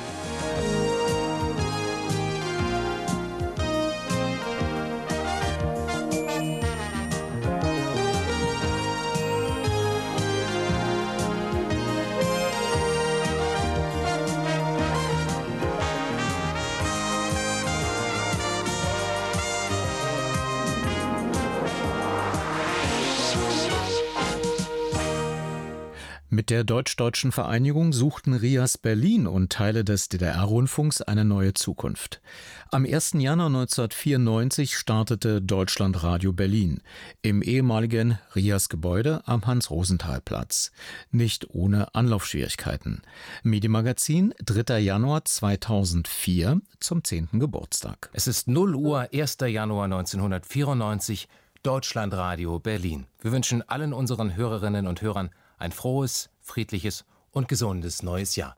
Mit 26.35 26.49
der 26.49 26.65
deutsch-deutschen 26.65 27.31
Vereinigung 27.31 27.93
suchten 27.93 28.33
Rias 28.33 28.77
Berlin 28.77 29.25
und 29.25 29.53
Teile 29.53 29.85
des 29.85 30.09
DDR-Rundfunks 30.09 31.01
eine 31.01 31.23
neue 31.23 31.53
Zukunft. 31.53 32.19
Am 32.71 32.83
1. 32.83 33.13
Januar 33.13 33.47
1994 33.47 34.75
startete 34.75 35.41
Deutschlandradio 35.41 36.33
Berlin 36.33 36.81
im 37.21 37.41
ehemaligen 37.41 38.19
Rias 38.35 38.67
Gebäude 38.67 39.21
am 39.25 39.47
Hans-Rosenthal-Platz. 39.47 40.73
Nicht 41.09 41.51
ohne 41.51 41.95
Anlaufschwierigkeiten. 41.95 43.01
Medienmagazin 43.43 44.33
3. 44.43 44.79
Januar 44.79 45.23
2004 45.23 46.59
zum 46.81 47.01
10. 47.01 47.29
Geburtstag. 47.39 48.09
Es 48.11 48.27
ist 48.27 48.49
0 48.49 48.75
Uhr 48.75 49.07
1. 49.13 49.37
Januar 49.39 49.85
1994 49.85 51.29
Deutschlandradio 51.63 52.59
Berlin. 52.59 53.05
Wir 53.21 53.31
wünschen 53.31 53.61
allen 53.69 53.93
unseren 53.93 54.35
Hörerinnen 54.35 54.85
und 54.85 55.01
Hörern 55.01 55.29
ein 55.57 55.71
frohes, 55.71 56.29
friedliches 56.41 57.05
und 57.31 57.47
gesundes 57.47 58.03
neues 58.03 58.35
Jahr. 58.35 58.55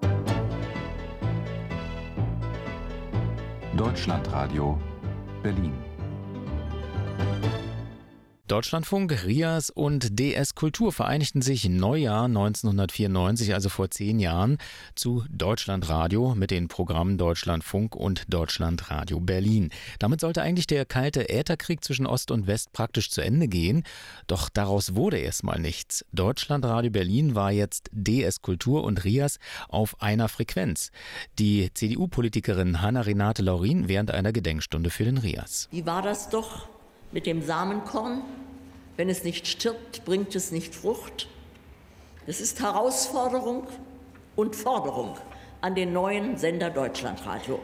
Deutschlandradio 3.75 4.79
Berlin 5.43 5.73
Deutschlandfunk, 8.47 9.25
RIAS 9.25 9.69
und 9.69 10.17
DS 10.17 10.55
Kultur 10.55 10.93
vereinigten 10.93 11.41
sich 11.41 11.65
im 11.65 11.75
Neujahr 11.75 12.25
1994, 12.25 13.53
also 13.53 13.67
vor 13.67 13.91
zehn 13.91 14.19
Jahren, 14.19 14.57
zu 14.95 15.25
Deutschlandradio 15.29 16.33
mit 16.33 16.51
den 16.51 16.69
Programmen 16.69 17.17
Deutschlandfunk 17.17 17.93
und 17.93 18.23
Deutschlandradio 18.33 19.19
Berlin. 19.19 19.69
Damit 19.99 20.21
sollte 20.21 20.43
eigentlich 20.43 20.65
der 20.65 20.85
kalte 20.85 21.27
Ätherkrieg 21.27 21.83
zwischen 21.83 22.07
Ost 22.07 22.31
und 22.31 22.47
West 22.47 22.71
praktisch 22.71 23.11
zu 23.11 23.19
Ende 23.19 23.49
gehen. 23.49 23.83
Doch 24.27 24.47
daraus 24.47 24.95
wurde 24.95 25.17
erstmal 25.17 25.59
nichts. 25.59 26.05
Deutschlandradio 26.13 26.89
Berlin 26.89 27.35
war 27.35 27.51
jetzt 27.51 27.89
DS 27.91 28.41
Kultur 28.41 28.85
und 28.85 29.03
RIAS 29.03 29.39
auf 29.67 30.01
einer 30.01 30.29
Frequenz. 30.29 30.91
Die 31.37 31.69
CDU-Politikerin 31.73 32.81
Hanna-Renate 32.81 33.41
Laurin 33.41 33.89
während 33.89 34.11
einer 34.11 34.31
Gedenkstunde 34.31 34.89
für 34.89 35.03
den 35.03 35.17
RIAS. 35.17 35.67
Wie 35.69 35.85
war 35.85 36.01
das 36.01 36.29
doch? 36.29 36.76
Mit 37.11 37.25
dem 37.25 37.41
Samenkorn. 37.41 38.21
Wenn 38.95 39.09
es 39.09 39.23
nicht 39.23 39.47
stirbt, 39.47 40.05
bringt 40.05 40.35
es 40.35 40.51
nicht 40.51 40.73
Frucht. 40.73 41.27
Es 42.25 42.41
ist 42.41 42.61
Herausforderung 42.61 43.67
und 44.35 44.55
Forderung 44.55 45.17
an 45.61 45.75
den 45.75 45.93
neuen 45.93 46.37
Sender 46.37 46.69
Deutschlandradio. 46.69 47.59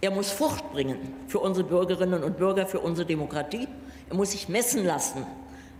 Er 0.00 0.10
muss 0.10 0.30
Frucht 0.30 0.72
bringen 0.72 0.96
für 1.26 1.40
unsere 1.40 1.66
Bürgerinnen 1.66 2.22
und 2.22 2.38
Bürger, 2.38 2.66
für 2.66 2.80
unsere 2.80 3.06
Demokratie. 3.06 3.66
Er 4.08 4.16
muss 4.16 4.30
sich 4.30 4.48
messen 4.48 4.84
lassen 4.84 5.26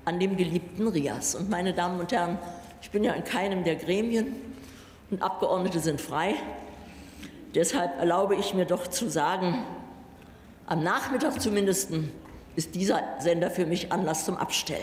an 0.05 0.19
dem 0.19 0.36
geliebten 0.36 0.89
Rias. 0.89 1.35
Und 1.35 1.51
meine 1.51 1.73
Damen 1.74 2.01
und 2.01 2.10
Herren, 2.10 2.39
ich 2.82 2.90
bin 2.90 3.05
ja 3.05 3.12
in 3.12 3.24
keinem 3.24 3.65
der 3.65 3.77
Gremien 3.77 4.35
und 5.10 5.23
Abgeordnete 5.23 5.81
sind 5.81 6.01
frei. 6.01 6.35
Deshalb 7.55 7.98
erlaube 7.98 8.35
ich 8.35 8.55
mir 8.55 8.65
doch 8.65 8.86
zu 8.86 9.09
sagen, 9.09 9.65
am 10.66 10.82
Nachmittag 10.82 11.40
zumindest 11.40 11.90
ist 12.59 12.74
dieser 12.74 13.01
Sender 13.20 13.52
für 13.52 13.66
mich 13.66 13.93
Anlass 13.93 14.24
zum 14.24 14.36
Abstellen. 14.36 14.82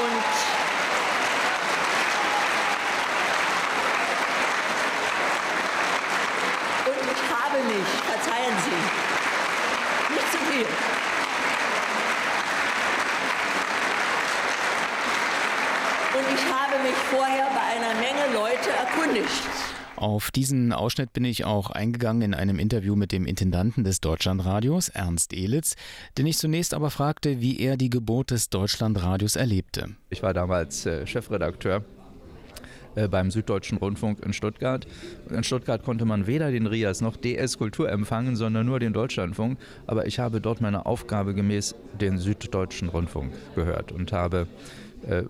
Und 0.00 0.24
Und 6.86 7.04
ich 7.14 7.22
habe 7.30 7.58
mich, 7.68 7.88
ich 16.34 16.44
habe 16.52 16.82
mich 16.82 16.96
vorher 17.12 17.46
bei 17.54 17.60
einer 17.76 17.94
Menge 18.00 18.34
Leute 18.34 18.70
erkundigt. 18.70 19.57
Auf 19.98 20.30
diesen 20.30 20.72
Ausschnitt 20.72 21.12
bin 21.12 21.24
ich 21.24 21.44
auch 21.44 21.70
eingegangen 21.70 22.22
in 22.22 22.32
einem 22.32 22.60
Interview 22.60 22.94
mit 22.94 23.10
dem 23.10 23.26
Intendanten 23.26 23.82
des 23.82 24.00
Deutschlandradios, 24.00 24.90
Ernst 24.90 25.32
Elitz, 25.32 25.74
den 26.16 26.26
ich 26.26 26.38
zunächst 26.38 26.72
aber 26.72 26.90
fragte, 26.90 27.40
wie 27.40 27.58
er 27.58 27.76
die 27.76 27.90
Geburt 27.90 28.30
des 28.30 28.48
Deutschlandradios 28.48 29.34
erlebte. 29.34 29.96
Ich 30.10 30.22
war 30.22 30.32
damals 30.32 30.86
äh, 30.86 31.04
Chefredakteur 31.04 31.84
äh, 32.94 33.08
beim 33.08 33.32
Süddeutschen 33.32 33.78
Rundfunk 33.78 34.20
in 34.24 34.32
Stuttgart. 34.32 34.86
In 35.30 35.42
Stuttgart 35.42 35.82
konnte 35.82 36.04
man 36.04 36.28
weder 36.28 36.52
den 36.52 36.68
RIAS 36.68 37.00
noch 37.00 37.16
DS 37.16 37.58
Kultur 37.58 37.90
empfangen, 37.90 38.36
sondern 38.36 38.66
nur 38.66 38.78
den 38.78 38.92
Deutschlandfunk. 38.92 39.58
Aber 39.88 40.06
ich 40.06 40.20
habe 40.20 40.40
dort 40.40 40.60
meine 40.60 40.86
Aufgabe 40.86 41.34
gemäß 41.34 41.74
den 42.00 42.18
Süddeutschen 42.18 42.88
Rundfunk 42.88 43.32
gehört 43.56 43.90
und 43.90 44.12
habe 44.12 44.46
äh, 45.08 45.24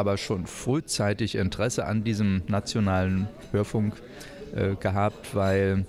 aber 0.00 0.16
schon 0.16 0.46
frühzeitig 0.46 1.34
Interesse 1.34 1.84
an 1.84 2.04
diesem 2.04 2.42
nationalen 2.48 3.28
Hörfunk 3.52 3.94
äh, 4.56 4.74
gehabt, 4.76 5.34
weil 5.34 5.84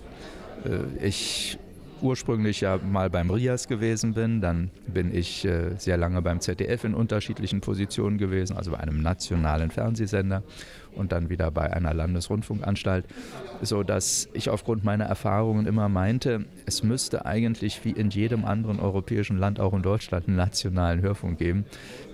äh, 0.66 1.08
ich 1.08 1.58
ursprünglich 2.02 2.62
ja 2.62 2.78
mal 2.78 3.10
beim 3.10 3.30
RIAS 3.30 3.68
gewesen 3.68 4.14
bin, 4.14 4.42
dann 4.42 4.72
bin 4.88 5.14
ich 5.14 5.46
äh, 5.46 5.76
sehr 5.78 5.98
lange 5.98 6.22
beim 6.22 6.40
ZDF 6.40 6.84
in 6.84 6.94
unterschiedlichen 6.94 7.62
Positionen 7.62 8.18
gewesen, 8.18 8.58
also 8.58 8.72
bei 8.72 8.80
einem 8.80 9.02
nationalen 9.02 9.72
Fernsehsender 9.72 10.44
und 10.96 11.12
dann 11.12 11.30
wieder 11.30 11.52
bei 11.52 11.72
einer 11.72 11.94
Landesrundfunkanstalt, 11.94 13.06
so 13.62 13.84
dass 13.84 14.30
ich 14.34 14.50
aufgrund 14.50 14.84
meiner 14.84 15.06
Erfahrungen 15.06 15.66
immer 15.66 15.90
meinte, 15.90 16.46
es 16.66 16.84
müsste 16.84 17.26
eigentlich 17.26 17.84
wie 17.86 17.92
in 17.92 18.10
jedem 18.10 18.46
anderen 18.46 18.80
europäischen 18.80 19.38
Land 19.38 19.60
auch 19.60 19.74
in 19.74 19.82
Deutschland 19.82 20.28
einen 20.28 20.38
nationalen 20.38 21.02
Hörfunk 21.02 21.38
geben, 21.38 21.66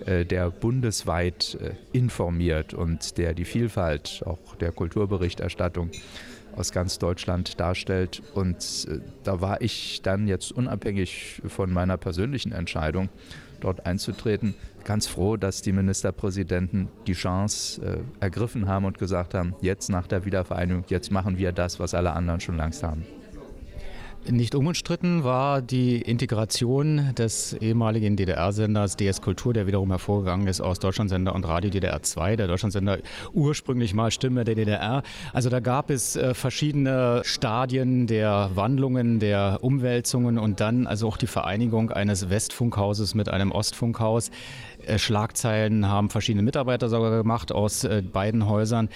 äh, 0.06 0.24
der 0.24 0.50
bundesweit 0.50 1.58
äh, 1.60 1.72
informiert 1.96 2.74
und 2.74 3.18
der 3.18 3.34
die 3.34 3.44
Vielfalt 3.44 4.22
auch 4.24 4.54
der 4.60 4.72
Kulturberichterstattung 4.72 5.90
aus 6.58 6.72
ganz 6.72 6.98
Deutschland 6.98 7.60
darstellt. 7.60 8.22
Und 8.34 8.86
äh, 8.90 9.00
da 9.24 9.40
war 9.40 9.60
ich 9.60 10.02
dann 10.02 10.26
jetzt 10.26 10.52
unabhängig 10.52 11.40
von 11.46 11.72
meiner 11.72 11.96
persönlichen 11.96 12.52
Entscheidung, 12.52 13.08
dort 13.60 13.86
einzutreten, 13.86 14.54
ganz 14.84 15.06
froh, 15.06 15.36
dass 15.36 15.62
die 15.62 15.72
Ministerpräsidenten 15.72 16.88
die 17.06 17.12
Chance 17.12 17.82
äh, 17.82 18.24
ergriffen 18.24 18.68
haben 18.68 18.84
und 18.84 18.98
gesagt 18.98 19.34
haben, 19.34 19.54
jetzt 19.60 19.90
nach 19.90 20.06
der 20.06 20.24
Wiedervereinigung, 20.24 20.84
jetzt 20.88 21.10
machen 21.10 21.38
wir 21.38 21.52
das, 21.52 21.80
was 21.80 21.94
alle 21.94 22.12
anderen 22.12 22.40
schon 22.40 22.56
längst 22.56 22.82
haben. 22.82 23.04
Nicht 24.26 24.54
unumstritten 24.54 25.24
war 25.24 25.62
die 25.62 26.02
Integration 26.02 27.14
des 27.16 27.54
ehemaligen 27.54 28.14
DDR-Senders 28.16 28.96
DS 28.96 29.22
Kultur, 29.22 29.54
der 29.54 29.66
wiederum 29.66 29.88
hervorgegangen 29.88 30.46
ist 30.46 30.60
aus 30.60 30.78
Deutschlandsender 30.80 31.34
und 31.34 31.48
Radio 31.48 31.70
DDR 31.70 32.02
2, 32.02 32.36
der 32.36 32.46
Deutschlandsender 32.46 32.98
ursprünglich 33.32 33.94
mal 33.94 34.10
Stimme 34.10 34.44
der 34.44 34.54
DDR. 34.54 35.02
Also 35.32 35.48
da 35.48 35.60
gab 35.60 35.88
es 35.88 36.16
äh, 36.16 36.34
verschiedene 36.34 37.22
Stadien 37.24 38.06
der 38.06 38.50
Wandlungen, 38.54 39.18
der 39.18 39.60
Umwälzungen 39.62 40.38
und 40.38 40.60
dann 40.60 40.86
also 40.86 41.08
auch 41.08 41.16
die 41.16 41.26
Vereinigung 41.26 41.90
eines 41.90 42.28
Westfunkhauses 42.28 43.14
mit 43.14 43.30
einem 43.30 43.50
Ostfunkhaus. 43.50 44.30
Äh, 44.86 44.98
Schlagzeilen 44.98 45.88
haben 45.88 46.10
verschiedene 46.10 46.42
Mitarbeiter 46.42 46.90
sogar 46.90 47.16
gemacht 47.16 47.50
aus 47.50 47.84
äh, 47.84 48.02
beiden 48.02 48.46
Häusern. 48.46 48.90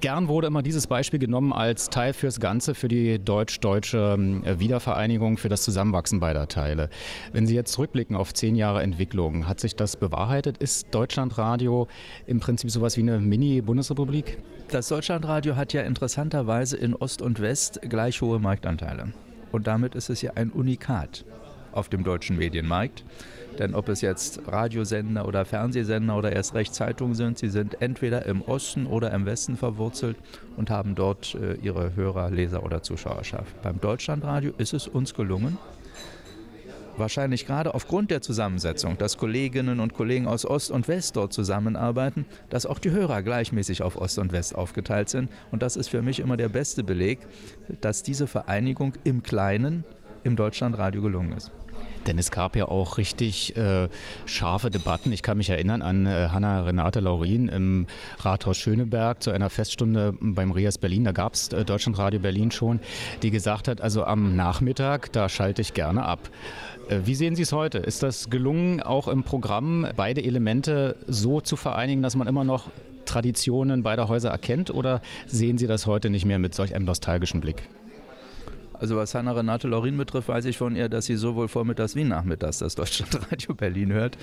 Gern 0.00 0.28
wurde 0.28 0.46
immer 0.46 0.62
dieses 0.62 0.86
Beispiel 0.86 1.18
genommen 1.18 1.52
als 1.52 1.90
Teil 1.90 2.12
fürs 2.12 2.38
Ganze, 2.38 2.74
für 2.74 2.88
die 2.88 3.18
deutsch-deutsche 3.18 4.14
ähm, 4.16 4.42
Wiedervereinigung, 4.46 5.38
für 5.38 5.48
das 5.48 5.62
Zusammenwachsen 5.62 6.20
beider 6.20 6.46
Teile. 6.46 6.88
Wenn 7.32 7.46
Sie 7.46 7.54
jetzt 7.54 7.72
zurückblicken 7.72 8.14
auf 8.14 8.32
zehn 8.32 8.54
Jahre 8.54 8.82
Entwicklung, 8.82 9.48
hat 9.48 9.58
sich 9.60 9.74
das 9.74 9.96
bewahrheitet? 9.96 10.58
Ist 10.58 10.86
Deutschlandradio 10.92 11.88
im 12.26 12.38
Prinzip 12.38 12.70
sowas 12.70 12.96
wie 12.96 13.02
eine 13.02 13.18
Mini-Bundesrepublik? 13.18 14.38
Das 14.68 14.88
Deutschlandradio 14.88 15.56
hat 15.56 15.72
ja 15.72 15.82
interessanterweise 15.82 16.76
in 16.76 16.94
Ost 16.94 17.20
und 17.20 17.40
West 17.40 17.80
gleich 17.82 18.22
hohe 18.22 18.38
Marktanteile. 18.38 19.12
Und 19.50 19.66
damit 19.66 19.94
ist 19.94 20.10
es 20.10 20.22
ja 20.22 20.32
ein 20.36 20.50
Unikat 20.50 21.24
auf 21.72 21.88
dem 21.88 22.04
deutschen 22.04 22.36
Medienmarkt. 22.36 23.04
Denn 23.58 23.74
ob 23.74 23.88
es 23.88 24.00
jetzt 24.00 24.40
Radiosender 24.46 25.26
oder 25.26 25.44
Fernsehsender 25.44 26.16
oder 26.16 26.32
erst 26.32 26.54
recht 26.54 26.74
Zeitungen 26.74 27.14
sind, 27.14 27.38
sie 27.38 27.48
sind 27.48 27.80
entweder 27.80 28.26
im 28.26 28.42
Osten 28.42 28.86
oder 28.86 29.12
im 29.12 29.26
Westen 29.26 29.56
verwurzelt 29.56 30.16
und 30.56 30.70
haben 30.70 30.94
dort 30.94 31.34
äh, 31.34 31.54
ihre 31.54 31.94
Hörer, 31.94 32.30
Leser 32.30 32.64
oder 32.64 32.82
Zuschauerschaft. 32.82 33.60
Beim 33.62 33.80
Deutschlandradio 33.80 34.52
ist 34.58 34.72
es 34.72 34.88
uns 34.88 35.14
gelungen, 35.14 35.58
wahrscheinlich 36.96 37.46
gerade 37.46 37.74
aufgrund 37.74 38.10
der 38.10 38.22
Zusammensetzung, 38.22 38.98
dass 38.98 39.18
Kolleginnen 39.18 39.80
und 39.80 39.94
Kollegen 39.94 40.26
aus 40.26 40.44
Ost 40.44 40.70
und 40.70 40.88
West 40.88 41.16
dort 41.16 41.32
zusammenarbeiten, 41.32 42.26
dass 42.50 42.66
auch 42.66 42.78
die 42.78 42.90
Hörer 42.90 43.22
gleichmäßig 43.22 43.82
auf 43.82 43.96
Ost 43.96 44.18
und 44.18 44.32
West 44.32 44.54
aufgeteilt 44.54 45.08
sind. 45.08 45.30
Und 45.50 45.62
das 45.62 45.76
ist 45.76 45.88
für 45.88 46.02
mich 46.02 46.20
immer 46.20 46.36
der 46.36 46.48
beste 46.48 46.84
Beleg, 46.84 47.20
dass 47.80 48.02
diese 48.02 48.26
Vereinigung 48.26 48.94
im 49.04 49.22
Kleinen 49.22 49.84
im 50.24 50.36
Deutschlandradio 50.36 51.02
gelungen 51.02 51.32
ist. 51.32 51.50
Denn 52.06 52.18
es 52.18 52.30
gab 52.30 52.56
ja 52.56 52.66
auch 52.66 52.98
richtig 52.98 53.56
äh, 53.56 53.88
scharfe 54.26 54.70
Debatten. 54.70 55.12
Ich 55.12 55.22
kann 55.22 55.36
mich 55.36 55.50
erinnern 55.50 55.82
an 55.82 56.06
äh, 56.06 56.28
Hanna 56.30 56.62
Renate 56.62 57.00
Laurin 57.00 57.48
im 57.48 57.86
Rathaus 58.18 58.56
Schöneberg 58.56 59.22
zu 59.22 59.30
einer 59.30 59.50
Feststunde 59.50 60.14
beim 60.20 60.50
Rias 60.50 60.78
Berlin. 60.78 61.04
Da 61.04 61.12
gab 61.12 61.34
es 61.34 61.48
äh, 61.48 61.64
Deutschlandradio 61.64 62.20
Berlin 62.20 62.50
schon, 62.50 62.80
die 63.22 63.30
gesagt 63.30 63.68
hat, 63.68 63.80
also 63.80 64.04
am 64.04 64.36
Nachmittag, 64.36 65.12
da 65.12 65.28
schalte 65.28 65.62
ich 65.62 65.74
gerne 65.74 66.04
ab. 66.04 66.30
Äh, 66.88 67.00
wie 67.04 67.14
sehen 67.14 67.36
Sie 67.36 67.42
es 67.42 67.52
heute? 67.52 67.78
Ist 67.78 68.02
das 68.02 68.30
gelungen, 68.30 68.82
auch 68.82 69.08
im 69.08 69.22
Programm 69.22 69.86
beide 69.96 70.22
Elemente 70.22 70.96
so 71.06 71.40
zu 71.40 71.56
vereinigen, 71.56 72.02
dass 72.02 72.16
man 72.16 72.26
immer 72.26 72.44
noch 72.44 72.70
Traditionen 73.04 73.82
beider 73.82 74.08
Häuser 74.08 74.30
erkennt? 74.30 74.70
Oder 74.70 75.00
sehen 75.26 75.58
Sie 75.58 75.66
das 75.66 75.86
heute 75.86 76.10
nicht 76.10 76.24
mehr 76.24 76.38
mit 76.38 76.54
solch 76.54 76.74
einem 76.74 76.84
nostalgischen 76.84 77.40
Blick? 77.40 77.68
Also 78.82 78.96
was 78.96 79.14
Hanna 79.14 79.30
Renate 79.30 79.68
Laurin 79.68 79.96
betrifft, 79.96 80.26
weiß 80.26 80.44
ich 80.46 80.58
von 80.58 80.74
ihr, 80.74 80.88
dass 80.88 81.06
sie 81.06 81.14
sowohl 81.14 81.46
vormittags 81.46 81.94
wie 81.94 82.02
nachmittags 82.02 82.58
das 82.58 82.74
Deutschlandradio 82.74 83.54
Berlin 83.56 83.92
hört. 83.92 84.18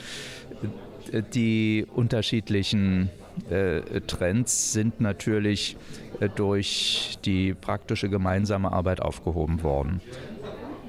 Die 1.34 1.88
unterschiedlichen 1.96 3.10
äh, 3.50 4.02
Trends 4.02 4.74
sind 4.74 5.00
natürlich 5.00 5.78
äh, 6.20 6.28
durch 6.28 7.18
die 7.24 7.54
praktische 7.54 8.10
gemeinsame 8.10 8.74
Arbeit 8.74 9.02
aufgehoben 9.02 9.64
worden. 9.64 10.02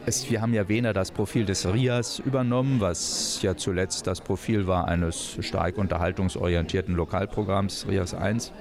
Es, 0.04 0.28
wir 0.28 0.42
haben 0.42 0.52
ja 0.52 0.68
weniger 0.68 0.92
das 0.92 1.12
Profil 1.12 1.44
des 1.44 1.64
RIAS 1.72 2.18
übernommen, 2.18 2.80
was 2.80 3.40
ja 3.42 3.56
zuletzt 3.56 4.04
das 4.08 4.20
Profil 4.20 4.66
war 4.66 4.88
eines 4.88 5.36
stark 5.42 5.78
unterhaltungsorientierten 5.78 6.96
Lokalprogramms 6.96 7.86
RIAS 7.88 8.14
1. 8.14 8.52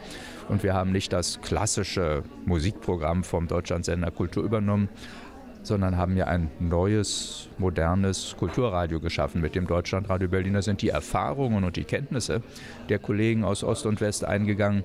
Und 0.50 0.64
wir 0.64 0.74
haben 0.74 0.92
nicht 0.92 1.14
das 1.14 1.42
klassische 1.42 2.24
Musikprogramm 2.46 3.24
vom 3.24 3.48
Deutschlandsender 3.48 4.10
Kultur 4.10 4.44
übernommen, 4.44 4.90
sondern 5.62 5.96
haben 5.96 6.18
ja 6.18 6.26
ein 6.26 6.50
neues, 6.60 7.50
modernes 7.60 8.36
Kulturradio 8.36 9.00
geschaffen 9.00 9.42
mit 9.42 9.54
dem 9.54 9.68
Deutschlandradio 9.68 10.28
Berlin. 10.28 10.54
Da 10.56 10.64
sind 10.64 10.82
die 10.82 10.90
Erfahrungen 10.90 11.64
und 11.64 11.76
die 11.76 11.84
Kenntnisse 11.84 12.42
der 12.90 12.98
Kollegen 12.98 13.44
aus 13.44 13.64
Ost 13.64 13.86
und 13.86 14.02
West 14.02 14.26
eingegangen. 14.26 14.84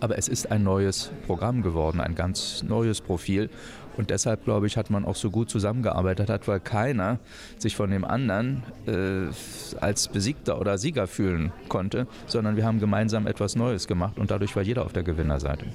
Aber 0.00 0.16
es 0.16 0.28
ist 0.28 0.50
ein 0.50 0.62
neues 0.62 1.10
Programm 1.26 1.62
geworden, 1.62 2.00
ein 2.00 2.14
ganz 2.14 2.62
neues 2.62 3.02
Profil. 3.02 3.50
Und 3.96 4.10
deshalb, 4.10 4.44
glaube 4.44 4.66
ich, 4.66 4.76
hat 4.76 4.90
man 4.90 5.04
auch 5.04 5.16
so 5.16 5.30
gut 5.30 5.50
zusammengearbeitet, 5.50 6.28
hat, 6.28 6.48
weil 6.48 6.60
keiner 6.60 7.18
sich 7.58 7.76
von 7.76 7.90
dem 7.90 8.04
anderen 8.04 8.62
äh, 8.86 9.32
als 9.80 10.08
Besiegter 10.08 10.60
oder 10.60 10.78
Sieger 10.78 11.06
fühlen 11.06 11.52
konnte, 11.68 12.06
sondern 12.26 12.56
wir 12.56 12.64
haben 12.64 12.80
gemeinsam 12.80 13.26
etwas 13.26 13.56
Neues 13.56 13.86
gemacht 13.86 14.18
und 14.18 14.30
dadurch 14.30 14.54
war 14.56 14.62
jeder 14.62 14.84
auf 14.84 14.92
der 14.92 15.02
Gewinnerseite. 15.02 15.66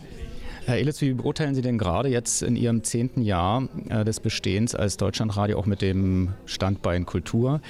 Herr 0.65 0.77
Elitz, 0.77 1.01
wie 1.01 1.13
beurteilen 1.13 1.55
Sie 1.55 1.63
denn 1.63 1.79
gerade 1.79 2.07
jetzt 2.09 2.43
in 2.43 2.55
Ihrem 2.55 2.83
zehnten 2.83 3.23
Jahr 3.23 3.67
äh, 3.89 4.05
des 4.05 4.19
Bestehens 4.19 4.75
als 4.75 4.95
Deutschlandradio 4.95 5.57
auch 5.57 5.65
mit 5.65 5.81
dem 5.81 6.29
Standbein 6.45 7.07
Kultur 7.07 7.61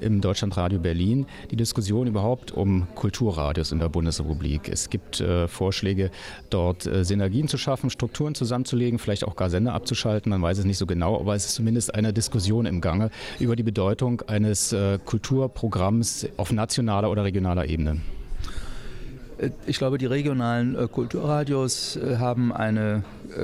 im 0.00 0.20
Deutschlandradio 0.20 0.78
Berlin 0.78 1.26
die 1.50 1.56
Diskussion 1.56 2.06
überhaupt 2.06 2.52
um 2.52 2.86
Kulturradios 2.94 3.72
in 3.72 3.78
der 3.78 3.88
Bundesrepublik? 3.88 4.68
Es 4.68 4.90
gibt 4.90 5.20
äh, 5.20 5.48
Vorschläge, 5.48 6.10
dort 6.50 6.86
äh, 6.86 7.04
Synergien 7.04 7.48
zu 7.48 7.58
schaffen, 7.58 7.90
Strukturen 7.90 8.34
zusammenzulegen, 8.34 8.98
vielleicht 8.98 9.24
auch 9.24 9.36
gar 9.36 9.50
Sender 9.50 9.74
abzuschalten. 9.74 10.30
Man 10.30 10.42
weiß 10.42 10.58
es 10.58 10.64
nicht 10.64 10.78
so 10.78 10.86
genau, 10.86 11.18
aber 11.18 11.34
es 11.34 11.46
ist 11.46 11.54
zumindest 11.54 11.94
eine 11.94 12.12
Diskussion 12.12 12.66
im 12.66 12.80
Gange 12.80 13.10
über 13.38 13.56
die 13.56 13.62
Bedeutung 13.62 14.22
eines 14.22 14.72
äh, 14.72 14.98
Kulturprogramms 15.04 16.28
auf 16.36 16.52
nationaler 16.52 17.10
oder 17.10 17.24
regionaler 17.24 17.66
Ebene. 17.66 18.00
Äh, 19.38 19.50
ich 19.66 19.78
glaube, 19.78 19.98
die 19.98 20.06
regionalen 20.06 20.76
äh, 20.76 20.88
Kulturradios 20.88 21.96
äh, 21.96 22.16
haben 22.16 22.52
eine 22.52 23.02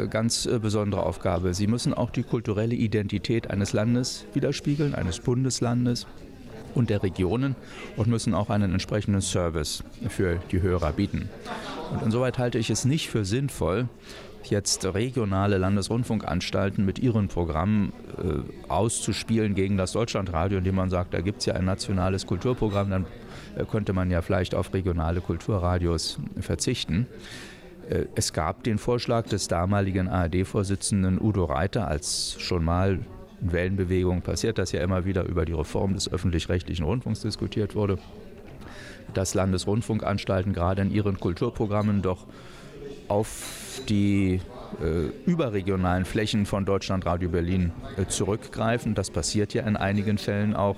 ganz 0.08 0.48
besondere 0.62 1.02
Aufgabe. 1.02 1.52
Sie 1.52 1.66
müssen 1.66 1.92
auch 1.92 2.08
die 2.08 2.22
kulturelle 2.22 2.74
Identität 2.74 3.50
eines 3.50 3.74
Landes 3.74 4.24
widerspiegeln, 4.32 4.94
eines 4.94 5.18
Bundeslandes 5.18 6.06
und 6.74 6.90
der 6.90 7.02
Regionen 7.02 7.56
und 7.96 8.08
müssen 8.08 8.34
auch 8.34 8.50
einen 8.50 8.72
entsprechenden 8.72 9.20
Service 9.20 9.84
für 10.08 10.38
die 10.50 10.62
Hörer 10.62 10.92
bieten. 10.92 11.28
Und 11.92 12.02
insoweit 12.02 12.38
halte 12.38 12.58
ich 12.58 12.70
es 12.70 12.84
nicht 12.84 13.08
für 13.10 13.24
sinnvoll, 13.24 13.88
jetzt 14.50 14.84
regionale 14.84 15.58
Landesrundfunkanstalten 15.58 16.84
mit 16.84 16.98
ihren 16.98 17.28
Programmen 17.28 17.92
äh, 18.18 18.70
auszuspielen 18.70 19.54
gegen 19.54 19.76
das 19.76 19.92
Deutschlandradio, 19.92 20.58
indem 20.58 20.74
man 20.74 20.90
sagt, 20.90 21.14
da 21.14 21.20
gibt 21.20 21.40
es 21.40 21.46
ja 21.46 21.54
ein 21.54 21.64
nationales 21.64 22.26
Kulturprogramm, 22.26 22.90
dann 22.90 23.06
äh, 23.56 23.64
könnte 23.64 23.92
man 23.92 24.10
ja 24.10 24.22
vielleicht 24.22 24.54
auf 24.54 24.72
regionale 24.74 25.20
Kulturradios 25.20 26.18
verzichten. 26.40 27.06
Äh, 27.88 28.06
es 28.14 28.32
gab 28.32 28.64
den 28.64 28.78
Vorschlag 28.78 29.26
des 29.26 29.48
damaligen 29.48 30.08
ARD-Vorsitzenden 30.08 31.20
Udo 31.20 31.44
Reiter, 31.44 31.88
als 31.88 32.36
schon 32.38 32.64
mal 32.64 33.00
in 33.42 33.52
Wellenbewegung 33.52 34.22
passiert 34.22 34.58
das 34.58 34.72
ja 34.72 34.82
immer 34.82 35.04
wieder 35.04 35.24
über 35.24 35.44
die 35.44 35.52
Reform 35.52 35.94
des 35.94 36.10
öffentlich-rechtlichen 36.10 36.84
Rundfunks 36.84 37.20
diskutiert 37.20 37.74
wurde, 37.74 37.98
dass 39.14 39.34
Landesrundfunkanstalten 39.34 40.52
gerade 40.52 40.82
in 40.82 40.90
ihren 40.90 41.18
Kulturprogrammen 41.18 42.02
doch 42.02 42.26
auf 43.08 43.82
die 43.88 44.40
äh, 44.80 45.30
überregionalen 45.30 46.04
Flächen 46.04 46.46
von 46.46 46.64
Deutschlandradio 46.64 47.28
Berlin 47.28 47.72
äh, 47.96 48.06
zurückgreifen. 48.06 48.94
Das 48.94 49.10
passiert 49.10 49.54
ja 49.54 49.64
in 49.64 49.76
einigen 49.76 50.18
Fällen 50.18 50.54
auch. 50.54 50.76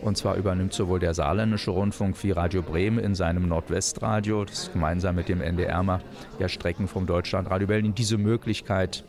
Und 0.00 0.16
zwar 0.16 0.36
übernimmt 0.36 0.72
sowohl 0.72 1.00
der 1.00 1.12
saarländische 1.12 1.72
Rundfunk 1.72 2.22
wie 2.22 2.30
Radio 2.30 2.62
Bremen 2.62 2.98
in 2.98 3.16
seinem 3.16 3.48
Nordwestradio, 3.48 4.44
das 4.44 4.72
gemeinsam 4.72 5.16
mit 5.16 5.28
dem 5.28 5.40
NDR 5.40 5.82
mal 5.82 6.00
ja 6.38 6.48
Strecken 6.48 6.86
vom 6.86 7.06
Deutschlandradio 7.06 7.66
Berlin. 7.66 7.94
Diese 7.94 8.16
Möglichkeit 8.16 9.04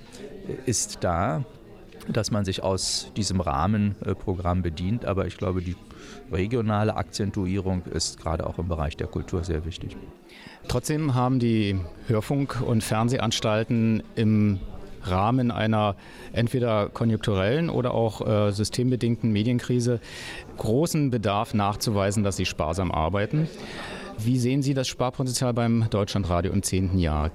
äh, 0.47 0.69
ist 0.69 0.99
da, 1.01 1.45
dass 2.07 2.31
man 2.31 2.45
sich 2.45 2.63
aus 2.63 3.11
diesem 3.15 3.41
Rahmenprogramm 3.41 4.61
bedient. 4.61 5.05
Aber 5.05 5.27
ich 5.27 5.37
glaube, 5.37 5.61
die 5.61 5.75
regionale 6.31 6.95
Akzentuierung 6.95 7.83
ist 7.93 8.19
gerade 8.19 8.47
auch 8.47 8.57
im 8.59 8.67
Bereich 8.67 8.97
der 8.97 9.07
Kultur 9.07 9.43
sehr 9.43 9.65
wichtig. 9.65 9.97
Trotzdem 10.67 11.15
haben 11.15 11.39
die 11.39 11.79
Hörfunk- 12.07 12.61
und 12.61 12.83
Fernsehanstalten 12.83 14.03
im 14.15 14.59
Rahmen 15.03 15.51
einer 15.51 15.95
entweder 16.33 16.89
konjunkturellen 16.89 17.69
oder 17.69 17.93
auch 17.93 18.25
äh, 18.25 18.51
systembedingten 18.51 19.31
Medienkrise 19.31 19.99
großen 20.57 21.09
Bedarf 21.09 21.53
nachzuweisen, 21.53 22.23
dass 22.23 22.37
sie 22.37 22.45
sparsam 22.45 22.91
arbeiten. 22.91 23.47
Wie 24.17 24.37
sehen 24.37 24.61
Sie 24.61 24.73
das 24.73 24.89
Sparpotenzial 24.89 25.53
beim 25.53 25.89
Deutschlandradio 25.89 26.51
im 26.51 26.61
zehnten 26.61 26.99
Jahr? 26.99 27.31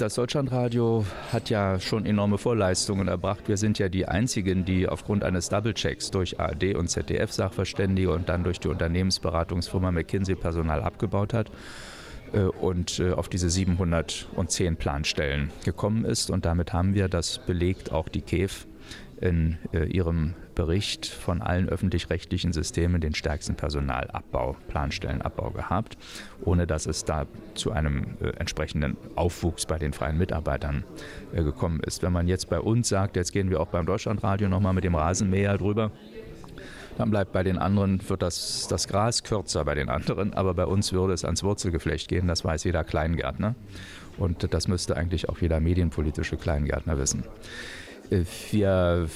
Das 0.00 0.14
Deutschlandradio 0.14 1.04
hat 1.30 1.50
ja 1.50 1.78
schon 1.78 2.06
enorme 2.06 2.38
Vorleistungen 2.38 3.06
erbracht. 3.06 3.48
Wir 3.48 3.58
sind 3.58 3.78
ja 3.78 3.90
die 3.90 4.08
einzigen, 4.08 4.64
die 4.64 4.88
aufgrund 4.88 5.24
eines 5.24 5.50
Double-Checks 5.50 6.10
durch 6.10 6.40
ARD 6.40 6.74
und 6.74 6.88
ZDF-Sachverständige 6.88 8.10
und 8.10 8.30
dann 8.30 8.42
durch 8.42 8.58
die 8.58 8.68
Unternehmensberatungsfirma 8.68 9.92
McKinsey 9.92 10.36
Personal 10.36 10.80
abgebaut 10.80 11.34
hat. 11.34 11.50
Äh, 12.32 12.44
und 12.44 12.98
äh, 12.98 13.12
auf 13.12 13.28
diese 13.28 13.50
710 13.50 14.76
Planstellen 14.76 15.50
gekommen 15.66 16.06
ist. 16.06 16.30
Und 16.30 16.46
damit 16.46 16.72
haben 16.72 16.94
wir, 16.94 17.08
das 17.08 17.38
belegt 17.38 17.92
auch 17.92 18.08
die 18.08 18.22
KEF 18.22 18.66
in 19.20 19.58
äh, 19.72 19.84
ihrem 19.84 20.34
Bericht 20.54 21.06
von 21.06 21.42
allen 21.42 21.68
öffentlich-rechtlichen 21.68 22.52
Systemen 22.52 23.00
den 23.00 23.14
stärksten 23.14 23.54
Personalabbau, 23.54 24.56
Planstellenabbau 24.68 25.50
gehabt, 25.50 25.96
ohne 26.44 26.66
dass 26.66 26.86
es 26.86 27.04
da 27.04 27.26
zu 27.54 27.72
einem 27.72 28.16
entsprechenden 28.38 28.96
Aufwuchs 29.16 29.66
bei 29.66 29.78
den 29.78 29.92
freien 29.92 30.18
Mitarbeitern 30.18 30.84
gekommen 31.32 31.80
ist. 31.80 32.02
Wenn 32.02 32.12
man 32.12 32.28
jetzt 32.28 32.50
bei 32.50 32.60
uns 32.60 32.88
sagt, 32.88 33.16
jetzt 33.16 33.32
gehen 33.32 33.50
wir 33.50 33.60
auch 33.60 33.68
beim 33.68 33.86
Deutschlandradio 33.86 34.48
nochmal 34.48 34.72
mit 34.74 34.84
dem 34.84 34.94
Rasenmäher 34.94 35.56
drüber, 35.56 35.90
dann 36.98 37.10
bleibt 37.10 37.32
bei 37.32 37.42
den 37.42 37.56
anderen, 37.56 38.06
wird 38.08 38.20
das, 38.20 38.68
das 38.68 38.86
Gras 38.86 39.22
kürzer 39.22 39.64
bei 39.64 39.74
den 39.74 39.88
anderen, 39.88 40.34
aber 40.34 40.52
bei 40.52 40.66
uns 40.66 40.92
würde 40.92 41.14
es 41.14 41.24
ans 41.24 41.42
Wurzelgeflecht 41.42 42.08
gehen, 42.08 42.26
das 42.26 42.44
weiß 42.44 42.64
jeder 42.64 42.84
Kleingärtner. 42.84 43.54
Und 44.18 44.52
das 44.52 44.68
müsste 44.68 44.96
eigentlich 44.96 45.30
auch 45.30 45.38
jeder 45.38 45.60
medienpolitische 45.60 46.36
Kleingärtner 46.36 46.98
wissen. 46.98 47.24
Wir 48.10 49.08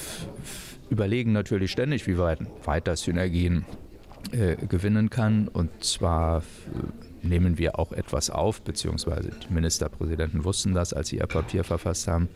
überlegen 0.90 1.32
natürlich 1.32 1.72
ständig, 1.72 2.06
wie 2.06 2.18
weit 2.18 2.38
weiter 2.64 2.96
Synergien 2.96 3.64
äh, 4.32 4.56
gewinnen 4.66 5.10
kann. 5.10 5.48
Und 5.48 5.84
zwar 5.84 6.42
nehmen 7.22 7.58
wir 7.58 7.78
auch 7.78 7.92
etwas 7.92 8.30
auf, 8.30 8.62
beziehungsweise 8.62 9.30
die 9.30 9.52
Ministerpräsidenten 9.52 10.44
wussten 10.44 10.74
das, 10.74 10.92
als 10.92 11.08
sie 11.08 11.16
ihr 11.16 11.26
Papier 11.26 11.64
verfasst 11.64 12.06
haben. 12.06 12.28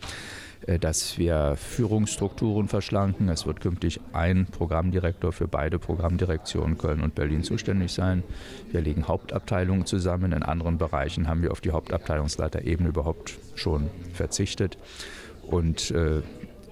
Äh, 0.67 0.77
dass 0.77 1.17
wir 1.17 1.55
Führungsstrukturen 1.55 2.67
verschlanken. 2.67 3.29
Es 3.29 3.45
wird 3.45 3.61
künftig 3.61 3.99
ein 4.13 4.45
Programmdirektor 4.45 5.31
für 5.31 5.47
beide 5.47 5.79
Programmdirektionen 5.79 6.77
Köln 6.77 7.01
und 7.01 7.15
Berlin 7.15 7.43
zuständig 7.43 7.93
sein. 7.93 8.23
Wir 8.71 8.81
legen 8.81 9.07
Hauptabteilungen 9.07 9.85
zusammen. 9.85 10.33
In 10.33 10.43
anderen 10.43 10.77
Bereichen 10.77 11.27
haben 11.27 11.41
wir 11.41 11.51
auf 11.51 11.61
die 11.61 11.71
Hauptabteilungsleiterebene 11.71 12.89
überhaupt 12.89 13.37
schon 13.55 13.89
verzichtet. 14.13 14.77
Und 15.47 15.91
äh, 15.91 16.21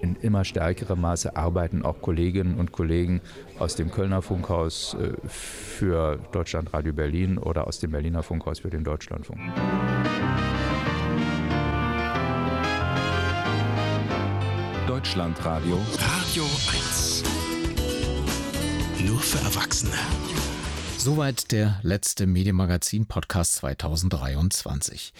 in 0.00 0.16
immer 0.16 0.44
stärkerem 0.44 1.00
Maße 1.00 1.36
arbeiten 1.36 1.82
auch 1.82 2.00
Kolleginnen 2.00 2.56
und 2.56 2.72
Kollegen 2.72 3.20
aus 3.58 3.76
dem 3.76 3.90
Kölner 3.90 4.22
Funkhaus 4.22 4.94
äh, 4.94 5.12
für 5.28 6.18
Deutschlandradio 6.32 6.92
Berlin 6.92 7.38
oder 7.38 7.66
aus 7.66 7.80
dem 7.80 7.90
Berliner 7.90 8.22
Funkhaus 8.22 8.60
für 8.60 8.70
den 8.70 8.84
Deutschlandfunk. 8.84 9.40
Deutschlandradio. 14.86 15.78
Radio 15.98 16.42
1. 16.42 17.22
Nur 19.06 19.20
für 19.20 19.38
Erwachsene. 19.38 19.92
Soweit 20.98 21.52
der 21.52 21.78
letzte 21.82 22.26
Medienmagazin-Podcast 22.26 23.54
2023. 23.56 25.12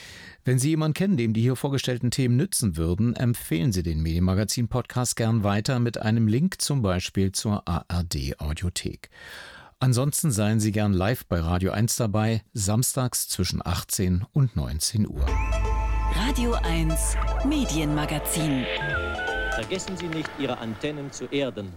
Wenn 0.49 0.59
Sie 0.59 0.71
jemanden 0.71 0.95
kennen, 0.95 1.19
dem 1.19 1.35
die 1.35 1.43
hier 1.43 1.57
vorgestellten 1.57 2.11
Themen 2.11 2.39
nützen 2.39 2.79
würden, 2.79 3.15
empfehlen 3.15 3.71
Sie 3.71 3.83
den 3.83 4.01
Medienmagazin-Podcast 4.01 5.15
gern 5.15 5.45
weiter 5.45 5.79
mit 5.79 6.01
einem 6.01 6.27
Link 6.27 6.63
zum 6.63 6.81
Beispiel 6.81 7.33
zur 7.33 7.69
ARD-Audiothek. 7.69 9.11
Ansonsten 9.79 10.31
seien 10.31 10.59
Sie 10.59 10.73
gern 10.73 10.95
live 10.95 11.27
bei 11.27 11.39
Radio 11.41 11.73
1 11.73 11.97
dabei, 11.97 12.41
samstags 12.55 13.29
zwischen 13.29 13.61
18 13.63 14.25
und 14.33 14.57
19 14.57 15.07
Uhr. 15.07 15.27
Radio 16.15 16.55
1 16.55 17.17
Medienmagazin. 17.47 18.65
Vergessen 19.55 19.99
Sie 19.99 20.09
nicht, 20.09 20.31
Ihre 20.39 20.57
Antennen 20.57 21.13
zu 21.13 21.27
erden. 21.27 21.75